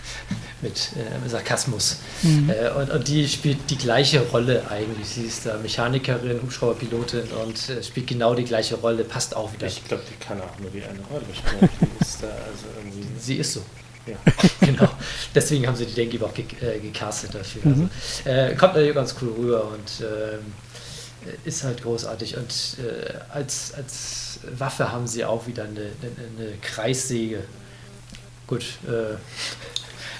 mit 0.62 0.90
äh, 0.96 1.28
Sarkasmus. 1.28 1.98
Mhm. 2.22 2.50
Äh, 2.50 2.70
und, 2.70 2.90
und, 2.90 3.06
die 3.06 3.28
spielt 3.28 3.70
die 3.70 3.78
gleiche 3.78 4.20
Rolle 4.20 4.68
eigentlich. 4.68 5.08
Sie 5.08 5.22
ist 5.22 5.46
da 5.46 5.56
Mechanikerin, 5.58 6.42
Hubschrauberpilotin 6.42 7.28
und 7.44 7.68
äh, 7.68 7.82
spielt 7.84 8.08
genau 8.08 8.34
die 8.34 8.42
gleiche 8.42 8.74
Rolle, 8.74 9.04
passt 9.04 9.36
auch 9.36 9.52
wieder. 9.52 9.68
Ich 9.68 9.84
glaube, 9.84 10.02
die 10.10 10.24
kann 10.24 10.40
auch 10.40 10.58
nur 10.58 10.70
die 10.70 10.82
eine 10.82 10.98
Rolle 11.08 11.24
spielen. 11.32 11.70
ist 12.00 12.24
also 12.24 12.66
sie 13.20 13.36
ist 13.36 13.52
so. 13.52 13.62
Ja. 14.06 14.16
genau. 14.60 14.88
Deswegen 15.32 15.68
haben 15.68 15.76
sie 15.76 15.86
die, 15.86 15.94
denke 15.94 16.16
ich, 16.16 16.22
auch 16.22 16.34
ge 16.34 16.46
äh, 16.60 16.80
gecastet 16.80 17.32
dafür. 17.32 17.62
Mhm. 17.64 17.90
Also, 18.24 18.28
äh, 18.28 18.56
kommt 18.56 18.74
natürlich 18.74 18.94
ganz 18.94 19.14
cool 19.22 19.32
rüber 19.38 19.64
und 19.66 20.04
ähm, 20.04 20.46
ist 21.44 21.62
halt 21.62 21.82
großartig. 21.82 22.36
Und 22.36 22.76
äh, 22.78 23.12
als, 23.32 23.72
als 24.46 24.60
Waffe 24.60 24.92
haben 24.92 25.06
sie 25.06 25.24
auch 25.24 25.46
wieder 25.46 25.64
eine, 25.64 25.80
eine, 26.02 26.48
eine 26.48 26.56
Kreissäge. 26.62 27.44
Gut, 28.46 28.62
äh, 28.86 29.16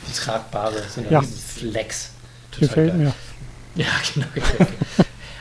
die 0.09 0.13
tragbare, 0.13 0.83
so 0.89 1.01
eine 1.01 1.11
ja. 1.11 1.23
Flex. 1.23 2.11
Gefällt 2.59 2.95
mir. 2.95 3.13
Ja, 3.77 3.87
genau. 4.13 4.27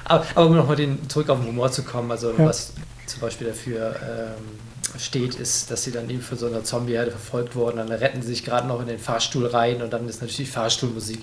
aber, 0.05 0.23
aber 0.35 0.45
um 0.45 0.55
nochmal 0.55 0.77
zurück 1.07 1.29
auf 1.29 1.39
den 1.39 1.47
Humor 1.47 1.71
zu 1.71 1.81
kommen, 1.81 2.11
also 2.11 2.29
ja. 2.29 2.45
was 2.45 2.73
zum 3.07 3.21
Beispiel 3.21 3.47
dafür 3.47 3.95
ähm, 4.03 4.99
steht, 4.99 5.33
ist, 5.35 5.71
dass 5.71 5.83
sie 5.83 5.91
dann 5.91 6.07
eben 6.11 6.21
von 6.21 6.37
so 6.37 6.45
einer 6.45 6.63
Zombie-Herde 6.63 7.09
verfolgt 7.09 7.55
wurden. 7.55 7.77
Dann 7.77 7.91
retten 7.91 8.21
sie 8.21 8.29
sich 8.29 8.45
gerade 8.45 8.67
noch 8.67 8.81
in 8.81 8.87
den 8.87 8.99
Fahrstuhl 8.99 9.47
rein 9.47 9.81
und 9.81 9.91
dann 9.91 10.07
ist 10.07 10.21
natürlich 10.21 10.51
Fahrstuhlmusik. 10.51 11.21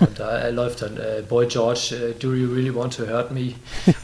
Und 0.00 0.18
da 0.18 0.38
äh, 0.38 0.50
läuft 0.50 0.82
dann 0.82 0.96
äh, 0.96 1.22
Boy 1.28 1.46
George, 1.46 1.94
äh, 1.94 2.12
Do 2.20 2.34
You 2.34 2.52
Really 2.52 2.74
Want 2.74 2.96
to 2.96 3.06
Hurt 3.06 3.30
Me? 3.30 3.54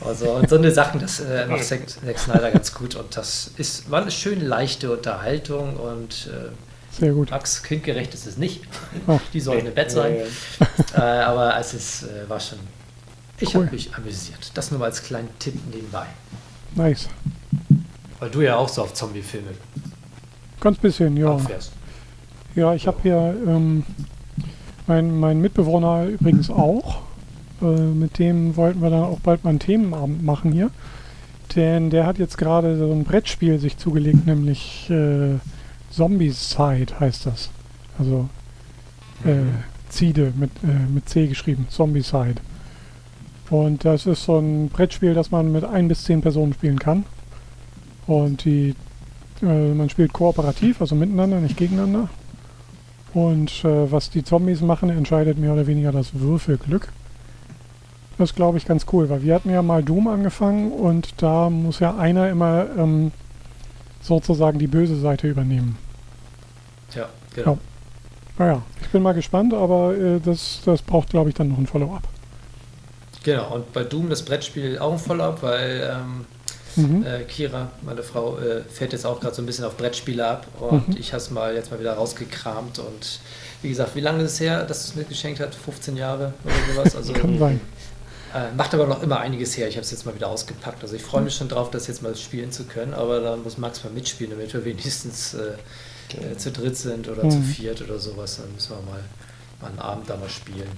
Also, 0.05 0.31
und 0.31 0.49
so 0.49 0.57
eine 0.57 0.71
Sachen, 0.71 1.01
das 1.01 1.21
äh, 1.21 1.47
macht 1.47 1.65
Zack, 1.65 1.89
Zack 1.89 2.19
Snyder 2.19 2.51
ganz 2.51 2.73
gut. 2.75 2.95
Und 2.95 3.17
das 3.17 3.53
ist, 3.57 3.91
war 3.91 4.03
eine 4.03 4.11
schön 4.11 4.41
leichte 4.41 4.93
Unterhaltung 4.93 5.77
und 5.77 6.31
äh, 6.33 6.51
sehr 6.91 7.13
gut. 7.13 7.31
Max, 7.31 7.63
kindgerecht 7.63 8.13
ist 8.15 8.27
es 8.27 8.37
nicht. 8.37 8.63
Oh. 9.07 9.21
Die 9.33 9.41
sollen 9.41 9.67
im 9.67 9.75
Bett 9.75 9.91
sein. 9.91 10.17
Äh, 10.95 11.01
aber 11.01 11.57
es 11.59 11.75
ist, 11.75 12.07
war 12.29 12.41
schon. 12.41 12.59
Ich 13.41 13.55
cool. 13.55 13.67
habe 13.67 13.75
mich 13.75 13.95
amüsiert. 13.95 14.51
Das 14.55 14.71
nur 14.71 14.81
mal 14.81 14.87
als 14.87 15.03
kleinen 15.03 15.29
Tipp 15.39 15.55
nebenbei. 15.73 16.07
Nice. 16.75 17.09
Weil 18.19 18.31
du 18.31 18.41
ja 18.41 18.57
auch 18.57 18.69
so 18.69 18.83
auf 18.83 18.95
Zombie-Filme. 18.95 19.51
Ganz 20.61 20.79
bisschen, 20.79 21.17
ja. 21.17 21.33
Abfährst. 21.33 21.73
Ja, 22.57 22.75
ich 22.75 22.87
habe 22.87 22.99
hier 23.03 23.37
ähm, 23.47 23.85
mein, 24.89 25.19
mein 25.19 25.41
Mitbewohner 25.41 26.07
übrigens 26.07 26.51
auch. 26.51 27.03
Äh, 27.63 27.67
mit 27.67 28.19
dem 28.19 28.57
wollten 28.57 28.81
wir 28.83 28.91
dann 28.91 29.05
auch 29.05 29.21
bald 29.21 29.45
mal 29.45 29.51
einen 29.51 29.59
Themenabend 29.59 30.25
machen 30.25 30.53
hier. 30.53 30.71
Denn 31.55 31.91
der 31.91 32.07
hat 32.07 32.19
jetzt 32.19 32.37
gerade 32.37 32.77
so 32.77 32.93
ein 32.93 33.05
Brettspiel 33.05 33.59
sich 33.59 33.79
zugelegt, 33.79 34.27
nämlich 34.27 34.89
äh, 34.91 35.37
Zombieside 35.91 37.01
heißt 37.01 37.27
das. 37.27 37.51
Also 37.99 38.29
äh, 39.25 39.43
Zide 39.89 40.33
mit, 40.37 40.51
äh, 40.63 40.93
mit 40.93 41.09
C 41.09 41.27
geschrieben, 41.27 41.67
Zombieside. 41.71 42.37
Und 43.51 43.85
das 43.85 44.07
ist 44.07 44.25
so 44.25 44.39
ein 44.39 44.69
Brettspiel, 44.69 45.15
das 45.15 45.31
man 45.31 45.51
mit 45.51 45.65
ein 45.65 45.89
bis 45.89 46.05
zehn 46.05 46.21
Personen 46.21 46.53
spielen 46.53 46.79
kann. 46.79 47.05
Und 48.07 48.45
die, 48.45 48.75
äh, 49.43 49.75
man 49.75 49.89
spielt 49.89 50.13
kooperativ, 50.13 50.81
also 50.81 50.95
miteinander, 50.95 51.41
nicht 51.41 51.57
gegeneinander. 51.57 52.09
Und 53.15 53.65
äh, 53.65 53.91
was 53.91 54.11
die 54.11 54.23
Zombies 54.23 54.61
machen, 54.61 54.91
entscheidet 54.91 55.39
mehr 55.39 55.53
oder 55.53 55.67
weniger 55.67 55.93
das 55.93 56.15
Würfelglück. 56.15 56.89
Das 58.19 58.35
glaube 58.35 58.59
ich 58.59 58.67
ganz 58.67 58.85
cool, 58.93 59.09
weil 59.09 59.23
wir 59.23 59.35
hatten 59.35 59.51
ja 59.51 59.63
mal 59.63 59.83
Doom 59.83 60.09
angefangen 60.09 60.73
und 60.73 61.23
da 61.23 61.49
muss 61.49 61.79
ja 61.79 61.97
einer 61.97 62.29
immer 62.29 62.67
ähm, 62.77 63.13
sozusagen 64.01 64.59
die 64.59 64.67
böse 64.67 64.97
Seite 64.99 65.29
übernehmen. 65.29 65.79
Ja, 66.95 67.09
genau. 67.35 67.53
Ja. 67.53 67.59
Naja, 68.39 68.63
ich 68.81 68.89
bin 68.89 69.03
mal 69.03 69.15
gespannt, 69.15 69.55
aber 69.55 69.97
äh, 69.97 70.21
das, 70.21 70.61
das 70.65 70.83
braucht, 70.83 71.11
glaube 71.11 71.31
ich, 71.31 71.37
dann 71.37 71.49
noch 71.49 71.59
ein 71.59 71.67
Follow-up. 71.67 72.03
Genau, 73.23 73.55
und 73.55 73.73
bei 73.73 73.85
Doom 73.85 74.09
das 74.09 74.25
Brettspiel 74.25 74.79
auch 74.79 74.93
ein 74.93 74.99
Follow-up, 74.99 75.43
weil 75.43 75.91
ähm, 75.93 76.25
Mhm. 76.79 77.05
Äh, 77.05 77.25
Kira, 77.25 77.71
meine 77.83 78.03
Frau, 78.03 78.39
äh, 78.39 78.63
fährt 78.63 78.93
jetzt 78.93 79.05
auch 79.05 79.21
gerade 79.21 79.35
so 79.35 79.43
ein 79.43 79.47
bisschen 79.47 79.65
auf 79.65 79.77
Brettspiele 79.77 80.27
ab 80.27 80.47
und 80.61 80.89
mhm. 80.89 80.97
ich 80.99 81.13
habe 81.13 81.23
es 81.23 81.31
mal 81.31 81.55
jetzt 81.55 81.71
mal 81.71 81.81
wieder 81.81 81.95
rausgekramt 81.95 82.79
und 82.79 83.21
wie 83.63 83.69
gesagt, 83.69 83.97
wie 83.97 84.01
lange 84.01 84.23
ist 84.23 84.35
es 84.35 84.41
her, 84.41 84.65
dass 84.65 84.85
es 84.85 84.95
mir 84.95 85.05
geschenkt 85.05 85.41
hat? 85.41 85.55
15 85.55 85.97
Jahre 85.97 86.33
oder 86.45 86.55
sowas? 86.75 86.97
Also, 86.97 87.13
Kann 87.13 87.39
sein. 87.39 87.61
Äh, 88.35 88.53
macht 88.57 88.75
aber 88.75 88.87
noch 88.87 89.03
immer 89.03 89.21
einiges 89.21 89.57
her. 89.57 89.69
Ich 89.69 89.77
habe 89.77 89.85
es 89.85 89.91
jetzt 89.91 90.05
mal 90.05 90.15
wieder 90.15 90.29
ausgepackt. 90.29 90.83
Also 90.83 90.95
ich 90.95 91.03
freue 91.03 91.23
mich 91.23 91.35
schon 91.35 91.49
drauf, 91.49 91.71
das 91.71 91.87
jetzt 91.87 92.03
mal 92.03 92.15
spielen 92.15 92.53
zu 92.53 92.65
können, 92.65 92.93
aber 92.93 93.21
da 93.21 93.37
muss 93.37 93.57
Max 93.57 93.83
mal 93.85 93.93
mitspielen, 93.93 94.33
damit 94.33 94.53
wir 94.53 94.65
wenigstens 94.65 95.35
äh, 95.35 95.55
äh, 96.15 96.37
zu 96.37 96.53
dritt 96.53 96.77
sind 96.77 97.09
oder 97.09 97.25
mhm. 97.25 97.31
zu 97.31 97.41
viert 97.41 97.81
oder 97.81 97.99
sowas. 97.99 98.37
Dann 98.37 98.53
müssen 98.53 98.71
wir 98.77 98.93
mal, 98.93 99.01
mal 99.63 99.69
einen 99.69 99.79
Abend 99.79 100.11
da 100.11 100.17
mal 100.17 100.29
spielen. 100.29 100.69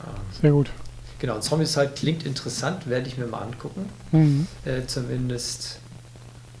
Ähm, 0.00 0.40
Sehr 0.40 0.52
gut. 0.52 0.70
Genau, 1.18 1.36
und 1.36 1.42
Zombies 1.42 1.76
halt 1.76 1.96
klingt 1.96 2.26
interessant, 2.26 2.88
werde 2.88 3.08
ich 3.08 3.16
mir 3.16 3.26
mal 3.26 3.40
angucken. 3.40 3.88
Mhm. 4.12 4.46
Äh, 4.64 4.86
zumindest 4.86 5.80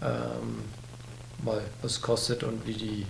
ähm, 0.02 0.64
mal, 1.44 1.60
was 1.82 1.92
es 1.92 2.02
kostet 2.02 2.42
und 2.42 2.66
wie 2.66 2.72
die 2.72 3.06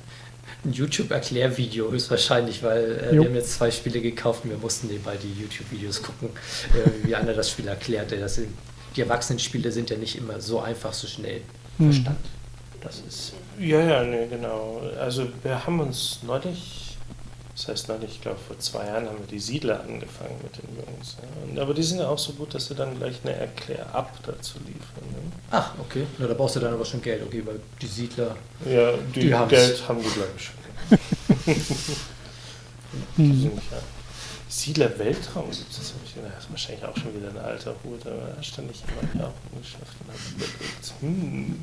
ein 0.64 0.72
YouTube-Erklärvideo 0.72 1.90
höchstwahrscheinlich, 1.90 2.62
weil 2.62 3.08
äh, 3.10 3.12
wir 3.12 3.24
haben 3.24 3.34
jetzt 3.34 3.54
zwei 3.54 3.70
Spiele 3.70 4.00
gekauft 4.00 4.44
und 4.44 4.50
wir 4.50 4.58
mussten 4.58 4.88
nebenbei 4.88 5.16
die 5.16 5.42
YouTube-Videos 5.42 6.02
gucken, 6.02 6.30
äh, 6.72 7.06
wie 7.06 7.14
einer 7.14 7.34
das 7.34 7.50
Spiel 7.50 7.68
erklärt. 7.68 8.12
Das 8.12 8.36
sind, 8.36 8.48
die 8.96 9.02
Erwachsenenspiele 9.02 9.70
sind 9.70 9.90
ja 9.90 9.96
nicht 9.96 10.16
immer 10.16 10.40
so 10.40 10.60
einfach, 10.60 10.94
so 10.94 11.06
schnell 11.06 11.42
hm. 11.76 11.92
verstanden. 11.92 12.28
Das 12.80 13.02
ist. 13.06 13.32
Ja, 13.58 13.80
ja, 13.80 14.04
nee, 14.04 14.26
genau. 14.28 14.80
Also 14.98 15.28
wir 15.42 15.66
haben 15.66 15.80
uns 15.80 16.20
neulich 16.24 16.87
das 17.58 17.66
heißt 17.66 17.88
neulich, 17.88 18.12
ich 18.12 18.20
glaube 18.20 18.38
vor 18.38 18.56
zwei 18.60 18.86
Jahren 18.86 19.06
haben 19.08 19.18
wir 19.18 19.26
die 19.26 19.40
Siedler 19.40 19.80
angefangen 19.80 20.38
mit 20.44 20.56
den 20.58 20.76
Jungs. 20.76 21.16
Ja. 21.56 21.62
aber 21.62 21.74
die 21.74 21.82
sind 21.82 21.98
ja 21.98 22.08
auch 22.08 22.18
so 22.18 22.32
gut, 22.34 22.54
dass 22.54 22.68
sie 22.68 22.76
dann 22.76 22.96
gleich 22.96 23.16
eine 23.24 23.34
Erklär-Ab 23.34 24.16
dazu 24.24 24.58
liefern. 24.60 25.10
Ne? 25.10 25.32
Ach, 25.50 25.72
okay. 25.80 26.06
Na, 26.18 26.28
da 26.28 26.34
brauchst 26.34 26.54
du 26.54 26.60
dann 26.60 26.72
aber 26.72 26.84
schon 26.84 27.02
Geld, 27.02 27.20
okay, 27.26 27.42
weil 27.44 27.58
die 27.82 27.86
Siedler. 27.88 28.36
Ja, 28.64 28.92
die, 29.12 29.20
die 29.22 29.30
Geld 29.48 29.88
haben 29.88 30.00
die, 30.00 30.08
glaube 30.08 30.30
ich, 30.36 30.44
schon. 30.44 30.54
die 33.16 33.40
sind 33.40 33.56
ja. 33.56 33.78
Siedler 34.48 34.96
Weltraum 34.96 35.50
gibt 35.50 35.70
es, 35.72 35.92
gedacht. 36.14 36.34
Das 36.36 36.44
ist 36.44 36.50
wahrscheinlich 36.50 36.84
auch 36.84 36.96
schon 36.96 37.12
wieder 37.16 37.30
ein 37.30 37.38
alter 37.38 37.74
Hut, 37.82 38.06
aber 38.06 38.34
da 38.36 38.42
stand 38.42 38.70
ich 38.70 38.82
immer 38.84 39.26
auch 39.26 39.58
geschafft 39.60 39.96
und 40.00 40.12
habe 40.12 40.20
überlegt. 40.36 40.94
Hm. 41.00 41.58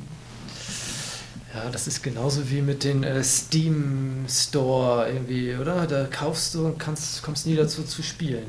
Ja, 1.54 1.70
das 1.70 1.86
ist 1.86 2.02
genauso 2.02 2.50
wie 2.50 2.60
mit 2.60 2.84
den 2.84 3.02
äh, 3.02 3.22
Steam 3.22 4.26
Store 4.28 5.08
irgendwie, 5.08 5.54
oder? 5.54 5.86
Da 5.86 6.04
kaufst 6.04 6.54
du 6.54 6.66
und 6.66 6.78
kannst, 6.78 7.22
kommst 7.22 7.46
nie 7.46 7.56
dazu 7.56 7.82
zu 7.82 8.02
spielen. 8.02 8.46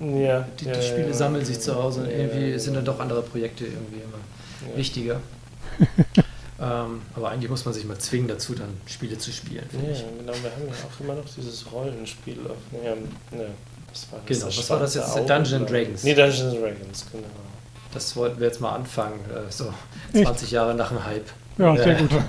Ja. 0.00 0.46
Die, 0.60 0.64
ja, 0.64 0.72
die 0.72 0.82
Spiele 0.82 1.08
ja, 1.08 1.14
sammeln 1.14 1.44
sich 1.44 1.60
zu 1.60 1.74
Hause 1.74 2.02
und 2.02 2.10
irgendwie 2.10 2.58
sind 2.58 2.74
dann 2.74 2.84
doch 2.84 3.00
andere 3.00 3.22
Projekte 3.22 3.64
irgendwie 3.64 4.00
immer 4.00 4.76
wichtiger. 4.76 5.20
ähm, 6.60 7.02
aber 7.14 7.30
eigentlich 7.30 7.50
muss 7.50 7.64
man 7.64 7.74
sich 7.74 7.84
mal 7.84 7.98
zwingen 7.98 8.28
dazu, 8.28 8.54
dann 8.54 8.68
Spiele 8.86 9.18
zu 9.18 9.32
spielen. 9.32 9.68
Ja, 9.72 9.90
ich. 9.90 10.04
genau. 10.18 10.32
Wir 10.32 10.50
haben 10.50 10.66
ja 10.66 10.74
auch 10.86 11.00
immer 11.00 11.14
noch 11.14 11.26
dieses 11.36 11.70
Rollenspiel 11.70 12.38
auf. 12.48 12.56
Ja, 12.84 12.94
was 13.90 14.12
war 14.12 14.20
das? 14.26 14.38
Genau, 14.38 14.46
was 14.46 14.70
war 14.70 14.80
das 14.80 14.94
jetzt? 14.94 15.16
Dungeons 15.16 15.70
Dragons. 15.70 16.04
Nee, 16.04 16.14
Dungeons 16.14 16.54
Dragons, 16.54 17.06
genau. 17.12 17.24
Das 17.92 18.16
wollten 18.16 18.38
wir 18.38 18.46
jetzt 18.46 18.60
mal 18.60 18.74
anfangen, 18.74 19.18
äh, 19.30 19.50
so 19.50 19.72
20 20.12 20.42
Echt? 20.42 20.52
Jahre 20.52 20.74
nach 20.74 20.88
dem 20.88 21.04
Hype. 21.04 21.28
Ja, 21.58 21.76
sehr 21.76 21.96
gut. 21.96 22.10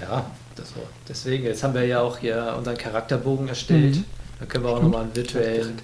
ja, 0.00 0.30
das 0.56 0.76
war, 0.76 0.84
deswegen, 1.08 1.44
jetzt 1.44 1.62
haben 1.62 1.74
wir 1.74 1.84
ja 1.86 2.00
auch 2.00 2.18
hier 2.18 2.54
unseren 2.56 2.76
Charakterbogen 2.76 3.48
erstellt. 3.48 3.96
Mhm. 3.96 4.04
Da 4.40 4.46
können 4.46 4.64
wir 4.64 4.70
auch 4.70 4.82
nochmal 4.82 5.02
einen 5.02 5.14
virtuellen 5.14 5.78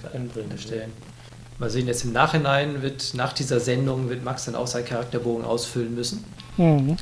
erstellen. 0.51 0.91
Mal 1.57 1.69
sehen, 1.69 1.87
jetzt 1.87 2.03
im 2.03 2.11
Nachhinein 2.11 2.81
wird, 2.81 3.13
nach 3.13 3.33
dieser 3.33 3.59
Sendung, 3.59 4.09
wird 4.09 4.23
Max 4.23 4.45
dann 4.45 4.55
auch 4.55 4.67
seinen 4.67 4.85
Charakterbogen 4.85 5.45
ausfüllen 5.45 5.93
müssen. 5.93 6.23
Mhm. 6.57 6.97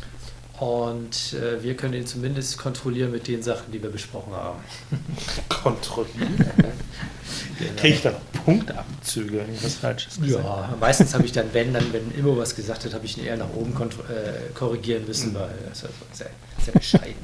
Und 0.59 1.33
äh, 1.33 1.63
wir 1.63 1.75
können 1.77 1.93
ihn 1.93 2.05
zumindest 2.05 2.57
kontrollieren 2.57 3.11
mit 3.11 3.27
den 3.29 3.41
Sachen, 3.41 3.71
die 3.71 3.81
wir 3.81 3.89
besprochen 3.89 4.33
haben. 4.33 4.59
kontrollieren? 5.63 6.35
genau. 7.57 7.71
Kriege 7.77 7.95
ich 7.95 8.01
da 8.01 8.11
noch 8.11 8.28
Punktabzüge, 8.45 9.39
wenn 9.39 9.53
ich 9.53 9.63
was 9.63 9.75
Falsches 9.75 10.19
gesagt 10.19 10.43
Ja, 10.43 10.75
meistens 10.79 11.13
habe 11.13 11.25
ich 11.25 11.31
dann, 11.31 11.45
wenn 11.53 11.73
dann, 11.73 11.91
wenn 11.93 12.11
immer 12.11 12.37
was 12.37 12.55
gesagt 12.55 12.85
hat, 12.85 12.93
habe 12.93 13.05
ich 13.05 13.17
ihn 13.17 13.25
eher 13.25 13.37
nach 13.37 13.53
oben 13.55 13.73
äh, 13.73 14.53
korrigieren 14.53 15.05
müssen, 15.05 15.31
mhm. 15.31 15.35
weil 15.35 15.49
das 15.69 15.83
ist 15.83 15.91
sehr, 16.13 16.29
sehr 16.63 16.73
bescheiden. 16.73 17.15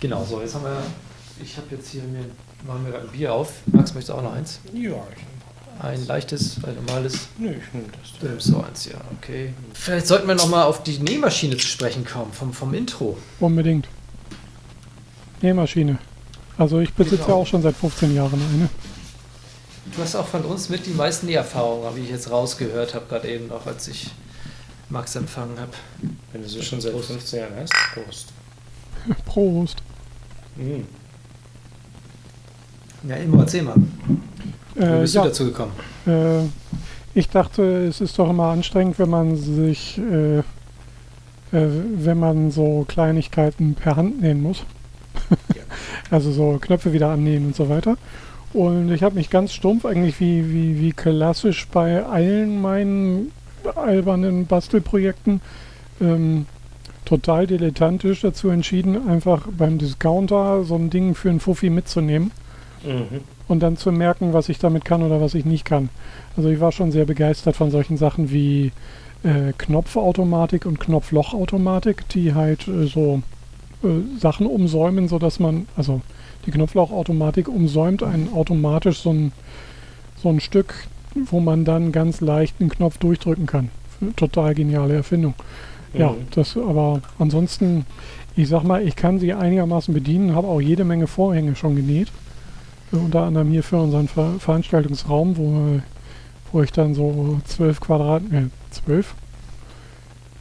genau, 0.00 0.24
so, 0.24 0.40
jetzt 0.40 0.54
haben 0.54 0.64
wir, 0.64 0.82
ich 1.42 1.56
habe 1.56 1.66
jetzt 1.70 1.90
hier 1.90 2.02
mir, 2.02 2.24
machen 2.66 2.84
wir 2.84 2.92
gerade 2.92 3.06
ein 3.06 3.12
Bier 3.12 3.32
auf. 3.32 3.52
Max, 3.66 3.94
möchtest 3.94 4.10
du 4.10 4.14
auch 4.14 4.22
noch 4.22 4.34
eins? 4.34 4.60
Ja, 4.72 5.02
ich 5.16 5.24
ein 5.80 6.06
leichtes, 6.06 6.56
ein 6.64 6.74
normales? 6.74 7.28
Nö, 7.38 7.50
ich 7.50 7.72
nehme 7.72 7.86
das. 7.92 8.18
Du 8.18 8.26
nimmst 8.26 8.46
so 8.46 8.62
eins, 8.62 8.84
ja, 8.86 8.96
okay. 9.16 9.52
Vielleicht 9.74 10.06
sollten 10.06 10.26
wir 10.26 10.34
nochmal 10.34 10.64
auf 10.64 10.82
die 10.82 10.98
Nähmaschine 10.98 11.56
zu 11.56 11.66
sprechen 11.66 12.04
kommen, 12.04 12.32
vom, 12.32 12.52
vom 12.52 12.74
Intro. 12.74 13.16
Unbedingt. 13.40 13.88
Nähmaschine. 15.40 15.98
Also 16.56 16.80
ich 16.80 16.92
besitze 16.92 17.18
genau. 17.18 17.28
ja 17.28 17.34
auch 17.34 17.46
schon 17.46 17.62
seit 17.62 17.76
15 17.76 18.14
Jahren 18.14 18.40
eine. 18.54 18.68
Du 19.94 20.02
hast 20.02 20.14
auch 20.14 20.26
von 20.26 20.42
uns 20.42 20.68
mit 20.68 20.86
die 20.86 20.90
meisten 20.90 21.26
Näherfahrungen, 21.26 21.96
wie 21.96 22.02
ich 22.02 22.10
jetzt 22.10 22.30
rausgehört 22.30 22.94
habe, 22.94 23.06
gerade 23.08 23.28
eben 23.28 23.48
noch, 23.48 23.66
als 23.66 23.88
ich 23.88 24.10
Max 24.90 25.16
empfangen 25.16 25.58
habe. 25.58 25.72
Wenn 26.32 26.42
du 26.42 26.48
sie 26.48 26.62
schon 26.62 26.80
seit 26.80 26.94
15 26.94 27.40
Jahren 27.40 27.52
hast, 27.60 27.72
Prost. 27.94 28.28
Prost. 29.24 29.82
Mhm. 30.56 30.86
Ja, 33.08 33.16
immer 33.16 33.40
erzähl 33.40 33.62
mal. 33.62 33.76
Wie 34.74 34.82
äh, 34.82 35.00
bist 35.00 35.14
ja, 35.14 35.22
du 35.22 35.28
dazu 35.28 35.44
gekommen? 35.44 35.72
Äh, 36.06 36.44
ich 37.14 37.28
dachte, 37.28 37.86
es 37.86 38.00
ist 38.00 38.18
doch 38.18 38.30
immer 38.30 38.46
anstrengend, 38.46 38.98
wenn 38.98 39.10
man 39.10 39.36
sich, 39.36 39.98
äh, 39.98 40.38
äh 40.38 40.42
wenn 41.52 42.18
man 42.18 42.50
so 42.50 42.84
Kleinigkeiten 42.88 43.74
per 43.74 43.96
Hand 43.96 44.20
nähen 44.20 44.42
muss. 44.42 44.64
ja. 45.54 45.62
Also 46.10 46.32
so 46.32 46.58
Knöpfe 46.58 46.94
wieder 46.94 47.10
annähen 47.10 47.48
und 47.48 47.56
so 47.56 47.68
weiter. 47.68 47.98
Und 48.52 48.90
ich 48.92 49.02
habe 49.02 49.16
mich 49.16 49.30
ganz 49.30 49.52
stumpf, 49.52 49.84
eigentlich 49.84 50.20
wie, 50.20 50.50
wie, 50.50 50.80
wie 50.80 50.92
klassisch 50.92 51.68
bei 51.68 52.04
allen 52.04 52.60
meinen 52.60 53.32
albernen 53.74 54.46
Bastelprojekten, 54.46 55.40
ähm, 56.00 56.46
total 57.04 57.46
dilettantisch 57.46 58.20
dazu 58.20 58.48
entschieden, 58.48 59.08
einfach 59.08 59.46
beim 59.56 59.78
Discounter 59.78 60.64
so 60.64 60.74
ein 60.74 60.90
Ding 60.90 61.14
für 61.14 61.30
einen 61.30 61.40
Fuffi 61.40 61.70
mitzunehmen. 61.70 62.30
Mhm. 62.84 63.20
Und 63.48 63.60
dann 63.60 63.76
zu 63.76 63.90
merken, 63.92 64.34
was 64.34 64.48
ich 64.50 64.58
damit 64.58 64.84
kann 64.84 65.02
oder 65.02 65.20
was 65.20 65.34
ich 65.34 65.44
nicht 65.44 65.64
kann. 65.64 65.88
Also 66.36 66.50
ich 66.50 66.60
war 66.60 66.70
schon 66.70 66.92
sehr 66.92 67.06
begeistert 67.06 67.56
von 67.56 67.70
solchen 67.70 67.96
Sachen 67.96 68.30
wie 68.30 68.72
äh, 69.22 69.52
Knopfautomatik 69.56 70.66
und 70.66 70.78
Knopflochautomatik, 70.78 72.08
die 72.10 72.34
halt 72.34 72.68
äh, 72.68 72.86
so 72.86 73.22
äh, 73.82 74.20
Sachen 74.20 74.46
umsäumen, 74.46 75.08
sodass 75.08 75.40
man, 75.40 75.66
also 75.76 76.02
die 76.46 76.50
Knopflochautomatik 76.50 77.48
umsäumt 77.48 78.02
einen 78.02 78.32
automatisch 78.32 79.00
so 79.00 79.12
ein, 79.12 79.32
so 80.16 80.28
ein 80.28 80.40
Stück, 80.40 80.74
wo 81.14 81.40
man 81.40 81.64
dann 81.64 81.92
ganz 81.92 82.20
leicht 82.20 82.60
den 82.60 82.68
Knopf 82.68 82.98
durchdrücken 82.98 83.46
kann. 83.46 83.70
Total 84.16 84.54
geniale 84.54 84.94
Erfindung. 84.94 85.34
Mhm. 85.92 86.00
Ja, 86.00 86.14
das 86.30 86.56
aber 86.56 87.00
ansonsten, 87.18 87.86
ich 88.36 88.48
sag 88.48 88.62
mal, 88.62 88.86
ich 88.86 88.96
kann 88.96 89.18
sie 89.18 89.32
einigermaßen 89.32 89.92
bedienen, 89.92 90.34
habe 90.34 90.48
auch 90.48 90.60
jede 90.60 90.84
Menge 90.84 91.06
Vorhänge 91.06 91.56
schon 91.56 91.76
genäht. 91.76 92.08
Unter 92.90 93.24
anderem 93.24 93.50
hier 93.50 93.62
für 93.62 93.76
unseren 93.76 94.08
Ver 94.08 94.34
Veranstaltungsraum, 94.38 95.36
wo, 95.36 95.80
wo 96.52 96.62
ich 96.62 96.72
dann 96.72 96.94
so 96.94 97.38
12 97.44 97.80
Quadratmeter, 97.80 98.46
äh, 98.46 98.48
12? 98.70 99.14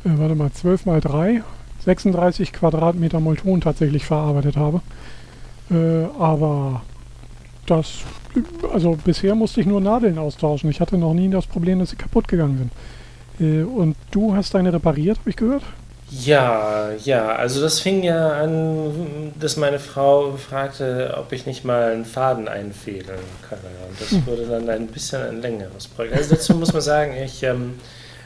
Äh, 0.05 0.09
warte 0.15 0.35
mal, 0.35 0.51
12 0.51 0.85
mal 0.85 1.01
3, 1.01 1.43
36 1.83 2.53
Quadratmeter 2.53 3.19
Molton 3.19 3.59
tatsächlich 3.59 4.05
verarbeitet 4.05 4.55
habe. 4.55 4.81
Äh, 5.69 6.05
aber 6.19 6.81
das, 7.65 7.99
also 8.71 8.97
bisher 9.03 9.35
musste 9.35 9.61
ich 9.61 9.67
nur 9.67 9.81
Nadeln 9.81 10.17
austauschen. 10.17 10.69
Ich 10.69 10.79
hatte 10.79 10.97
noch 10.97 11.13
nie 11.13 11.29
das 11.29 11.45
Problem, 11.45 11.79
dass 11.79 11.91
sie 11.91 11.95
kaputt 11.95 12.27
gegangen 12.27 12.57
sind. 12.57 12.71
Äh, 13.39 13.63
und 13.63 13.95
du 14.11 14.35
hast 14.35 14.53
deine 14.53 14.73
repariert, 14.73 15.19
habe 15.19 15.29
ich 15.29 15.35
gehört? 15.35 15.63
Ja, 16.09 16.91
ja, 17.03 17.35
also 17.35 17.59
das 17.59 17.81
fing 17.81 18.01
ja 18.01 18.41
an, 18.41 19.33
dass 19.37 19.57
meine 19.57 19.77
Frau 19.77 20.37
fragte, 20.37 21.13
ob 21.17 21.33
ich 21.33 21.45
nicht 21.45 21.65
mal 21.65 21.91
einen 21.91 22.05
Faden 22.05 22.47
einfädeln 22.47 23.19
kann. 23.49 23.59
Und 23.89 23.99
das 23.99 24.11
hm. 24.11 24.25
wurde 24.25 24.45
dann 24.45 24.69
ein 24.69 24.87
bisschen 24.87 25.21
ein 25.21 25.41
längeres 25.41 25.87
Projekt. 25.87 26.15
Also 26.15 26.35
dazu 26.35 26.55
muss 26.55 26.71
man 26.71 26.81
sagen, 26.81 27.11
ich, 27.21 27.43
ähm, 27.43 27.73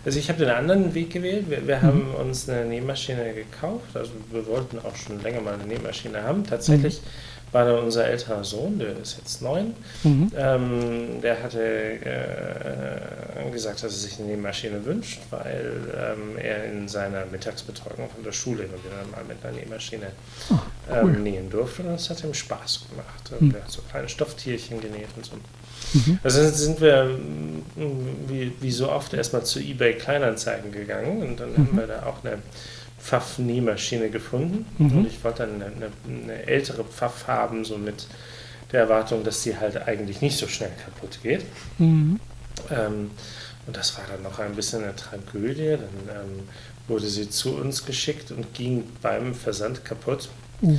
also 0.06 0.20
ich 0.20 0.30
habe 0.30 0.38
den 0.38 0.50
anderen 0.50 0.94
Weg 0.94 1.10
gewählt. 1.10 1.50
Wir, 1.50 1.68
wir 1.68 1.82
haben 1.82 2.10
mhm. 2.10 2.16
uns 2.16 2.48
eine 2.48 2.66
Nähmaschine 2.66 3.34
gekauft. 3.34 3.96
Also 3.96 4.12
wir 4.32 4.46
wollten 4.46 4.78
auch 4.78 4.96
schon 4.96 5.20
länger 5.24 5.42
mal 5.42 5.56
eine 5.56 5.66
Nähmaschine 5.66 6.22
haben. 6.22 6.46
Tatsächlich 6.46 7.02
mhm 7.02 7.31
war 7.52 7.66
dann 7.66 7.80
unser 7.84 8.08
älterer 8.08 8.44
Sohn, 8.44 8.80
der 8.80 8.98
ist 8.98 9.18
jetzt 9.18 9.42
neun. 9.42 9.74
Mhm. 10.04 10.32
Ähm, 10.38 11.22
der 11.22 11.44
hatte 11.44 11.62
äh, 11.62 13.52
gesagt, 13.52 13.84
dass 13.84 13.92
er 13.94 14.00
sich 14.00 14.20
eine 14.20 14.30
Nähmaschine 14.30 14.84
wünscht, 14.86 15.20
weil 15.30 15.72
ähm, 15.96 16.38
er 16.38 16.64
in 16.66 16.88
seiner 16.88 17.26
Mittagsbetreuung 17.26 18.10
von 18.10 18.24
der 18.24 18.32
Schule 18.32 18.64
immer 18.64 18.78
wieder 18.84 18.96
mal 19.12 19.24
mit 19.28 19.44
einer 19.44 19.58
Nähmaschine 19.58 20.08
Ah, 20.50 20.60
cool. 21.04 21.16
ähm, 21.16 21.24
nähen 21.24 21.50
durfte. 21.50 21.84
Und 21.84 21.90
das 21.94 22.10
hat 22.10 22.24
ihm 22.24 22.34
Spaß 22.34 22.86
gemacht. 22.90 23.42
Mhm. 23.42 23.54
Er 23.56 23.64
hat 23.64 23.72
so 23.72 23.82
kleine 23.90 24.08
Stofftierchen 24.10 24.80
genäht 24.82 25.10
und 25.16 25.26
so. 25.26 25.34
Mhm. 25.94 26.20
Also 26.24 26.48
sind 26.50 26.80
wir 26.80 27.04
mm, 27.06 27.64
wie, 28.28 28.54
wie 28.62 28.72
so 28.72 28.90
oft 28.90 29.14
erstmal 29.14 29.44
zu 29.44 29.60
eBay 29.60 29.96
Kleinanzeigen 29.96 30.72
gegangen 30.72 31.22
und 31.22 31.40
dann 31.40 31.58
haben 31.58 31.76
wir 31.76 31.88
da 31.88 32.04
auch 32.06 32.24
eine 32.24 32.38
Pfaff-Nähmaschine 33.02 34.10
gefunden. 34.10 34.66
Mhm. 34.78 35.00
Und 35.00 35.08
ich 35.08 35.24
wollte 35.24 35.46
dann 35.46 35.56
eine, 35.56 35.66
eine, 35.66 35.90
eine 36.08 36.46
ältere 36.46 36.84
Pfaff 36.84 37.28
haben, 37.28 37.66
so 37.66 37.78
mit 37.78 38.08
der 38.72 38.82
Erwartung, 38.82 39.24
dass 39.24 39.44
die 39.44 39.58
halt 39.58 39.88
eigentlich 39.88 40.22
nicht 40.22 40.38
so 40.38 40.48
schnell 40.48 40.72
kaputt 40.86 41.20
geht. 41.22 41.46
Mhm. 41.78 42.20
Ähm, 42.70 43.12
und 43.68 43.78
das 43.78 43.98
war 43.98 44.06
dann 44.10 44.24
noch 44.24 44.40
ein 44.40 44.56
bisschen 44.56 44.84
eine 44.84 44.96
Tragödie. 44.96 45.72
Dann 45.72 46.16
ähm, 46.16 46.40
wurde 46.88 47.08
sie 47.08 47.30
zu 47.30 47.56
uns 47.56 47.86
geschickt 47.86 48.32
und 48.32 48.54
ging 48.54 48.84
beim 49.02 49.34
Versand 49.34 49.86
kaputt. 49.86 50.30
Uh. 50.62 50.78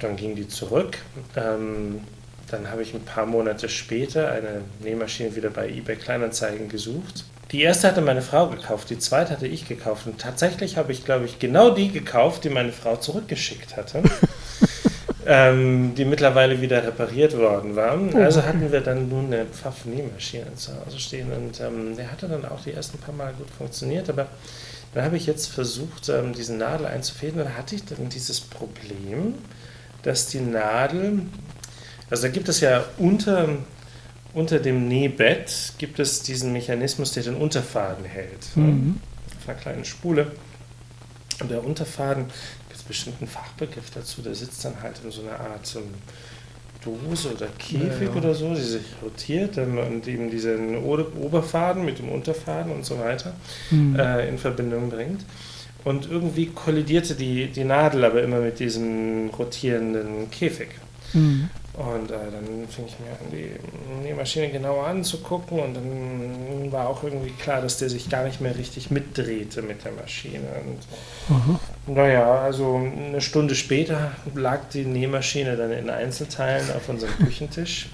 Dann 0.00 0.16
ging 0.16 0.34
die 0.34 0.48
zurück. 0.48 0.98
Ähm, 1.36 2.00
dann 2.48 2.70
habe 2.70 2.82
ich 2.82 2.92
ein 2.92 3.04
paar 3.04 3.26
Monate 3.26 3.68
später 3.68 4.30
eine 4.30 4.62
Nähmaschine 4.82 5.34
wieder 5.34 5.50
bei 5.50 5.68
eBay 5.68 5.96
Kleinanzeigen 5.96 6.68
gesucht. 6.68 7.24
Die 7.52 7.60
erste 7.62 7.88
hatte 7.88 8.00
meine 8.00 8.22
Frau 8.22 8.48
gekauft, 8.48 8.90
die 8.90 8.98
zweite 8.98 9.32
hatte 9.32 9.46
ich 9.46 9.68
gekauft. 9.68 10.06
Und 10.06 10.18
tatsächlich 10.18 10.76
habe 10.76 10.90
ich, 10.90 11.04
glaube 11.04 11.26
ich, 11.26 11.38
genau 11.38 11.70
die 11.70 11.90
gekauft, 11.90 12.44
die 12.44 12.48
meine 12.48 12.72
Frau 12.72 12.96
zurückgeschickt 12.96 13.76
hatte. 13.76 14.02
ähm, 15.26 15.94
die 15.94 16.04
mittlerweile 16.04 16.60
wieder 16.60 16.82
repariert 16.82 17.36
worden 17.36 17.76
war. 17.76 17.98
Also 18.14 18.42
hatten 18.42 18.72
wir 18.72 18.80
dann 18.80 19.08
nun 19.08 19.26
eine 19.26 19.44
Pfaff-Nähmaschine 19.46 20.54
zu 20.56 20.72
Hause 20.84 20.98
stehen 20.98 21.32
und 21.32 21.60
ähm, 21.60 21.96
der 21.96 22.10
hatte 22.10 22.28
dann 22.28 22.44
auch 22.44 22.62
die 22.62 22.72
ersten 22.72 22.98
paar 22.98 23.14
Mal 23.14 23.32
gut 23.34 23.48
funktioniert, 23.50 24.08
aber 24.08 24.26
dann 24.94 25.04
habe 25.04 25.16
ich 25.16 25.26
jetzt 25.26 25.46
versucht, 25.46 26.08
ähm, 26.08 26.32
diese 26.32 26.54
Nadel 26.54 26.86
einzufäden 26.86 27.40
und 27.40 27.46
da 27.46 27.54
hatte 27.56 27.74
ich 27.74 27.84
dann 27.84 28.08
dieses 28.08 28.40
Problem, 28.40 29.34
dass 30.02 30.26
die 30.26 30.40
Nadel, 30.40 31.22
also 32.10 32.24
da 32.24 32.28
gibt 32.28 32.48
es 32.48 32.60
ja 32.60 32.84
unter, 32.98 33.48
unter 34.34 34.58
dem 34.58 34.88
Nähbett 34.88 35.74
gibt 35.78 35.98
es 35.98 36.22
diesen 36.22 36.52
Mechanismus, 36.52 37.12
der 37.12 37.22
den 37.22 37.34
Unterfaden 37.36 38.04
hält. 38.04 38.56
Mhm. 38.56 38.98
Auf 39.40 39.48
einer 39.48 39.58
kleinen 39.58 39.84
Spule. 39.84 40.32
Und 41.40 41.50
der 41.50 41.64
Unterfaden, 41.64 42.24
gibt 42.68 42.76
es 42.76 42.82
bestimmt 42.82 43.16
einen 43.20 43.28
Fachbegriff 43.28 43.90
dazu, 43.94 44.22
der 44.22 44.34
sitzt 44.34 44.64
dann 44.64 44.80
halt 44.82 45.00
in 45.04 45.10
so 45.10 45.22
einer 45.22 45.40
Art 45.40 45.74
ähm, 45.76 45.82
Dose 46.84 47.32
oder 47.34 47.46
Käfig 47.58 47.82
Ja, 48.00 48.06
ja. 48.08 48.14
oder 48.14 48.34
so, 48.34 48.54
die 48.54 48.60
sich 48.60 48.82
rotiert 49.02 49.56
und 49.58 50.06
eben 50.08 50.30
diesen 50.30 50.76
Oberfaden 50.78 51.84
mit 51.84 51.98
dem 51.98 52.08
Unterfaden 52.08 52.72
und 52.72 52.84
so 52.84 52.98
weiter 52.98 53.34
Mhm. 53.70 53.96
äh, 53.98 54.28
in 54.28 54.38
Verbindung 54.38 54.90
bringt. 54.90 55.24
Und 55.84 56.08
irgendwie 56.08 56.46
kollidierte 56.46 57.14
die, 57.16 57.48
die 57.48 57.64
Nadel 57.64 58.04
aber 58.04 58.22
immer 58.22 58.38
mit 58.40 58.60
diesem 58.60 59.30
rotierenden 59.30 60.30
Käfig. 60.30 60.68
Mhm. 61.12 61.48
Und 61.74 62.10
äh, 62.10 62.14
dann 62.30 62.68
fing 62.68 62.84
ich 62.86 62.98
mir 63.00 63.12
an, 63.12 63.30
die 63.32 63.50
Nähmaschine 64.06 64.50
genauer 64.50 64.88
anzugucken 64.88 65.58
und 65.58 65.72
dann 65.74 66.70
war 66.70 66.86
auch 66.88 67.02
irgendwie 67.02 67.30
klar, 67.30 67.62
dass 67.62 67.78
der 67.78 67.88
sich 67.88 68.10
gar 68.10 68.24
nicht 68.24 68.42
mehr 68.42 68.54
richtig 68.58 68.90
mitdrehte 68.90 69.62
mit 69.62 69.82
der 69.82 69.92
Maschine. 69.92 70.48
Und 70.66 71.34
Aha. 71.34 71.60
naja, 71.86 72.40
also 72.42 72.76
eine 72.76 73.22
Stunde 73.22 73.54
später 73.54 74.12
lag 74.34 74.60
die 74.74 74.84
Nähmaschine 74.84 75.56
dann 75.56 75.72
in 75.72 75.88
Einzelteilen 75.88 76.70
auf 76.76 76.90
unserem 76.90 77.16
Küchentisch. 77.24 77.88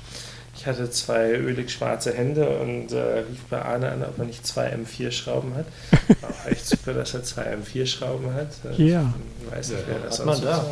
Ich 0.57 0.67
hatte 0.67 0.91
zwei 0.91 1.31
ölig 1.31 1.71
schwarze 1.71 2.13
Hände 2.13 2.49
und 2.59 2.91
äh, 2.91 3.19
rief 3.21 3.45
bei 3.49 3.63
Arne 3.63 3.93
an, 3.93 4.03
ob 4.03 4.19
er 4.19 4.25
nicht 4.25 4.45
zwei 4.45 4.75
M4-Schrauben 4.75 5.55
hat. 5.55 5.67
War 6.21 6.31
auch 6.31 6.51
echt 6.51 6.67
super, 6.67 6.95
dass 6.95 7.15
er 7.15 7.23
zwei 7.23 7.55
M4-Schrauben 7.55 8.35
hat. 8.35 8.49
Ja. 8.77 9.15
Ich 9.47 9.57
weiß 9.57 9.69
nicht, 9.69 9.81
Ja, 9.83 9.87
wer 9.87 10.09
das 10.09 10.19
hat 10.19 10.27
man 10.27 10.41
da. 10.43 10.65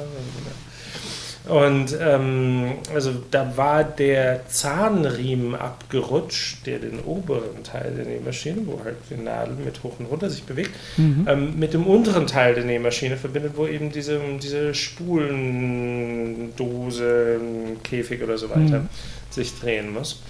Und 1.49 1.97
ähm, 2.01 2.73
also 2.93 3.13
da 3.31 3.57
war 3.57 3.85
der 3.85 4.49
Zahnriemen 4.49 5.55
abgerutscht, 5.55 6.67
der 6.67 6.81
den 6.81 6.99
oberen 7.01 7.63
Teil 7.63 7.93
der 7.97 8.05
Nähmaschine, 8.05 8.63
wo 8.67 8.81
halt 8.85 8.97
die 9.11 9.15
Nadel 9.23 9.55
mit 9.65 9.81
hoch 9.85 9.93
und 10.01 10.07
runter 10.07 10.29
sich 10.29 10.43
bewegt, 10.43 10.73
Mhm. 10.97 11.27
ähm, 11.29 11.57
mit 11.59 11.73
dem 11.73 11.87
unteren 11.87 12.27
Teil 12.27 12.55
der 12.57 12.65
Nähmaschine 12.65 13.17
verbindet, 13.17 13.53
wo 13.55 13.67
eben 13.69 13.93
diese, 13.93 14.21
diese 14.43 14.75
Spulendose, 14.75 17.41
Käfig 17.85 18.23
oder 18.23 18.39
so 18.39 18.51
weiter 18.51 18.81
Mhm. 18.81 18.89
sich 19.31 19.59
drehen 19.59 19.93
muss. 19.93 20.23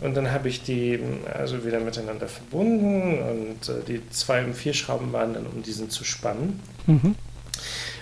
Und 0.00 0.16
dann 0.16 0.30
habe 0.30 0.48
ich 0.48 0.62
die 0.62 0.98
also 1.32 1.64
wieder 1.64 1.80
miteinander 1.80 2.28
verbunden 2.28 3.18
und 3.18 3.68
äh, 3.68 3.82
die 3.86 4.00
zwei 4.10 4.44
und 4.44 4.54
vier 4.54 4.72
Schrauben 4.72 5.12
waren 5.12 5.34
dann, 5.34 5.46
um 5.46 5.62
diesen 5.62 5.90
zu 5.90 6.04
spannen. 6.04 6.60
Mhm. 6.86 7.14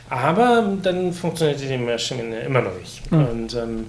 Aber 0.09 0.77
dann 0.83 1.13
funktionierte 1.13 1.67
die 1.67 1.79
Maschine 1.79 2.41
immer 2.41 2.63
noch 2.63 2.79
nicht. 2.79 3.11
Mhm. 3.11 3.25
Und 3.27 3.55
ähm, 3.55 3.87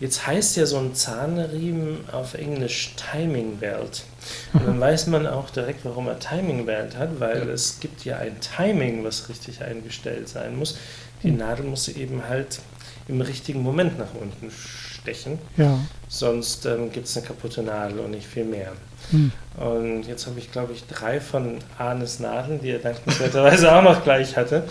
jetzt 0.00 0.26
heißt 0.26 0.56
ja 0.56 0.64
so 0.66 0.78
ein 0.78 0.94
Zahnriemen 0.94 1.98
auf 2.12 2.34
Englisch 2.34 2.94
Timing 2.96 3.58
Belt. 3.58 4.04
Und 4.52 4.66
dann 4.66 4.80
weiß 4.88 5.08
man 5.08 5.26
auch 5.26 5.50
direkt, 5.50 5.84
warum 5.84 6.08
er 6.08 6.18
Timing 6.18 6.66
Belt 6.66 6.96
hat, 6.96 7.20
weil 7.20 7.46
Ja. 7.46 7.52
es 7.52 7.78
gibt 7.80 8.04
ja 8.04 8.16
ein 8.16 8.36
Timing, 8.40 9.04
was 9.04 9.28
richtig 9.28 9.62
eingestellt 9.62 10.28
sein 10.28 10.56
muss. 10.56 10.78
Die 11.22 11.30
Mhm. 11.30 11.38
Nadel 11.38 11.66
muss 11.66 11.88
eben 11.88 12.22
halt 12.28 12.60
im 13.08 13.20
richtigen 13.20 13.62
Moment 13.62 13.98
nach 13.98 14.14
unten 14.18 14.50
stechen, 14.50 15.38
Ja. 15.56 15.78
sonst 16.08 16.64
ähm, 16.66 16.90
gibt 16.92 17.06
es 17.06 17.16
eine 17.16 17.26
kaputte 17.26 17.62
Nadel 17.62 17.98
und 18.00 18.12
nicht 18.12 18.26
viel 18.26 18.44
mehr. 18.44 18.72
Mhm. 19.12 19.32
Und 19.56 20.02
jetzt 20.04 20.26
habe 20.26 20.38
ich, 20.38 20.50
glaube 20.52 20.72
ich, 20.72 20.86
drei 20.86 21.20
von 21.20 21.58
Arnes 21.78 22.20
Nadeln, 22.20 22.60
die 22.62 22.70
er 22.70 22.78
dankenswerterweise 22.78 23.72
auch 23.76 23.82
noch 23.82 24.02
gleich 24.04 24.36
hatte, 24.36 24.64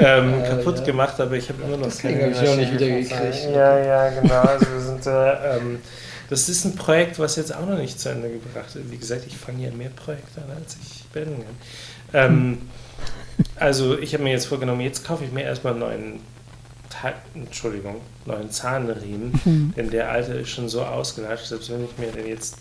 ähm, 0.00 0.42
Äh, 0.42 0.48
kaputt 0.48 0.78
ja. 0.78 0.84
gemacht, 0.84 1.20
aber 1.20 1.36
ich 1.36 1.48
habe 1.48 1.62
immer 1.62 1.76
noch 1.76 1.86
Deswegen 1.86 2.18
keine 2.18 2.34
habe 2.34 2.44
ich 2.44 2.50
auch 2.50 2.56
nicht 2.56 2.72
wieder 2.72 2.86
gekriegt. 2.88 3.48
Ja, 3.54 3.78
ja, 3.78 4.20
genau. 4.20 4.40
Also 4.40 4.66
wir 4.72 4.80
sind, 4.80 5.06
äh, 5.06 5.56
ähm, 5.58 5.78
das 6.30 6.48
ist 6.48 6.64
ein 6.64 6.74
Projekt, 6.76 7.18
was 7.18 7.36
jetzt 7.36 7.54
auch 7.54 7.66
noch 7.66 7.78
nicht 7.78 8.00
zu 8.00 8.08
Ende 8.08 8.30
gebracht 8.30 8.74
ist. 8.74 8.90
Wie 8.90 8.96
gesagt, 8.96 9.22
ich 9.26 9.36
fange 9.36 9.64
ja 9.66 9.70
mehr 9.70 9.90
Projekte 9.90 10.40
an, 10.40 10.56
als 10.62 10.76
ich 10.82 11.04
beenden 11.12 11.44
kann. 11.44 11.56
Ähm, 12.14 12.58
also 13.56 13.98
ich 13.98 14.14
habe 14.14 14.24
mir 14.24 14.32
jetzt 14.32 14.46
vorgenommen, 14.46 14.80
jetzt 14.80 15.04
kaufe 15.04 15.24
ich 15.24 15.32
mir 15.32 15.42
erstmal 15.42 15.74
einen 15.74 15.80
neuen, 15.80 16.20
Entschuldigung, 17.34 17.96
neuen 18.26 18.50
Zahnriemen, 18.50 19.32
Mhm. 19.44 19.74
denn 19.76 19.90
der 19.90 20.10
alte 20.10 20.34
ist 20.34 20.50
schon 20.50 20.68
so 20.68 20.82
ausgelatscht, 20.82 21.46
selbst 21.46 21.70
wenn 21.70 21.84
ich 21.84 21.98
mir 21.98 22.12
den 22.12 22.28
jetzt 22.28 22.56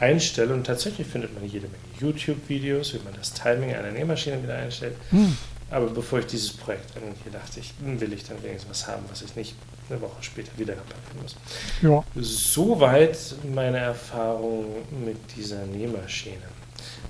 einstelle 0.00 0.52
und 0.52 0.64
tatsächlich 0.64 1.06
findet 1.06 1.34
man 1.34 1.44
jede 1.48 1.68
Menge 1.68 1.84
YouTube-Videos, 2.00 2.94
wie 2.94 2.98
man 2.98 3.14
das 3.14 3.32
Timing 3.32 3.74
einer 3.74 3.90
Nähmaschine 3.90 4.42
wieder 4.42 4.56
einstellt. 4.56 4.94
Mhm. 5.10 5.36
Aber 5.70 5.86
bevor 5.86 6.20
ich 6.20 6.26
dieses 6.26 6.52
Projekt 6.52 6.96
angehe, 6.96 7.32
dachte 7.32 7.60
ich, 7.60 7.74
hm, 7.82 8.00
will 8.00 8.12
ich 8.12 8.24
dann 8.24 8.42
wenigstens 8.42 8.70
was 8.70 8.86
haben, 8.86 9.04
was 9.08 9.22
ich 9.22 9.34
nicht 9.34 9.54
eine 9.90 10.00
Woche 10.00 10.22
später 10.22 10.50
wieder 10.56 10.74
reparieren 10.74 11.22
muss. 11.22 11.36
Ja. 11.82 12.04
Soweit 12.14 13.18
meine 13.52 13.78
Erfahrung 13.78 14.66
mit 15.04 15.16
dieser 15.36 15.64
Nähmaschine. 15.66 16.36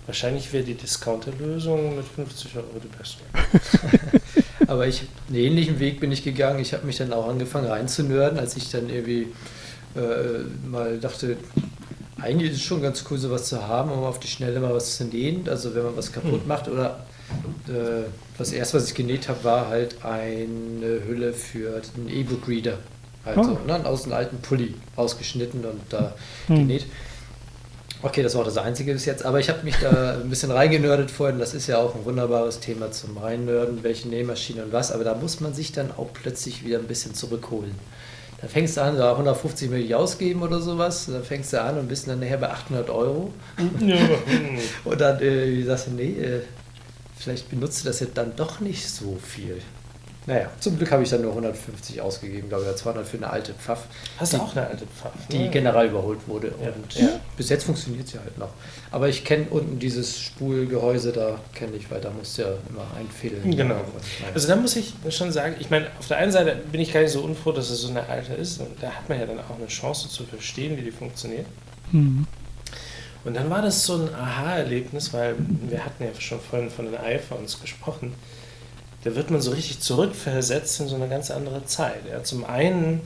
Wahrscheinlich 0.07 0.53
wäre 0.53 0.65
die 0.65 0.75
Discounter-Lösung 0.75 1.97
mit 1.97 2.07
50 2.07 2.57
Euro 2.57 2.67
die 2.83 2.97
beste. 2.97 3.23
Aber 4.69 4.87
ich, 4.87 5.03
einen 5.29 5.37
ähnlichen 5.37 5.79
Weg 5.81 6.01
bin 6.01 6.13
ich 6.13 6.23
gegangen. 6.23 6.61
Ich 6.61 6.73
habe 6.73 6.87
mich 6.87 6.97
dann 6.97 7.13
auch 7.13 7.29
angefangen 7.29 7.67
reinzunörden, 7.67 8.39
als 8.39 8.57
ich 8.57 8.71
dann 8.71 8.89
irgendwie 8.89 9.33
äh, 9.97 10.69
mal 10.69 10.99
dachte, 10.99 11.37
eigentlich 12.21 12.53
ist 12.53 12.57
es 12.59 12.63
schon 12.63 12.81
ganz 12.83 13.05
cool, 13.11 13.19
sowas 13.19 13.45
zu 13.45 13.67
haben, 13.67 13.91
um 13.91 14.05
auf 14.05 14.19
die 14.21 14.29
Schnelle 14.29 14.59
mal 14.61 14.75
was 14.75 14.97
zu 14.97 15.05
nähen. 15.05 15.49
Also 15.49 15.75
wenn 15.75 15.83
man 15.85 15.97
was 15.97 16.13
kaputt 16.13 16.43
Mhm. 16.43 16.49
macht 16.49 16.69
oder 16.69 17.05
äh, 17.69 18.05
das 18.39 18.53
erste, 18.53 18.79
was 18.79 18.89
ich 18.89 18.95
genäht 18.95 19.29
habe, 19.29 19.43
war 19.45 19.69
halt 19.69 19.97
eine 20.05 21.03
Hülle 21.07 21.33
für 21.33 21.81
den 21.97 22.09
E-Book-Reader. 22.09 22.79
Also 23.25 23.59
Ah. 23.59 23.59
ne, 23.79 23.85
aus 23.85 24.05
einem 24.05 24.13
alten 24.15 24.39
Pulli 24.39 24.75
ausgeschnitten 24.95 25.65
und 25.65 25.81
da 25.91 26.15
Mhm. 26.49 26.55
genäht. 26.57 26.87
Okay, 28.03 28.23
das 28.23 28.35
war 28.37 28.45
das 28.45 28.57
Einzige 28.59 28.93
bis 28.93 29.05
jetzt, 29.07 29.25
aber 29.25 29.41
ich 29.41 29.49
habe 29.49 29.65
mich 29.65 29.75
da 29.81 30.15
ein 30.21 30.29
bisschen 30.31 30.51
reingenördet 30.51 31.11
vorhin. 31.11 31.39
Das 31.39 31.55
ist 31.55 31.67
ja 31.67 31.79
auch 31.79 31.95
ein 31.97 32.05
wunderbares 32.05 32.61
Thema 32.61 32.93
zum 32.93 33.17
Reinnörden, 33.19 33.83
welche 33.83 34.09
Nähmaschine 34.09 34.65
und 34.65 34.73
was, 34.73 34.93
aber 34.93 35.03
da 35.03 35.15
muss 35.15 35.41
man 35.41 35.55
sich 35.55 35.73
dann 35.73 35.91
auch 35.91 36.09
plötzlich 36.13 36.65
wieder 36.65 36.79
ein 36.79 36.87
bisschen 36.87 37.15
zurückholen. 37.15 37.75
Da 38.41 38.49
fängst 38.49 38.77
du 38.77 38.83
an, 38.83 38.97
da 38.97 39.13
150 39.13 39.71
Millionen 39.71 39.95
ausgeben 39.95 40.43
oder 40.43 40.61
sowas, 40.61 41.07
dann 41.07 41.25
fängst 41.25 41.53
du 41.53 41.61
an 41.61 41.79
und 41.79 41.89
bist 41.89 42.07
dann 42.07 42.21
nachher 42.21 42.37
bei 42.37 42.51
800 42.51 42.91
Euro. 42.91 43.33
Ja, 43.81 43.97
und 44.85 45.01
dann 45.01 45.21
äh, 45.23 45.63
sagst 45.63 45.87
du, 45.87 45.91
nee, 45.93 46.13
äh, 46.13 46.43
vielleicht 47.17 47.49
benutzt 47.49 47.83
du 47.83 47.89
das 47.89 48.01
jetzt 48.01 48.17
dann 48.19 48.37
doch 48.37 48.61
nicht 48.61 48.89
so 48.89 49.17
viel. 49.23 49.63
Naja, 50.27 50.51
zum 50.59 50.77
Glück 50.77 50.91
habe 50.91 51.05
ich 51.05 51.09
dann 51.11 51.23
nur 51.23 51.31
150 51.31 52.01
ausgegeben, 52.01 52.49
glaube 52.49 52.65
ich, 52.69 52.77
200 52.77 53.07
für 53.07 53.17
eine 53.17 53.31
alte 53.31 53.55
Pfaff. 53.55 53.85
Hast 54.19 54.33
du 54.33 54.39
auch 54.39 54.57
eine 54.57 54.67
alte 54.67 54.85
Pfaff? 54.87 55.13
Die 55.31 55.39
ne? 55.39 55.51
generell 55.51 55.87
überholt 55.87 56.19
wurde. 56.27 56.49
Ja. 56.61 56.71
Und 56.71 56.95
Ja. 56.95 57.21
bis 57.37 57.49
jetzt 57.49 57.63
funktioniert 57.63 58.09
sie 58.09 58.19
halt 58.19 58.37
noch. 58.37 58.49
Aber 58.91 59.09
ich 59.09 59.25
kenne 59.25 59.47
unten 59.51 59.79
dieses 59.79 60.19
Spulgehäuse, 60.19 61.13
da 61.13 61.39
kenne 61.55 61.77
ich, 61.77 61.89
weil 61.93 62.01
da 62.01 62.11
musst 62.11 62.39
du 62.39 62.43
ja 62.43 62.49
immer 62.69 62.87
einfädeln. 62.99 63.57
Genau. 63.57 63.81
Also 64.35 64.49
da 64.49 64.57
muss 64.57 64.75
ich 64.75 64.95
schon 65.11 65.31
sagen, 65.31 65.55
ich 65.61 65.71
meine, 65.71 65.87
auf 65.99 66.09
der 66.09 66.17
einen 66.17 66.33
Seite 66.33 66.57
bin 66.73 66.81
ich 66.81 66.93
gar 66.93 67.01
nicht 67.01 67.13
so 67.13 67.21
unfroh, 67.21 67.53
dass 67.53 67.71
es 67.71 67.83
so 67.83 67.89
eine 67.89 68.09
alte 68.09 68.33
ist. 68.35 68.61
Und 68.61 68.83
da 68.83 68.89
hat 68.91 69.09
man 69.09 69.21
ja 69.21 69.27
dann 69.27 69.39
auch 69.39 69.57
eine 69.57 69.69
Chance 69.69 70.09
zu 70.09 70.25
verstehen, 70.25 70.77
wie 70.77 70.83
die 70.83 70.91
funktioniert. 70.91 71.47
Mhm. 71.93 72.27
Und 73.25 73.35
dann 73.35 73.49
war 73.51 73.63
das 73.63 73.85
so 73.85 73.95
ein 73.95 74.15
Aha-Erlebnis, 74.15 75.13
weil 75.13 75.37
wir 75.69 75.85
hatten 75.85 76.03
ja 76.03 76.11
schon 76.19 76.41
vorhin 76.41 76.71
von 76.71 76.85
den 76.87 76.97
iPhones 76.97 77.61
gesprochen. 77.61 78.13
Da 79.07 79.15
wird 79.15 79.31
man 79.31 79.41
so 79.41 79.53
richtig 79.53 79.79
zurückversetzt 79.79 80.81
in 80.81 80.89
so 80.89 80.97
eine 80.97 81.09
ganz 81.09 81.31
andere 81.31 81.65
Zeit. 81.65 82.01
Ja, 82.11 82.25
zum 82.25 82.45
einen, 82.45 83.03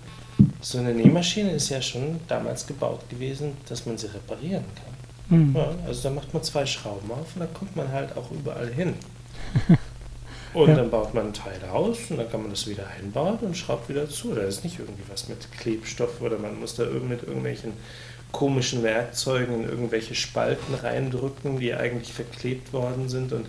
so 0.63 0.79
eine 0.79 0.95
Nähmaschine 0.95 1.53
ist 1.53 1.69
ja 1.69 1.83
schon 1.83 2.21
damals 2.27 2.67
gebaut 2.67 3.07
gewesen, 3.11 3.53
dass 3.69 3.85
man 3.85 3.99
sie 3.99 4.07
reparieren 4.07 4.65
kann. 5.29 5.39
Mhm. 5.39 5.55
Ja, 5.55 5.75
also 5.87 6.05
da 6.05 6.11
macht 6.15 6.33
man 6.33 6.43
zwei 6.43 6.65
Schrauben 6.65 7.11
auf 7.11 7.35
und 7.35 7.41
da 7.41 7.47
kommt 7.53 7.77
man 7.77 7.93
halt 7.93 8.17
auch 8.17 8.31
überall 8.31 8.69
hin. 8.73 8.95
Und 10.55 10.71
Ja. 10.71 10.75
dann 10.75 10.91
baut 10.91 11.15
man 11.15 11.27
ein 11.29 11.33
Teil 11.33 11.61
aus 11.71 11.99
und 12.09 12.17
dann 12.17 12.29
kann 12.29 12.41
man 12.41 12.51
das 12.51 12.67
wieder 12.67 12.85
einbauen 12.99 13.39
und 13.39 13.57
schraubt 13.57 13.89
wieder 13.89 14.09
zu. 14.09 14.35
Da 14.35 14.41
ist 14.43 14.65
nicht 14.65 14.81
irgendwie 14.81 15.05
was 15.09 15.29
mit 15.29 15.39
Klebstoff 15.53 16.21
oder 16.21 16.39
man 16.39 16.59
muss 16.59 16.75
da 16.75 16.87
mit 16.87 17.23
irgendwelchen 17.23 17.75
komischen 18.33 18.83
Werkzeugen 18.83 19.63
in 19.63 19.69
irgendwelche 19.69 20.17
Spalten 20.17 20.75
reindrücken, 20.75 21.61
die 21.61 21.73
eigentlich 21.73 22.13
verklebt 22.13 22.73
worden 22.73 23.09
sind. 23.09 23.33
Und 23.33 23.47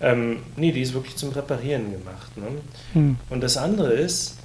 ähm, 0.00 0.40
nee, 0.56 0.72
die 0.72 0.82
ist 0.82 0.94
wirklich 0.94 1.16
zum 1.16 1.30
Reparieren 1.30 1.90
gemacht. 1.92 2.36
Ne? 2.36 2.46
Mhm. 2.94 3.16
Und 3.30 3.40
das 3.42 3.56
andere 3.56 3.92
ist, 3.92 4.36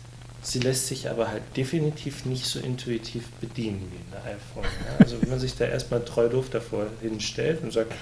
sie 0.42 0.60
lässt 0.60 0.88
sich 0.88 1.10
aber 1.10 1.30
halt 1.30 1.44
definitiv 1.56 2.26
nicht 2.26 2.46
so 2.46 2.60
intuitiv 2.60 3.30
bedienen 3.40 3.92
wie 3.92 4.16
ein 4.16 4.36
iPhone. 4.36 4.64
Ja? 4.64 4.98
Also 5.00 5.22
wenn 5.22 5.30
man 5.30 5.40
sich 5.40 5.56
da 5.56 5.66
erstmal 5.66 6.04
treu 6.04 6.28
doof 6.28 6.48
davor 6.52 6.88
hinstellt 7.02 7.62
und 7.64 7.72
sagt, 7.72 7.94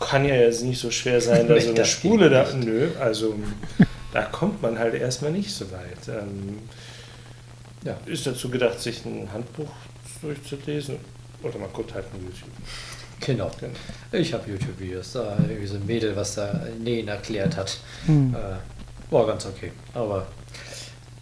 kann 0.00 0.24
ja 0.24 0.34
jetzt 0.36 0.62
nicht 0.62 0.80
so 0.80 0.90
schwer 0.90 1.20
sein, 1.20 1.48
da 1.48 1.54
Nee, 1.54 1.60
so 1.60 1.70
eine 1.74 1.84
Spule 1.84 2.30
da. 2.30 2.42
nicht. 2.44 2.66
Nö, 2.66 2.88
also 3.00 3.34
da 4.12 4.22
kommt 4.22 4.62
man 4.62 4.78
halt 4.78 4.94
erstmal 4.94 5.32
nicht 5.32 5.50
so 5.50 5.70
weit. 5.72 6.08
Ähm, 6.08 6.58
Ja. 7.84 7.96
Ist 8.06 8.26
dazu 8.26 8.48
gedacht, 8.48 8.80
sich 8.80 9.04
ein 9.04 9.28
Handbuch 9.32 9.70
durchzulesen 10.22 10.96
oder 11.42 11.58
man 11.58 11.72
guckt 11.72 11.94
halt 11.94 12.06
ein 12.12 12.20
YouTube. 12.22 12.50
Genau. 13.20 13.50
Genau. 13.60 13.72
Ich 14.12 14.32
habe 14.32 14.50
YouTube-Videos, 14.50 15.12
da 15.12 15.36
irgendwie 15.40 15.66
so 15.66 15.76
ein 15.76 15.86
Mädel, 15.86 16.16
was 16.16 16.34
da 16.34 16.60
Nähen 16.78 17.08
erklärt 17.08 17.56
hat. 17.56 17.78
Mhm. 18.06 18.34
Äh, 18.34 19.12
war 19.12 19.26
ganz 19.26 19.46
okay. 19.46 19.72
Aber 19.94 20.26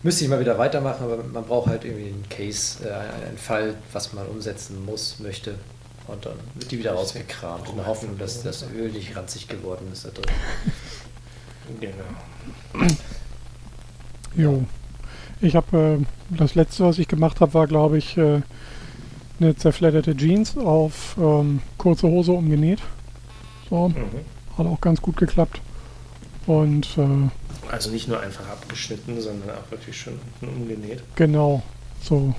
müsste 0.03 0.24
ich 0.24 0.30
mal 0.30 0.40
wieder 0.40 0.59
weitermachen, 0.59 1.05
aber 1.05 1.22
man 1.22 1.44
braucht 1.44 1.68
halt 1.68 1.84
irgendwie 1.84 2.09
einen 2.09 2.28
Case, 2.28 2.88
äh, 2.88 2.92
einen 3.26 3.38
Fall, 3.38 3.74
was 3.92 4.12
man 4.12 4.26
umsetzen 4.26 4.84
muss, 4.84 5.18
möchte. 5.20 5.55
Und 6.07 6.24
dann 6.24 6.34
wird 6.55 6.70
die 6.70 6.78
wieder 6.78 6.92
rausgekramt 6.92 7.68
in 7.68 7.76
der 7.76 7.86
Hoffnung, 7.86 8.16
dass 8.18 8.42
das 8.42 8.64
Öl 8.76 8.90
nicht 8.90 9.16
ranzig 9.16 9.49
geworden 9.49 9.88
ist 9.92 10.05
da 10.05 10.11
drin. 10.11 10.24
Genau. 11.80 12.86
Jo. 14.36 14.64
Ich 15.40 15.57
habe 15.57 15.99
äh, 16.01 16.36
das 16.36 16.55
letzte, 16.55 16.84
was 16.84 16.99
ich 16.99 17.09
gemacht 17.09 17.40
habe, 17.40 17.55
war, 17.55 17.66
glaube 17.66 17.99
ich, 17.99 18.16
äh, 18.16 18.40
eine 19.41 19.55
zerfledderte 19.57 20.16
Jeans 20.16 20.57
auf 20.57 21.16
ähm, 21.20 21.61
kurze 21.78 22.07
Hose 22.09 22.32
umgenäht. 22.32 22.80
So, 23.70 23.89
Mhm. 23.89 23.95
hat 24.59 24.66
auch 24.66 24.80
ganz 24.80 25.01
gut 25.03 25.16
geklappt. 25.16 25.61
Und 26.47 26.97
äh, 26.99 27.70
Also 27.72 27.91
nicht 27.91 28.09
nur 28.09 28.20
einfach 28.20 28.49
abgeschnitten, 28.49 29.20
sondern 29.20 29.51
auch 29.51 29.70
wirklich 29.70 30.01
schon 30.01 30.14
unten 30.41 30.57
umgenäht. 30.62 31.03
genau, 31.16 31.62
so 32.01 32.34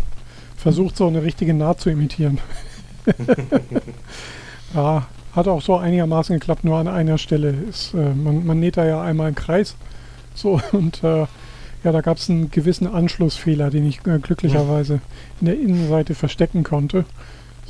versucht 0.55 0.95
so 0.97 1.07
eine 1.07 1.21
richtige 1.23 1.53
Naht 1.53 1.81
zu 1.81 1.89
imitieren. 1.89 2.39
ja, 4.73 5.05
hat 5.35 5.47
auch 5.47 5.61
so 5.61 5.77
einigermaßen 5.77 6.33
geklappt, 6.39 6.63
nur 6.63 6.77
an 6.77 6.87
einer 6.87 7.17
Stelle. 7.17 7.49
Ist, 7.51 7.93
äh, 7.93 8.13
man, 8.13 8.45
man 8.45 8.59
näht 8.59 8.77
da 8.77 8.85
ja 8.85 9.01
einmal 9.01 9.29
im 9.29 9.35
Kreis. 9.35 9.75
So 10.33 10.59
und 10.71 11.03
äh, 11.03 11.25
ja, 11.83 11.91
da 11.91 12.01
gab 12.01 12.17
es 12.17 12.29
einen 12.29 12.51
gewissen 12.51 12.87
Anschlussfehler, 12.87 13.69
den 13.69 13.87
ich 13.87 14.05
äh, 14.05 14.19
glücklicherweise 14.19 14.99
in 15.39 15.45
der 15.47 15.55
Innenseite 15.59 16.15
verstecken 16.15 16.63
konnte, 16.63 17.05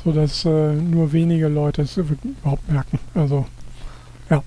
sodass 0.04 0.44
äh, 0.44 0.72
nur 0.74 1.12
wenige 1.12 1.48
Leute 1.48 1.82
es 1.82 1.96
überhaupt 1.96 2.68
merken. 2.70 2.98
Also 3.14 3.46
Ja, 4.30 4.42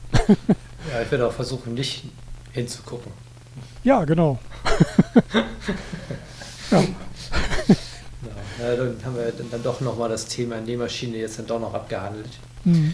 ich 1.03 1.11
werde 1.11 1.27
auch 1.27 1.33
versuchen, 1.33 1.73
nicht 1.73 2.05
hinzugucken. 2.51 3.11
ja, 3.83 4.03
genau. 4.03 4.39
ja. 6.71 6.83
Ja, 8.59 8.69
ja, 8.69 8.75
dann 8.75 8.95
haben 9.03 9.15
wir 9.15 9.33
dann, 9.51 9.63
doch 9.63 9.81
nochmal 9.81 10.09
das 10.09 10.25
Thema 10.27 10.61
Nähmaschine 10.61 11.17
jetzt 11.17 11.39
dann 11.39 11.47
doch 11.47 11.59
noch 11.59 11.73
abgehandelt. 11.73 12.29
Mhm. 12.63 12.93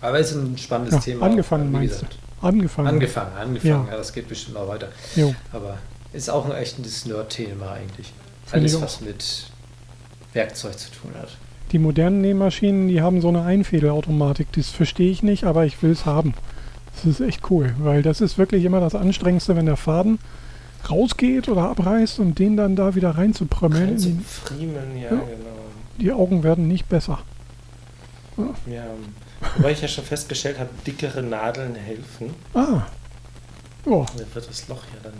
Aber 0.00 0.20
es 0.20 0.30
ist 0.30 0.36
ein 0.36 0.56
spannendes 0.58 0.94
Ja, 0.94 1.00
Thema. 1.00 1.26
angefangen 1.26 1.68
wie 1.68 1.72
meinst 1.72 1.94
gesagt. 2.00 2.18
Angefangen. 2.42 2.88
Angefangen, 2.88 3.36
angefangen. 3.36 3.86
Ja. 3.86 3.92
Ja. 3.92 3.96
das 3.96 4.12
geht 4.12 4.28
bestimmt 4.28 4.54
noch 4.56 4.68
weiter. 4.68 4.88
Jo. 5.16 5.34
Aber 5.52 5.78
ist 6.12 6.28
auch 6.28 6.44
ein 6.44 6.52
echtes 6.52 7.06
Nerd-Thema 7.06 7.72
eigentlich. 7.72 8.12
Finde 8.46 8.64
Alles, 8.68 8.80
was 8.82 9.00
mit 9.00 9.50
Werkzeug 10.32 10.78
zu 10.78 10.90
tun 10.90 11.12
hat. 11.20 11.28
Die 11.72 11.78
modernen 11.78 12.20
Nähmaschinen, 12.20 12.88
die 12.88 13.00
haben 13.00 13.20
so 13.22 13.28
eine 13.28 13.42
Einfädelautomatik. 13.42 14.48
Das 14.52 14.68
verstehe 14.68 15.10
ich 15.10 15.22
nicht, 15.22 15.44
aber 15.44 15.64
ich 15.64 15.82
will 15.82 15.90
es 15.90 16.04
haben. 16.04 16.34
Das 16.96 17.06
ist 17.06 17.20
echt 17.26 17.50
cool, 17.50 17.74
weil 17.78 18.02
das 18.02 18.20
ist 18.20 18.36
wirklich 18.36 18.64
immer 18.64 18.80
das 18.80 18.94
Anstrengendste, 18.94 19.56
wenn 19.56 19.64
der 19.66 19.78
Faden 19.78 20.18
rausgeht 20.90 21.48
oder 21.48 21.62
abreißt 21.62 22.18
und 22.18 22.38
den 22.38 22.56
dann 22.56 22.76
da 22.76 22.94
wieder 22.94 23.10
reinzuprömmeln. 23.10 23.88
Rein 23.90 23.98
zu 23.98 24.18
friemeln, 24.26 24.96
ja, 24.96 25.04
Ja. 25.04 25.10
genau. 25.10 25.24
die 25.98 26.12
Augen 26.12 26.42
werden 26.42 26.68
nicht 26.68 26.88
besser. 26.88 27.20
Ja, 28.66 28.84
wobei 29.56 29.72
ich 29.72 29.82
ja 29.82 29.88
schon 29.88 30.04
festgestellt 30.04 30.58
habe, 30.58 30.70
dickere 30.86 31.22
Nadeln 31.22 31.74
helfen. 31.74 32.30
Ah. 32.54 32.82
Ja, 33.84 34.06
Dann 34.16 34.34
wird 34.34 34.48
das 34.48 34.68
Loch 34.68 34.82
ja 34.94 35.00
dann 35.02 35.12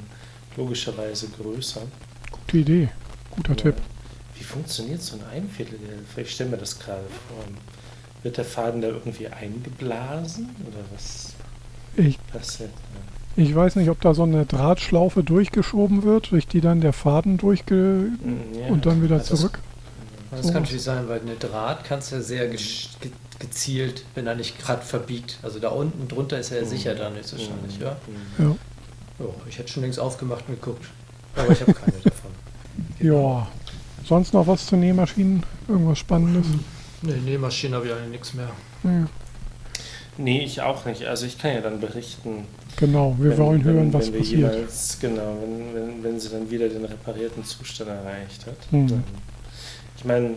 logischerweise 0.56 1.28
größer. 1.28 1.82
gute 2.30 2.58
Idee. 2.58 2.88
Guter 3.30 3.56
Tipp. 3.56 3.74
Wie 4.38 4.44
funktioniert 4.44 5.02
so 5.02 5.16
ein 5.16 5.24
Einviertelhilfe? 5.36 6.20
Ich 6.22 6.30
stelle 6.32 6.50
mir 6.50 6.56
das 6.58 6.78
gerade 6.78 7.04
vor. 7.28 7.44
Wird 8.22 8.36
der 8.36 8.44
Faden 8.44 8.80
da 8.80 8.88
irgendwie 8.88 9.28
eingeblasen 9.28 10.48
oder 10.66 10.78
was 10.94 11.32
Ich, 11.96 12.18
passiert? 12.28 12.70
ich 13.36 13.54
weiß 13.54 13.76
nicht, 13.76 13.88
ob 13.90 14.00
da 14.00 14.14
so 14.14 14.22
eine 14.22 14.46
Drahtschlaufe 14.46 15.24
durchgeschoben 15.24 16.02
wird, 16.04 16.30
durch 16.30 16.46
die 16.46 16.60
dann 16.60 16.80
der 16.80 16.92
Faden 16.92 17.36
durchge... 17.38 18.10
Hm, 18.22 18.40
Ja. 18.60 18.66
und 18.68 18.86
dann 18.86 19.02
wieder 19.02 19.16
Also 19.16 19.36
zurück. 19.36 19.54
Das 19.54 19.71
So. 20.40 20.52
kann 20.52 20.62
natürlich 20.62 20.82
sein, 20.82 21.08
weil 21.08 21.20
eine 21.20 21.34
Draht 21.36 21.84
kannst 21.84 22.10
du 22.10 22.16
ja 22.16 22.22
sehr 22.22 22.48
gezielt, 23.38 24.04
wenn 24.14 24.26
er 24.26 24.34
nicht 24.34 24.58
gerade 24.58 24.82
verbiegt. 24.82 25.38
Also 25.42 25.58
da 25.58 25.68
unten 25.68 26.08
drunter 26.08 26.38
ist 26.38 26.50
er 26.52 26.58
ja 26.58 26.64
Mhm. 26.64 26.68
sicher 26.70 26.94
dann 26.94 27.16
jetzt 27.16 27.32
wahrscheinlich, 27.32 27.78
ja. 27.78 27.96
Mhm. 28.38 28.44
Ja. 29.18 29.24
ja. 29.26 29.30
Ich 29.48 29.58
hätte 29.58 29.70
schon 29.70 29.82
längst 29.82 29.98
aufgemacht 29.98 30.44
und 30.48 30.60
geguckt. 30.60 30.86
Aber 31.36 31.50
ich 31.52 31.60
habe 31.60 31.74
keine 31.74 31.92
davon. 31.98 32.30
ja. 33.00 33.46
Sonst 34.04 34.32
noch 34.34 34.46
was 34.46 34.66
zu 34.66 34.76
Nähmaschinen? 34.76 35.42
Irgendwas 35.68 35.98
Spannendes? 35.98 36.46
Nee, 37.02 37.12
Nähmaschine 37.24 37.76
habe 37.76 37.86
ich 37.86 37.92
eigentlich 37.92 38.10
nichts 38.10 38.34
mehr. 38.34 38.50
Ja. 38.84 39.06
Nee, 40.18 40.42
ich 40.44 40.60
auch 40.60 40.84
nicht. 40.84 41.04
Also 41.06 41.24
ich 41.26 41.38
kann 41.38 41.54
ja 41.54 41.60
dann 41.60 41.80
berichten, 41.80 42.46
Genau, 42.76 43.14
wir 43.18 43.30
wenn, 43.30 43.38
wollen 43.38 43.64
wenn, 43.64 43.74
hören, 43.74 43.92
was 43.92 44.12
wenn 44.12 44.18
passiert. 44.20 44.52
Jemals, 44.54 44.98
genau, 45.00 45.36
wenn, 45.42 45.74
wenn, 45.74 46.02
wenn 46.04 46.20
sie 46.20 46.28
dann 46.30 46.50
wieder 46.50 46.68
den 46.68 46.84
reparierten 46.84 47.44
Zustand 47.44 47.90
erreicht 47.90 48.46
hat. 48.46 48.56
Mhm. 48.72 48.88
Dann, 48.88 49.04
ich 50.02 50.08
meine, 50.08 50.34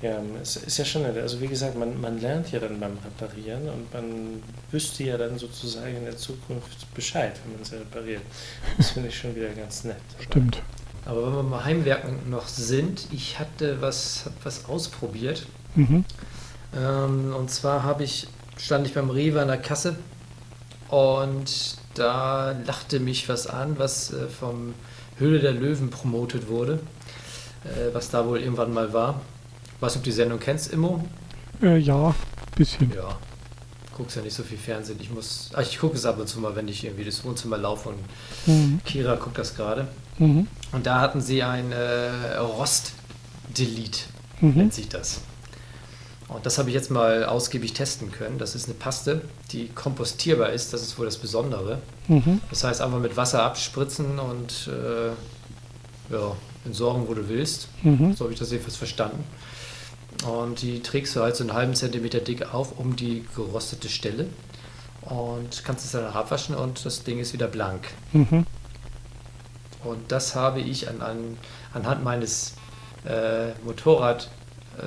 ja, 0.00 0.18
es 0.40 0.56
ist 0.56 0.78
ja 0.78 0.84
schon, 0.86 1.04
also 1.04 1.40
wie 1.40 1.46
gesagt, 1.46 1.76
man, 1.76 2.00
man 2.00 2.18
lernt 2.18 2.50
ja 2.50 2.58
dann 2.58 2.80
beim 2.80 2.96
Reparieren 3.04 3.68
und 3.68 3.92
man 3.92 4.42
wüsste 4.70 5.04
ja 5.04 5.18
dann 5.18 5.38
sozusagen 5.38 5.94
in 5.96 6.04
der 6.04 6.16
Zukunft 6.16 6.92
Bescheid, 6.94 7.38
wenn 7.44 7.56
man 7.56 7.64
sie 7.64 7.76
repariert. 7.76 8.22
Das 8.78 8.90
finde 8.90 9.10
ich 9.10 9.18
schon 9.18 9.36
wieder 9.36 9.50
ganz 9.50 9.84
nett. 9.84 10.00
Stimmt. 10.18 10.62
Aber 11.04 11.26
wenn 11.26 11.36
wir 11.36 11.42
mal 11.42 11.64
Heimwerken 11.64 12.30
noch 12.30 12.48
sind, 12.48 13.06
ich 13.12 13.38
hatte 13.38 13.82
was, 13.82 14.22
hab 14.24 14.44
was 14.44 14.64
ausprobiert. 14.64 15.46
Mhm. 15.74 16.06
Ähm, 16.74 17.34
und 17.36 17.50
zwar 17.50 17.82
habe 17.82 18.04
ich, 18.04 18.28
stand 18.56 18.86
ich 18.86 18.94
beim 18.94 19.10
Rewe 19.10 19.42
an 19.42 19.48
der 19.48 19.58
Kasse 19.58 19.96
und 20.88 21.76
da 21.94 22.52
lachte 22.66 22.98
mich 22.98 23.28
was 23.28 23.46
an, 23.46 23.78
was 23.78 24.12
äh, 24.12 24.26
vom 24.28 24.72
Höhle 25.18 25.40
der 25.40 25.52
Löwen 25.52 25.90
promotet 25.90 26.48
wurde, 26.48 26.80
äh, 27.64 27.92
was 27.94 28.10
da 28.10 28.26
wohl 28.26 28.40
irgendwann 28.40 28.72
mal 28.72 28.92
war. 28.92 29.20
Weiß 29.80 29.92
nicht, 29.94 29.98
ob 30.00 30.04
du 30.04 30.10
die 30.10 30.16
Sendung 30.16 30.38
kennst, 30.40 30.72
Immo? 30.72 31.04
Äh, 31.62 31.78
ja, 31.78 32.14
bisschen. 32.56 32.92
Ja. 32.94 33.16
Guckst 33.96 34.16
ja 34.16 34.22
nicht 34.22 34.34
so 34.34 34.42
viel 34.42 34.56
Fernsehen. 34.58 34.98
Ich 35.00 35.10
muss, 35.10 35.50
ach, 35.54 35.60
ich 35.62 35.78
gucke 35.78 35.96
es 35.96 36.06
ab 36.06 36.18
und 36.18 36.26
zu 36.26 36.40
mal, 36.40 36.56
wenn 36.56 36.66
ich 36.68 36.84
irgendwie 36.84 37.04
das 37.04 37.24
Wohnzimmer 37.24 37.58
laufe 37.58 37.90
und 37.90 37.98
Mhm. 38.46 38.80
Kira 38.84 39.16
guckt 39.16 39.36
das 39.38 39.54
gerade. 39.54 39.86
Mhm. 40.18 40.46
Und 40.72 40.86
da 40.86 41.00
hatten 41.00 41.20
sie 41.20 41.42
ein 41.42 41.70
äh, 41.72 42.36
Rost-Delete, 42.38 44.00
Mhm. 44.40 44.54
nennt 44.56 44.74
sich 44.74 44.88
das. 44.88 45.20
Und 46.28 46.46
das 46.46 46.56
habe 46.56 46.70
ich 46.70 46.74
jetzt 46.74 46.90
mal 46.90 47.26
ausgiebig 47.26 47.74
testen 47.74 48.10
können. 48.10 48.38
Das 48.38 48.54
ist 48.54 48.64
eine 48.64 48.74
Paste, 48.74 49.20
die 49.50 49.68
kompostierbar 49.68 50.50
ist. 50.50 50.72
Das 50.72 50.80
ist 50.80 50.98
wohl 50.98 51.04
das 51.04 51.18
Besondere. 51.18 51.82
Mhm. 52.08 52.40
Das 52.48 52.64
heißt, 52.64 52.80
einfach 52.80 52.98
mit 52.98 53.16
Wasser 53.18 53.42
abspritzen 53.42 54.18
und 54.18 54.68
äh, 54.68 55.08
ja, 56.14 56.32
entsorgen, 56.64 57.08
wo 57.08 57.14
du 57.14 57.28
willst. 57.28 57.68
Mhm. 57.82 58.14
So 58.14 58.24
habe 58.24 58.32
ich 58.32 58.38
das 58.38 58.50
jedenfalls 58.50 58.76
verstanden. 58.76 59.24
Und 60.26 60.62
die 60.62 60.80
trägst 60.80 61.16
du 61.16 61.20
halt 61.20 61.36
so 61.36 61.44
einen 61.44 61.52
halben 61.52 61.74
Zentimeter 61.74 62.20
dick 62.20 62.54
auf 62.54 62.78
um 62.78 62.96
die 62.96 63.24
gerostete 63.34 63.88
Stelle 63.88 64.26
und 65.02 65.64
kannst 65.64 65.84
es 65.84 65.92
dann 65.92 66.04
abwaschen 66.04 66.54
und 66.54 66.84
das 66.84 67.02
Ding 67.02 67.18
ist 67.18 67.32
wieder 67.32 67.48
blank. 67.48 67.88
Mhm. 68.12 68.46
Und 69.84 70.12
das 70.12 70.36
habe 70.36 70.60
ich 70.60 70.88
an, 70.88 71.00
an, 71.00 71.36
anhand 71.74 72.04
meines 72.04 72.54
äh, 73.04 73.50
Motorrad 73.64 74.30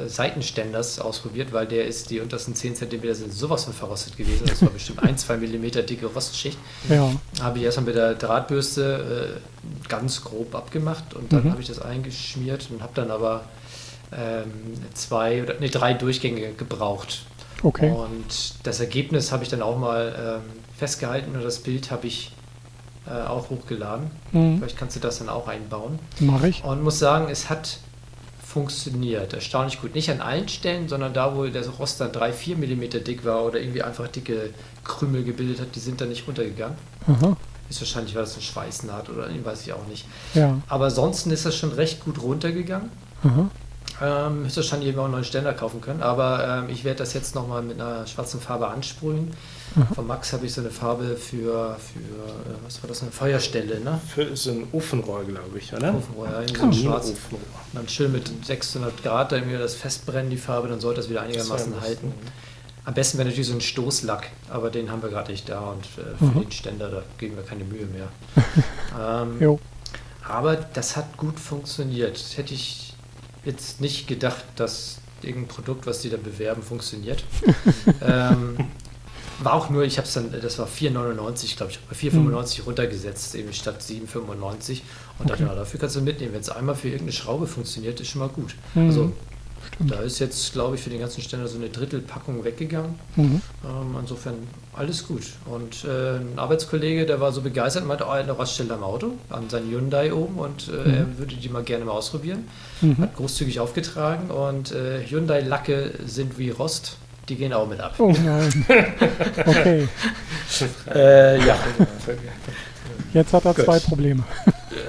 Seitenständers 0.08 1.00
ausprobiert, 1.00 1.54
weil 1.54 1.68
der 1.68 1.86
ist, 1.86 2.10
die 2.10 2.20
untersten 2.20 2.56
10 2.56 2.76
cm 2.76 3.14
sind 3.14 3.34
sowas 3.34 3.66
von 3.66 3.74
verrostet 3.74 4.18
gewesen. 4.18 4.46
Das 4.48 4.62
war 4.62 4.70
bestimmt 4.70 5.04
1, 5.04 5.26
2 5.26 5.38
mm 5.38 5.72
dicke 5.86 6.08
Rostschicht. 6.08 6.58
Ja. 6.90 7.12
Habe 7.42 7.60
ich 7.60 7.66
erstmal 7.66 7.86
mit 7.88 7.96
der 7.96 8.16
Drahtbürste 8.16 9.38
äh, 9.38 9.88
ganz 9.90 10.24
grob 10.24 10.56
abgemacht 10.56 11.14
und 11.14 11.32
dann 11.32 11.44
Mhm. 11.46 11.52
habe 11.52 11.62
ich 11.62 11.68
das 11.68 11.80
eingeschmiert 11.80 12.68
und 12.72 12.82
habe 12.82 12.92
dann 12.96 13.12
aber 13.12 13.44
ähm, 14.16 14.52
zwei 14.94 15.44
oder 15.44 15.56
nee, 15.60 15.70
drei 15.70 15.94
Durchgänge 15.94 16.54
gebraucht. 16.54 17.26
Okay. 17.64 17.90
Und 17.92 18.56
das 18.64 18.80
Ergebnis 18.80 19.32
habe 19.32 19.44
ich 19.44 19.50
dann 19.50 19.62
auch 19.62 19.78
mal 19.78 20.42
ähm, 20.46 20.52
festgehalten 20.78 21.36
und 21.36 21.44
das 21.44 21.60
Bild 21.60 21.90
habe 21.92 22.08
ich 22.08 22.32
äh, 23.08 23.28
auch 23.28 23.50
hochgeladen. 23.50 24.10
Mhm. 24.32 24.58
Vielleicht 24.60 24.78
kannst 24.78 24.96
du 24.96 25.00
das 25.00 25.20
dann 25.20 25.30
auch 25.30 25.48
einbauen. 25.48 26.00
Mache 26.20 26.50
ich. 26.50 26.64
Und 26.64 26.84
muss 26.84 27.00
sagen, 27.00 27.28
es 27.30 27.50
hat 27.50 27.80
funktioniert. 28.56 29.34
Erstaunlich 29.34 29.82
gut. 29.82 29.96
Nicht 29.96 30.10
an 30.10 30.22
allen 30.22 30.48
Stellen, 30.48 30.88
sondern 30.88 31.14
da, 31.14 31.36
wo 31.36 31.46
der 31.46 31.68
Rost 31.68 32.00
dann 32.00 32.14
3, 32.14 32.32
4 32.32 32.56
mm 32.56 33.04
dick 33.04 33.26
war 33.26 33.44
oder 33.44 33.60
irgendwie 33.60 33.84
einfach 33.84 34.08
dicke 34.08 34.52
Krümel 34.86 35.26
gebildet 35.26 35.60
hat, 35.60 35.76
die 35.76 35.82
sind 35.82 36.00
dann 36.00 36.08
nicht 36.08 36.26
runtergegangen. 36.26 36.78
Aha. 37.06 37.36
Ist 37.70 37.82
wahrscheinlich, 37.82 38.16
weil 38.16 38.22
das 38.22 38.36
eine 38.36 38.44
Schweißnaht 38.44 39.10
oder 39.10 39.28
weiß 39.44 39.64
ich 39.64 39.74
auch 39.74 39.86
nicht. 39.88 40.06
Ja. 40.36 40.58
Aber 40.70 40.86
ansonsten 40.86 41.32
ist 41.32 41.46
das 41.46 41.54
schon 41.58 41.74
recht 41.74 42.06
gut 42.06 42.22
runtergegangen. 42.22 42.92
Aha. 43.24 43.50
Ähm, 44.02 44.46
höchstwahrscheinlich 44.46 44.88
eben 44.88 45.00
auch 45.00 45.04
einen 45.04 45.14
neuen 45.14 45.26
Ständer 45.26 45.54
kaufen 45.54 45.82
können. 45.82 46.02
Aber 46.02 46.64
ähm, 46.64 46.70
ich 46.70 46.86
werde 46.86 47.00
das 47.00 47.14
jetzt 47.14 47.36
nochmal 47.36 47.62
mit 47.62 47.82
einer 47.82 48.08
schwarzen 48.08 48.40
Farbe 48.40 48.70
ansprühen. 48.70 49.34
Von 49.94 50.08
Max 50.08 50.32
habe 50.34 50.46
ich 50.46 50.54
so 50.54 50.62
eine 50.62 50.70
Farbe 50.70 51.16
für, 51.18 51.76
für 51.78 52.00
äh, 52.00 52.56
was 52.64 52.82
war 52.82 52.88
das, 52.88 53.02
eine 53.02 53.12
Feuerstelle, 53.12 53.80
ne? 53.82 54.00
Für 54.14 54.36
so 54.36 54.52
ein 54.52 54.68
Ofenrohr, 54.72 55.24
glaube 55.26 55.58
ich, 55.58 55.74
oder? 55.74 55.94
Ofenrohr, 55.96 56.28
ja, 56.30 56.42
irgendwie 56.42 56.56
so 56.60 56.64
ein 56.66 56.74
schwarz. 56.74 57.10
Ofenrohr. 57.12 57.40
Und 57.74 57.76
dann 57.80 57.90
schön 57.90 58.12
mit 58.12 58.32
600 58.46 59.04
Grad 59.04 59.32
da 59.32 59.36
irgendwie 59.38 59.58
das 59.58 59.76
festbrennen, 59.76 60.30
die 60.30 60.38
Farbe, 60.38 60.68
dann 60.70 60.80
sollte 60.80 61.02
das 61.02 61.10
wieder 61.10 61.22
einigermaßen 61.22 61.74
Das 61.74 61.82
halten. 61.82 62.14
Am 62.86 62.94
besten 62.94 63.18
wäre 63.18 63.28
natürlich 63.28 63.48
so 63.48 63.54
ein 63.54 63.62
Stoßlack, 63.62 64.30
aber 64.50 64.70
den 64.70 64.92
haben 64.92 65.02
wir 65.02 65.10
gerade 65.10 65.32
nicht 65.32 65.50
da 65.50 65.60
und 65.72 65.84
äh, 65.98 66.16
für 66.18 66.26
Mhm. 66.26 66.42
den 66.42 66.52
Ständer, 66.52 66.90
da 66.90 67.04
geben 67.18 67.36
wir 67.36 67.44
keine 67.44 67.64
Mühe 67.64 67.86
mehr. 67.88 68.08
ähm, 69.24 69.42
Jo. 69.42 69.60
aber 70.28 70.56
das 70.56 70.96
hat 70.96 71.18
gut 71.18 71.40
funktioniert. 71.40 72.16
Das 72.16 72.38
hätte 72.38 72.54
ich 72.54 72.94
jetzt 73.44 73.82
nicht 73.82 74.08
gedacht, 74.08 74.44
dass 74.56 75.00
irgendein 75.22 75.48
Produkt, 75.48 75.88
was 75.88 76.00
die 76.02 76.10
da 76.12 76.18
bewerben, 76.18 76.62
funktioniert. 76.62 77.24
ähm, 78.08 78.56
war 79.40 79.54
auch 79.54 79.70
nur, 79.70 79.84
ich 79.84 79.98
habe 79.98 80.08
es 80.08 80.14
dann, 80.14 80.32
das 80.42 80.58
war 80.60 80.68
4,99, 80.68 81.58
glaube 81.58 81.72
ich, 81.72 81.80
bei 81.80 81.96
4,95 81.96 82.64
runtergesetzt, 82.66 83.36
eben 83.36 83.54
statt 83.54 83.82
7,95. 83.82 84.82
Und 85.20 85.30
dachte, 85.30 85.44
Okay. 85.44 85.52
na, 85.54 85.56
dafür 85.56 85.80
kannst 85.80 85.96
du 85.96 86.02
mitnehmen. 86.02 86.34
Wenn 86.34 86.42
es 86.42 86.50
einmal 86.50 86.76
für 86.76 86.88
irgendeine 86.88 87.12
Schraube 87.14 87.48
funktioniert, 87.48 88.00
ist 88.00 88.10
schon 88.10 88.20
mal 88.20 88.30
gut. 88.30 88.56
Mhm. 88.74 88.88
Also 88.88 89.12
Stimmt. 89.74 89.92
da 89.92 90.00
ist 90.02 90.20
jetzt, 90.20 90.54
glaube 90.54 90.76
ich, 90.76 90.82
für 90.82 90.90
den 90.90 91.00
ganzen 91.00 91.22
Ständer 91.22 91.48
so 91.48 91.58
eine 91.58 91.70
Drittelpackung 91.70 92.44
weggegangen. 92.44 92.96
Mhm. 93.16 93.42
Ähm, 93.66 93.96
insofern 94.00 94.36
alles 94.74 95.08
gut. 95.08 95.24
Und 95.46 95.86
äh, 95.86 96.18
ein 96.18 96.34
Arbeitskollege, 96.38 97.06
der 97.06 97.20
war 97.22 97.32
so 97.32 97.42
begeistert 97.42 97.84
und 97.84 97.88
meinte, 97.88 98.04
oh, 98.06 98.12
er 98.12 98.20
hat 98.20 98.24
eine 98.24 98.38
Raststelle 98.38 98.74
am 98.74 98.84
Auto, 98.84 99.14
an 99.30 99.50
seinem 99.50 99.70
Hyundai 99.72 100.14
oben 100.14 100.36
und 100.38 100.68
äh, 100.68 100.72
Mhm. 100.72 100.94
er 100.94 101.18
würde 101.20 101.36
die 101.36 101.50
mal 101.50 101.64
gerne 101.64 101.86
mal 101.86 101.94
ausprobieren. 101.94 102.48
Mhm. 102.82 102.98
Hat 102.98 103.16
großzügig 103.16 103.60
aufgetragen 103.60 104.30
und 104.32 104.72
äh, 104.72 105.02
Hyundai-Lacke 105.08 105.94
sind 106.06 106.38
wie 106.38 106.50
Rost, 106.52 106.98
die 107.30 107.36
gehen 107.36 107.54
auch 107.54 107.68
mit 107.68 107.80
ab. 107.80 107.96
Oh 107.98 108.12
nein. 108.24 108.66
Okay. 109.46 109.88
Äh, 110.94 111.46
ja, 111.46 111.58
Jetzt 113.14 113.34
hat 113.34 113.46
er 113.46 113.54
Gut. 113.54 113.66
zwei 113.66 113.80
Probleme. 113.80 114.24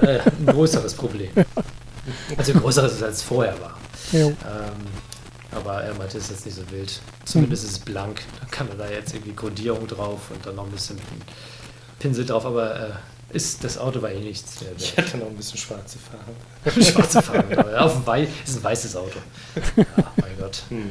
äh, 0.02 0.18
ein 0.20 0.46
größeres 0.46 0.94
Problem. 0.94 1.30
Also 2.36 2.52
ein 2.52 2.60
größeres 2.60 3.02
als 3.02 3.16
es 3.16 3.22
vorher 3.22 3.54
war. 3.60 3.76
Ähm, 4.12 4.32
aber 5.52 5.82
er 5.82 5.94
meinte, 5.94 6.18
es 6.18 6.24
ist 6.24 6.30
jetzt 6.30 6.46
nicht 6.46 6.56
so 6.56 6.70
wild. 6.70 7.00
Zumindest 7.24 7.64
ist 7.64 7.70
es 7.72 7.78
blank. 7.78 8.22
Dann 8.40 8.50
kann 8.50 8.68
er 8.68 8.74
da 8.76 8.88
jetzt 8.88 9.14
irgendwie 9.14 9.32
Kodierung 9.34 9.86
drauf 9.86 10.20
und 10.32 10.44
dann 10.44 10.54
noch 10.56 10.64
ein 10.66 10.70
bisschen 10.72 10.98
Pinsel 11.98 12.24
drauf. 12.26 12.44
Aber 12.46 12.76
äh, 12.78 13.36
ist, 13.36 13.64
das 13.64 13.78
Auto 13.78 14.02
war 14.02 14.10
eh 14.10 14.20
nichts. 14.20 14.56
Der, 14.60 14.68
Ich 14.76 14.96
hätte 14.96 15.16
noch 15.18 15.26
ein 15.26 15.36
bisschen 15.36 15.58
schwarze 15.58 15.98
Farbe. 15.98 16.82
schwarze 16.84 17.22
Farbe. 17.22 17.58
Aber 17.58 17.80
auf 17.84 17.94
dem 17.94 18.06
Wei 18.06 18.28
ist 18.44 18.56
ein 18.58 18.62
weißes 18.64 18.94
Auto. 18.96 19.18
Ja, 19.76 19.84
mein 20.16 20.36
Gott. 20.38 20.62
Hm. 20.68 20.90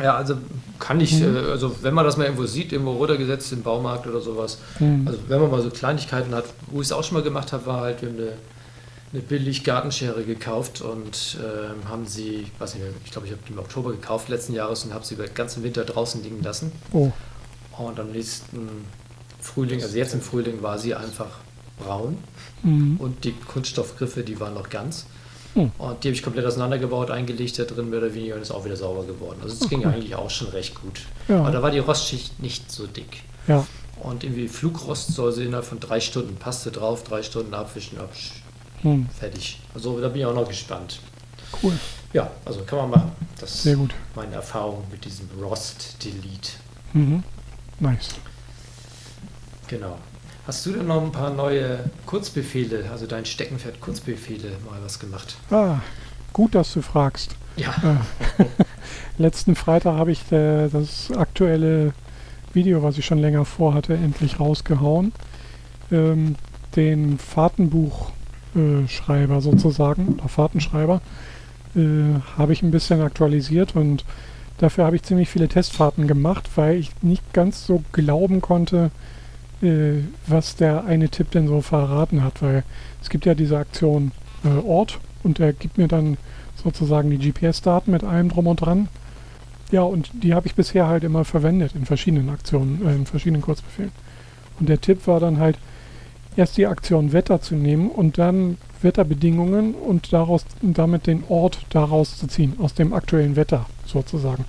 Ja, 0.00 0.14
also 0.16 0.36
kann 0.78 1.00
ich, 1.00 1.20
äh, 1.20 1.26
also 1.26 1.76
wenn 1.82 1.92
man 1.94 2.04
das 2.04 2.16
mal 2.16 2.24
irgendwo 2.24 2.46
sieht, 2.46 2.72
irgendwo 2.72 2.92
runtergesetzt 2.92 3.52
im 3.52 3.62
Baumarkt 3.62 4.06
oder 4.06 4.20
sowas, 4.20 4.58
Mhm. 4.78 5.06
also 5.08 5.18
wenn 5.28 5.40
man 5.40 5.50
mal 5.50 5.60
so 5.62 5.70
Kleinigkeiten 5.70 6.34
hat, 6.34 6.44
wo 6.68 6.80
ich 6.80 6.86
es 6.86 6.92
auch 6.92 7.02
schon 7.02 7.14
mal 7.18 7.22
gemacht 7.24 7.52
habe, 7.52 7.66
war 7.66 7.80
halt, 7.80 8.00
wir 8.02 8.08
haben 8.10 8.16
eine, 8.18 8.32
eine 9.12 9.22
billig 9.22 9.64
Gartenschere 9.64 10.22
gekauft 10.22 10.82
und 10.82 11.38
ähm, 11.42 11.88
haben 11.88 12.06
sie, 12.06 12.46
weiß 12.58 12.74
nicht 12.74 12.84
mehr, 12.84 12.92
ich 13.04 13.10
glaube, 13.10 13.26
ich 13.26 13.32
habe 13.32 13.42
die 13.48 13.52
im 13.54 13.58
Oktober 13.58 13.90
gekauft 13.90 14.28
letzten 14.28 14.52
Jahres 14.54 14.84
und 14.84 14.94
habe 14.94 15.04
sie 15.04 15.14
über 15.14 15.24
den 15.26 15.34
ganzen 15.34 15.64
Winter 15.64 15.84
draußen 15.84 16.22
liegen 16.22 16.42
lassen. 16.42 16.70
Oh. 16.92 17.10
Und 17.78 17.98
am 17.98 18.10
nächsten 18.12 18.68
Frühling, 19.40 19.82
also 19.82 19.96
jetzt 19.96 20.14
im 20.14 20.20
Frühling, 20.20 20.62
war 20.62 20.78
sie 20.78 20.94
einfach 20.94 21.38
braun 21.78 22.18
Mhm. 22.64 22.96
und 22.98 23.24
die 23.24 23.32
Kunststoffgriffe, 23.32 24.22
die 24.24 24.38
waren 24.40 24.54
noch 24.54 24.68
ganz. 24.68 25.06
Hm. 25.54 25.72
Und 25.78 26.04
die 26.04 26.08
habe 26.08 26.14
ich 26.14 26.22
komplett 26.22 26.44
auseinandergebaut, 26.46 27.10
eingelegt 27.10 27.58
da 27.58 27.64
drin, 27.64 27.90
mehr 27.90 27.98
oder 28.00 28.14
weniger, 28.14 28.36
und 28.36 28.42
ist 28.42 28.50
auch 28.50 28.64
wieder 28.64 28.76
sauber 28.76 29.04
geworden. 29.04 29.38
Also 29.42 29.56
es 29.62 29.68
ging 29.68 29.84
eigentlich 29.86 30.14
auch 30.14 30.30
schon 30.30 30.48
recht 30.48 30.74
gut. 30.80 31.00
Ja. 31.26 31.40
Aber 31.40 31.50
da 31.50 31.62
war 31.62 31.70
die 31.70 31.78
Rostschicht 31.78 32.40
nicht 32.40 32.70
so 32.70 32.86
dick. 32.86 33.22
Ja. 33.46 33.66
Und 34.00 34.22
irgendwie 34.22 34.46
Flugrost 34.46 35.12
soll 35.14 35.32
sie 35.32 35.44
innerhalb 35.44 35.64
von 35.66 35.80
drei 35.80 36.00
Stunden, 36.00 36.36
passte 36.36 36.70
drauf, 36.70 37.02
drei 37.02 37.22
Stunden 37.22 37.54
abwischen, 37.54 37.98
absch, 37.98 38.32
Hm. 38.82 39.08
fertig. 39.18 39.58
Also 39.74 40.00
da 40.00 40.08
bin 40.08 40.20
ich 40.20 40.26
auch 40.26 40.34
noch 40.34 40.46
gespannt. 40.46 41.00
Cool. 41.62 41.72
Ja, 42.12 42.30
also 42.44 42.60
kann 42.60 42.78
man 42.78 42.90
machen. 42.90 43.12
Das 43.40 43.52
ist 43.54 43.62
Sehr 43.64 43.74
gut. 43.76 43.90
meine 44.14 44.34
Erfahrung 44.36 44.84
mit 44.90 45.04
diesem 45.04 45.28
Rost 45.42 45.96
Delete. 46.04 46.50
Mhm. 46.92 47.22
Nice. 47.80 48.10
Genau. 49.66 49.98
Hast 50.48 50.64
du 50.64 50.72
denn 50.72 50.86
noch 50.86 51.02
ein 51.02 51.12
paar 51.12 51.28
neue 51.28 51.80
Kurzbefehle, 52.06 52.86
also 52.90 53.06
dein 53.06 53.26
Steckenpferd 53.26 53.82
Kurzbefehle 53.82 54.52
mal 54.64 54.78
was 54.82 54.98
gemacht? 54.98 55.36
Ah, 55.50 55.80
gut, 56.32 56.54
dass 56.54 56.72
du 56.72 56.80
fragst. 56.80 57.36
Ja. 57.56 57.74
Letzten 59.18 59.54
Freitag 59.54 59.98
habe 59.98 60.10
ich 60.10 60.32
äh, 60.32 60.70
das 60.70 61.12
aktuelle 61.14 61.92
Video, 62.54 62.82
was 62.82 62.96
ich 62.96 63.04
schon 63.04 63.18
länger 63.18 63.44
vorhatte, 63.44 63.92
endlich 63.92 64.40
rausgehauen. 64.40 65.12
Ähm, 65.92 66.36
den 66.76 67.18
Fahrtenbuchschreiber 67.18 69.42
sozusagen, 69.42 70.14
oder 70.14 70.30
Fahrtenschreiber, 70.30 71.02
äh, 71.76 72.20
habe 72.38 72.54
ich 72.54 72.62
ein 72.62 72.70
bisschen 72.70 73.02
aktualisiert 73.02 73.76
und 73.76 74.06
dafür 74.56 74.86
habe 74.86 74.96
ich 74.96 75.02
ziemlich 75.02 75.28
viele 75.28 75.48
Testfahrten 75.48 76.08
gemacht, 76.08 76.48
weil 76.54 76.76
ich 76.76 76.92
nicht 77.02 77.34
ganz 77.34 77.66
so 77.66 77.84
glauben 77.92 78.40
konnte, 78.40 78.90
äh, 79.62 80.02
was 80.26 80.56
der 80.56 80.84
eine 80.84 81.08
Tipp 81.08 81.30
denn 81.30 81.48
so 81.48 81.60
verraten 81.60 82.22
hat, 82.22 82.42
weil 82.42 82.64
es 83.02 83.10
gibt 83.10 83.26
ja 83.26 83.34
diese 83.34 83.58
Aktion 83.58 84.12
äh, 84.44 84.66
Ort 84.66 84.98
und 85.22 85.38
der 85.38 85.52
gibt 85.52 85.78
mir 85.78 85.88
dann 85.88 86.16
sozusagen 86.62 87.10
die 87.10 87.30
GPS-Daten 87.30 87.90
mit 87.90 88.04
allem 88.04 88.28
drum 88.28 88.46
und 88.46 88.60
dran. 88.60 88.88
Ja, 89.70 89.82
und 89.82 90.10
die 90.12 90.34
habe 90.34 90.46
ich 90.46 90.54
bisher 90.54 90.86
halt 90.86 91.04
immer 91.04 91.24
verwendet 91.24 91.72
in 91.74 91.84
verschiedenen 91.84 92.30
Aktionen, 92.30 92.86
äh, 92.86 92.94
in 92.94 93.06
verschiedenen 93.06 93.42
Kurzbefehlen. 93.42 93.92
Und 94.58 94.68
der 94.68 94.80
Tipp 94.80 95.06
war 95.06 95.20
dann 95.20 95.38
halt, 95.38 95.58
erst 96.36 96.56
die 96.56 96.66
Aktion 96.66 97.12
Wetter 97.12 97.40
zu 97.40 97.56
nehmen 97.56 97.90
und 97.90 98.16
dann 98.16 98.58
Wetterbedingungen 98.80 99.74
und 99.74 100.12
daraus 100.12 100.44
damit 100.62 101.08
den 101.08 101.24
Ort 101.28 101.66
daraus 101.70 102.16
zu 102.16 102.28
ziehen, 102.28 102.54
aus 102.60 102.74
dem 102.74 102.92
aktuellen 102.92 103.34
Wetter 103.34 103.66
sozusagen. 103.84 104.44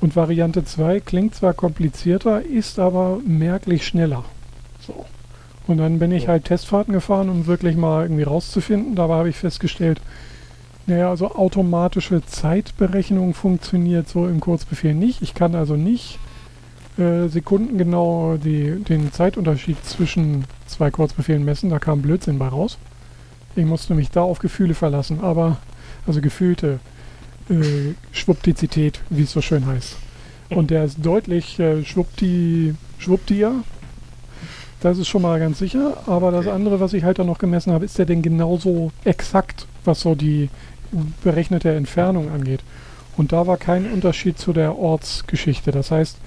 Und 0.00 0.14
Variante 0.14 0.64
2 0.64 1.00
klingt 1.00 1.34
zwar 1.34 1.54
komplizierter, 1.54 2.42
ist 2.42 2.78
aber 2.78 3.18
merklich 3.26 3.86
schneller. 3.86 4.24
So. 4.86 5.06
Und 5.66 5.78
dann 5.78 5.98
bin 5.98 6.12
ich 6.12 6.28
halt 6.28 6.44
Testfahrten 6.44 6.94
gefahren, 6.94 7.28
um 7.28 7.46
wirklich 7.46 7.76
mal 7.76 8.04
irgendwie 8.04 8.22
rauszufinden. 8.22 8.94
Dabei 8.94 9.14
habe 9.14 9.28
ich 9.28 9.36
festgestellt, 9.36 10.00
naja, 10.86 11.10
also 11.10 11.32
automatische 11.32 12.24
Zeitberechnung 12.24 13.34
funktioniert 13.34 14.08
so 14.08 14.26
im 14.26 14.40
Kurzbefehl 14.40 14.94
nicht. 14.94 15.20
Ich 15.20 15.34
kann 15.34 15.54
also 15.54 15.76
nicht 15.76 16.18
äh, 16.96 17.28
sekundengenau 17.28 18.38
die, 18.42 18.82
den 18.82 19.12
Zeitunterschied 19.12 19.84
zwischen 19.84 20.44
zwei 20.66 20.90
Kurzbefehlen 20.90 21.44
messen. 21.44 21.68
Da 21.68 21.78
kam 21.78 22.00
Blödsinn 22.00 22.38
bei 22.38 22.48
raus. 22.48 22.78
Ich 23.54 23.66
musste 23.66 23.94
mich 23.94 24.10
da 24.10 24.22
auf 24.22 24.38
Gefühle 24.38 24.74
verlassen, 24.74 25.20
aber 25.20 25.58
also 26.06 26.22
gefühlte 26.22 26.78
äh, 27.50 27.94
Schwuppdizität, 28.12 29.00
wie 29.10 29.22
es 29.22 29.32
so 29.32 29.40
schön 29.40 29.66
heißt. 29.66 29.96
Und 30.50 30.70
der 30.70 30.84
ist 30.84 31.04
deutlich 31.04 31.58
äh, 31.58 31.84
schwuppdi, 31.84 32.74
schwuppdier. 32.98 33.52
Das 34.80 34.98
ist 34.98 35.08
schon 35.08 35.22
mal 35.22 35.38
ganz 35.38 35.58
sicher. 35.58 36.02
Aber 36.06 36.30
das 36.30 36.46
andere, 36.46 36.80
was 36.80 36.92
ich 36.92 37.04
halt 37.04 37.18
dann 37.18 37.26
noch 37.26 37.38
gemessen 37.38 37.72
habe, 37.72 37.84
ist 37.84 37.98
der 37.98 38.06
denn 38.06 38.22
genauso 38.22 38.92
exakt, 39.04 39.66
was 39.84 40.00
so 40.00 40.14
die 40.14 40.48
berechnete 41.22 41.74
Entfernung 41.74 42.30
angeht. 42.30 42.60
Und 43.16 43.32
da 43.32 43.46
war 43.46 43.56
kein 43.56 43.90
Unterschied 43.90 44.38
zu 44.38 44.52
der 44.52 44.78
Ortsgeschichte. 44.78 45.70
Das 45.72 45.90
heißt, 45.90 46.18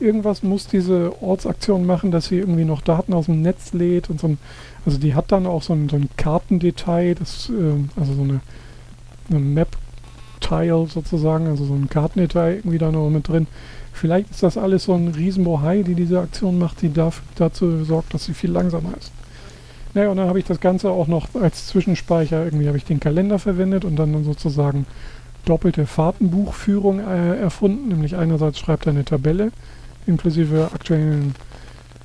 irgendwas 0.00 0.42
muss 0.42 0.66
diese 0.66 1.22
Ortsaktion 1.22 1.84
machen, 1.86 2.10
dass 2.10 2.26
sie 2.26 2.38
irgendwie 2.38 2.64
noch 2.64 2.80
Daten 2.80 3.12
aus 3.12 3.26
dem 3.26 3.42
Netz 3.42 3.72
lädt 3.72 4.10
und 4.10 4.18
so 4.18 4.28
ein, 4.28 4.38
also 4.86 4.98
die 4.98 5.14
hat 5.14 5.30
dann 5.30 5.46
auch 5.46 5.62
so 5.62 5.74
ein, 5.74 5.88
so 5.88 5.96
ein 5.96 6.08
Kartendetail, 6.16 7.14
das, 7.14 7.50
ähm, 7.50 7.90
also 7.96 8.14
so 8.14 8.22
eine, 8.22 8.40
eine 9.28 9.40
Map-Tile 10.50 10.86
sozusagen, 10.86 11.46
also 11.46 11.64
so 11.64 11.74
ein 11.74 11.88
Kartendetail 11.88 12.56
irgendwie 12.56 12.78
da 12.78 12.90
noch 12.90 13.08
mit 13.10 13.28
drin. 13.28 13.46
Vielleicht 13.92 14.30
ist 14.30 14.42
das 14.42 14.56
alles 14.56 14.84
so 14.84 14.94
ein 14.94 15.08
Riesenbohai, 15.08 15.82
die 15.82 15.94
diese 15.94 16.20
Aktion 16.20 16.58
macht, 16.58 16.82
die 16.82 16.88
daf- 16.88 17.22
dazu 17.36 17.84
sorgt, 17.84 18.14
dass 18.14 18.24
sie 18.24 18.34
viel 18.34 18.50
langsamer 18.50 18.96
ist. 18.98 19.12
Naja, 19.94 20.10
und 20.10 20.16
dann 20.18 20.28
habe 20.28 20.38
ich 20.38 20.44
das 20.44 20.60
Ganze 20.60 20.90
auch 20.90 21.08
noch 21.08 21.28
als 21.34 21.66
Zwischenspeicher, 21.66 22.44
irgendwie 22.44 22.68
habe 22.68 22.76
ich 22.76 22.84
den 22.84 23.00
Kalender 23.00 23.38
verwendet 23.38 23.84
und 23.84 23.96
dann 23.96 24.22
sozusagen 24.24 24.86
doppelte 25.44 25.86
Fahrtenbuchführung 25.86 27.00
äh, 27.00 27.36
erfunden. 27.38 27.88
Nämlich 27.88 28.16
einerseits 28.16 28.58
schreibt 28.58 28.86
er 28.86 28.92
eine 28.92 29.04
Tabelle 29.04 29.50
inklusive 30.06 30.70
aktuellen 30.72 31.34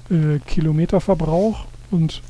äh, 0.09 0.39
Kilometerverbrauch 0.39 1.65
und 1.91 2.21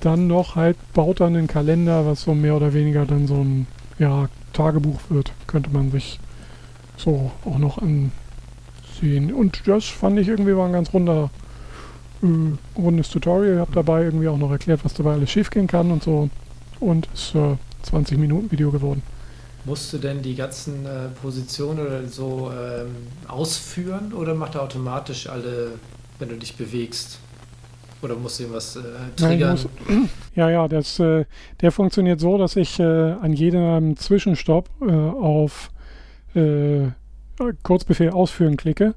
dann 0.00 0.28
noch 0.28 0.54
halt 0.54 0.76
baut 0.94 1.20
dann 1.20 1.34
einen 1.34 1.48
Kalender, 1.48 2.06
was 2.06 2.22
so 2.22 2.34
mehr 2.34 2.54
oder 2.54 2.72
weniger 2.72 3.04
dann 3.06 3.26
so 3.26 3.34
ein 3.34 3.66
ja, 3.98 4.28
Tagebuch 4.56 5.00
wird, 5.08 5.32
könnte 5.46 5.70
man 5.70 5.90
sich 5.90 6.18
so 6.96 7.30
auch 7.44 7.58
noch 7.58 7.78
ansehen. 7.78 9.32
Und 9.32 9.62
das 9.66 9.84
fand 9.84 10.18
ich 10.18 10.28
irgendwie 10.28 10.56
war 10.56 10.66
ein 10.66 10.72
ganz 10.72 10.92
runder, 10.92 11.30
äh, 12.22 12.26
rundes 12.78 13.10
Tutorial. 13.10 13.54
Ich 13.54 13.60
habe 13.60 13.72
dabei 13.72 14.04
irgendwie 14.04 14.28
auch 14.28 14.38
noch 14.38 14.50
erklärt, 14.50 14.84
was 14.84 14.94
dabei 14.94 15.12
alles 15.12 15.30
schiefgehen 15.30 15.66
kann 15.66 15.90
und 15.90 16.02
so. 16.02 16.30
Und 16.80 17.08
ist 17.14 17.34
äh, 17.34 17.56
20 17.82 18.18
Minuten 18.18 18.50
Video 18.50 18.70
geworden. 18.70 19.02
Musst 19.64 19.92
du 19.92 19.98
denn 19.98 20.22
die 20.22 20.34
ganzen 20.34 20.86
äh, 20.86 21.08
Positionen 21.20 21.80
oder 21.80 22.06
so 22.06 22.52
ähm, 22.52 22.94
ausführen 23.26 24.12
oder 24.12 24.34
macht 24.34 24.54
er 24.54 24.62
automatisch 24.62 25.28
alle, 25.28 25.72
wenn 26.18 26.28
du 26.28 26.36
dich 26.36 26.56
bewegst? 26.56 27.18
Oder 28.02 28.14
musst 28.16 28.38
du 28.38 28.44
irgendwas 28.44 28.76
äh, 28.76 28.80
Nein, 28.80 29.16
triggern? 29.16 29.50
muss- 29.52 29.68
Ja, 30.34 30.50
ja, 30.50 30.68
das, 30.68 30.98
äh, 31.00 31.24
der 31.60 31.72
funktioniert 31.72 32.20
so, 32.20 32.36
dass 32.38 32.56
ich 32.56 32.78
äh, 32.78 32.82
an 32.84 33.32
jedem 33.32 33.96
Zwischenstopp 33.96 34.68
äh, 34.82 34.92
auf 34.92 35.70
äh, 36.34 36.88
Kurzbefehl 37.62 38.10
ausführen 38.10 38.56
klicke 38.56 38.94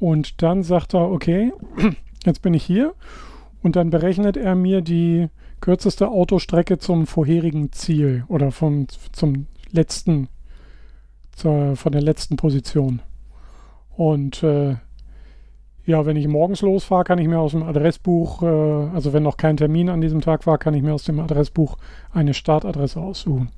und 0.00 0.42
dann 0.42 0.62
sagt 0.62 0.94
er, 0.94 1.10
okay, 1.10 1.52
jetzt 2.24 2.42
bin 2.42 2.54
ich 2.54 2.64
hier 2.64 2.94
und 3.62 3.76
dann 3.76 3.90
berechnet 3.90 4.36
er 4.36 4.54
mir 4.54 4.80
die 4.80 5.28
kürzeste 5.60 6.08
Autostrecke 6.08 6.78
zum 6.78 7.06
vorherigen 7.06 7.70
Ziel 7.72 8.24
oder 8.28 8.50
vom, 8.50 8.86
zum 9.12 9.46
letzten, 9.70 10.28
zur, 11.36 11.76
von 11.76 11.92
der 11.92 12.02
letzten 12.02 12.36
Position. 12.36 13.00
Und 13.94 14.42
äh, 14.42 14.76
ja, 15.84 16.06
wenn 16.06 16.16
ich 16.16 16.28
morgens 16.28 16.62
losfahre, 16.62 17.04
kann 17.04 17.18
ich 17.18 17.26
mir 17.26 17.40
aus 17.40 17.52
dem 17.52 17.62
Adressbuch, 17.62 18.42
äh, 18.42 18.46
also 18.94 19.12
wenn 19.12 19.22
noch 19.22 19.36
kein 19.36 19.56
Termin 19.56 19.88
an 19.88 20.00
diesem 20.00 20.20
Tag 20.20 20.46
war, 20.46 20.58
kann 20.58 20.74
ich 20.74 20.82
mir 20.82 20.94
aus 20.94 21.04
dem 21.04 21.18
Adressbuch 21.18 21.76
eine 22.12 22.34
Startadresse 22.34 23.00
aussuchen. 23.00 23.50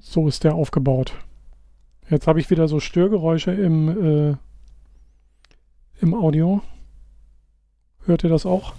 So 0.00 0.28
ist 0.28 0.44
der 0.44 0.54
aufgebaut. 0.54 1.12
Jetzt 2.08 2.26
habe 2.26 2.40
ich 2.40 2.48
wieder 2.50 2.68
so 2.68 2.80
Störgeräusche 2.80 3.50
im, 3.52 4.32
äh, 4.32 4.36
im 6.00 6.14
Audio. 6.14 6.62
Hört 8.04 8.24
ihr 8.24 8.30
das 8.30 8.46
auch? 8.46 8.72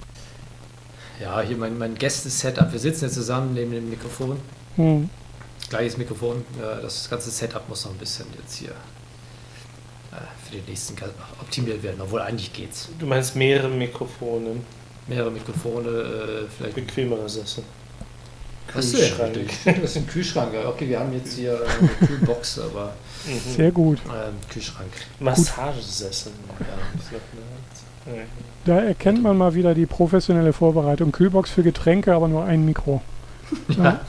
Ja, 1.22 1.42
hier 1.42 1.58
mein, 1.58 1.78
mein 1.78 1.96
Gäste-Setup. 1.96 2.72
Wir 2.72 2.80
sitzen 2.80 3.06
jetzt 3.06 3.16
zusammen 3.16 3.54
neben 3.54 3.72
dem 3.72 3.90
Mikrofon. 3.90 4.38
Hm. 4.78 5.10
Gleiches 5.70 5.98
Mikrofon. 5.98 6.46
Ja, 6.62 6.76
das 6.76 7.10
ganze 7.10 7.30
Setup 7.30 7.68
muss 7.68 7.86
noch 7.86 7.92
ein 7.92 7.98
bisschen 7.98 8.28
jetzt 8.40 8.56
hier 8.56 8.70
äh, 8.70 8.97
für 10.48 10.56
den 10.56 10.66
nächsten 10.66 10.96
optimiert 11.42 11.84
werden. 11.84 12.02
Obwohl 12.02 12.22
eigentlich 12.22 12.52
geht's. 12.54 12.90
Du 13.00 13.06
meinst 13.06 13.36
mehrere 13.36 13.70
Mikrofone, 13.70 14.58
Mehrere 15.08 15.32
Mikrofone, 15.32 15.88
äh, 15.90 16.46
vielleicht. 16.58 16.76
bequemere 16.76 17.30
Sessel. 17.30 17.64
Was 18.74 18.92
Kühlschrank. 18.92 19.34
denn? 19.34 19.82
Das 19.82 19.92
ist 19.92 19.98
ein 19.98 20.08
Kühlschrank. 20.14 20.52
Okay, 20.68 20.90
wir 20.90 21.00
haben 21.00 21.14
jetzt 21.14 21.34
hier 21.36 21.58
eine 21.80 22.08
Kühlbox, 22.08 22.60
aber 22.60 22.94
Mhm. 23.26 23.56
Sehr 23.56 23.72
gut. 23.72 24.00
ähm, 24.08 24.34
Kühlschrank. 24.50 24.90
Massagesessel. 25.20 26.32
Ja. 28.06 28.14
Da 28.66 28.80
erkennt 28.80 29.22
man 29.24 29.38
mal 29.38 29.54
wieder 29.56 29.74
die 29.74 29.86
professionelle 29.86 30.54
Vorbereitung. 30.54 31.12
Kühlbox 31.12 31.50
für 31.50 31.64
Getränke, 31.64 32.14
aber 32.14 32.28
nur 32.28 32.44
ein 32.46 32.64
Mikro. 32.66 33.02
Ja. 33.70 34.02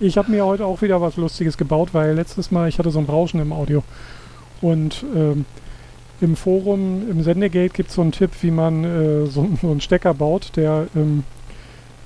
Ich 0.00 0.16
habe 0.18 0.30
mir 0.32 0.44
heute 0.44 0.64
auch 0.66 0.82
wieder 0.82 1.00
was 1.00 1.16
Lustiges 1.16 1.56
gebaut, 1.56 1.90
weil 1.92 2.14
letztes 2.14 2.50
Mal 2.50 2.68
ich 2.68 2.78
hatte 2.78 2.90
so 2.90 2.98
ein 2.98 3.04
Rauschen 3.06 3.40
im 3.40 3.52
Audio. 3.52 3.84
Und 4.62 5.04
ähm, 5.14 5.44
im 6.22 6.36
Forum, 6.36 7.10
im 7.10 7.22
Sendegate 7.22 7.74
gibt 7.74 7.88
es 7.90 7.96
so 7.96 8.02
einen 8.02 8.12
Tipp, 8.12 8.30
wie 8.42 8.52
man 8.52 8.84
äh, 8.84 9.26
so, 9.26 9.48
so 9.60 9.70
einen 9.70 9.80
Stecker 9.80 10.14
baut, 10.14 10.52
der 10.56 10.86
ähm, 10.94 11.24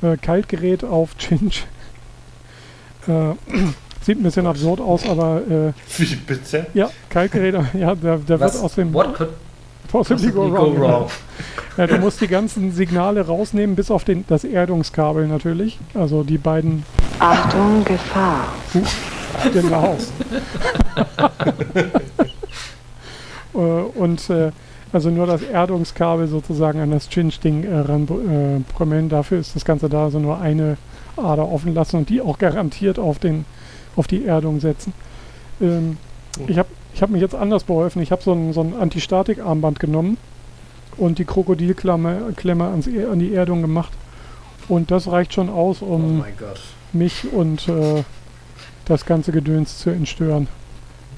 äh, 0.02 0.16
Kaltgerät 0.16 0.82
auf 0.82 1.16
Cinch. 1.18 1.66
Äh, 3.06 3.10
sieht 4.02 4.18
ein 4.18 4.22
bisschen 4.22 4.46
absurd 4.46 4.80
aus, 4.80 5.06
aber 5.06 5.42
äh, 5.48 5.72
Wie 5.98 6.16
bitte? 6.16 6.66
ja, 6.72 6.90
Kaltgerät, 7.10 7.54
ja, 7.74 7.94
der, 7.94 8.16
der 8.16 8.28
wird 8.28 8.40
Was? 8.40 8.60
aus 8.60 8.74
dem 8.74 8.92
What 8.94 9.14
could 9.14 9.30
Possibly 9.88 10.30
go 10.30 10.48
go 10.48 10.56
wrong. 10.56 10.78
wrong? 10.80 11.06
Ja, 11.76 11.86
du 11.86 11.98
musst 11.98 12.20
die 12.20 12.26
ganzen 12.26 12.72
Signale 12.72 13.24
rausnehmen, 13.26 13.76
bis 13.76 13.90
auf 13.90 14.02
den, 14.02 14.24
das 14.26 14.42
Erdungskabel 14.44 15.28
natürlich. 15.28 15.78
Also 15.94 16.24
die 16.24 16.38
beiden, 16.38 16.84
Achtung, 17.18 17.84
Gefahr. 17.84 18.54
genau. 19.52 19.96
Äh, 23.56 23.98
Und 23.98 24.28
äh, 24.30 24.52
also 24.92 25.10
nur 25.10 25.26
das 25.26 25.42
Erdungskabel 25.42 26.28
sozusagen 26.28 26.80
an 26.80 26.90
das 26.92 27.08
Chinch-Ding 27.08 27.64
äh, 27.64 27.78
ranpromellen. 27.80 29.08
Dafür 29.08 29.38
ist 29.40 29.56
das 29.56 29.64
Ganze 29.64 29.88
da, 29.88 30.04
also 30.04 30.18
nur 30.18 30.40
eine 30.40 30.76
Ader 31.16 31.50
offen 31.50 31.74
lassen 31.74 31.96
und 31.96 32.08
die 32.08 32.20
auch 32.20 32.38
garantiert 32.38 32.98
auf, 32.98 33.18
den, 33.18 33.44
auf 33.96 34.06
die 34.06 34.24
Erdung 34.24 34.60
setzen. 34.60 34.92
Ähm, 35.60 35.96
ich 36.46 36.58
habe 36.58 36.68
ich 36.94 37.02
hab 37.02 37.10
mich 37.10 37.20
jetzt 37.20 37.34
anders 37.34 37.64
beholfen. 37.64 38.00
Ich 38.00 38.12
habe 38.12 38.22
so 38.22 38.32
ein, 38.32 38.52
so 38.52 38.60
ein 38.62 38.74
Antistatik-Armband 38.74 39.80
genommen 39.80 40.16
und 40.96 41.18
die 41.18 41.24
Krokodilklemme 41.24 42.32
Klemme 42.36 42.64
ans, 42.68 42.86
E- 42.86 43.04
an 43.06 43.18
die 43.18 43.34
Erdung 43.34 43.60
gemacht. 43.62 43.92
Und 44.68 44.90
das 44.90 45.10
reicht 45.10 45.34
schon 45.34 45.48
aus, 45.50 45.82
Oh 45.82 45.86
um 45.94 46.24
Gott. 46.38 46.60
mich 46.92 47.30
und 47.32 47.68
äh, 47.68 48.02
das 48.86 49.04
ganze 49.04 49.32
Gedöns 49.32 49.78
zu 49.78 49.90
entstören. 49.90 50.48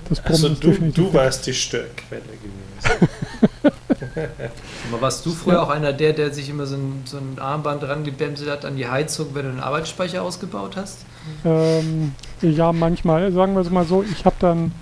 Das 0.09 0.21
Brummen 0.21 0.57
Also 0.57 0.71
ist 0.71 0.97
du, 0.97 1.03
du 1.03 1.15
warst 1.15 1.47
die 1.47 1.55
Störquelle 1.55 2.23
gewesen. 2.23 3.09
Aber 4.91 5.03
warst 5.03 5.25
du 5.27 5.31
früher 5.33 5.63
auch 5.63 5.71
einer 5.71 5.93
der, 5.93 6.13
der 6.13 6.33
sich 6.33 6.49
immer 6.49 6.67
so 6.67 6.77
ein, 6.77 7.03
so 7.05 7.19
ein 7.19 7.39
Armband 7.39 7.83
rangebämselt 7.85 8.51
hat 8.51 8.65
an 8.65 8.77
die 8.77 8.87
Heizung, 8.89 9.29
wenn 9.35 9.45
du 9.45 9.51
einen 9.51 9.61
Arbeitsspeicher 9.61 10.23
ausgebaut 10.23 10.77
hast? 10.77 10.99
Ähm, 11.45 12.13
ja, 12.41 12.73
manchmal, 12.73 13.33
sagen 13.33 13.55
wir 13.55 13.61
es 13.61 13.71
mal 13.71 13.85
so, 13.85 14.03
ich 14.11 14.25
habe 14.25 14.37
dann, 14.41 14.73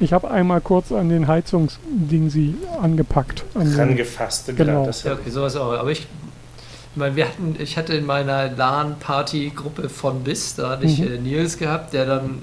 ich 0.00 0.12
habe 0.12 0.30
einmal 0.30 0.60
kurz 0.60 0.92
an 0.92 1.08
den 1.08 1.28
Heizungsding 1.28 2.30
sie 2.30 2.54
angepackt. 2.80 3.44
An 3.54 3.72
Rangefasst. 3.74 4.56
Genau. 4.56 4.86
Das 4.86 5.02
Ja, 5.02 5.12
okay, 5.14 5.30
sowas 5.30 5.56
auch. 5.56 5.72
Aber 5.72 5.90
ich, 5.90 6.00
ich 6.00 6.96
meine, 6.96 7.16
wir 7.16 7.26
hatten, 7.26 7.56
ich 7.58 7.76
hatte 7.76 7.94
in 7.94 8.06
meiner 8.06 8.50
LAN-Party-Gruppe 8.50 9.88
von 9.88 10.22
bis, 10.22 10.54
da 10.54 10.70
hatte 10.70 10.86
ich 10.86 11.00
Mhm. 11.00 11.06
äh, 11.12 11.18
Nils 11.18 11.58
gehabt, 11.58 11.92
der 11.92 12.06
dann 12.06 12.38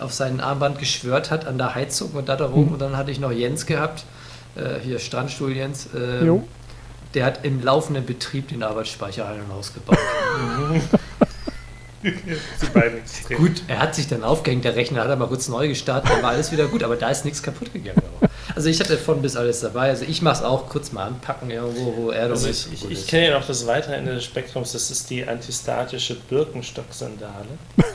auf 0.00 0.12
seinen 0.12 0.40
Armband 0.40 0.78
geschwört 0.78 1.30
hat 1.30 1.46
an 1.46 1.58
der 1.58 1.74
Heizung 1.74 2.10
und 2.12 2.28
da 2.28 2.36
darum. 2.36 2.66
Mhm. 2.66 2.72
Und 2.72 2.78
dann 2.80 2.96
hatte 2.96 3.10
ich 3.10 3.20
noch 3.20 3.32
Jens 3.32 3.66
gehabt, 3.66 4.04
äh, 4.56 4.80
hier 4.82 4.98
Strandstuhl 4.98 5.52
Jens. 5.52 5.88
Jo. 6.24 6.46
Der 7.14 7.24
hat 7.24 7.44
im 7.44 7.62
laufenden 7.62 8.06
Betrieb 8.06 8.48
den 8.48 8.62
Arbeitsspeicher 8.62 9.26
ein- 9.26 9.40
und 9.42 9.50
ausgebaut. 9.50 9.98
Gut, 13.36 13.62
er 13.68 13.78
hat 13.78 13.94
sich 13.94 14.08
dann 14.08 14.24
aufgehängt, 14.24 14.64
der 14.64 14.74
Rechner 14.74 15.02
hat 15.02 15.08
er 15.08 15.16
mal 15.16 15.28
kurz 15.28 15.48
neu 15.48 15.68
gestartet, 15.68 16.10
dann 16.10 16.22
war 16.22 16.30
alles 16.30 16.50
wieder 16.50 16.66
gut, 16.66 16.82
aber 16.82 16.96
da 16.96 17.10
ist 17.10 17.26
nichts 17.26 17.42
kaputt 17.42 17.72
gegangen. 17.74 18.00
Also 18.54 18.68
ich 18.68 18.80
hatte 18.80 18.96
von 18.96 19.20
bis 19.22 19.36
alles 19.36 19.60
dabei. 19.60 19.90
Also 19.90 20.04
ich 20.06 20.22
mache 20.22 20.38
es 20.38 20.42
auch 20.42 20.68
kurz 20.68 20.92
mal 20.92 21.06
anpacken 21.06 21.50
irgendwo, 21.50 21.94
wo 21.96 22.10
Erdung 22.10 22.32
Also 22.32 22.48
ist. 22.48 22.68
ich, 22.72 22.90
ich, 22.90 23.06
kenne 23.06 23.28
ja 23.28 23.38
noch 23.38 23.46
das 23.46 23.66
weitere 23.66 23.94
Ende 23.94 24.14
des 24.14 24.24
Spektrums, 24.24 24.72
das 24.72 24.90
ist 24.90 25.10
die 25.10 25.26
antistatische 25.26 26.16
Birkenstock-Sandale. 26.16 27.46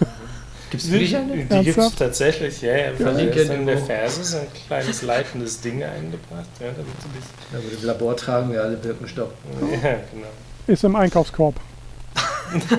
Gibt's 0.72 0.90
wirklich 0.90 1.16
eine? 1.16 1.36
Die 1.46 1.64
gibt 1.64 1.78
es 1.78 1.96
tatsächlich, 1.96 2.62
ja, 2.62 2.76
ja. 2.76 2.92
Verlinke 2.94 3.44
Ja, 3.44 3.54
in 3.54 3.66
der. 3.66 3.78
Ferse 3.78 4.24
so 4.24 4.38
ein 4.38 4.48
kleines 4.68 5.02
leitendes 5.04 5.62
Ding 5.62 5.84
eingebracht. 5.84 6.48
Ja, 6.60 6.68
damit 6.68 6.88
du 7.02 7.10
dich, 7.16 7.24
Ja, 7.54 7.60
aber 7.60 7.72
im 7.80 7.86
Labor 7.86 8.18
tragen 8.18 8.52
wir 8.52 8.64
alle 8.64 8.78
Birkenstock. 8.78 9.32
ja 9.62 9.78
genau. 10.12 10.28
Ist 10.68 10.84
im 10.84 10.96
Einkaufskorb. 10.96 11.56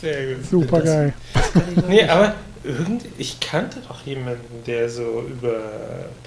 Sehr 0.00 0.34
gut. 0.36 0.44
Super 0.46 0.80
geil. 0.82 1.14
Nee, 1.88 2.04
aber 2.04 2.34
irgend, 2.64 3.04
ich 3.18 3.40
kannte 3.40 3.78
doch 3.88 4.04
jemanden, 4.04 4.62
der 4.66 4.90
so 4.90 5.24
über 5.28 5.60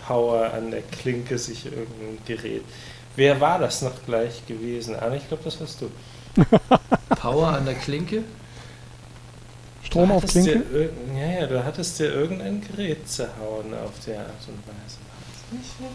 Power 0.07 0.53
an 0.53 0.71
der 0.71 0.81
Klinke 0.81 1.37
sich 1.37 1.65
irgendein 1.65 2.17
Gerät. 2.25 2.63
Wer 3.15 3.39
war 3.41 3.59
das 3.59 3.81
noch 3.81 4.03
gleich 4.05 4.45
gewesen? 4.47 4.95
Arne, 4.95 5.17
ich 5.17 5.27
glaube, 5.27 5.43
das 5.43 5.59
warst 5.59 5.81
du. 5.81 5.91
Power 7.09 7.47
an 7.49 7.65
der 7.65 7.75
Klinke. 7.75 8.23
Strom 9.83 10.11
auf 10.11 10.25
Klinke? 10.25 10.59
Dir, 10.59 10.89
ja, 11.19 11.41
ja, 11.41 11.47
du 11.47 11.63
hattest 11.63 11.99
dir 11.99 12.13
irgendein 12.13 12.61
Gerät 12.61 13.07
zerhauen 13.09 13.73
auf 13.73 13.91
der 14.05 14.19
Art 14.19 14.47
und 14.47 14.59
Weise. 14.67 14.97
War 15.07 15.19
das 15.31 15.59
nicht 15.59 15.71
so? 15.79 15.85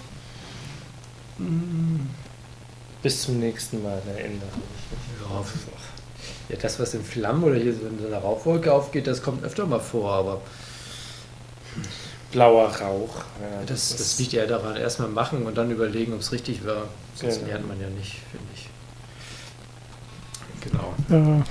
Bis 3.03 3.23
zum 3.23 3.39
nächsten 3.39 3.83
Mal 3.83 4.01
erinnere 4.17 4.49
ich 4.49 5.29
Ja, 5.31 5.45
ja, 6.49 6.57
das, 6.61 6.79
was 6.81 6.95
in 6.95 7.05
Flammen 7.05 7.45
oder 7.45 7.57
hier 7.57 7.75
so 7.75 7.87
in 7.87 7.99
so 7.99 8.07
einer 8.07 8.19
Rauchwolke 8.19 8.73
aufgeht, 8.73 9.07
das 9.07 9.23
kommt 9.23 9.45
öfter 9.45 9.67
mal 9.67 9.81
vor, 9.81 10.13
aber 10.13 10.41
mich. 11.77 11.87
Blauer 12.33 12.69
Rauch. 12.81 13.17
Ja, 13.41 13.65
das, 13.67 13.91
ist- 13.91 14.01
das 14.01 14.19
liegt 14.19 14.33
ja 14.33 14.47
daran, 14.47 14.77
erstmal 14.77 15.09
machen 15.09 15.45
und 15.47 15.57
dann 15.57 15.71
überlegen, 15.71 16.13
ob 16.15 16.21
es 16.21 16.33
richtig 16.33 16.67
war. 16.67 16.89
Sonst 17.15 17.37
Genau. 17.37 17.49
lernt 17.49 17.69
man 17.69 17.81
ja 17.81 17.89
nicht, 17.91 18.17
finde 18.31 18.47
ich. 18.54 18.54
Genau. 20.71 21.39
Äh, 21.39 21.43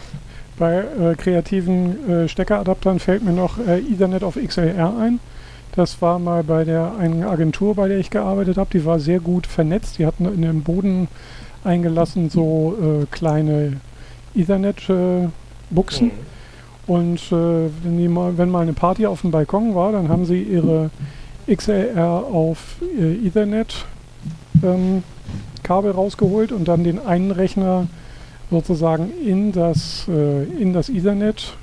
bei 0.58 0.76
äh, 0.76 1.16
kreativen 1.16 2.10
äh, 2.10 2.28
Steckeradaptern 2.28 3.00
fällt 3.00 3.24
mir 3.24 3.34
noch 3.34 3.58
äh, 3.58 3.80
Ethernet 3.80 4.24
auf 4.24 4.36
XLR 4.36 4.98
ein. 5.00 5.20
Das 5.76 6.02
war 6.02 6.20
mal 6.20 6.44
bei 6.44 6.64
der 6.64 6.96
einen 7.00 7.24
Agentur, 7.24 7.76
bei 7.76 7.88
der 7.88 7.98
ich 7.98 8.12
gearbeitet 8.12 8.58
habe. 8.58 8.70
Die 8.72 8.86
war 8.86 9.00
sehr 9.00 9.20
gut 9.20 9.48
vernetzt. 9.48 9.98
Die 9.98 10.06
hatten 10.06 10.26
in 10.26 10.44
den 10.44 10.62
Boden 10.62 11.08
eingelassen 11.64 12.30
so 12.30 12.78
äh, 12.80 13.06
kleine 13.10 13.78
Ethernet-Buchsen. 14.36 16.08
Mhm. 16.08 16.12
Und 16.86 17.20
äh, 17.32 17.70
wenn, 17.84 18.14
mal, 18.14 18.38
wenn 18.38 18.52
mal 18.52 18.62
eine 18.62 18.74
Party 18.74 19.08
auf 19.08 19.22
dem 19.22 19.32
Balkon 19.32 19.74
war, 19.74 19.92
dann 19.92 20.10
haben 20.10 20.26
sie 20.26 20.44
ihre 20.44 20.92
XLR 21.52 22.26
auf 22.32 22.76
Ethernet 23.26 23.86
ähm, 24.62 25.04
Kabel 25.64 25.92
rausgeholt 25.92 26.52
und 26.52 26.68
dann 26.68 26.84
den 26.84 27.04
einen 27.04 27.32
Rechner 27.32 27.88
sozusagen 28.54 29.12
in 29.26 29.52
das, 29.52 30.08
äh, 30.08 30.44
in 30.44 30.74
das 30.74 30.90
Ethernet, 30.90 31.58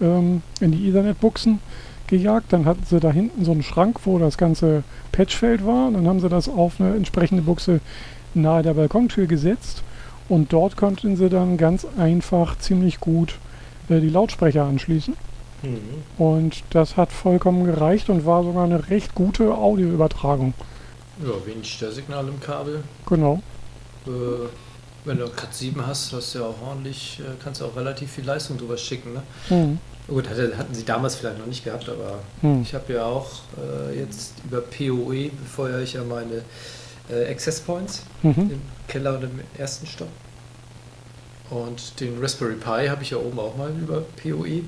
ähm, 0.00 0.42
in 0.60 0.72
die 0.72 0.88
Ethernet-Buchsen 0.88 1.60
gejagt. 2.06 2.52
Dann 2.52 2.64
hatten 2.64 2.84
sie 2.88 3.00
da 3.00 3.10
hinten 3.10 3.44
so 3.44 3.52
einen 3.52 3.62
Schrank, 3.62 4.00
wo 4.04 4.18
das 4.18 4.38
ganze 4.38 4.82
Patchfeld 5.12 5.66
war. 5.66 5.88
Und 5.88 5.94
dann 5.94 6.08
haben 6.08 6.20
sie 6.20 6.28
das 6.28 6.48
auf 6.48 6.80
eine 6.80 6.94
entsprechende 6.94 7.42
Buchse 7.42 7.80
nahe 8.34 8.62
der 8.62 8.74
Balkontür 8.74 9.26
gesetzt. 9.26 9.82
Und 10.28 10.52
dort 10.52 10.76
konnten 10.76 11.16
sie 11.16 11.28
dann 11.28 11.56
ganz 11.56 11.86
einfach 11.98 12.58
ziemlich 12.58 13.00
gut 13.00 13.38
äh, 13.88 14.00
die 14.00 14.08
Lautsprecher 14.08 14.64
anschließen. 14.64 15.14
Mhm. 15.62 15.78
Und 16.22 16.64
das 16.70 16.96
hat 16.96 17.12
vollkommen 17.12 17.64
gereicht 17.64 18.10
und 18.10 18.26
war 18.26 18.42
sogar 18.42 18.64
eine 18.64 18.88
recht 18.88 19.14
gute 19.14 19.54
Audioübertragung. 19.54 20.54
Ja, 21.22 21.46
wenig 21.46 21.72
Störsignal 21.72 22.28
im 22.28 22.40
Kabel. 22.40 22.82
Genau. 23.06 23.40
Äh, 24.06 24.10
wenn 25.06 25.18
du 25.18 25.28
Cat 25.28 25.54
7 25.54 25.86
hast, 25.86 26.12
hast 26.12 26.34
du 26.34 26.40
ja 26.40 26.44
auch 26.46 26.60
ordentlich, 26.62 27.20
äh, 27.20 27.24
kannst 27.42 27.60
du 27.60 27.64
auch 27.64 27.76
relativ 27.76 28.10
viel 28.12 28.24
Leistung 28.24 28.58
drüber 28.58 28.76
schicken. 28.76 29.14
Ne? 29.14 29.22
Hm. 29.48 29.78
Gut, 30.08 30.28
hatte, 30.28 30.56
hatten 30.56 30.74
sie 30.74 30.84
damals 30.84 31.16
vielleicht 31.16 31.38
noch 31.38 31.46
nicht 31.46 31.64
gehabt, 31.64 31.88
aber 31.88 32.18
Hm. 32.42 32.62
ich 32.62 32.74
habe 32.74 32.92
ja 32.92 33.04
auch 33.04 33.30
äh, 33.90 33.98
jetzt 33.98 34.34
über 34.44 34.60
PoE 34.60 35.30
befeuere 35.30 35.80
ich 35.80 35.94
ja 35.94 36.04
meine 36.04 36.42
äh, 37.08 37.30
Access 37.30 37.60
Points 37.60 38.02
Mhm. 38.22 38.50
im 38.50 38.62
Keller 38.88 39.14
und 39.16 39.24
im 39.24 39.40
ersten 39.56 39.86
Stock. 39.86 40.08
Und 41.50 42.00
den 42.00 42.20
Raspberry 42.20 42.54
Pi 42.56 42.88
habe 42.88 43.02
ich 43.02 43.10
ja 43.10 43.18
oben 43.18 43.38
auch 43.38 43.56
mal 43.56 43.70
über 43.70 44.00
PoE. 44.22 44.62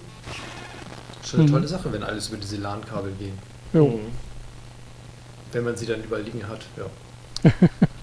Schon 1.24 1.40
eine 1.40 1.48
Mhm. 1.48 1.52
tolle 1.52 1.68
Sache, 1.68 1.92
wenn 1.92 2.02
alles 2.04 2.28
über 2.28 2.36
diese 2.38 2.56
LAN-Kabel 2.56 3.12
gehen. 3.18 3.36
Jo. 3.72 3.88
Mhm. 3.88 4.00
Wenn 5.52 5.64
man 5.64 5.76
sie 5.76 5.86
dann 5.86 6.02
überall 6.04 6.22
liegen 6.22 6.46
hat, 6.48 6.60
ja. 6.76 7.50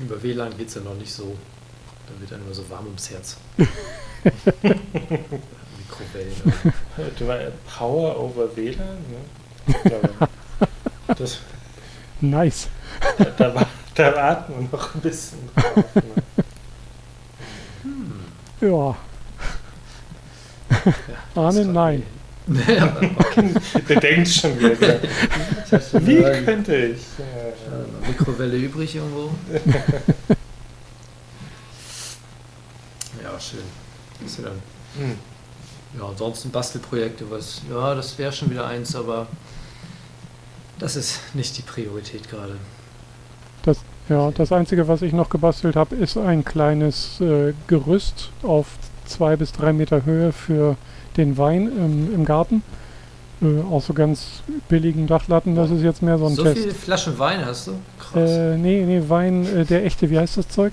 über 0.00 0.22
WLAN 0.22 0.56
geht 0.56 0.68
es 0.68 0.74
ja 0.74 0.80
noch 0.82 0.94
nicht 0.94 1.12
so. 1.12 1.36
Da 2.06 2.20
wird 2.20 2.30
dann 2.30 2.40
immer 2.42 2.54
so 2.54 2.68
warm 2.70 2.86
ums 2.86 3.10
Herz. 3.10 3.36
Mikrowellen. 3.56 4.32
Du 7.18 7.26
war 7.26 7.38
Power 7.76 8.18
over 8.18 8.56
WLAN, 8.56 8.98
ne? 9.10 9.18
Das, 11.16 11.38
Nice. 12.20 12.68
da, 13.16 13.24
da, 13.24 13.66
da 13.94 14.14
warten 14.16 14.54
wir 14.58 14.68
noch 14.78 14.94
ein 14.94 15.00
bisschen 15.00 15.38
drauf. 15.54 15.84
Ne? 15.94 16.02
Ja. 18.68 18.96
Arne, 21.34 21.64
nein. 21.64 22.02
Ja, 22.48 22.96
okay. 23.16 23.54
Der 23.88 24.00
denkt 24.00 24.28
schon 24.28 24.58
wieder. 24.58 25.00
Wie 26.00 26.18
Wie 26.18 26.44
könnte 26.44 26.76
ich? 26.76 26.98
Ja, 27.18 28.06
Mikrowelle 28.08 28.56
übrig 28.56 28.94
irgendwo? 28.96 29.30
ja, 33.22 33.40
schön. 33.40 33.60
Ist 34.24 34.38
dann? 34.38 34.62
Hm. 34.98 35.18
Ja, 35.98 36.08
ansonsten 36.08 36.50
Bastelprojekte, 36.50 37.30
was, 37.30 37.62
ja, 37.70 37.94
das 37.94 38.18
wäre 38.18 38.32
schon 38.32 38.50
wieder 38.50 38.66
eins, 38.66 38.94
aber 38.94 39.26
das 40.78 40.96
ist 40.96 41.34
nicht 41.34 41.56
die 41.56 41.62
Priorität 41.62 42.28
gerade. 42.28 42.56
Ja, 44.08 44.30
das 44.30 44.52
Einzige, 44.52 44.88
was 44.88 45.02
ich 45.02 45.12
noch 45.12 45.28
gebastelt 45.28 45.76
habe, 45.76 45.94
ist 45.94 46.16
ein 46.16 46.42
kleines 46.42 47.20
äh, 47.20 47.52
Gerüst 47.66 48.30
auf 48.42 48.66
zwei 49.04 49.36
bis 49.36 49.52
drei 49.52 49.74
Meter 49.74 50.06
Höhe 50.06 50.32
für 50.32 50.76
den 51.18 51.36
Wein 51.36 51.66
im, 51.66 52.14
im 52.14 52.24
Garten. 52.24 52.62
Äh, 53.42 53.60
auch 53.70 53.82
so 53.82 53.92
ganz 53.92 54.42
billigen 54.68 55.06
Dachlatten. 55.06 55.54
Das 55.54 55.70
ist 55.70 55.82
jetzt 55.82 56.02
mehr 56.02 56.16
so 56.18 56.26
ein 56.26 56.34
So 56.34 56.42
Test. 56.44 56.58
viele 56.58 56.74
Flaschen 56.74 57.18
Wein 57.18 57.44
hast 57.44 57.66
du? 57.66 57.72
Krass. 58.00 58.30
Äh, 58.30 58.56
nee, 58.56 58.82
nee, 58.86 59.02
Wein, 59.08 59.44
äh, 59.46 59.64
der 59.64 59.84
echte, 59.84 60.08
wie 60.10 60.18
heißt 60.18 60.38
das 60.38 60.48
Zeug? 60.48 60.72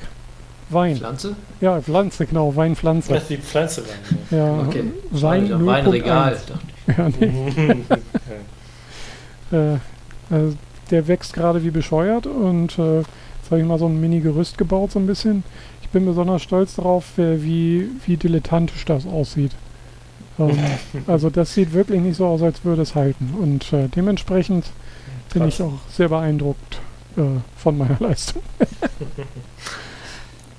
Wein. 0.70 0.96
Pflanze? 0.98 1.36
Ja, 1.62 1.80
Pflanze, 1.80 2.26
genau, 2.26 2.56
Weinpflanze. 2.56 3.14
Das 3.14 3.22
ist 3.24 3.30
die 3.30 3.38
Pflanze 3.38 3.84
war. 3.84 4.38
Ja, 4.40 4.60
Okay. 4.68 4.86
Wein 5.12 5.48
Schade, 5.48 5.66
Weinregal. 5.66 6.38
0.1. 6.88 6.96
Ja, 6.98 7.10
nee. 7.20 7.26
Ne? 7.28 7.78
Äh, 9.52 10.34
also 10.34 10.56
der 10.92 11.08
wächst 11.08 11.34
gerade 11.34 11.64
wie 11.64 11.70
bescheuert 11.72 12.26
und 12.28 12.78
äh, 12.80 12.98
jetzt 12.98 13.52
habe 13.52 13.60
ich 13.62 13.66
mal 13.68 13.78
so 13.78 13.86
ein 13.88 14.00
Mini-Gerüst 14.02 14.58
gebaut, 14.58 14.92
so 14.92 15.00
ein 15.00 15.06
bisschen. 15.08 15.44
Ich 15.84 15.90
bin 15.90 16.06
besonders 16.06 16.42
stolz 16.42 16.76
darauf, 16.76 17.06
wie, 17.18 17.88
wie 18.06 18.18
dilettantisch 18.18 18.86
das 18.86 19.06
aussieht. 19.06 19.52
Ähm, 20.40 20.57
also 21.07 21.30
das 21.30 21.53
sieht 21.53 21.72
wirklich 21.74 22.02
nicht 22.02 22.18
so 22.18 22.26
aus, 22.28 22.41
als 22.41 22.64
würde 22.66 22.82
es 22.82 22.95
halten. 22.95 23.34
Und 23.40 23.72
äh, 23.74 23.88
dementsprechend 23.88 24.66
bin 25.34 25.44
Krass. 25.44 25.53
ich 25.56 25.62
auch 25.62 25.80
sehr 25.91 26.10
beeindruckt 26.10 26.80
äh, 27.18 27.22
von 27.57 27.78
meiner 27.78 27.98
Leistung. 27.99 28.41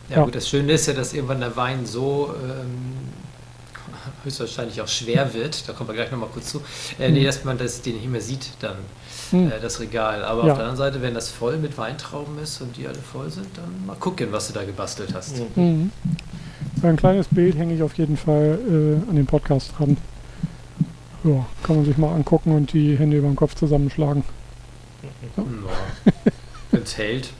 Ja, 0.08 0.18
Ja. 0.18 0.24
gut, 0.24 0.34
das 0.34 0.48
Schöne 0.48 0.72
ist 0.72 0.86
ja, 0.86 0.92
dass 0.94 1.12
irgendwann 1.12 1.40
der 1.40 1.56
Wein 1.56 1.84
so 1.84 2.32
ähm, 2.42 2.68
höchstwahrscheinlich 4.24 4.80
auch 4.80 4.88
schwer 4.88 5.34
wird. 5.34 5.68
Da 5.68 5.72
kommen 5.72 5.88
wir 5.88 5.94
gleich 5.94 6.10
nochmal 6.12 6.28
kurz 6.32 6.50
zu. 6.50 6.60
Äh, 6.98 7.10
nee, 7.10 7.20
Mhm. 7.20 7.24
dass 7.24 7.44
man 7.44 7.58
das, 7.58 7.82
den 7.82 7.96
nicht 7.96 8.08
mehr 8.08 8.20
sieht, 8.20 8.50
dann 8.60 8.76
Hm. 9.30 9.50
das 9.60 9.80
Regal. 9.80 10.24
Aber 10.24 10.46
Ja. 10.46 10.52
auf 10.52 10.58
der 10.58 10.66
anderen 10.68 10.76
Seite, 10.76 11.02
wenn 11.02 11.14
das 11.14 11.28
voll 11.30 11.56
mit 11.56 11.76
Weintrauben 11.76 12.38
ist 12.38 12.60
und 12.60 12.76
die 12.76 12.86
alle 12.86 12.98
voll 12.98 13.28
sind, 13.30 13.48
dann 13.56 13.84
mal 13.86 13.96
gucken, 13.96 14.28
was 14.30 14.46
du 14.46 14.52
da 14.52 14.62
gebastelt 14.64 15.12
hast. 15.14 15.36
Mhm. 15.56 15.90
Ein 16.82 16.96
kleines 16.96 17.26
Bild 17.28 17.56
hänge 17.56 17.74
ich 17.74 17.82
auf 17.82 17.94
jeden 17.94 18.16
Fall 18.16 18.58
äh, 18.68 19.10
an 19.10 19.16
den 19.16 19.26
Podcast 19.26 19.72
dran. 19.78 19.96
Ja, 21.24 21.46
kann 21.62 21.76
man 21.76 21.84
sich 21.84 21.96
mal 21.96 22.14
angucken 22.14 22.52
und 22.52 22.72
die 22.72 22.98
Hände 22.98 23.16
über 23.16 23.28
den 23.28 23.36
Kopf 23.36 23.54
zusammenschlagen. 23.54 24.22
Ja. 25.36 25.42
Wenn 26.70 26.82
es 26.82 26.98
hält. 26.98 27.30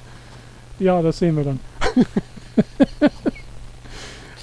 Ja, 0.79 1.03
das 1.03 1.19
sehen 1.19 1.37
wir 1.37 1.45
dann. 1.45 1.61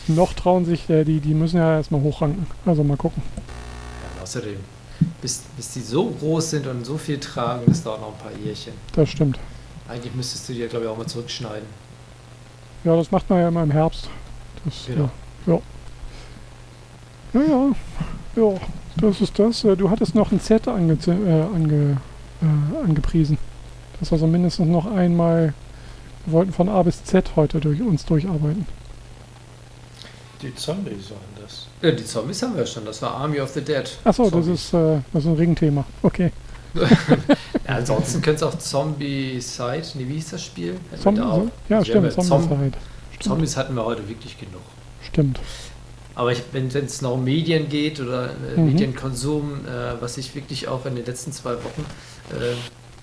Noch 0.08 0.34
trauen 0.34 0.66
sich, 0.66 0.90
äh, 0.90 1.04
die, 1.04 1.20
die 1.20 1.34
müssen 1.34 1.58
ja 1.58 1.78
erstmal 1.78 2.02
hochranken. 2.02 2.46
Also 2.66 2.84
mal 2.84 2.98
gucken. 2.98 3.22
Ja, 4.18 4.24
außerdem, 4.24 4.58
bis, 5.22 5.44
bis 5.58 5.74
die 5.74 5.82
so 5.82 6.10
groß 6.10 6.52
sind 6.52 6.68
und 6.68 6.86
so 6.86 6.98
viel 6.98 7.20
tragen, 7.20 7.64
das 7.68 7.84
dauert 7.84 8.02
noch 8.02 8.14
ein 8.14 8.20
paar 8.20 8.32
Jährchen. 8.44 8.74
Das 8.94 9.10
stimmt. 9.10 9.40
Eigentlich 9.88 10.14
müsstest 10.14 10.48
du 10.48 10.54
die 10.54 10.60
ja, 10.60 10.68
glaube 10.68 10.86
ich, 10.86 10.92
auch 10.92 10.98
mal 10.98 11.08
zurückschneiden. 11.08 11.68
Ja, 12.84 12.96
das 12.96 13.12
macht 13.12 13.30
man 13.30 13.40
ja 13.40 13.48
immer 13.48 13.64
im 13.64 13.72
Herbst. 13.72 14.10
Das, 14.66 14.86
Genau. 14.88 15.10
Ja. 15.46 15.60
Ja, 17.34 17.42
ja. 17.42 17.72
ja. 18.36 18.60
das 18.98 19.22
ist 19.22 19.38
das. 19.38 19.64
Äh, 19.64 19.76
Du 19.76 19.90
hattest 19.90 20.16
noch 20.16 20.32
ein 20.32 20.40
Z 20.40 20.68
ange, 20.68 20.94
äh, 21.08 21.42
ange, 21.56 21.98
äh, 22.42 22.84
angepriesen. 22.84 23.38
Das 24.00 24.12
war 24.12 24.20
so 24.20 24.28
mindestens 24.28 24.68
noch 24.68 24.86
einmal. 24.86 25.54
Wir 26.26 26.34
wollten 26.34 26.54
von 26.54 26.70
A 26.70 26.82
bis 26.84 27.04
Z 27.04 27.36
heute 27.36 27.60
durch 27.60 27.82
uns 27.82 28.06
durcharbeiten. 28.06 28.66
Die 30.42 30.54
Zombies 30.56 31.10
waren 31.10 31.42
das. 31.42 31.68
Ja, 31.82 31.92
die 31.92 32.06
Zombies 32.06 32.42
haben 32.44 32.56
wir 32.56 32.66
schon. 32.66 32.86
Das 32.86 33.02
war 33.02 33.16
Army 33.16 33.40
of 33.40 33.50
the 33.50 33.62
Dead. 33.62 33.90
Achso, 34.04 34.30
das 34.30 34.48
ist, 34.48 34.74
äh, 34.74 35.00
das 35.14 35.24
ist 35.24 35.30
ein 35.30 35.36
Ringthema. 35.36 35.86
Okay. 36.02 36.32
Ja, 37.66 37.76
ansonsten 37.78 38.22
könnte 38.22 38.44
es 38.46 38.54
auch 38.54 38.58
Zombie-Side, 38.58 39.84
nee, 39.94 40.06
wie 40.06 40.16
hieß 40.16 40.32
das 40.32 40.44
Spiel? 40.44 40.74
Hätten 40.74 40.92
wir 40.92 40.98
Zombi 41.00 41.22
da 41.22 41.30
auch. 41.32 41.48
ja, 41.70 41.86
stimmt. 41.86 42.06
ja 42.06 42.12
Zom 42.12 42.26
Zombieside. 42.26 42.58
Stimmt. 42.58 42.78
Zombies 43.24 43.58
hatten 43.58 43.76
wir 43.76 43.86
heute 43.86 44.08
wirklich 44.10 44.38
genug. 44.40 44.62
Stimmt. 45.02 45.40
Aber 46.16 46.32
ich, 46.32 46.44
wenn 46.52 46.68
es 46.68 47.02
noch 47.02 47.14
um 47.14 47.24
Medien 47.24 47.70
geht 47.70 48.00
oder 48.00 48.30
äh, 48.30 48.60
Mhm. 48.60 48.66
Medienkonsum, 48.66 49.66
äh, 49.66 50.00
was 50.02 50.18
ich 50.18 50.36
wirklich 50.36 50.68
auch 50.68 50.86
in 50.86 50.96
den 50.96 51.06
letzten 51.06 51.32
zwei 51.32 51.56
Wochen 51.56 51.86
äh, 52.32 52.54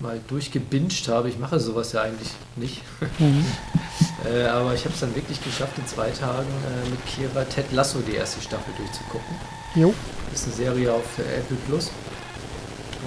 mal 0.01 0.19
durchgebinged 0.29 1.07
habe, 1.09 1.27
ich 1.29 1.37
mache 1.37 1.59
sowas 1.59 1.91
ja 1.91 2.01
eigentlich 2.03 2.29
nicht, 2.55 2.81
Mhm. 3.19 3.45
äh, 4.33 4.45
aber 4.45 4.73
ich 4.73 4.85
habe 4.85 4.93
es 4.93 5.01
dann 5.01 5.13
wirklich 5.15 5.43
geschafft, 5.43 5.77
in 5.77 5.85
zwei 5.87 6.09
Tagen 6.11 6.47
äh, 6.47 6.89
mit 6.89 7.05
Kira 7.05 7.43
Ted 7.45 7.71
Lasso 7.73 7.99
die 7.99 8.15
erste 8.15 8.41
Staffel 8.41 8.73
durchzugucken. 8.77 9.35
Jo. 9.75 9.93
Das 10.31 10.41
ist 10.41 10.47
eine 10.47 10.55
Serie 10.55 10.93
auf 10.93 11.03
äh, 11.19 11.39
Apple 11.39 11.57
Plus. 11.67 11.91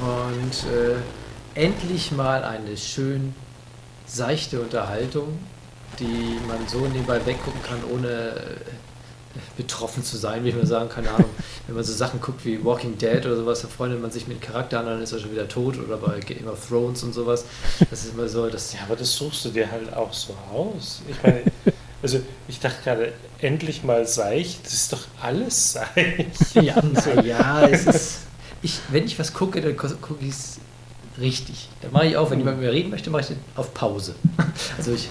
Und 0.00 0.66
endlich 1.54 2.10
mal 2.10 2.42
eine 2.42 2.76
schön 2.76 3.32
seichte 4.06 4.60
Unterhaltung, 4.60 5.38
die 5.98 6.38
man 6.46 6.66
so 6.68 6.80
nebenbei 6.80 7.24
weggucken 7.24 7.62
kann, 7.62 7.78
ohne 7.92 8.08
äh, 8.08 8.74
betroffen 9.56 10.04
zu 10.04 10.16
sein, 10.16 10.44
wie 10.44 10.52
man 10.52 10.66
sagen 10.66 10.88
kann. 10.88 11.04
Keine 11.04 11.16
Ahnung, 11.16 11.30
wenn 11.66 11.76
man 11.76 11.84
so 11.84 11.92
Sachen 11.92 12.20
guckt 12.20 12.44
wie 12.44 12.64
Walking 12.64 12.98
Dead 12.98 13.24
oder 13.26 13.36
sowas, 13.36 13.62
da 13.62 13.68
freundet 13.68 14.00
man 14.00 14.10
sich 14.10 14.26
mit 14.26 14.38
dem 14.38 14.40
Charakter 14.40 14.80
an, 14.80 14.86
dann 14.86 15.02
ist 15.02 15.12
er 15.12 15.18
schon 15.18 15.32
wieder 15.32 15.48
tot 15.48 15.78
oder 15.78 15.96
bei 15.96 16.20
Game 16.20 16.46
of 16.48 16.66
Thrones 16.68 17.02
und 17.02 17.12
sowas. 17.12 17.44
Das 17.90 18.04
ist 18.04 18.14
immer 18.14 18.28
so, 18.28 18.48
dass 18.48 18.72
Ja, 18.72 18.80
aber 18.86 18.96
das 18.96 19.12
suchst 19.12 19.44
du 19.44 19.48
dir 19.50 19.70
halt 19.70 19.92
auch 19.94 20.12
so 20.12 20.34
aus. 20.52 21.02
Ich 21.08 21.22
meine, 21.22 21.42
also 22.02 22.20
ich 22.48 22.60
dachte 22.60 22.82
gerade, 22.82 23.12
endlich 23.40 23.82
mal 23.82 24.06
seicht, 24.06 24.64
das 24.64 24.74
ist 24.74 24.92
doch 24.92 25.06
alles 25.20 25.72
seicht. 25.72 26.54
Ja, 26.54 26.80
na 26.82 27.22
ja, 27.22 27.66
es 27.68 27.86
ist. 27.86 28.18
Ich, 28.62 28.80
wenn 28.90 29.04
ich 29.04 29.18
was 29.18 29.34
gucke, 29.34 29.60
dann 29.60 29.76
gucke 29.76 30.24
ich 30.24 30.30
es 30.30 30.58
richtig. 31.20 31.68
Dann 31.82 31.92
mache 31.92 32.06
ich 32.06 32.16
auch, 32.16 32.30
wenn 32.30 32.38
jemand 32.38 32.58
mit 32.58 32.66
mir 32.66 32.72
reden 32.72 32.90
möchte, 32.90 33.10
mache 33.10 33.22
ich 33.22 33.28
den 33.28 33.38
auf 33.56 33.72
Pause. 33.74 34.14
Also 34.78 34.92
ich 34.92 35.08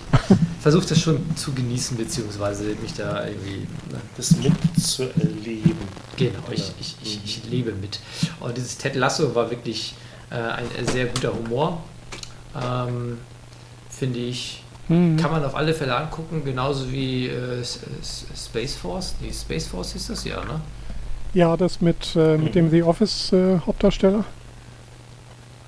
versuche 0.61 0.85
das 0.87 0.99
schon 0.99 1.35
zu 1.35 1.53
genießen, 1.53 1.97
beziehungsweise 1.97 2.63
mich 2.81 2.93
da 2.93 3.25
irgendwie. 3.25 3.67
Ne, 3.91 3.99
Das 4.17 4.31
mitzuerleben. 4.37 5.77
genau, 6.17 6.39
ich, 6.51 6.71
ich, 6.79 6.95
ich, 7.03 7.19
ich 7.25 7.49
lebe 7.49 7.71
mit. 7.73 7.99
Und 8.39 8.55
dieses 8.57 8.77
Ted 8.77 8.95
Lasso 8.95 9.35
war 9.35 9.49
wirklich 9.51 9.95
äh, 10.29 10.35
ein 10.35 10.87
sehr 10.87 11.05
guter 11.07 11.33
Humor. 11.33 11.83
Ähm, 12.61 13.17
Finde 13.89 14.19
ich. 14.19 14.63
Mhm. 14.89 15.17
Kann 15.17 15.31
man 15.31 15.45
auf 15.45 15.55
alle 15.55 15.73
Fälle 15.73 15.95
angucken, 15.95 16.43
genauso 16.43 16.91
wie 16.91 17.27
äh, 17.27 17.63
Space 17.63 18.75
Force. 18.75 19.15
Die 19.21 19.31
Space 19.33 19.67
Force 19.67 19.95
ist 19.95 20.09
das 20.09 20.23
ja, 20.25 20.43
ne? 20.43 20.59
Ja, 21.33 21.55
das 21.57 21.81
mit, 21.81 22.15
äh, 22.15 22.37
mit 22.37 22.53
dem 22.55 22.69
The 22.69 22.83
Office 22.83 23.31
äh, 23.33 23.59
Hauptdarsteller. 23.65 24.25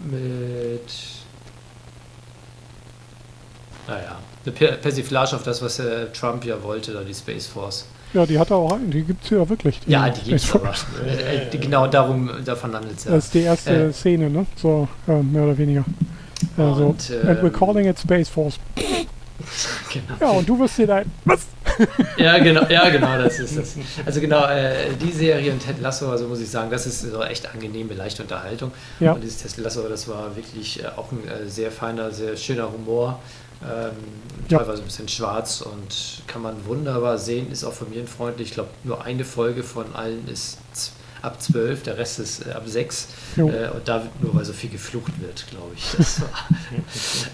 Mit. 0.06 0.82
Naja, 3.88 4.18
eine 4.46 4.52
Per- 4.54 4.72
Persiflage 4.78 5.36
auf 5.36 5.44
das, 5.44 5.62
was 5.62 5.80
äh, 5.80 6.08
Trump 6.14 6.44
ja 6.46 6.62
wollte, 6.64 6.92
da 6.94 7.02
die 7.04 7.14
Space 7.14 7.48
Force. 7.48 7.86
Ja, 8.14 8.26
die 8.26 8.40
hat 8.40 8.50
er 8.50 8.58
auch, 8.58 8.78
die 8.82 9.04
gibt 9.04 9.24
es 9.24 9.30
ja 9.30 9.48
wirklich. 9.48 9.80
Ja, 9.88 10.10
die 10.10 10.22
gibt's 10.30 10.46
Space 10.48 10.86
aber. 10.96 11.08
Äh, 11.08 11.50
die, 11.52 11.60
genau 11.60 11.86
darum, 11.88 12.30
davon 12.46 12.74
handelt 12.74 12.98
es 12.98 13.04
ja. 13.06 13.12
Das 13.12 13.26
ist 13.26 13.34
die 13.34 13.42
erste 13.42 13.88
Äh. 13.88 13.94
Szene, 13.94 14.30
ne? 14.30 14.46
So, 14.56 14.88
mehr 15.08 15.44
oder 15.44 15.58
weniger. 15.58 15.84
Also, 16.58 16.88
Und, 16.88 17.12
and 17.28 17.42
we're 17.42 17.48
ähm, 17.48 17.54
calling 17.54 17.88
it 17.88 18.00
Space 18.00 18.30
Force. 18.30 18.58
Genau. 19.94 20.16
Ja, 20.20 20.30
und 20.32 20.48
du 20.48 20.60
wirst 20.60 20.78
dir 20.78 20.88
dein. 20.88 21.12
Was? 21.26 21.42
Ja, 22.18 22.38
genau, 22.38 22.66
ja, 22.70 22.90
genau, 22.90 23.18
das 23.18 23.40
ist 23.40 23.58
das. 23.58 23.76
Also 24.06 24.22
genau, 24.22 24.46
äh, 24.46 24.94
die 25.02 25.12
Serie 25.12 25.52
und 25.52 25.60
Ted 25.60 25.82
Lasso, 25.82 26.10
also 26.10 26.28
muss 26.28 26.40
ich 26.40 26.50
sagen, 26.50 26.70
das 26.72 26.86
ist 26.88 27.02
so 27.02 27.22
echt 27.22 27.54
angenehme, 27.54 27.94
leichte 27.94 28.24
Unterhaltung. 28.24 28.72
Ja. 29.00 29.12
Und 29.12 29.22
dieses 29.22 29.42
Ted 29.42 29.58
Lasso, 29.58 29.88
das 29.90 30.08
war 30.08 30.36
wirklich 30.36 30.82
äh, 30.84 30.88
auch 30.96 31.12
ein 31.12 31.28
äh, 31.28 31.50
sehr 31.50 31.72
feiner, 31.72 32.12
sehr 32.12 32.38
schöner 32.38 32.72
Humor. 32.72 33.20
Ähm, 33.62 33.92
Ja. 34.50 34.60
Teilweise 34.60 34.84
ein 34.84 34.86
bisschen 34.86 35.08
schwarz 35.10 35.62
und 35.62 36.22
kann 36.28 36.42
man 36.42 36.66
wunderbar 36.66 37.18
sehen, 37.18 37.52
ist 37.52 37.64
auch 37.66 37.74
familienfreundlich. 37.74 38.50
Ich 38.50 38.54
glaube, 38.54 38.70
nur 38.84 39.04
eine 39.04 39.26
Folge 39.26 39.64
von 39.64 39.96
allen 39.96 40.28
ist 40.28 40.58
ab 41.26 41.42
12, 41.42 41.84
der 41.84 41.98
Rest 41.98 42.20
ist 42.20 42.46
äh, 42.48 42.52
ab 42.52 42.64
6. 42.66 43.08
Jo. 43.36 43.50
Äh, 43.50 43.70
und 43.70 43.88
da 43.88 44.04
wird 44.04 44.22
nur, 44.24 44.36
weil 44.36 44.46
so 44.46 44.54
viel 44.54 44.70
geflucht 44.70 45.12
wird, 45.20 45.46
glaube 45.50 45.72
ich. 45.76 45.84
Das 45.98 46.22
war 46.22 46.30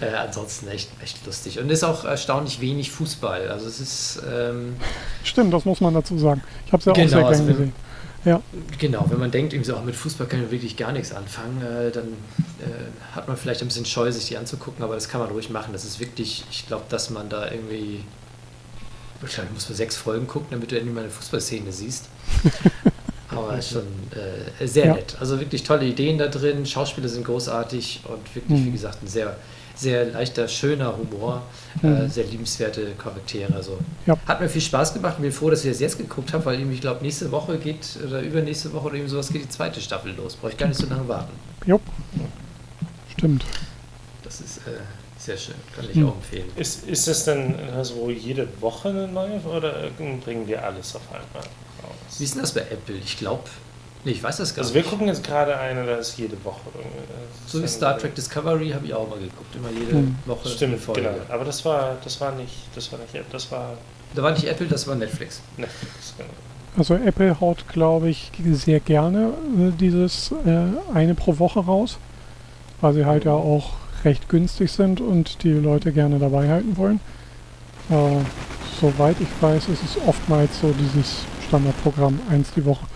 äh, 0.08 0.14
ansonsten 0.16 0.68
echt, 0.68 0.90
echt 1.02 1.24
lustig. 1.26 1.58
Und 1.58 1.70
ist 1.70 1.84
auch 1.84 2.04
erstaunlich 2.04 2.60
wenig 2.60 2.90
Fußball. 2.90 3.48
Also 3.48 3.66
es 3.66 3.80
ist... 3.80 4.22
Ähm, 4.28 4.76
Stimmt, 5.24 5.52
das 5.54 5.64
muss 5.64 5.80
man 5.80 5.94
dazu 5.94 6.18
sagen. 6.18 6.42
Ich 6.66 6.72
habe 6.72 6.80
es 6.80 6.84
ja 6.86 6.92
auch 6.92 6.96
Genau, 6.96 7.08
sehr 7.08 7.26
also 7.26 7.44
gern 7.44 7.46
wenn- 7.48 7.56
gesehen. 7.56 7.72
Genau, 8.78 9.04
wenn 9.08 9.18
man 9.18 9.32
denkt, 9.32 9.52
irgendwie 9.52 9.68
so, 9.72 9.76
auch 9.76 9.82
mit 9.82 9.96
Fußball 9.96 10.28
kann 10.28 10.44
ich 10.44 10.50
wirklich 10.52 10.76
gar 10.76 10.92
nichts 10.92 11.12
anfangen, 11.12 11.60
äh, 11.60 11.90
dann 11.90 12.06
äh, 12.60 13.16
hat 13.16 13.26
man 13.26 13.36
vielleicht 13.36 13.62
ein 13.62 13.66
bisschen 13.66 13.84
Scheu, 13.84 14.12
sich 14.12 14.26
die 14.26 14.36
anzugucken, 14.36 14.84
aber 14.84 14.94
das 14.94 15.08
kann 15.08 15.20
man 15.20 15.30
ruhig 15.30 15.50
machen. 15.50 15.72
Das 15.72 15.84
ist 15.84 15.98
wirklich, 15.98 16.44
ich 16.48 16.68
glaube, 16.68 16.84
dass 16.88 17.10
man 17.10 17.28
da 17.28 17.50
irgendwie, 17.50 18.04
wahrscheinlich 19.20 19.52
muss 19.54 19.68
man 19.68 19.76
sechs 19.76 19.96
Folgen 19.96 20.28
gucken, 20.28 20.46
damit 20.52 20.70
du 20.70 20.76
endlich 20.76 20.94
mal 20.94 21.00
eine 21.02 21.10
Fußballszene 21.10 21.72
siehst. 21.72 22.08
aber 23.32 23.56
ist 23.58 23.70
schon 23.70 23.82
äh, 24.60 24.66
sehr 24.66 24.86
Ja. 24.86 24.94
nett. 24.94 25.16
Also 25.20 25.38
wirklich 25.40 25.62
tolle 25.62 25.84
Ideen 25.86 26.18
da 26.18 26.28
drin, 26.28 26.64
Schauspieler 26.66 27.08
sind 27.08 27.24
großartig 27.24 28.00
und 28.04 28.34
wirklich, 28.34 28.60
Mhm. 28.60 28.66
wie 28.66 28.70
gesagt, 28.72 29.02
ein 29.02 29.06
sehr, 29.08 29.36
sehr 29.74 30.06
leichter, 30.06 30.46
schöner 30.48 30.94
Humor, 30.96 31.42
äh, 31.82 31.86
Mhm. 31.86 32.08
sehr 32.10 32.24
liebenswerte 32.24 32.92
Charaktere. 33.02 33.54
Also 33.54 33.78
Ja. 34.06 34.16
hat 34.26 34.40
mir 34.40 34.48
viel 34.48 34.60
Spaß 34.60 34.94
gemacht. 34.94 35.20
Bin 35.20 35.32
froh, 35.32 35.50
dass 35.50 35.64
ich 35.64 35.70
das 35.70 35.80
jetzt 35.80 35.98
geguckt 35.98 36.32
habe, 36.32 36.44
weil 36.44 36.60
ich 36.70 36.80
glaube, 36.80 37.02
nächste 37.02 37.30
Woche 37.32 37.56
geht 37.58 37.86
oder 38.06 38.20
übernächste 38.20 38.72
Woche 38.72 38.86
oder 38.86 38.94
irgendwie 38.96 39.10
sowas 39.12 39.28
geht 39.32 39.44
die 39.44 39.48
zweite 39.48 39.80
Staffel 39.80 40.12
los. 40.14 40.36
Brauche 40.36 40.52
ich 40.52 40.58
gar 40.58 40.68
nicht 40.68 40.78
so 40.78 40.86
lange 40.86 41.06
warten. 41.08 41.32
Jo. 41.66 41.80
Stimmt. 43.16 43.44
Das 44.22 44.40
ist 44.40 44.58
äh, 44.58 44.70
sehr 45.18 45.36
schön. 45.36 45.54
Kann 45.74 45.84
ich 45.88 45.96
Hm. 45.96 46.08
auch 46.08 46.14
empfehlen. 46.16 46.48
Ist, 46.56 46.86
ist 46.88 47.06
das 47.08 47.24
dann 47.24 47.54
also 47.76 48.10
jede 48.10 48.48
Woche 48.60 48.88
eine 48.88 49.08
neue 49.08 49.40
oder 49.42 49.74
bringen 50.24 50.46
wir 50.46 50.64
alles 50.64 50.94
auf 50.96 51.02
einmal 51.10 51.48
raus? 51.84 52.18
Wie 52.18 52.24
ist 52.24 52.34
denn 52.34 52.42
das 52.42 52.52
bei 52.52 52.60
Apple? 52.62 52.94
Ich 53.04 53.18
glaube, 53.18 53.44
nee, 54.04 54.12
ich 54.12 54.22
weiß 54.22 54.36
das 54.38 54.54
gar 54.54 54.62
Also 54.62 54.74
wir 54.74 54.82
nicht. 54.82 54.90
gucken 54.90 55.06
jetzt 55.08 55.24
gerade 55.24 55.56
eine, 55.58 55.84
da 55.86 55.96
ist 55.96 56.16
jede 56.18 56.42
Woche 56.44 56.60
irgendwie. 56.74 56.98
Das 57.08 57.46
ist 57.46 57.52
So 57.52 57.62
wie 57.62 57.68
Star 57.68 57.98
Trek 57.98 58.14
Discovery 58.14 58.70
habe 58.70 58.86
ich 58.86 58.94
auch 58.94 59.08
mal 59.08 59.18
geguckt. 59.18 59.54
Immer 59.56 59.70
jede 59.70 59.92
Hm. 59.92 60.16
Woche 60.26 60.44
eine 60.46 60.54
Stimmt, 60.54 60.80
Folge. 60.80 61.02
genau. 61.02 61.14
Aber 61.28 61.44
das 61.44 61.64
war, 61.64 61.96
das 62.04 62.20
war 62.20 62.32
nicht, 62.32 62.54
das 62.74 62.90
war 62.92 62.98
nicht, 62.98 63.14
das 63.32 63.50
war 63.52 63.76
Da 64.14 64.22
war 64.22 64.32
nicht 64.32 64.44
Apple, 64.44 64.66
das 64.66 64.86
war 64.86 64.94
Netflix. 64.94 65.40
Netflix. 65.56 66.14
Genau. 66.18 66.28
Also 66.76 66.94
Apple 66.94 67.38
haut, 67.40 67.68
glaube 67.68 68.08
ich, 68.08 68.30
sehr 68.52 68.80
gerne 68.80 69.32
äh, 69.58 69.70
dieses 69.78 70.32
äh, 70.46 70.64
eine 70.94 71.14
pro 71.14 71.38
Woche 71.38 71.60
raus, 71.60 71.98
weil 72.80 72.94
sie 72.94 73.04
halt 73.04 73.24
ja 73.26 73.32
auch 73.32 73.72
recht 74.04 74.28
günstig 74.30 74.72
sind 74.72 75.00
und 75.00 75.42
die 75.44 75.52
Leute 75.52 75.92
gerne 75.92 76.18
dabei 76.18 76.48
halten 76.48 76.76
wollen. 76.78 76.98
Äh, 77.90 77.94
soweit 78.80 79.16
ich 79.20 79.28
weiß, 79.40 79.68
ist 79.68 79.82
es 79.84 79.96
oftmals 80.06 80.60
so 80.60 80.72
dieses 80.72 81.24
Standardprogramm, 81.52 82.18
eins 82.30 82.50
die 82.56 82.64
Woche. 82.64 82.86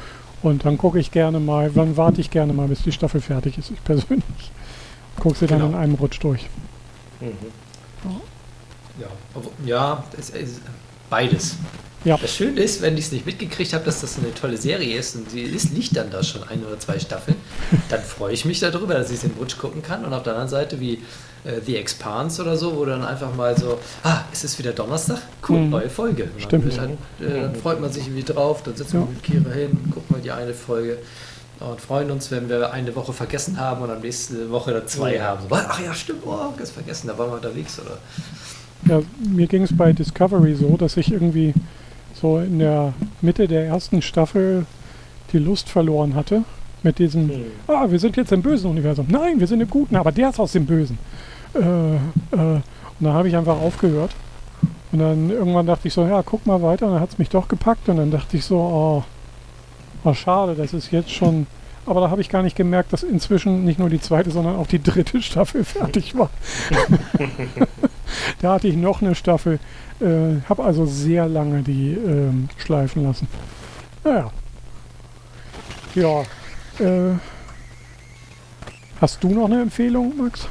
Und 0.43 0.65
dann 0.65 0.79
gucke 0.79 0.99
ich 0.99 1.11
gerne 1.11 1.41
mal, 1.41 1.71
dann 1.71 1.97
warte 1.99 2.23
ich 2.23 2.31
gerne 2.31 2.55
mal, 2.55 2.69
bis 2.69 2.83
die 2.83 2.93
Staffel 2.93 3.21
fertig 3.21 3.59
ist, 3.59 3.71
ich 3.71 3.85
persönlich. 3.85 4.25
Gucke 5.21 5.37
sie 5.37 5.47
dann 5.47 5.59
Genau. 5.59 5.71
in 5.73 5.77
einem 5.77 5.95
Rutsch 5.95 6.19
durch. 6.23 6.49
Mhm. 7.21 7.33
Ja, 8.99 9.09
ja 9.67 10.05
es 10.19 10.31
ist 10.31 10.61
beides. 11.11 11.57
Ja. 12.05 12.17
Das 12.17 12.35
Schöne 12.35 12.61
ist, 12.61 12.81
wenn 12.83 12.97
ich 12.97 13.07
es 13.07 13.13
nicht 13.13 13.27
mitgekriegt 13.27 13.73
habe, 13.75 13.85
dass 13.85 14.01
das 14.01 14.19
eine 14.19 14.33
tolle 14.33 14.57
Serie 14.57 14.97
ist 14.97 15.17
und 15.17 15.31
sie 15.31 15.43
ist, 15.43 15.73
liegt 15.75 15.97
dann 15.97 16.11
da 16.11 16.23
schon 16.23 16.45
ein 16.45 16.65
oder 16.65 16.79
zwei 16.79 16.99
Staffeln, 16.99 17.37
dann 17.89 18.01
freue 18.01 18.33
ich 18.33 18.45
mich 18.45 18.61
darüber, 18.61 18.95
dass 18.95 19.11
ich 19.11 19.17
es 19.17 19.25
in 19.25 19.33
Rutsch 19.39 19.59
gucken 19.59 19.83
kann. 19.83 20.05
Und 20.05 20.15
auf 20.15 20.23
der 20.23 20.35
anderen 20.35 20.49
Seite 20.49 20.81
wie 20.81 21.03
äh, 21.47 21.61
The 21.65 21.77
Expanse 21.77 22.43
oder 22.43 22.57
so, 22.57 22.77
wo 22.77 22.85
dann 22.85 23.05
einfach 23.05 23.35
mal 23.35 23.57
so, 23.57 23.79
ah, 24.03 24.21
es 24.33 24.45
ist 24.45 24.59
wieder 24.59 24.73
Donnerstag, 24.73 25.19
cool, 25.49 25.61
Mhm. 25.61 25.71
neue 25.71 25.89
Folge. 25.89 26.25
Und 26.25 26.33
dann, 26.53 26.63
Stimmt. 26.71 26.81
Halt, 26.81 26.91
äh, 27.21 27.41
dann 27.43 27.55
freut 27.55 27.81
man 27.81 27.91
sich 27.93 28.07
irgendwie 28.07 28.25
drauf, 28.25 28.63
dann 28.65 28.77
setzen 28.77 28.95
wir 28.95 29.01
Ja. 29.01 29.07
mit 29.07 29.23
Kira 29.23 29.55
hin, 29.55 29.71
gucken 29.93 30.17
wir 30.17 30.23
die 30.23 30.31
eine 30.33 30.53
Folge 30.55 30.99
und 31.61 31.81
freuen 31.81 32.11
uns, 32.11 32.31
wenn 32.31 32.49
wir 32.49 32.73
eine 32.73 32.95
Woche 32.95 33.13
vergessen 33.13 33.59
haben 33.59 33.83
und 33.83 33.91
am 33.91 34.01
nächste 34.01 34.51
Woche 34.51 34.73
dann 34.73 34.87
zwei 34.87 35.15
Ja. 35.17 35.25
haben. 35.25 35.41
So, 35.49 35.55
ach 35.55 35.81
ja, 35.83 35.95
stimmt, 35.95 36.23
oh, 36.27 36.53
ganz 36.57 36.71
vergessen, 36.71 37.07
da 37.09 37.17
waren 37.17 37.31
wir 37.31 37.37
unterwegs, 37.37 37.79
oder? 37.81 37.99
Ja, 38.89 39.03
mir 39.35 39.47
ging 39.47 39.63
es 39.63 39.77
bei 39.77 39.93
Discovery 39.93 40.55
so, 40.55 40.77
dass 40.77 40.97
ich 40.97 41.13
irgendwie 41.13 41.55
so 42.21 42.39
in 42.39 42.59
der 42.59 42.93
Mitte 43.21 43.49
der 43.49 43.67
ersten 43.67 44.01
Staffel 44.03 44.65
die 45.33 45.39
Lust 45.39 45.69
verloren 45.69 46.15
hatte. 46.15 46.43
Mit 46.83 46.99
diesem, 47.01 47.27
Mhm. 47.27 47.45
ah, 47.67 47.87
wir 47.91 47.99
sind 47.99 48.17
jetzt 48.17 48.31
im 48.33 48.43
bösen 48.43 48.71
Universum. 48.71 49.07
Nein, 49.09 49.41
wir 49.41 49.47
sind 49.49 49.61
im 49.61 49.69
Guten, 49.69 49.97
aber 49.97 50.13
der 50.13 50.29
ist 50.31 50.39
aus 50.39 50.53
dem 50.53 50.67
Bösen. 50.67 50.99
Äh, 51.61 51.97
äh, 52.37 52.61
und 52.99 53.05
dann 53.05 53.13
habe 53.13 53.29
ich 53.29 53.37
einfach 53.37 53.57
aufgehört. 53.57 54.13
Und 54.93 55.01
dann 55.01 55.31
irgendwann 55.31 55.67
dachte 55.67 55.89
ich 55.89 55.95
so, 55.95 56.07
ja, 56.07 56.23
guck 56.23 56.47
mal 56.47 56.63
weiter. 56.63 56.87
Und 56.87 56.93
dann 56.93 57.03
hat 57.03 57.11
es 57.11 57.19
mich 57.19 57.29
doch 57.29 57.49
gepackt. 57.49 57.89
Und 57.89 57.97
dann 57.97 58.11
dachte 58.11 58.37
ich 58.37 58.45
so, 58.45 58.57
oh, 58.57 59.05
oh, 60.05 60.15
schade, 60.15 60.55
das 60.55 60.73
ist 60.73 60.91
jetzt 60.93 61.11
schon. 61.11 61.47
Aber 61.85 62.01
da 62.01 62.11
habe 62.11 62.21
ich 62.21 62.29
gar 62.29 62.43
nicht 62.43 62.57
gemerkt, 62.57 62.93
dass 62.93 63.03
inzwischen 63.03 63.65
nicht 63.65 63.79
nur 63.79 63.91
die 63.91 64.01
zweite, 64.01 64.31
sondern 64.31 64.57
auch 64.57 64.67
die 64.67 64.83
dritte 64.83 65.23
Staffel 65.23 65.65
fertig 65.65 66.17
war. 66.17 66.31
da 68.41 68.55
hatte 68.55 68.69
ich 68.69 68.77
noch 68.77 69.03
eine 69.03 69.15
Staffel. 69.15 69.59
Äh, 70.01 70.41
habe 70.49 70.65
also 70.65 70.87
sehr 70.87 71.29
lange 71.29 71.63
die 71.63 71.93
ähm, 71.93 72.49
schleifen 72.57 73.05
lassen. 73.05 73.29
Naja. 74.05 74.31
Ja. 75.95 76.21
Äh, 76.79 77.19
hast 79.01 79.23
du 79.23 79.29
noch 79.29 79.47
eine 79.47 79.63
Empfehlung, 79.63 80.17
Max? 80.17 80.49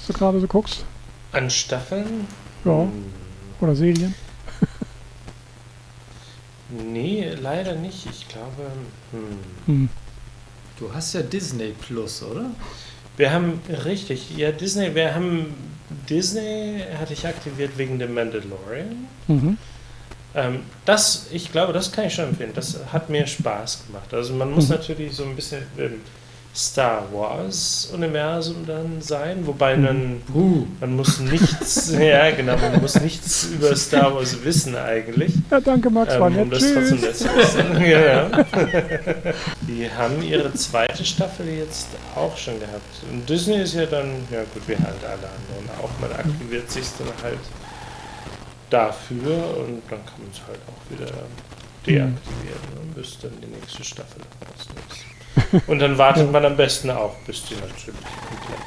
Was 0.00 0.06
du 0.06 0.12
gerade 0.14 0.40
so 0.40 0.46
guckst? 0.46 0.84
An 1.32 1.48
Staffeln? 1.50 2.26
Ja. 2.64 2.88
Oder 3.60 3.74
Serien? 3.76 4.14
Nee, 6.70 7.28
leider 7.40 7.74
nicht. 7.74 8.06
Ich 8.08 8.28
glaube. 8.28 8.70
Hm. 9.10 9.38
Hm. 9.66 9.88
Du 10.78 10.92
hast 10.94 11.12
ja 11.14 11.22
Disney 11.22 11.72
Plus, 11.80 12.22
oder? 12.22 12.46
Wir 13.16 13.32
haben, 13.32 13.60
richtig, 13.84 14.36
ja, 14.36 14.52
Disney, 14.52 14.94
wir 14.94 15.14
haben, 15.14 15.52
Disney 16.08 16.80
hatte 16.98 17.12
ich 17.12 17.26
aktiviert 17.26 17.76
wegen 17.76 17.98
dem 17.98 18.14
Mandalorian. 18.14 19.08
Mhm. 19.26 19.58
Ähm, 20.34 20.60
das, 20.84 21.26
ich 21.32 21.50
glaube, 21.50 21.72
das 21.72 21.90
kann 21.90 22.04
ich 22.06 22.14
schon 22.14 22.28
empfehlen. 22.28 22.52
Das 22.54 22.78
hat 22.92 23.10
mir 23.10 23.26
Spaß 23.26 23.86
gemacht. 23.88 24.14
Also 24.14 24.32
man 24.34 24.52
muss 24.52 24.68
Mhm. 24.68 24.76
natürlich 24.76 25.12
so 25.14 25.24
ein 25.24 25.34
bisschen 25.34 25.62
im 25.76 26.00
Star 26.52 27.04
Wars-Universum 27.12 28.66
dann 28.66 29.00
sein, 29.00 29.46
wobei 29.46 29.76
Mhm. 29.76 29.82
man, 29.84 30.22
Uh. 30.34 30.66
man 30.80 30.96
muss 30.96 31.20
nichts, 31.20 31.92
ja 31.98 32.30
genau, 32.32 32.56
man 32.56 32.80
muss 32.80 33.00
nichts 33.00 33.44
über 33.44 33.74
Star 33.76 34.12
Wars 34.14 34.36
wissen 34.44 34.74
eigentlich. 34.76 35.32
Ja, 35.48 35.60
danke 35.60 35.88
Max, 35.90 36.18
war 36.18 36.26
Ähm, 36.26 36.34
nett. 36.34 36.42
um 36.42 36.50
das 36.50 36.62
trotzdem 36.62 36.98
Tschüss. 36.98 37.00
nett 37.02 37.16
zu 37.16 37.36
wissen. 37.36 37.80
ja, 37.82 38.00
ja. 38.00 38.44
Die 39.62 39.88
haben 39.96 40.20
ihre 40.22 40.52
zweite 40.54 41.04
Staffel 41.04 41.46
jetzt 41.48 41.86
auch 42.16 42.36
schon 42.36 42.58
gehabt. 42.58 42.82
Und 43.12 43.28
Disney 43.28 43.62
ist 43.62 43.74
ja 43.74 43.86
dann, 43.86 44.26
ja 44.32 44.40
gut, 44.52 44.62
wie 44.66 44.74
halt 44.76 45.04
alle 45.04 45.28
anderen 45.28 45.70
auch. 45.80 45.90
Man 46.00 46.12
aktiviert 46.12 46.68
sich 46.68 46.86
dann 46.98 47.08
halt 47.22 47.38
dafür 48.70 49.36
und 49.58 49.82
dann 49.88 50.04
kann 50.04 50.18
man 50.18 50.30
es 50.32 50.40
halt 50.46 50.58
auch 50.66 50.90
wieder 50.90 51.06
deaktivieren, 51.86 52.60
ne, 52.74 52.92
bis 52.94 53.18
dann 53.20 53.30
die 53.40 53.46
nächste 53.46 53.84
Staffel 53.84 54.20
ist. 54.58 54.68
Und 55.66 55.78
dann 55.78 55.96
wartet 55.98 56.30
man 56.30 56.44
am 56.44 56.56
besten 56.56 56.90
auch, 56.90 57.14
bis 57.26 57.44
die 57.44 57.54
natürlich 57.54 58.00
komplett 58.28 58.60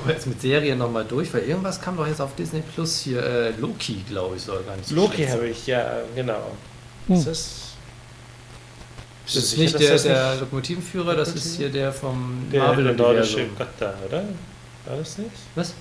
Aber 0.00 0.12
jetzt 0.12 0.26
mit 0.26 0.40
Serien 0.40 0.78
nochmal 0.78 1.04
durch, 1.04 1.32
weil 1.32 1.42
irgendwas 1.42 1.80
kam 1.80 1.96
doch 1.96 2.06
jetzt 2.06 2.20
auf 2.20 2.34
Disney 2.34 2.62
Plus 2.74 3.00
hier. 3.00 3.22
Äh, 3.22 3.50
Loki, 3.58 4.04
glaube 4.08 4.36
ich, 4.36 4.42
soll 4.42 4.62
gar 4.62 4.76
nicht 4.76 4.88
so 4.88 4.94
Loki 4.94 5.26
habe 5.26 5.48
ich, 5.48 5.66
ja, 5.66 6.02
genau. 6.14 6.52
Hm. 7.06 7.16
Ist 7.16 7.26
das. 7.26 7.60
Das 9.26 9.36
ist 9.36 9.50
sicher, 9.50 9.62
nicht 9.62 9.80
der, 9.80 9.92
das 9.92 10.02
der 10.02 10.30
nicht 10.30 10.40
Lokomotivenführer, 10.40 11.14
das 11.14 11.34
ist 11.34 11.56
hier 11.56 11.68
der 11.68 11.92
vom 11.92 12.48
der, 12.52 12.74
der 12.74 12.92
nordische. 12.94 13.46
Gott 13.56 13.68
da, 13.78 13.94
oder? 14.08 14.24
War 14.86 14.96
das 14.96 15.18
nicht? 15.18 15.30
Was? 15.54 15.74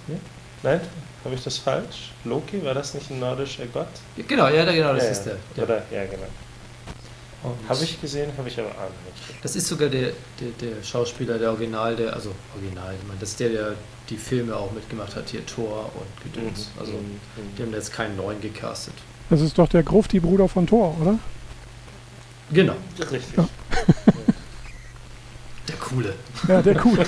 Nein? 0.62 0.82
Habe 1.26 1.36
ich 1.36 1.44
das 1.44 1.58
falsch? 1.58 2.12
Loki, 2.26 2.64
war 2.64 2.74
das 2.74 2.94
nicht 2.94 3.10
ein 3.10 3.20
nordischer 3.20 3.66
Gott? 3.68 3.88
Genau, 4.16 4.48
ja, 4.50 4.66
genau, 4.72 4.94
das 4.94 5.04
ja, 5.04 5.10
ist 5.10 5.24
der. 5.24 5.34
ja. 5.34 5.40
der. 5.56 5.64
Oder? 5.64 5.84
Ja, 5.92 6.06
genau. 6.06 6.28
Habe 7.70 7.84
ich 7.84 8.02
gesehen, 8.02 8.32
habe 8.38 8.50
ich 8.50 8.60
aber 8.60 8.70
auch 8.70 8.90
nicht. 9.06 9.44
Das 9.44 9.56
ist 9.56 9.68
sogar 9.68 9.88
der, 9.88 10.12
der, 10.40 10.50
der 10.60 10.84
Schauspieler, 10.84 11.38
der 11.38 11.52
Original, 11.52 11.96
der, 11.96 12.14
also 12.14 12.34
Original, 12.56 12.94
ich 13.00 13.08
meine, 13.08 13.20
das 13.20 13.30
ist 13.30 13.40
der, 13.40 13.50
der 13.50 13.76
die 14.10 14.18
Filme 14.18 14.56
auch 14.56 14.72
mitgemacht 14.72 15.16
hat, 15.16 15.30
hier 15.30 15.46
Thor 15.46 15.92
und 15.96 16.34
Gedöns. 16.34 16.72
Also, 16.80 16.94
die 17.58 17.62
haben 17.62 17.72
jetzt 17.72 17.94
keinen 17.94 18.18
neuen 18.18 18.42
gecastet. 18.42 18.96
Das 19.30 19.42
ist 19.42 19.58
doch 19.58 19.70
der 19.70 19.84
Grufti-Bruder 19.84 20.50
von 20.50 20.68
Thor, 20.68 20.98
oder? 21.00 21.20
Genau, 22.52 22.76
Richtig. 23.00 23.38
Ja. 23.38 23.48
der 25.68 25.76
Coole. 25.76 26.14
Ja, 26.48 26.62
der 26.62 26.86
cool. 26.86 26.98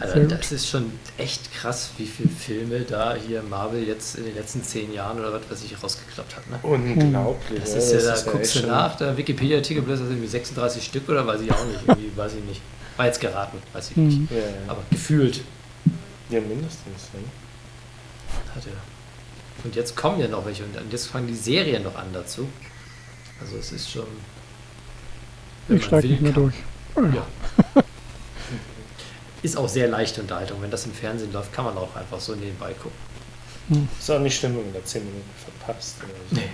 Also, 0.00 0.24
das 0.24 0.52
ist 0.52 0.68
schon 0.68 0.90
echt 1.18 1.52
krass, 1.54 1.90
wie 1.98 2.06
viele 2.06 2.28
Filme 2.30 2.80
da 2.80 3.14
hier 3.14 3.42
Marvel 3.42 3.82
jetzt 3.86 4.16
in 4.16 4.24
den 4.24 4.34
letzten 4.34 4.62
zehn 4.64 4.92
Jahren 4.92 5.18
oder 5.18 5.32
was 5.32 5.42
weiß 5.50 5.64
ich 5.64 5.82
rausgeklappt 5.82 6.36
hat. 6.36 6.50
Ne? 6.50 6.58
Unglaublich. 6.62 7.60
Das 7.60 7.74
ist 7.74 7.92
ja, 7.92 8.00
da 8.10 8.14
echt 8.16 8.26
guckst 8.26 8.56
du 8.56 8.66
nach, 8.66 8.96
der 8.96 9.16
Wikipedia-Artikel, 9.16 9.82
das 9.82 10.00
ist 10.00 10.08
irgendwie 10.08 10.26
36 10.28 10.84
Stück 10.84 11.08
oder 11.08 11.26
weiß 11.26 11.40
ich 11.42 11.52
auch 11.52 11.64
nicht. 11.66 11.80
Irgendwie, 11.86 12.16
weiß 12.16 12.34
ich 12.34 12.44
nicht. 12.44 12.60
War 12.96 13.06
jetzt 13.06 13.20
geraten, 13.20 13.58
weiß 13.72 13.90
ich 13.90 13.96
nicht. 13.96 14.18
Hm. 14.18 14.28
Ja, 14.30 14.36
ja. 14.38 14.44
Aber 14.68 14.82
gefühlt 14.90 15.40
ja, 16.30 16.40
mindestens. 16.40 17.08
Ne? 17.12 17.20
hat 18.54 18.66
er. 18.66 19.64
Und 19.64 19.74
jetzt 19.76 19.96
kommen 19.96 20.20
ja 20.20 20.28
noch 20.28 20.46
welche 20.46 20.64
und 20.64 20.74
jetzt 20.92 21.06
fangen 21.08 21.26
die 21.26 21.34
Serien 21.34 21.82
noch 21.82 21.96
an 21.96 22.06
dazu. 22.12 22.48
Also 23.40 23.56
es 23.56 23.72
ist 23.72 23.90
schon. 23.90 24.06
wenn 25.68 25.76
Ich 25.76 25.82
man 25.82 25.88
steige 25.88 26.02
will, 26.04 26.10
nicht 26.10 26.22
mehr 26.22 26.32
kann- 26.32 26.52
durch. 26.94 27.14
Ja. 27.14 27.82
Ist 29.42 29.56
auch 29.56 29.68
sehr 29.68 29.88
leichte 29.88 30.20
Unterhaltung. 30.20 30.60
Wenn 30.60 30.70
das 30.70 30.86
im 30.86 30.92
Fernsehen 30.92 31.32
läuft, 31.32 31.52
kann 31.52 31.64
man 31.64 31.76
auch 31.78 31.96
einfach 31.96 32.20
so 32.20 32.34
nebenbei 32.34 32.72
gucken. 32.74 33.88
Ist 33.98 34.10
auch 34.10 34.18
nicht 34.18 34.36
schlimm, 34.36 34.56
wenn 34.56 34.64
man 34.64 34.74
da 34.74 34.84
10 34.84 35.04
Minuten 35.04 35.30
verpasst. 35.36 35.96
Oder 35.98 36.12
so. 36.28 36.36
Nee. 36.36 36.50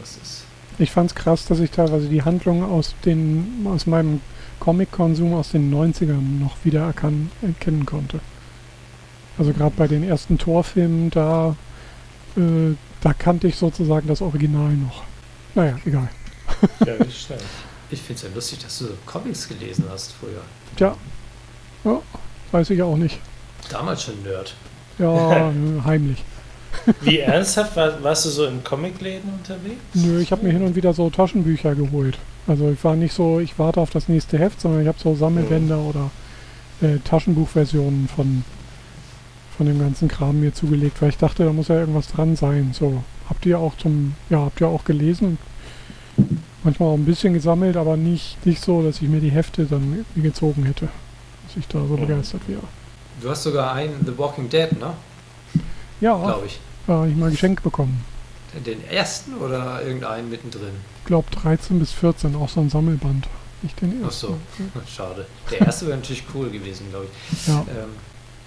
Das 0.00 0.16
ist. 0.16 0.44
Ich 0.78 0.90
fand 0.90 1.10
es 1.10 1.14
krass, 1.14 1.44
dass 1.46 1.58
ich 1.60 1.70
teilweise 1.70 2.08
die 2.08 2.22
Handlung 2.22 2.64
aus, 2.64 2.94
den, 3.04 3.66
aus 3.66 3.86
meinem 3.86 4.20
Comic-Konsum 4.60 5.34
aus 5.34 5.50
den 5.50 5.72
90ern 5.72 6.40
noch 6.40 6.56
wieder 6.64 6.86
erkan 6.86 7.30
erkennen 7.42 7.84
konnte. 7.84 8.20
Also 9.38 9.52
gerade 9.52 9.74
bei 9.76 9.88
den 9.88 10.02
ersten 10.02 10.38
Torfilmen, 10.38 11.10
da, 11.10 11.56
äh, 12.36 12.74
da 13.00 13.12
kannte 13.12 13.48
ich 13.48 13.56
sozusagen 13.56 14.08
das 14.08 14.22
Original 14.22 14.72
noch. 14.72 15.02
Naja, 15.54 15.78
egal. 15.84 16.08
Ja, 16.86 16.98
wie 16.98 17.10
schnell. 17.12 17.38
Ich 17.90 18.00
finde 18.00 18.14
es 18.14 18.22
ja 18.22 18.34
lustig, 18.34 18.58
dass 18.60 18.78
du 18.78 18.86
Comics 19.04 19.48
gelesen 19.48 19.84
hast 19.90 20.12
früher. 20.12 20.42
Tja, 20.76 20.96
ja, 21.84 22.00
weiß 22.52 22.70
ich 22.70 22.82
auch 22.82 22.96
nicht. 22.96 23.18
Damals 23.70 24.04
schon 24.04 24.22
Nerd. 24.22 24.54
Ja, 24.98 25.52
heimlich. 25.84 26.22
Wie 27.00 27.18
ernsthaft 27.18 27.76
war, 27.76 28.02
warst 28.02 28.24
du 28.24 28.30
so 28.30 28.46
in 28.46 28.64
Comicläden 28.64 29.30
unterwegs? 29.32 29.80
Nö, 29.94 30.20
ich 30.20 30.32
habe 30.32 30.44
mir 30.44 30.52
hin 30.52 30.62
und 30.62 30.74
wieder 30.74 30.94
so 30.94 31.10
Taschenbücher 31.10 31.74
geholt. 31.74 32.18
Also 32.46 32.70
ich 32.70 32.82
war 32.82 32.96
nicht 32.96 33.12
so, 33.12 33.40
ich 33.40 33.58
warte 33.58 33.80
auf 33.80 33.90
das 33.90 34.08
nächste 34.08 34.38
Heft, 34.38 34.60
sondern 34.60 34.82
ich 34.82 34.88
habe 34.88 34.98
so 34.98 35.14
Sammelbänder 35.14 35.78
oder 35.78 36.10
äh, 36.80 36.98
Taschenbuchversionen 37.04 38.08
von, 38.08 38.44
von 39.56 39.66
dem 39.66 39.78
ganzen 39.78 40.08
Kram 40.08 40.40
mir 40.40 40.54
zugelegt, 40.54 41.02
weil 41.02 41.10
ich 41.10 41.18
dachte, 41.18 41.44
da 41.44 41.52
muss 41.52 41.68
ja 41.68 41.78
irgendwas 41.78 42.08
dran 42.08 42.36
sein. 42.36 42.70
So, 42.72 43.04
habt 43.28 43.44
ihr 43.46 43.58
auch 43.58 43.76
zum, 43.76 44.14
ja, 44.30 44.38
habt 44.38 44.60
ihr 44.60 44.68
auch 44.68 44.84
gelesen 44.84 45.38
manchmal 46.64 46.90
auch 46.90 46.94
ein 46.94 47.04
bisschen 47.04 47.34
gesammelt, 47.34 47.76
aber 47.76 47.96
nicht, 47.96 48.44
nicht 48.46 48.62
so, 48.62 48.82
dass 48.82 49.00
ich 49.02 49.08
mir 49.08 49.20
die 49.20 49.30
Hefte 49.30 49.64
dann 49.64 50.04
gezogen 50.16 50.64
hätte. 50.64 50.88
Ich 51.56 51.66
da 51.68 51.78
so 51.80 51.96
Mhm. 51.96 52.06
begeistert 52.06 52.42
wäre. 52.48 52.62
Du 53.20 53.28
hast 53.30 53.42
sogar 53.42 53.72
einen 53.74 54.04
The 54.06 54.16
Walking 54.16 54.48
Dead, 54.48 54.72
ne? 54.80 54.94
Ja, 56.00 56.16
Glaube 56.16 56.46
ich. 56.46 56.58
habe 56.88 57.08
ich 57.08 57.16
mal 57.16 57.30
geschenkt 57.30 57.62
bekommen. 57.62 58.04
Den 58.66 58.84
ersten 58.88 59.34
oder 59.34 59.82
irgendeinen 59.82 60.28
mittendrin? 60.30 60.72
Ich 61.00 61.04
glaube 61.06 61.30
13 61.30 61.78
bis 61.78 61.92
14, 61.92 62.34
auch 62.36 62.48
so 62.48 62.60
ein 62.60 62.68
Sammelband. 62.70 63.28
Nicht 63.62 63.80
den 63.80 64.00
Ach 64.02 64.06
ersten. 64.06 64.26
so, 64.26 64.38
schade. 64.94 65.26
Der 65.50 65.60
erste 65.62 65.86
wäre 65.86 65.96
natürlich 65.98 66.24
cool 66.34 66.50
gewesen, 66.50 66.86
glaube 66.90 67.06
ich. 67.32 67.46
Ja. 67.46 67.60
Ähm, 67.70 67.90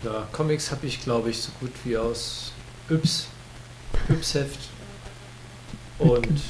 ja, 0.03 0.27
Comics 0.31 0.69
habe 0.71 0.85
ich, 0.85 1.01
glaube 1.01 1.29
ich, 1.29 1.41
so 1.41 1.51
gut 1.59 1.71
wie 1.85 1.97
aus 1.97 2.51
Yps, 2.89 3.27
Yps-Heft 4.09 4.59
und 5.99 6.21
Gimmick. 6.23 6.41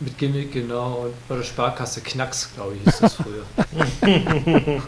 mit 0.00 0.18
Gimmick, 0.18 0.52
genau, 0.52 1.04
und 1.06 1.28
bei 1.28 1.36
der 1.36 1.42
Sparkasse 1.42 2.00
Knacks, 2.02 2.50
glaube 2.54 2.74
ich, 2.76 2.86
ist 2.86 3.02
das 3.02 3.14
früher. 3.14 3.44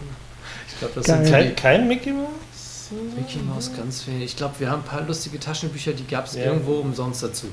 ich 0.75 0.79
glaube, 0.81 0.95
das 0.97 1.07
Geil. 1.07 1.25
sind 1.25 1.33
Kein, 1.33 1.57
kein 1.57 1.89
Mickey 1.89 2.13
Mouse? 2.13 2.91
Mickey 3.17 3.39
Mouse 3.39 3.71
ganz 3.77 4.07
wenig. 4.07 4.25
Ich 4.25 4.37
glaube, 4.37 4.55
wir 4.59 4.71
haben 4.71 4.83
ein 4.83 4.87
paar 4.89 5.03
lustige 5.03 5.41
Taschenbücher, 5.41 5.93
die 5.93 6.07
gab 6.07 6.27
es 6.27 6.35
Ja. 6.35 6.45
irgendwo 6.45 6.75
umsonst 6.75 7.23
dazu. 7.23 7.47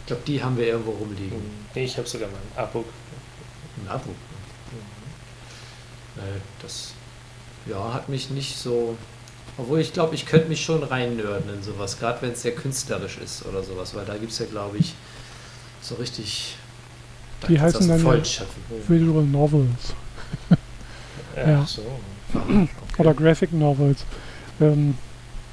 Ich 0.00 0.06
glaube, 0.06 0.22
die 0.26 0.42
haben 0.42 0.56
wir 0.56 0.66
irgendwo 0.66 0.90
rumliegen. 0.92 1.40
Nee, 1.74 1.84
ich 1.84 1.96
habe 1.96 2.08
sogar 2.08 2.28
mal 2.28 2.36
ein 2.56 2.62
Abo. 2.62 2.84
Ein 3.84 3.88
Abo. 3.88 4.10
Nee, 6.16 6.22
das 6.62 6.92
ja, 7.66 7.92
hat 7.94 8.08
mich 8.08 8.30
nicht 8.30 8.56
so. 8.58 8.96
Obwohl 9.56 9.80
ich 9.80 9.92
glaube, 9.92 10.14
ich 10.14 10.26
könnte 10.26 10.48
mich 10.48 10.62
schon 10.64 10.82
reinnörden 10.82 11.52
in 11.54 11.62
sowas, 11.62 11.98
gerade 11.98 12.20
wenn 12.22 12.32
es 12.32 12.42
sehr 12.42 12.54
künstlerisch 12.54 13.18
ist 13.18 13.46
oder 13.46 13.62
sowas, 13.62 13.94
weil 13.94 14.04
da 14.04 14.16
gibt 14.16 14.32
es 14.32 14.38
ja, 14.40 14.46
glaube 14.46 14.78
ich, 14.78 14.94
so 15.80 15.94
richtig. 15.94 16.56
Da 17.40 17.48
Die 17.48 17.60
heißen 17.60 17.88
dann 17.88 17.98
ja- 17.98 18.04
Vollen 18.04 18.24
schöpfen. 18.24 18.62
Visual 18.88 19.22
Novels 19.24 19.94
Ach 20.50 21.46
Ja. 21.46 21.64
so. 21.66 21.82
Oder 22.98 23.14
Graphic 23.14 23.52
Novels. 23.52 24.04
Ähm, 24.60 24.94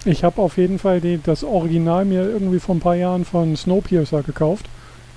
ich 0.06 0.24
habe 0.24 0.41
auf 0.41 0.58
jeden 0.58 0.80
Fall 0.80 0.99
die, 0.99 1.20
das 1.22 1.44
Original 1.44 2.06
mir 2.06 2.24
irgendwie 2.24 2.60
vor 2.60 2.76
ein 2.76 2.80
paar 2.80 2.95
Jahren 2.95 3.26
von 3.26 3.56
Snowpiercer 3.56 4.24
gekauft. 4.24 4.66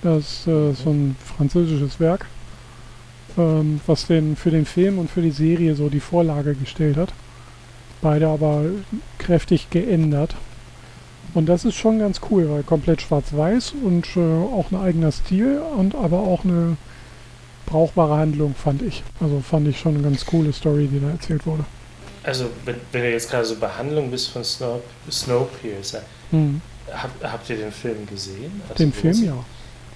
Das 0.03 0.25
ist 0.25 0.47
äh, 0.47 0.73
so 0.73 0.91
ein 0.91 1.17
französisches 1.25 1.99
Werk, 2.01 2.27
ähm, 3.39 3.81
was 3.87 4.07
den 4.07 4.37
für 4.37 4.51
den 4.51 4.67
Film 4.67 4.99
und 4.99 5.11
für 5.11 5.23
die 5.23 5.31
Serie 5.31 5.75
so 5.75 5.89
die 5.89 6.01
Vorlage 6.01 6.55
gestellt 6.55 6.99
hat. 6.99 7.13
Beide 8.03 8.29
aber 8.29 8.65
kräftig 9.19 9.71
geändert. 9.71 10.37
Und 11.33 11.49
das 11.49 11.65
ist 11.65 11.75
schon 11.75 11.99
ganz 11.99 12.21
cool, 12.31 12.51
weil 12.51 12.63
komplett 12.63 13.01
schwarz-weiß 13.01 13.75
und 13.83 14.07
äh, 14.17 14.21
auch 14.21 14.71
ein 14.71 14.81
eigener 14.81 15.11
Stil 15.11 15.63
und 15.79 15.95
aber 15.95 16.21
auch 16.21 16.45
eine 16.45 16.77
brauchbare 17.67 18.17
Handlung, 18.17 18.55
fand 18.55 18.83
ich. 18.83 19.03
Also 19.21 19.41
fand 19.41 19.69
ich 19.69 19.79
schon 19.79 19.95
eine 19.95 20.03
ganz 20.05 20.25
coole 20.25 20.53
Story, 20.53 20.89
die 20.91 21.01
da 21.01 21.11
erzählt 21.11 21.47
wurde. 21.47 21.65
Also, 22.23 22.47
wenn, 22.65 22.77
wenn 22.93 23.03
du 23.03 23.11
jetzt 23.11 23.31
gerade 23.31 23.45
so 23.45 23.57
Behandlung 23.57 24.11
bist 24.11 24.31
von 24.31 24.43
Snow, 24.45 24.81
Snowpiercer, 25.11 26.03
Hm. 26.31 26.61
hab, 26.93 27.11
habt 27.23 27.51
ihr 27.51 27.57
den 27.57 27.71
Film 27.73 28.07
gesehen? 28.07 28.63
Also, 28.69 28.83
Den 28.83 28.93
Film 28.93 29.25
ja. 29.25 29.35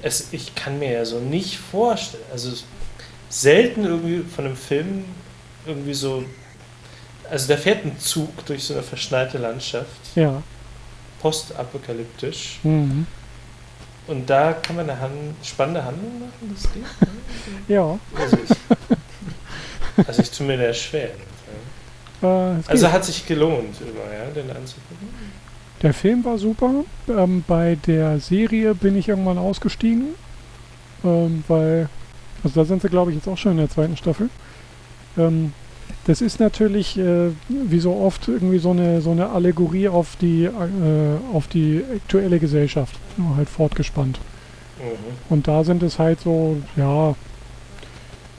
Es, 0.03 0.29
ich 0.33 0.55
kann 0.55 0.79
mir 0.79 0.93
ja 0.93 1.05
so 1.05 1.19
nicht 1.21 1.57
vorstellen, 1.59 2.23
also 2.31 2.51
selten 3.31 3.85
irgendwie 3.85 4.23
von 4.29 4.45
einem 4.45 4.57
Film 4.57 5.05
irgendwie 5.67 5.95
so, 5.95 6.23
also 7.31 7.49
da 7.49 7.57
fährt 7.57 7.85
ein 7.85 7.99
Zug 7.99 8.45
durch 8.47 8.63
so 8.65 8.75
eine 8.75 8.83
verschneite 8.83 9.39
Landschaft 9.39 9.89
Ja. 10.15 10.43
postapokalyptisch. 11.21 12.61
Mhm. 12.63 13.07
Und 14.09 14.29
da 14.29 14.53
kann 14.55 14.77
man 14.77 14.89
eine 14.89 14.99
Hand, 15.01 15.13
spannende 15.45 15.85
Handlung 15.85 16.19
machen, 16.21 16.55
das 16.55 16.63
geht. 16.73 16.83
Ja, 17.69 17.99
Also 18.19 18.37
ich, 18.43 20.07
also 20.09 20.23
ich 20.23 20.31
tue 20.31 20.47
mir 20.47 20.57
da 20.59 20.73
schwer. 20.73 21.11
äh, 22.23 22.59
es 22.61 22.69
Also 22.69 22.87
geht. 22.87 22.95
hat 22.95 23.05
sich 23.05 23.27
gelohnt, 23.27 23.77
immer, 23.81 24.13
ja, 24.13 24.25
den 24.35 24.51
anzugucken. 24.51 25.09
der 25.83 25.93
Film 25.95 26.25
war 26.25 26.39
super. 26.39 26.85
Ähm, 27.09 27.45
bei 27.47 27.77
der 27.87 28.19
Serie 28.21 28.75
bin 28.75 28.97
ich 28.97 29.09
irgendwann 29.09 29.39
ausgestiegen, 29.39 30.09
ähm, 31.05 31.45
weil, 31.49 31.89
also 32.43 32.61
da 32.61 32.65
sind 32.67 32.83
sie, 32.83 32.89
glaube 32.89 33.11
ich, 33.11 33.17
jetzt 33.19 33.29
auch 33.29 33.39
schon 33.39 33.53
in 33.53 33.59
der 33.59 33.71
zweiten 33.71 33.97
Staffel. 33.97 34.31
Ähm, 35.17 35.53
das 36.09 36.23
ist 36.23 36.41
natürlich, 36.41 36.99
äh, 36.99 37.33
wie 37.51 37.81
so 37.81 37.95
oft, 37.95 38.29
irgendwie 38.29 38.59
so 38.59 38.71
eine, 38.71 39.03
so 39.03 39.11
eine 39.11 39.29
Allegorie 39.29 39.89
auf 39.89 40.17
die, 40.17 40.45
äh, 40.45 40.51
auf 41.35 41.49
die 41.49 41.85
aktuelle 41.97 42.39
Gesellschaft, 42.39 42.97
nur 43.19 43.37
halt 43.37 43.51
fortgespannt. 43.51 44.19
Mhm. 44.79 44.95
Und 45.29 45.49
da 45.49 45.65
sind 45.65 45.83
es 45.83 45.99
halt 45.99 46.21
so, 46.21 46.57
ja, 46.77 47.15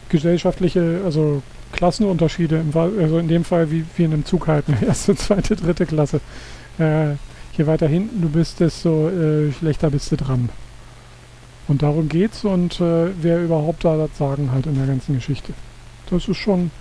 gesellschaftliche, 0.10 1.02
also 1.06 1.44
Klassenunterschiede, 1.72 2.58
im, 2.58 2.76
also 2.76 3.20
in 3.20 3.28
dem 3.28 3.44
Fall 3.44 3.70
wie, 3.70 3.86
wie 3.96 4.06
in 4.06 4.14
einem 4.14 4.26
Zug 4.26 4.48
halt, 4.48 4.66
eine 4.68 4.84
erste, 4.88 5.16
zweite, 5.16 5.56
dritte 5.56 5.86
Klasse. 5.86 6.22
Äh, 6.80 7.12
je 7.56 7.68
weiter 7.68 7.88
hinten 7.88 8.20
du 8.20 8.30
bist, 8.30 8.62
desto 8.62 9.10
äh, 9.10 9.52
schlechter 9.52 9.92
bist 9.92 10.12
du 10.12 10.18
dran. 10.18 10.50
Und 11.68 11.84
darum 11.84 12.10
geht's 12.10 12.44
und 12.46 12.82
äh, 12.82 13.10
wer 13.22 13.44
überhaupt 13.44 13.86
da 13.86 13.96
das 13.96 14.18
Sagen 14.18 14.50
halt 14.52 14.66
in 14.66 14.74
der 14.74 14.88
ganzen 14.88 15.14
Geschichte. 15.14 15.54
Das 16.10 16.28
ist 16.28 16.38
schon, 16.38 16.72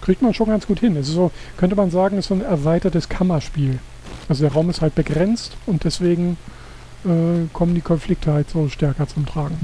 kriegt 0.00 0.22
man 0.22 0.34
schon 0.34 0.48
ganz 0.48 0.66
gut 0.66 0.80
hin. 0.80 0.96
Es 0.96 1.08
ist 1.08 1.14
so, 1.14 1.30
könnte 1.56 1.76
man 1.76 1.90
sagen, 1.90 2.18
ist 2.18 2.28
so 2.28 2.34
ein 2.34 2.42
erweitertes 2.42 3.08
Kammerspiel. 3.08 3.78
Also 4.28 4.42
der 4.42 4.52
Raum 4.52 4.70
ist 4.70 4.80
halt 4.80 4.94
begrenzt 4.94 5.56
und 5.66 5.84
deswegen 5.84 6.36
äh, 7.04 7.46
kommen 7.52 7.74
die 7.74 7.80
Konflikte 7.80 8.32
halt 8.32 8.50
so 8.50 8.68
stärker 8.68 9.06
zum 9.08 9.26
Tragen. 9.26 9.58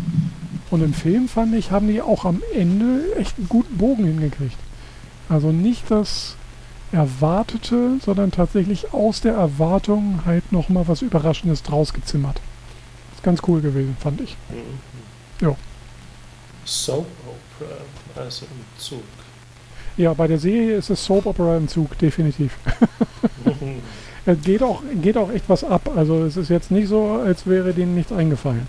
Und 0.70 0.82
im 0.82 0.94
Film 0.94 1.28
fand 1.28 1.55
ich, 1.55 1.70
haben 1.70 1.89
die 1.89 2.02
auch 2.02 2.24
am 2.24 2.43
Ende 2.55 3.16
echt 3.16 3.39
einen 3.39 3.48
guten 3.48 3.77
Bogen 3.77 4.05
hingekriegt. 4.05 4.56
Also 5.28 5.52
nicht 5.52 5.90
das 5.90 6.36
Erwartete, 6.93 7.98
sondern 8.05 8.31
tatsächlich 8.31 8.93
aus 8.93 9.20
der 9.20 9.35
Erwartung 9.35 10.20
halt 10.24 10.52
nochmal 10.52 10.89
was 10.89 11.02
Überraschendes 11.02 11.62
draus 11.62 11.93
gezimmert. 11.93 12.40
Ist 13.15 13.23
ganz 13.23 13.40
cool 13.47 13.61
gewesen, 13.61 13.97
fand 14.01 14.20
ich. 14.20 14.36
Mhm. 14.51 15.47
Ja. 15.47 15.56
Soap 16.65 17.06
Opera, 17.27 17.77
also 18.16 18.47
im 18.47 18.81
Zug. 18.81 19.02
Ja, 19.97 20.12
bei 20.12 20.27
der 20.27 20.39
Serie 20.39 20.77
ist 20.77 20.91
es 20.91 21.05
Soap 21.05 21.27
Opera 21.27 21.57
im 21.57 21.69
Zug, 21.69 21.97
definitiv. 21.99 22.57
Es 24.27 24.41
geht 24.41 24.62
auch, 24.62 24.81
geht 25.03 25.19
auch 25.19 25.31
echt 25.31 25.45
was 25.49 25.62
ab. 25.65 25.91
Also 25.95 26.25
es 26.25 26.39
ist 26.39 26.49
jetzt 26.49 26.71
nicht 26.71 26.89
so, 26.89 27.21
als 27.27 27.47
wäre 27.47 27.75
denen 27.75 27.95
nichts 27.95 28.11
eingefallen. 28.11 28.66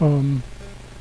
Ähm, 0.00 0.42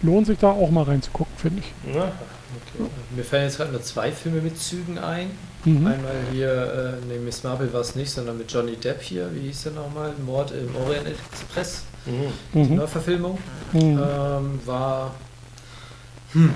lohnt 0.01 0.25
sich 0.25 0.39
da 0.39 0.49
auch 0.49 0.71
mal 0.71 0.85
reinzugucken, 0.85 1.31
finde 1.37 1.59
ich. 1.59 1.71
Na, 1.93 2.05
okay. 2.05 2.89
Mir 3.15 3.23
fallen 3.23 3.43
jetzt 3.43 3.57
gerade 3.57 3.71
nur 3.71 3.83
zwei 3.83 4.11
Filme 4.11 4.41
mit 4.41 4.57
Zügen 4.59 4.97
ein. 4.97 5.27
Mhm. 5.65 5.85
Einmal 5.85 6.15
hier, 6.31 6.97
äh, 7.03 7.05
ne, 7.13 7.19
Miss 7.23 7.43
Marple 7.43 7.71
war 7.73 7.81
es 7.81 7.93
nicht, 7.95 8.09
sondern 8.09 8.39
mit 8.39 8.51
Johnny 8.51 8.75
Depp 8.75 9.03
hier. 9.03 9.29
Wie 9.35 9.41
hieß 9.41 9.63
der 9.63 9.73
nochmal? 9.73 10.13
Mord 10.25 10.51
im 10.51 10.75
Orient 10.75 11.05
Express. 11.07 11.83
Mhm. 12.07 12.11
Die 12.55 12.71
Mhm. 12.71 12.75
Neuverfilmung. 12.77 13.37
Mhm. 13.71 13.81
Ähm, 13.81 14.59
war. 14.65 15.13
Hm. 16.33 16.53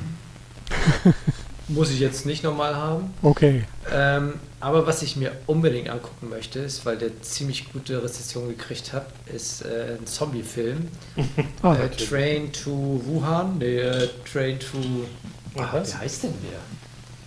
Muss 1.70 1.92
ich 1.92 2.00
jetzt 2.00 2.26
nicht 2.26 2.44
nochmal 2.44 2.76
haben. 2.76 3.14
Okay. 3.22 3.64
Ähm, 3.92 4.34
aber 4.60 4.88
was 4.88 5.04
ich 5.04 5.16
mir 5.16 5.32
unbedingt 5.46 5.90
angucken 5.90 6.30
möchte, 6.30 6.60
ist, 6.60 6.86
weil 6.86 6.98
der 6.98 7.22
ziemlich 7.22 7.72
gute 7.72 8.04
Rezession 8.04 8.50
gekriegt 8.50 8.92
hat, 8.92 9.08
ist 9.34 9.62
äh, 9.62 9.98
ein 10.00 10.06
Zombie-Film. 10.06 10.88
Ah, 11.62 11.76
äh, 11.76 11.90
Train 11.90 12.52
to 12.52 13.02
Wuhan. 13.06 13.58
Nee, 13.60 13.78
äh, 13.78 14.10
Train 14.32 14.60
to. 14.60 14.78
Ah, 15.58 15.70
was? 15.74 15.94
wie 15.94 15.98
heißt 15.98 16.24
denn 16.24 16.34
der? 16.44 16.60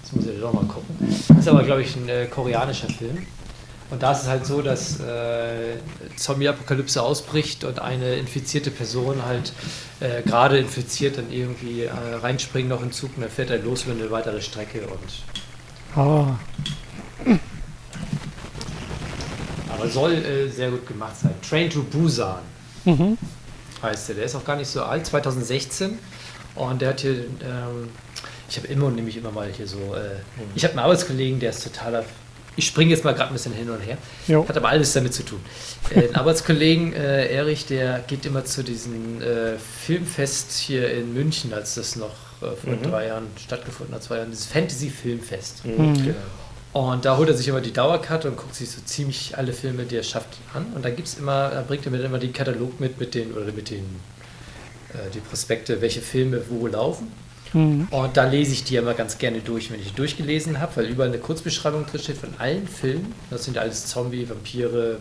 Jetzt 0.03 0.17
muss 0.17 0.27
ich 0.27 0.41
doch 0.41 0.53
mal 0.53 0.65
gucken. 0.65 0.97
Ist 1.39 1.49
aber, 1.49 1.63
glaube 1.63 1.83
ich, 1.83 1.95
ein 1.97 2.09
äh, 2.09 2.27
koreanischer 2.27 2.89
Film. 2.89 3.27
Und 3.93 4.03
da 4.03 4.13
ist 4.13 4.23
es 4.23 4.29
halt 4.29 4.47
so, 4.47 4.63
dass 4.63 5.01
äh, 5.01 5.77
Zombie-Apokalypse 6.17 7.03
ausbricht 7.03 7.63
und 7.65 7.79
eine 7.79 8.15
infizierte 8.15 8.71
Person 8.71 9.23
halt 9.27 9.53
äh, 10.01 10.23
gerade 10.23 10.57
infiziert 10.57 11.19
dann 11.19 11.31
irgendwie 11.31 11.83
äh, 11.83 11.91
reinspringt 12.23 12.71
noch 12.71 12.81
in 12.81 12.89
den 12.89 12.93
Zug 12.93 13.11
und 13.17 13.23
dann 13.23 13.31
fährt 13.31 13.51
er 13.51 13.59
los 13.59 13.85
über 13.85 13.93
eine 13.93 14.11
weitere 14.11 14.41
Strecke 14.41 14.81
und 14.87 16.01
ah, 16.01 16.39
aber 19.75 19.91
soll 19.91 20.15
äh, 20.15 20.49
sehr 20.49 20.71
gut 20.71 20.87
gemacht 20.87 21.17
sein. 21.23 21.35
Train 21.47 21.69
to 21.69 21.83
Busan 21.83 22.41
mhm. 22.87 23.19
heißt 23.83 24.09
der. 24.09 24.17
Der 24.17 24.25
ist 24.25 24.35
auch 24.35 24.45
gar 24.45 24.57
nicht 24.57 24.69
so 24.69 24.83
alt, 24.83 25.05
2016. 25.05 25.99
Und 26.55 26.81
der 26.81 26.89
hat 26.91 27.01
hier, 27.01 27.13
ähm, 27.13 27.91
ich 28.49 28.57
habe 28.57 28.69
immer 28.69 28.87
und 28.87 28.97
nämlich 28.97 29.19
immer 29.19 29.33
mal 29.33 29.51
hier 29.51 29.67
so, 29.67 29.95
äh, 29.95 30.17
ich 30.55 30.65
habe 30.65 30.73
einen 30.73 30.81
Arbeitskollegen, 30.81 31.41
der 31.41 31.51
ist 31.51 31.63
totaler, 31.63 32.05
ich 32.57 32.67
springe 32.67 32.91
jetzt 32.91 33.05
mal 33.05 33.13
gerade 33.15 33.29
ein 33.31 33.33
bisschen 33.35 33.53
hin 33.55 33.71
und 33.71 33.81
her, 33.81 33.97
Jo. 34.29 34.47
hat 34.49 34.57
aber 34.57 34.69
alles 34.69 34.93
damit 34.93 35.15
zu 35.15 35.23
tun. 35.25 35.41
Äh, 35.95 36.09
ein 36.09 36.15
Arbeitskollegen, 36.17 36.93
äh, 36.93 37.27
Erich, 37.35 37.67
der 37.67 38.01
geht 38.07 38.27
immer 38.27 38.45
zu 38.45 38.63
diesem 38.63 39.21
äh, 39.23 39.57
Filmfest 39.87 40.53
hier 40.59 40.91
in 40.93 41.15
München, 41.15 41.53
als 41.55 41.75
das 41.77 41.97
noch 41.97 42.11
äh, 42.43 42.55
vor 42.57 42.73
Mhm. 42.75 42.83
drei 42.83 43.07
Jahren 43.07 43.27
stattgefunden 43.43 43.95
hat, 43.95 44.03
zwei 44.03 44.17
Jahren, 44.19 44.31
dieses 44.31 44.47
Fantasy-Filmfest. 44.47 45.65
Mhm. 45.65 45.73
Mhm. 45.89 45.95
Genau. 46.05 46.17
Und 46.73 47.05
da 47.05 47.19
holt 47.19 47.29
er 47.29 47.35
sich 47.35 47.49
immer 47.49 47.61
die 47.61 47.73
Dauerkarte 47.73 48.29
und 48.29 48.37
guckt 48.37 48.55
sich 48.55 48.71
so 48.71 48.81
ziemlich 48.83 49.37
alle 49.37 49.53
Filme, 49.53 49.85
die 49.85 49.97
er 49.97 50.03
schafft, 50.03 50.29
an. 50.55 50.65
Und 50.75 50.83
da 50.85 50.89
gibt's 50.91 51.15
immer, 51.19 51.51
da 51.51 51.63
bringt 51.63 51.85
er 51.85 51.91
mir 51.93 51.99
dann 51.99 52.07
immer 52.07 52.19
den 52.19 52.33
Katalog 52.33 52.81
mit, 52.81 52.99
mit 52.99 53.15
den, 53.15 53.33
oder 53.33 53.53
mit 53.53 53.69
den, 53.69 53.85
äh, 54.95 55.11
die 55.15 55.21
Prospekte, 55.21 55.81
welche 55.83 56.01
Filme 56.01 56.43
wo 56.49 56.67
laufen. 56.67 57.13
Mhm. 57.53 57.89
Und 57.91 58.17
da 58.17 58.25
lese 58.25 58.53
ich 58.53 58.65
die 58.65 58.77
immer 58.77 58.95
ganz 58.95 59.19
gerne 59.19 59.41
durch, 59.41 59.71
wenn 59.71 59.81
ich 59.81 59.89
die 59.89 59.95
durchgelesen 59.95 60.61
habe, 60.61 60.77
weil 60.77 60.87
überall 60.87 61.09
eine 61.09 61.19
Kurzbeschreibung 61.19 61.87
drin 61.87 62.01
steht 62.01 62.19
von 62.19 62.31
allen 62.39 62.67
Filmen. 62.67 63.15
Das 63.31 63.45
sind 63.45 63.59
alles 63.59 63.87
Zombie, 63.87 64.29
Vampire, 64.29 64.99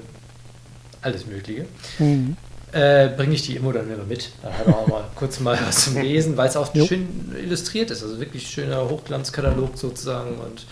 alles 1.02 1.26
Mögliche. 1.26 1.66
Mhm. 2.00 2.36
Äh, 2.72 3.10
bringe 3.10 3.34
ich 3.34 3.42
die 3.42 3.58
immer 3.58 3.74
dann 3.74 3.92
immer 3.92 4.06
mit. 4.06 4.32
Da 4.42 4.52
hat 4.54 4.66
er 4.66 4.78
auch 4.78 4.88
mal 4.88 5.04
kurz 5.16 5.40
mal 5.40 5.60
was 5.66 5.86
zum 5.86 6.02
Lesen, 6.02 6.38
weil 6.38 6.48
es 6.48 6.56
auch 6.56 6.74
Jo. 6.74 6.86
schön 6.86 7.36
illustriert 7.38 7.92
ist. 7.92 8.02
Also 8.02 8.20
wirklich 8.20 8.48
schöner 8.48 8.90
Hochglanzkatalog 8.90 9.78
sozusagen 9.78 10.38
und 10.38 10.66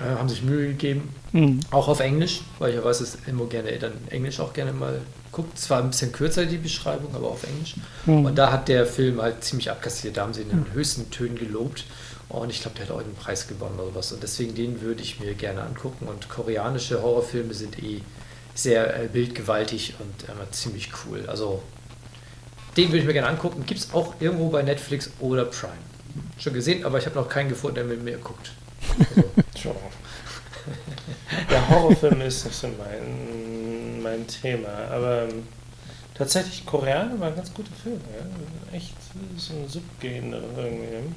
äh, 0.00 0.18
haben 0.18 0.28
sich 0.28 0.42
Mühe 0.42 0.68
gegeben. 0.68 1.14
Mhm. 1.32 1.60
Auch 1.70 1.86
auf 1.88 2.00
Englisch, 2.00 2.40
weil 2.58 2.70
ich 2.70 2.76
ja 2.76 2.84
weiß, 2.84 2.98
dass 2.98 3.18
immer 3.26 3.46
gerne 3.46 3.78
dann 3.78 3.92
Englisch 4.10 4.40
auch 4.40 4.52
gerne 4.52 4.72
mal 4.72 5.00
guckt. 5.34 5.58
Zwar 5.58 5.82
ein 5.82 5.90
bisschen 5.90 6.12
kürzer 6.12 6.46
die 6.46 6.56
Beschreibung, 6.56 7.14
aber 7.14 7.28
auf 7.28 7.44
Englisch. 7.44 7.74
Mhm. 8.06 8.26
Und 8.26 8.36
da 8.36 8.52
hat 8.52 8.68
der 8.68 8.86
Film 8.86 9.20
halt 9.20 9.44
ziemlich 9.44 9.70
abkassiert. 9.70 10.16
Da 10.16 10.22
haben 10.22 10.34
sie 10.34 10.42
ihn 10.42 10.50
in 10.50 10.64
den 10.64 10.72
höchsten 10.72 11.10
Tönen 11.10 11.36
gelobt. 11.36 11.84
Und 12.28 12.50
ich 12.50 12.62
glaube, 12.62 12.76
der 12.76 12.86
hat 12.86 12.94
auch 12.94 13.00
einen 13.00 13.14
Preis 13.14 13.46
gewonnen 13.46 13.78
oder 13.78 13.94
was. 13.94 14.12
Und 14.12 14.22
deswegen 14.22 14.54
den 14.54 14.80
würde 14.80 15.02
ich 15.02 15.20
mir 15.20 15.34
gerne 15.34 15.62
angucken. 15.62 16.06
Und 16.06 16.28
koreanische 16.28 17.02
Horrorfilme 17.02 17.54
sind 17.54 17.82
eh 17.82 18.00
sehr 18.54 19.02
äh, 19.02 19.08
bildgewaltig 19.08 19.94
und 19.98 20.28
immer 20.28 20.50
ziemlich 20.52 20.90
cool. 21.04 21.24
Also 21.26 21.62
den 22.76 22.88
würde 22.88 22.98
ich 22.98 23.04
mir 23.04 23.12
gerne 23.12 23.28
angucken. 23.28 23.64
Gibt 23.66 23.80
es 23.80 23.92
auch 23.92 24.14
irgendwo 24.20 24.48
bei 24.48 24.62
Netflix 24.62 25.10
oder 25.20 25.44
Prime. 25.44 25.72
Schon 26.38 26.54
gesehen, 26.54 26.84
aber 26.84 26.98
ich 26.98 27.06
habe 27.06 27.16
noch 27.16 27.28
keinen 27.28 27.48
gefunden, 27.48 27.76
der 27.76 27.84
mit 27.84 28.02
mir 28.02 28.18
guckt. 28.18 28.52
Also. 29.54 29.76
Der 31.50 31.68
Horrorfilm 31.68 32.20
ist 32.22 32.44
nicht 32.44 32.56
so 32.56 32.68
mein, 32.68 33.33
mein 34.04 34.26
Thema, 34.26 34.68
aber 34.92 35.22
ähm, 35.24 35.42
tatsächlich 36.14 36.64
Koreaner 36.64 37.18
war 37.18 37.28
ein 37.28 37.36
ganz 37.36 37.52
guter 37.52 37.72
Film. 37.82 38.00
Ja? 38.12 38.76
Echt 38.76 38.94
so 39.36 39.54
ein 39.54 39.68
Subgehender 39.68 40.40
irgendwie. 40.56 41.14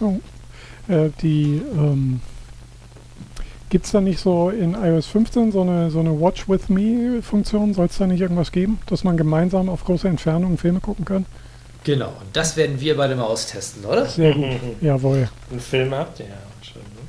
Oh. 0.00 0.92
Äh, 0.92 1.10
die 1.22 1.62
ähm, 1.76 2.20
gibt 3.68 3.86
es 3.86 3.92
da 3.92 4.00
nicht 4.00 4.18
so 4.18 4.50
in 4.50 4.74
iOS 4.74 5.06
15 5.06 5.52
so 5.52 5.60
eine, 5.62 5.90
so 5.90 6.00
eine 6.00 6.20
Watch 6.20 6.48
with 6.48 6.68
Me 6.68 7.22
Funktion? 7.22 7.74
Soll 7.74 7.86
es 7.86 7.98
da 7.98 8.06
nicht 8.06 8.20
irgendwas 8.20 8.50
geben, 8.50 8.80
dass 8.86 9.04
man 9.04 9.16
gemeinsam 9.16 9.68
auf 9.68 9.84
große 9.84 10.08
Entfernungen 10.08 10.58
Filme 10.58 10.80
gucken 10.80 11.04
kann? 11.04 11.26
genau, 11.84 12.08
und 12.08 12.34
das 12.34 12.56
werden 12.56 12.80
wir 12.80 12.96
beide 12.96 13.16
mal 13.16 13.24
austesten, 13.24 13.84
oder? 13.84 14.06
Sehr 14.06 14.34
gut. 14.34 14.46
Jawohl. 14.80 15.28
Einen 15.50 15.60
Film 15.60 15.94
habt 15.94 16.20
ihr 16.20 16.26
ja? 16.26 16.32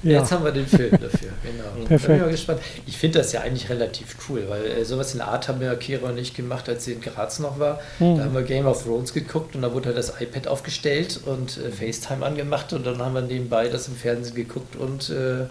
Ja. 0.04 0.20
Jetzt 0.20 0.32
haben 0.32 0.44
wir 0.44 0.52
den 0.52 0.66
Film 0.66 0.90
dafür, 0.92 1.30
genau. 1.44 1.86
Perfekt. 1.88 2.04
Da 2.04 2.08
bin 2.08 2.16
ich 2.16 2.22
mal 2.24 2.32
gespannt. 2.32 2.62
Ich 2.88 2.98
finde 2.98 3.20
das 3.20 3.32
ja 3.34 3.42
eigentlich 3.42 3.70
relativ 3.70 4.16
cool, 4.28 4.46
weil 4.50 4.66
äh, 4.66 4.84
sowas 4.86 5.12
in 5.14 5.20
der 5.20 5.28
Art 5.28 5.48
haben 5.48 5.60
wir 5.60 5.76
Kira 5.76 6.10
und 6.10 6.18
ich 6.18 6.34
gemacht, 6.34 6.68
als 6.70 6.86
sie 6.86 6.94
in 6.94 7.02
Graz 7.02 7.38
noch 7.40 7.60
war. 7.60 7.80
Hm. 8.00 8.18
Da 8.18 8.24
haben 8.24 8.34
wir 8.34 8.42
Game 8.42 8.66
of 8.66 8.84
Thrones 8.84 9.14
geguckt 9.14 9.56
und 9.56 9.62
da 9.62 9.74
wurde 9.74 9.88
halt 9.90 9.98
das 9.98 10.14
iPad 10.20 10.48
aufgestellt 10.48 11.20
und 11.26 11.58
äh, 11.58 11.70
FaceTime 11.72 12.26
angemacht 12.26 12.74
und 12.74 12.86
dann 12.86 12.98
haben 13.00 13.14
wir 13.14 13.22
nebenbei 13.22 13.68
das 13.68 13.88
im 13.88 13.96
Fernsehen 13.96 14.36
geguckt 14.36 14.76
und 14.76 15.10
äh, 15.12 15.46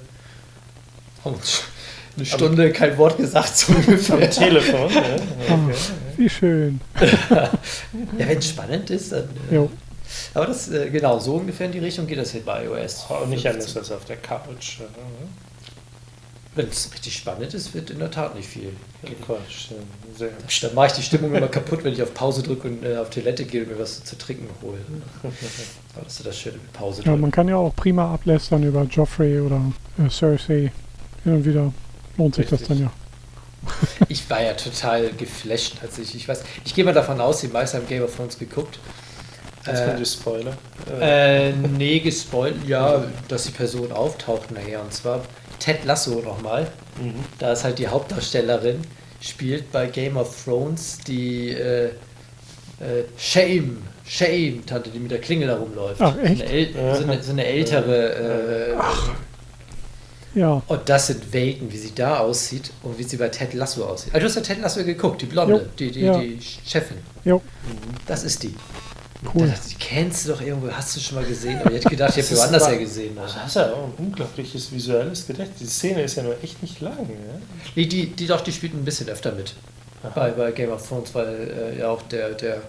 haben 1.24 1.34
uns 1.36 1.62
eine 2.16 2.26
Stunde 2.26 2.72
kein 2.72 2.98
Wort 2.98 3.18
gesagt, 3.18 3.56
so 3.56 3.72
ungefähr. 3.72 4.16
Am 4.16 4.30
Telefon. 4.30 4.92
ne? 4.92 5.02
Ah, 5.48 5.54
Okay. 5.54 5.74
wie 6.16 6.28
schön. 6.28 6.80
Ja, 7.30 7.50
wenn 8.18 8.38
es 8.38 8.48
spannend 8.48 8.90
ist, 8.90 9.12
dann. 9.12 9.28
Äh, 9.50 9.54
Jo. 9.54 9.70
Aber 10.34 10.46
das, 10.46 10.68
äh, 10.70 10.90
genau, 10.90 11.18
so 11.18 11.34
ungefähr 11.36 11.66
in 11.66 11.72
die 11.72 11.78
Richtung 11.78 12.06
geht 12.06 12.18
das 12.18 12.32
hier 12.32 12.42
bei 12.44 12.64
iOS. 12.64 13.06
Auch 13.08 13.26
nicht 13.26 13.42
15. 13.42 13.50
anders 13.52 13.76
als 13.76 13.92
auf 13.92 14.04
der 14.04 14.16
Couch. 14.16 14.78
Wenn 16.56 16.66
es 16.68 16.92
richtig 16.92 17.16
spannend 17.16 17.54
ist, 17.54 17.72
wird 17.74 17.90
in 17.90 18.00
der 18.00 18.10
Tat 18.10 18.34
nicht 18.34 18.48
viel. 18.48 18.72
Quatsch. 19.24 19.68
Sehr. 20.18 20.30
Dann 20.62 20.74
mache 20.74 20.88
ich 20.88 20.92
die 20.94 21.02
Stimmung 21.02 21.32
immer 21.32 21.46
kaputt, 21.46 21.84
wenn 21.84 21.92
ich 21.92 22.02
auf 22.02 22.12
Pause 22.12 22.42
drücke 22.42 22.66
und 22.68 22.84
äh, 22.84 22.96
auf 22.96 23.08
Toilette 23.10 23.44
gehe 23.44 23.62
und 23.62 23.68
mir 23.70 23.78
was 23.78 24.02
zu 24.02 24.18
trinken 24.18 24.48
hole. 24.60 24.78
Aber 25.94 26.04
das 26.04 26.14
ist 26.18 26.26
das 26.26 26.36
Schöne 26.36 26.56
mit 26.56 26.72
Pause 26.72 27.02
Ja, 27.02 27.04
drücken. 27.10 27.20
man 27.20 27.30
kann 27.30 27.48
ja 27.48 27.56
auch 27.56 27.74
prima 27.76 28.12
ablästern 28.12 28.64
über 28.64 28.82
Joffrey 28.82 29.40
oder 29.40 29.60
äh, 30.04 30.10
Cersei. 30.10 30.72
Hin 31.22 31.34
und 31.34 31.44
wieder 31.44 31.72
lohnt 32.16 32.34
sich 32.34 32.46
das 32.48 32.60
Richtig. 32.62 32.68
dann 32.78 32.78
ja. 32.86 32.92
Ich 34.08 34.28
war 34.28 34.42
ja 34.42 34.54
total 34.54 35.10
geflasht, 35.12 35.74
als 35.82 35.98
ich, 35.98 36.14
ich 36.16 36.26
weiß, 36.26 36.42
ich 36.64 36.74
gehe 36.74 36.84
mal 36.84 36.94
davon 36.94 37.20
aus, 37.20 37.42
die 37.42 37.48
meisten 37.48 37.76
haben 37.76 37.86
Game 37.86 38.02
of 38.02 38.16
Thrones 38.16 38.38
geguckt. 38.38 38.80
Jetzt 39.66 39.80
Äh, 39.80 39.96
die 39.96 40.06
Spoiler. 40.06 40.56
Äh, 41.00 41.50
Äh, 41.50 41.52
nee, 41.52 41.98
gespoilt, 42.00 42.56
ja, 42.66 43.04
dass 43.28 43.44
die 43.44 43.52
Person 43.52 43.92
auftaucht 43.92 44.50
nachher. 44.50 44.80
Und 44.82 44.92
zwar 44.92 45.20
Ted 45.58 45.84
Lasso 45.84 46.20
nochmal. 46.22 46.66
mhm. 47.00 47.14
Da 47.38 47.52
ist 47.52 47.64
halt 47.64 47.78
die 47.78 47.88
Hauptdarstellerin, 47.88 48.80
spielt 49.20 49.70
bei 49.72 49.86
Game 49.86 50.16
of 50.16 50.44
Thrones 50.44 50.98
die 51.06 51.50
äh, 51.50 51.86
äh, 51.88 53.04
Shame, 53.18 53.82
Shame-Tante, 54.06 54.88
die 54.90 54.98
mit 54.98 55.10
der 55.10 55.20
Klingel 55.20 55.48
da 55.48 55.56
rumläuft. 55.58 56.00
Ach, 56.00 56.16
echt? 56.18 56.38
So 56.38 56.44
eine, 56.44 56.52
äl 56.52 56.74
so 56.96 57.02
eine, 57.04 57.22
so 57.22 57.30
eine 57.32 57.44
ältere. 57.44 58.14
Äh, 58.14 58.76
Ja, 60.32 60.62
und 60.68 60.88
das 60.88 61.08
sind 61.08 61.32
Welten, 61.32 61.72
wie 61.72 61.76
sie 61.76 61.92
da 61.92 62.18
aussieht 62.20 62.70
und 62.84 62.96
wie 62.98 63.02
sie 63.02 63.16
bei 63.16 63.28
Ted 63.28 63.52
Lasso 63.52 63.84
aussieht. 63.84 64.14
Also 64.14 64.20
du 64.24 64.28
hast 64.30 64.36
ja 64.36 64.42
Ted 64.42 64.62
Lasso 64.62 64.84
geguckt, 64.84 65.20
die 65.22 65.26
Blonde, 65.26 65.54
Jo, 65.54 65.60
die, 65.78 65.90
die, 65.90 66.00
ja. 66.02 66.18
die 66.18 66.38
Chefin. 66.64 66.98
jo, 67.24 67.42
Das 68.06 68.22
ist 68.22 68.42
die. 68.44 68.54
Da 69.22 69.30
cool. 69.34 69.46
dachte 69.48 69.60
ich, 69.68 69.76
die 69.76 69.84
kennst 69.84 70.24
du 70.26 70.32
doch 70.32 70.40
irgendwo, 70.40 70.70
hast 70.72 70.96
du 70.96 71.00
schon 71.00 71.16
mal 71.16 71.24
gesehen. 71.26 71.58
Aber 71.60 71.70
ich 71.70 71.76
hätte 71.78 71.90
gedacht, 71.90 72.16
ich 72.16 72.26
Das 72.26 72.30
habe 72.30 72.40
woanders 72.40 72.66
ja 72.68 72.78
gesehen. 72.78 73.16
Das 73.16 73.34
Also. 73.34 73.46
ist 73.46 73.56
ja 73.56 73.72
auch 73.72 73.84
ein 73.84 73.92
unglaubliches 73.98 74.72
visuelles 74.72 75.26
Gedächtnis. 75.26 75.58
Die 75.58 75.66
Szene 75.66 76.02
ist 76.02 76.16
ja 76.16 76.22
nur 76.22 76.36
echt 76.42 76.62
nicht 76.62 76.80
lang. 76.80 76.96
Ja? 76.98 77.40
Nee, 77.74 77.86
die, 77.86 78.06
die 78.06 78.26
doch, 78.26 78.40
die 78.40 78.52
spielt 78.52 78.72
ein 78.74 78.84
bisschen 78.84 79.08
öfter 79.08 79.32
mit. 79.32 79.54
Bei, 80.14 80.30
bei 80.30 80.50
Game 80.52 80.70
of 80.70 80.86
Thrones, 80.88 81.14
weil 81.14 81.72
äh, 81.74 81.78
ja 81.80 81.90
auch 81.90 82.00
der, 82.02 82.30
der 82.30 82.62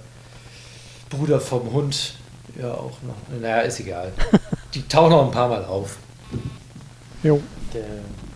Bruder 1.10 1.40
vom 1.40 1.72
Hund 1.72 2.16
ja 2.62 2.74
auch 2.74 2.98
noch. 3.04 3.16
Naja, 3.40 3.62
ist 3.62 3.80
egal. 3.80 4.12
Die 4.74 4.86
tauchen 4.88 5.12
noch 5.12 5.26
ein 5.26 5.32
paar 5.32 5.48
Mal 5.48 5.64
auf. 5.64 5.98
Jo, 7.24 7.42
Der 7.74 7.84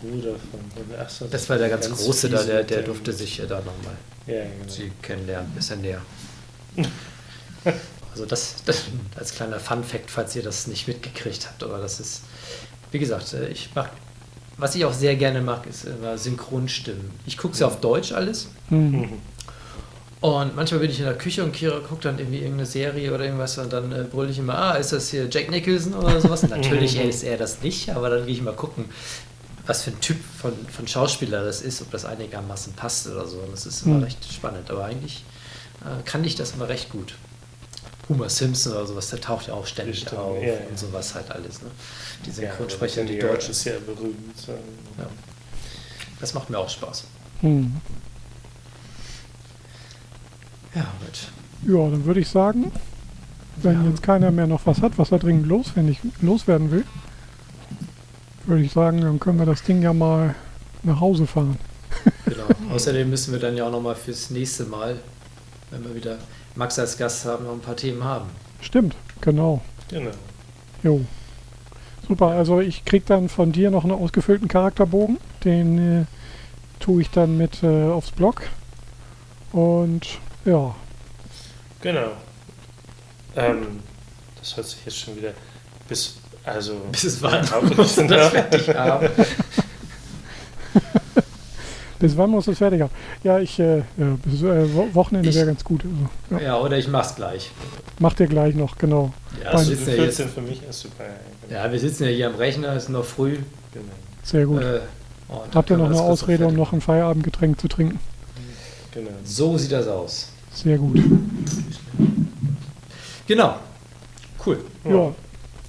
Bruder 0.01 0.31
von. 0.51 0.59
Ach 0.97 1.09
so, 1.09 1.25
Das 1.27 1.49
war 1.49 1.57
der 1.57 1.67
ganz, 1.69 1.89
große 1.89 2.29
da, 2.29 2.43
der, 2.43 2.63
der 2.63 2.81
durfte 2.83 3.11
sich 3.11 3.37
ja 3.37 3.45
da 3.45 3.57
nochmal 3.57 3.95
Ja, 4.27 4.43
genau. 4.43 4.69
sie 4.69 4.91
kennenlernen, 5.01 5.51
bisschen 5.51 5.81
näher. 5.81 6.01
Also 8.15 8.25
das, 8.25 8.63
das 8.65 8.83
als 9.17 9.35
kleiner 9.35 9.59
Fun-Fact, 9.59 10.09
falls 10.09 10.33
ihr 10.37 10.41
das 10.43 10.67
nicht 10.67 10.87
mitgekriegt 10.87 11.47
habt, 11.47 11.61
aber 11.63 11.79
das 11.79 11.99
ist, 11.99 12.21
wie 12.91 12.99
gesagt, 12.99 13.33
äh, 13.33 13.49
ich 13.49 13.71
mag, 13.75 13.91
was 14.57 14.73
ich 14.75 14.85
auch 14.85 14.93
sehr 14.93 15.17
gerne 15.17 15.41
mag, 15.41 15.67
ist 15.67 15.83
immer 15.83 16.17
Synchronstimmen. 16.17 17.11
Ich 17.25 17.37
gucke 17.37 17.55
es 17.55 17.59
ja 17.59 17.67
auf 17.67 17.81
Deutsch 17.81 18.13
alles 18.13 18.47
hm. 18.69 18.91
Mhm. 18.91 19.09
und 20.21 20.55
manchmal 20.55 20.79
bin 20.79 20.91
ich 20.91 20.99
in 20.99 21.05
der 21.05 21.17
Küche 21.17 21.43
und 21.43 21.51
Kira 21.51 21.79
guckt 21.79 22.05
dann 22.05 22.17
irgendwie 22.17 22.37
irgendeine 22.37 22.65
Serie 22.65 23.13
oder 23.13 23.25
irgendwas 23.25 23.57
und 23.57 23.73
dann 23.73 23.91
äh, 23.91 24.05
brülle 24.09 24.31
ich 24.31 24.39
immer, 24.39 24.57
ah, 24.57 24.71
ist 24.75 24.93
das 24.93 25.09
hier 25.09 25.27
Jack 25.29 25.51
Nicholson 25.51 25.93
oder 25.93 26.21
sowas? 26.21 26.43
Natürlich 26.49 26.97
ist 26.97 27.23
er 27.23 27.35
das 27.35 27.61
nicht, 27.61 27.89
aber 27.89 28.09
dann 28.09 28.25
gehe 28.25 28.33
ich 28.33 28.41
mal 28.41 28.53
gucken, 28.55 28.85
was 29.65 29.83
für 29.83 29.91
ein 29.91 29.99
Typ 29.99 30.19
von, 30.41 30.53
von 30.67 30.87
Schauspieler 30.87 31.43
das 31.43 31.61
ist, 31.61 31.81
ob 31.81 31.91
das 31.91 32.05
einigermaßen 32.05 32.71
passt 32.73 33.07
oder 33.07 33.25
so. 33.25 33.39
Und 33.39 33.51
das 33.51 33.65
ist 33.65 33.85
immer 33.85 33.95
Hm. 33.95 34.03
recht 34.03 34.31
spannend, 34.31 34.71
aber 34.71 34.85
eigentlich 34.85 35.25
äh, 35.81 36.01
kann 36.05 36.23
ich 36.23 36.35
das 36.35 36.51
immer 36.51 36.69
recht 36.69 36.89
gut. 36.91 37.15
Homer 38.09 38.29
Simpson 38.29 38.73
oder 38.73 38.85
sowas, 38.85 39.09
der 39.09 39.19
taucht 39.21 39.47
ja 39.47 39.53
auch 39.55 39.65
ständig 39.65 39.99
Stimmt, 40.01 40.17
auf 40.19 40.41
ja, 40.41 40.53
ja. 40.53 40.59
und 40.69 40.77
sowas 40.77 41.15
halt 41.15 41.31
alles. 41.31 41.61
Ne? 41.61 41.69
Die 42.25 42.29
Ja, 42.29 42.35
Synchronsprecher, 42.35 43.03
die 43.03 43.13
Robert 43.13 43.21
De 43.21 43.23
Niro 43.23 43.33
Deutschen. 43.33 43.51
ist 43.51 43.63
ja 43.65 43.73
berühmt. 43.85 44.47
Ja. 44.97 45.05
Das 46.19 46.33
macht 46.33 46.49
mir 46.49 46.57
auch 46.59 46.69
Spaß. 46.69 47.05
Hm. 47.41 47.75
Ja, 50.75 50.81
gut. 50.99 51.71
Ja, 51.73 51.89
dann 51.89 52.05
würde 52.05 52.19
ich 52.19 52.29
sagen, 52.29 52.71
wenn 53.57 53.83
Ja. 53.83 53.89
jetzt 53.89 54.03
keiner 54.03 54.31
mehr 54.31 54.47
noch 54.47 54.65
was 54.65 54.81
hat, 54.81 54.97
was 54.97 55.11
er 55.11 55.19
dringend 55.19 55.47
loswendig, 55.47 55.99
loswerden 56.21 56.71
will, 56.71 56.85
würde 58.45 58.63
ich 58.63 58.71
sagen, 58.71 59.01
dann 59.01 59.19
können 59.19 59.39
wir 59.39 59.45
das 59.45 59.63
Ding 59.63 59.81
ja 59.81 59.93
mal 59.93 60.35
nach 60.83 60.99
Hause 60.99 61.25
fahren. 61.25 61.57
Genau. 62.25 62.43
Außerdem 62.73 63.09
müssen 63.09 63.31
wir 63.31 63.39
dann 63.39 63.55
ja 63.57 63.65
auch 63.65 63.71
nochmal 63.71 63.95
fürs 63.95 64.29
nächste 64.29 64.65
Mal, 64.65 64.99
wenn 65.71 65.83
wir 65.83 65.95
wieder 65.95 66.17
Max 66.55 66.79
als 66.79 66.97
Gast 66.97 67.25
haben, 67.25 67.45
noch 67.45 67.53
ein 67.53 67.59
paar 67.61 67.75
Themen 67.75 68.03
haben. 68.03 68.29
Stimmt, 68.61 68.95
genau. 69.21 69.61
Genau. 69.89 70.11
Jo. 70.83 71.01
Super, 72.07 72.27
also 72.27 72.59
ich 72.61 72.85
krieg 72.85 73.05
dann 73.05 73.29
von 73.29 73.51
dir 73.51 73.71
noch 73.71 73.83
einen 73.83 73.93
ausgefüllten 73.93 74.47
Charakterbogen. 74.47 75.17
Den 75.43 76.01
äh, 76.01 76.05
tue 76.79 77.01
ich 77.01 77.09
dann 77.09 77.37
mit 77.37 77.63
äh, 77.63 77.85
aufs 77.85 78.11
Blog. 78.11 78.43
Und 79.51 80.19
ja, 80.45 80.75
Genau. 81.85 82.13
Ähm, 83.35 83.79
das 84.39 84.57
hört 84.57 84.65
sich 84.65 84.79
jetzt 84.85 84.97
schon 84.97 85.15
wieder 85.17 85.33
bis. 85.87 86.15
Also. 86.43 86.81
Bis 86.91 87.03
es 87.03 87.21
wann? 87.21 87.45
Ja, 87.51 87.61
Wir 87.61 87.77
müssen 87.77 88.07
das 88.07 88.29
fertig 88.29 88.75
haben. 88.75 89.07
Bis 91.99 92.17
wann 92.17 92.29
muss 92.31 92.47
es 92.47 92.57
fertig 92.57 92.81
haben? 92.81 92.91
Ja, 93.23 93.39
ich, 93.39 93.59
äh, 93.59 93.77
ja, 93.97 94.17
bis 94.25 94.41
äh, 94.41 94.73
Wo- 94.73 94.87
Wochenende 94.93 95.33
wäre 95.33 95.45
ganz 95.47 95.63
gut. 95.63 95.83
Also, 95.83 96.43
ja. 96.43 96.49
Ja, 96.49 96.59
oder 96.59 96.77
ich 96.77 96.87
mach's 96.87 97.15
gleich. 97.15 97.51
Macht 97.99 98.19
ihr 98.19 98.27
gleich 98.27 98.55
noch, 98.55 98.77
genau. 98.77 99.13
Ja, 99.43 99.53
wir 99.53 99.59
sitzen 99.59 99.89
ja, 99.89 100.03
jetzt, 100.03 100.17
14 100.17 100.29
für 100.29 100.41
mich 100.41 100.61
ist 100.69 100.79
super. 100.81 101.03
Genau. 101.47 101.61
ja, 101.61 101.71
wir 101.71 101.79
sitzen 101.79 102.03
ja 102.03 102.09
hier 102.09 102.27
am 102.27 102.35
Rechner, 102.35 102.73
es 102.75 102.83
ist 102.83 102.89
noch 102.89 103.05
früh. 103.05 103.37
Genau. 103.73 103.85
Sehr 104.23 104.45
gut. 104.45 104.61
Äh, 104.61 104.79
Habt 105.53 105.69
ihr 105.71 105.77
noch 105.77 105.87
eine 105.89 105.99
Ausrede, 105.99 106.45
um 106.45 106.53
noch 106.53 106.71
ein 106.73 106.81
Feierabendgetränk 106.81 107.59
zu 107.59 107.67
trinken? 107.67 107.99
genau. 108.91 109.09
So 109.23 109.57
sieht 109.57 109.71
das 109.71 109.87
aus. 109.87 110.29
Sehr 110.53 110.77
gut. 110.77 110.99
Genau. 113.27 113.55
Cool. 114.45 114.59
Ja, 114.83 115.11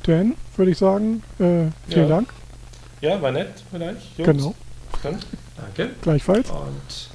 dann 0.04 0.34
würde 0.56 0.70
ich 0.72 0.78
sagen, 0.78 1.22
äh, 1.38 1.42
vielen 1.42 1.72
Ja. 1.88 2.06
Dank. 2.08 2.28
Ja, 3.00 3.20
war 3.22 3.32
nett 3.32 3.48
vielleicht. 3.70 4.18
Jungs. 4.18 4.30
Genau, 4.30 4.54
Dann 5.02 5.16
Danke. 5.56 5.90
gleichfalls. 6.02 6.50
Und 6.50 7.10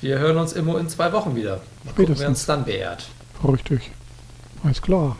wir 0.00 0.18
hören 0.18 0.36
uns 0.36 0.52
immer 0.52 0.78
in 0.78 0.88
zwei 0.88 1.12
Wochen 1.12 1.34
wieder. 1.34 1.56
Mal 1.56 1.60
gucken, 1.60 1.64
wer 1.84 1.92
Spätestens. 2.06 2.28
uns 2.28 2.46
dann 2.46 2.64
beehrt. 2.64 3.06
Richtig. 3.46 3.90
Alles 4.62 4.82
klar. 4.82 5.16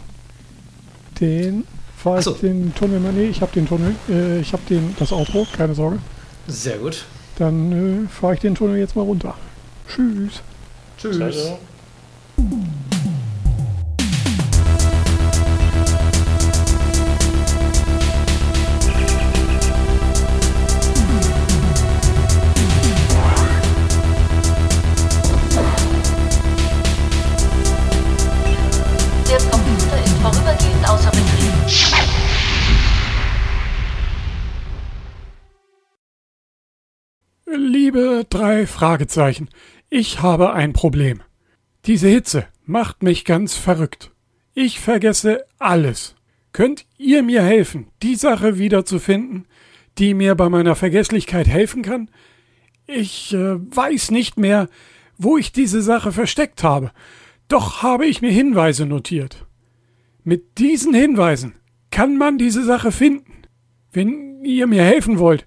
Den 1.21 1.65
fahre 1.97 2.19
ich 2.19 2.25
so. 2.25 2.33
den 2.33 2.75
Tunnel 2.75 3.01
mal. 3.01 3.13
Nee, 3.13 3.27
ich 3.29 3.41
habe 3.41 3.53
den 3.53 3.67
Tunnel. 3.69 3.95
Äh, 4.09 4.41
ich 4.41 4.53
habe 4.53 4.63
den 4.69 4.95
das 4.99 5.13
Outro, 5.13 5.47
keine 5.57 5.75
Sorge. 5.75 5.99
Sehr 6.47 6.79
gut. 6.79 7.05
Dann 7.39 8.05
äh, 8.05 8.09
fahre 8.09 8.35
ich 8.35 8.41
den 8.41 8.55
Tunnel 8.55 8.79
jetzt 8.79 8.97
mal 8.97 9.03
runter. 9.03 9.35
Tschüss. 9.89 10.43
Tschüss. 10.99 11.19
Der 11.19 11.59
Liebe 37.95 38.27
drei 38.29 38.67
Fragezeichen, 38.67 39.49
ich 39.89 40.21
habe 40.21 40.53
ein 40.53 40.73
Problem. 40.73 41.23
Diese 41.87 42.09
Hitze 42.09 42.45
macht 42.67 43.05
mich 43.05 43.25
ganz 43.25 43.55
verrückt. 43.55 44.11
Ich 44.53 44.81
vergesse 44.81 45.45
alles. 45.61 46.17
Könnt 46.51 46.87
ihr 46.99 47.23
mir 47.23 47.45
helfen, 47.45 47.87
die 48.03 48.17
Sache 48.17 48.59
wiederzufinden, 48.59 49.47
die 49.97 50.13
mir 50.13 50.35
bei 50.35 50.49
meiner 50.49 50.75
Vergesslichkeit 50.75 51.47
helfen 51.47 51.83
kann? 51.83 52.11
Ich 52.89 53.33
äh, 53.33 53.55
weiß 53.77 54.11
nicht 54.11 54.39
mehr, 54.39 54.69
wo 55.17 55.39
ich 55.39 55.53
diese 55.53 55.81
Sache 55.81 56.11
versteckt 56.11 56.65
habe. 56.65 56.91
Doch 57.47 57.85
habe 57.85 58.07
ich 58.07 58.21
mir 58.21 58.33
Hinweise 58.33 58.87
notiert. 58.87 59.47
Mit 60.25 60.59
diesen 60.59 60.95
Hinweisen 60.95 61.55
kann 61.93 62.19
man 62.19 62.39
diese 62.39 62.65
Sache 62.65 62.91
finden. 62.91 63.45
Wenn 63.93 64.45
ihr 64.45 64.67
mir 64.67 64.83
helfen 64.83 65.21
wollt, 65.21 65.47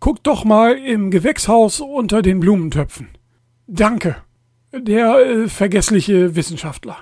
guckt 0.00 0.26
doch 0.26 0.44
mal 0.44 0.76
im 0.76 1.10
Gewächshaus 1.10 1.80
unter 1.80 2.22
den 2.22 2.40
Blumentöpfen. 2.40 3.08
Danke. 3.66 4.16
Der 4.72 5.18
äh, 5.18 5.48
vergessliche 5.48 6.36
Wissenschaftler. 6.36 6.96